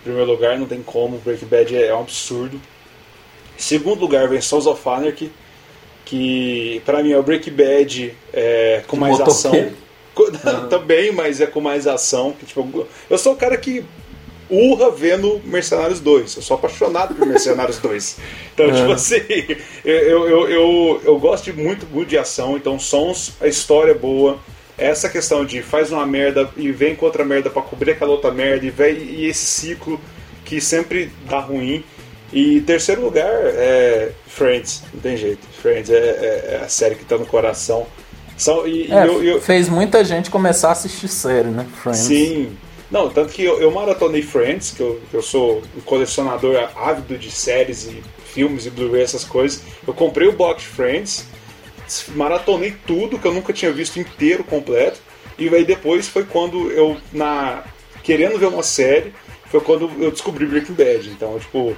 primeiro 0.07 0.31
lugar, 0.31 0.57
não 0.57 0.67
tem 0.67 0.83
como. 0.83 1.19
Breaking 1.19 1.47
Bad 1.47 1.77
é, 1.77 1.93
um 1.93 2.01
absurdo. 2.01 2.61
Em 3.59 3.61
segundo 3.61 4.01
lugar 4.01 4.29
vem 4.29 4.41
Sons 4.41 4.67
of 4.67 4.89
Anarchy, 4.89 5.33
que 6.05 6.81
para 6.85 7.03
mim 7.03 7.11
é 7.11 7.19
o 7.19 7.23
Breaking 7.23 7.53
Bad 7.53 8.17
é, 8.33 8.85
com 8.87 8.97
mais 8.97 9.21
ação. 9.21 9.53
Uhum. 9.53 9.73
Também, 10.71 11.13
mas 11.13 11.41
é 11.41 11.47
com 11.47 11.61
mais 11.61 11.87
ação. 11.87 12.33
Que, 12.33 12.47
tipo, 12.47 12.87
eu 13.11 13.19
sou 13.19 13.33
o 13.33 13.37
cara 13.37 13.57
que 13.57 13.85
urra 14.51 14.91
vendo 14.91 15.41
Mercenários 15.45 16.01
2. 16.01 16.37
Eu 16.37 16.43
sou 16.43 16.57
apaixonado 16.57 17.15
por 17.15 17.27
Mercenários 17.27 17.79
2. 17.79 18.19
Então, 18.55 18.71
tipo 18.75 18.93
assim, 18.93 19.21
eu, 19.85 20.29
eu, 20.29 20.49
eu, 20.49 21.03
eu, 21.05 21.19
gosto 21.19 21.53
muito, 21.55 21.87
muito 21.87 22.09
de 22.09 22.19
ação. 22.19 22.57
Então, 22.57 22.79
sons, 22.79 23.33
a 23.41 23.47
história 23.47 23.93
é 23.93 23.95
boa 23.95 24.39
essa 24.79 25.09
questão 25.09 25.45
de 25.45 25.63
faz 25.63 25.91
uma 25.91 26.07
merda 26.07 26.51
e 26.57 26.71
vem 26.71 26.95
com 26.95 27.07
outra 27.07 27.25
merda 27.25 27.49
para 27.49 27.63
cobrir 27.63 27.93
aquela 27.93 28.11
outra 28.11 28.31
merda 28.31 28.67
e, 28.67 28.71
vem, 28.71 28.97
e 28.97 29.27
esse 29.27 29.47
ciclo 29.47 29.99
que 30.45 30.61
sempre 30.61 31.11
dá 31.29 31.41
ruim. 31.41 31.83
E 32.33 32.61
terceiro 32.61 33.03
lugar 33.03 33.31
é 33.31 34.13
Friends, 34.27 34.83
não 34.93 35.01
tem 35.01 35.17
jeito. 35.17 35.47
Friends 35.63 35.89
é, 35.89 35.97
é, 35.97 36.49
é 36.55 36.65
a 36.65 36.69
série 36.69 36.95
que 36.95 37.05
tá 37.05 37.17
no 37.17 37.25
coração. 37.25 37.87
São, 38.37 38.67
e, 38.67 38.93
é, 38.93 39.07
eu, 39.07 39.23
eu, 39.23 39.41
fez 39.41 39.69
muita 39.69 40.05
gente 40.05 40.29
começar 40.29 40.69
a 40.69 40.73
assistir 40.73 41.09
série, 41.09 41.49
né? 41.49 41.67
Friends. 41.83 42.01
Sim. 42.01 42.57
Não, 42.91 43.11
tanto 43.11 43.33
que 43.33 43.43
eu, 43.43 43.61
eu 43.61 43.71
maratonei 43.71 44.23
Friends, 44.23 44.71
que 44.71 44.81
eu, 44.81 45.01
que 45.11 45.17
eu 45.17 45.23
sou 45.23 45.63
um 45.77 45.81
colecionador 45.81 46.57
ávido 46.77 47.19
de 47.19 47.31
séries 47.31 47.85
e 47.85 48.03
filmes 48.25 48.67
e 48.67 48.71
Blu-ray, 48.71 49.03
essas 49.03 49.25
coisas. 49.25 49.63
Eu 49.87 49.93
comprei 49.93 50.29
o 50.29 50.33
box 50.33 50.63
Friends 50.63 51.27
maratonei 52.15 52.75
tudo 52.87 53.19
que 53.19 53.27
eu 53.27 53.33
nunca 53.33 53.53
tinha 53.53 53.73
visto 53.73 53.99
inteiro, 53.99 54.45
completo. 54.45 55.01
E 55.39 55.49
aí 55.49 55.65
depois 55.65 56.09
foi 56.09 56.25
quando 56.25 56.71
eu, 56.71 56.97
na 57.13 57.65
querendo 58.03 58.39
ver 58.39 58.47
uma 58.47 58.63
série, 58.63 59.13
foi 59.47 59.61
quando 59.61 59.91
eu 59.99 60.11
descobri 60.11 60.47
Breaking 60.47 60.75
Bad. 60.75 61.09
Então, 61.11 61.39
tipo, 61.39 61.77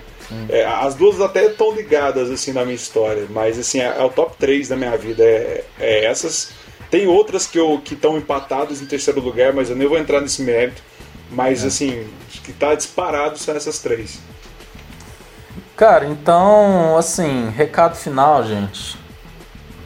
é, 0.49 0.65
as 0.65 0.95
duas 0.95 1.21
até 1.21 1.47
estão 1.47 1.75
ligadas 1.75 2.31
assim 2.31 2.53
na 2.53 2.65
minha 2.65 2.77
história, 2.77 3.27
mas 3.31 3.59
assim, 3.59 3.81
é, 3.81 3.97
é, 3.99 4.03
o 4.03 4.11
top 4.11 4.37
3 4.39 4.69
da 4.69 4.77
minha 4.77 4.97
vida 4.97 5.23
é, 5.25 5.65
é 5.79 6.05
essas. 6.05 6.53
Tem 6.91 7.07
outras 7.07 7.47
que 7.47 7.59
eu 7.59 7.81
que 7.85 7.95
estão 7.95 8.17
empatadas 8.17 8.81
em 8.81 8.87
terceiro 8.87 9.21
lugar, 9.21 9.53
mas 9.53 9.69
eu 9.69 9.77
nem 9.77 9.89
vou 9.89 9.99
entrar 9.99 10.21
nesse 10.21 10.43
mérito. 10.43 10.83
Mas, 11.31 11.65
é. 11.65 11.69
assim, 11.69 12.07
acho 12.29 12.43
que 12.43 12.53
tá 12.53 12.75
disparado 12.75 13.39
são 13.39 13.55
essas 13.55 13.79
três. 13.79 14.21
Cara, 15.77 16.07
então, 16.07 16.97
assim, 16.97 17.51
recado 17.51 17.97
final, 17.97 18.45
gente. 18.45 18.99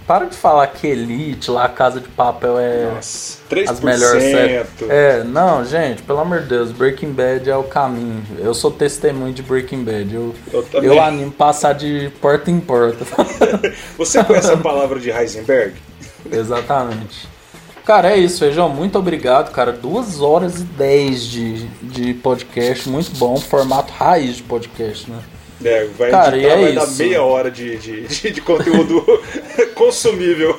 Para 0.07 0.25
de 0.27 0.37
falar 0.37 0.67
que 0.67 0.87
Elite, 0.87 1.51
lá, 1.51 1.69
Casa 1.69 2.01
de 2.01 2.09
Papel 2.09 2.59
é 2.59 2.93
Nossa, 2.95 3.39
3%. 3.49 3.71
as 3.71 3.81
melhores 3.81 4.23
séries. 4.23 4.67
É, 4.89 5.23
não, 5.23 5.65
gente, 5.65 6.03
pelo 6.03 6.19
amor 6.19 6.41
de 6.41 6.49
Deus, 6.49 6.73
Breaking 6.73 7.13
Bad 7.13 7.49
é 7.49 7.57
o 7.57 7.63
caminho. 7.63 8.23
Eu 8.39 8.53
sou 8.53 8.71
testemunho 8.71 9.33
de 9.33 9.43
Breaking 9.43 9.85
Bad. 9.85 10.15
Eu, 10.15 10.35
eu, 10.53 10.83
eu 10.83 11.03
animo 11.03 11.31
passar 11.31 11.75
de 11.75 12.11
porta 12.21 12.51
em 12.51 12.59
porta. 12.59 13.05
Você 13.97 14.23
conhece 14.25 14.51
a 14.51 14.57
palavra 14.57 14.99
de 14.99 15.11
Heisenberg? 15.11 15.75
Exatamente. 16.31 17.29
Cara, 17.85 18.13
é 18.13 18.17
isso, 18.17 18.39
Feijão. 18.39 18.69
Muito 18.69 18.99
obrigado, 18.99 19.51
cara. 19.53 19.73
Duas 19.73 20.21
horas 20.21 20.61
e 20.61 20.65
dez 20.65 21.25
de, 21.25 21.67
de 21.83 22.15
podcast. 22.15 22.89
Muito 22.89 23.11
bom. 23.17 23.37
Formato 23.37 23.93
raiz 23.93 24.37
de 24.37 24.43
podcast, 24.45 25.11
né? 25.11 25.19
É, 25.65 25.87
vai 25.97 26.11
cara, 26.11 26.37
editar, 26.37 26.53
é 26.53 26.61
vai 26.61 26.73
isso. 26.73 26.99
dar 26.99 27.05
meia 27.05 27.23
hora 27.23 27.51
de, 27.51 27.77
de, 27.79 28.03
de, 28.03 28.31
de 28.31 28.41
conteúdo 28.41 29.05
consumível. 29.75 30.59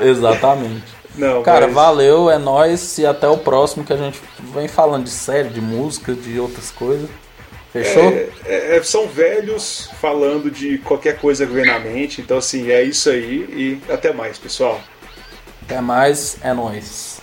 Exatamente. 0.00 1.00
Não, 1.16 1.42
cara, 1.42 1.66
mas... 1.66 1.74
valeu, 1.74 2.30
é 2.30 2.38
nóis 2.38 2.98
e 2.98 3.06
até 3.06 3.28
o 3.28 3.36
próximo 3.36 3.84
que 3.84 3.92
a 3.92 3.96
gente 3.96 4.20
vem 4.54 4.68
falando 4.68 5.04
de 5.04 5.10
série, 5.10 5.48
de 5.48 5.60
música, 5.60 6.14
de 6.14 6.38
outras 6.38 6.70
coisas. 6.70 7.08
Fechou? 7.72 8.02
É, 8.02 8.28
é, 8.44 8.76
é 8.76 8.82
são 8.82 9.06
velhos 9.06 9.88
falando 10.00 10.50
de 10.50 10.78
qualquer 10.78 11.18
coisa 11.18 11.46
que 11.46 11.52
vem 11.52 11.66
na 11.66 11.78
mente. 11.78 12.20
Então, 12.20 12.38
assim, 12.38 12.70
é 12.70 12.82
isso 12.82 13.10
aí 13.10 13.80
e 13.88 13.92
até 13.92 14.12
mais, 14.12 14.38
pessoal. 14.38 14.80
Até 15.70 15.80
mais, 15.80 16.36
é 16.42 16.52
nóis. 16.52 17.19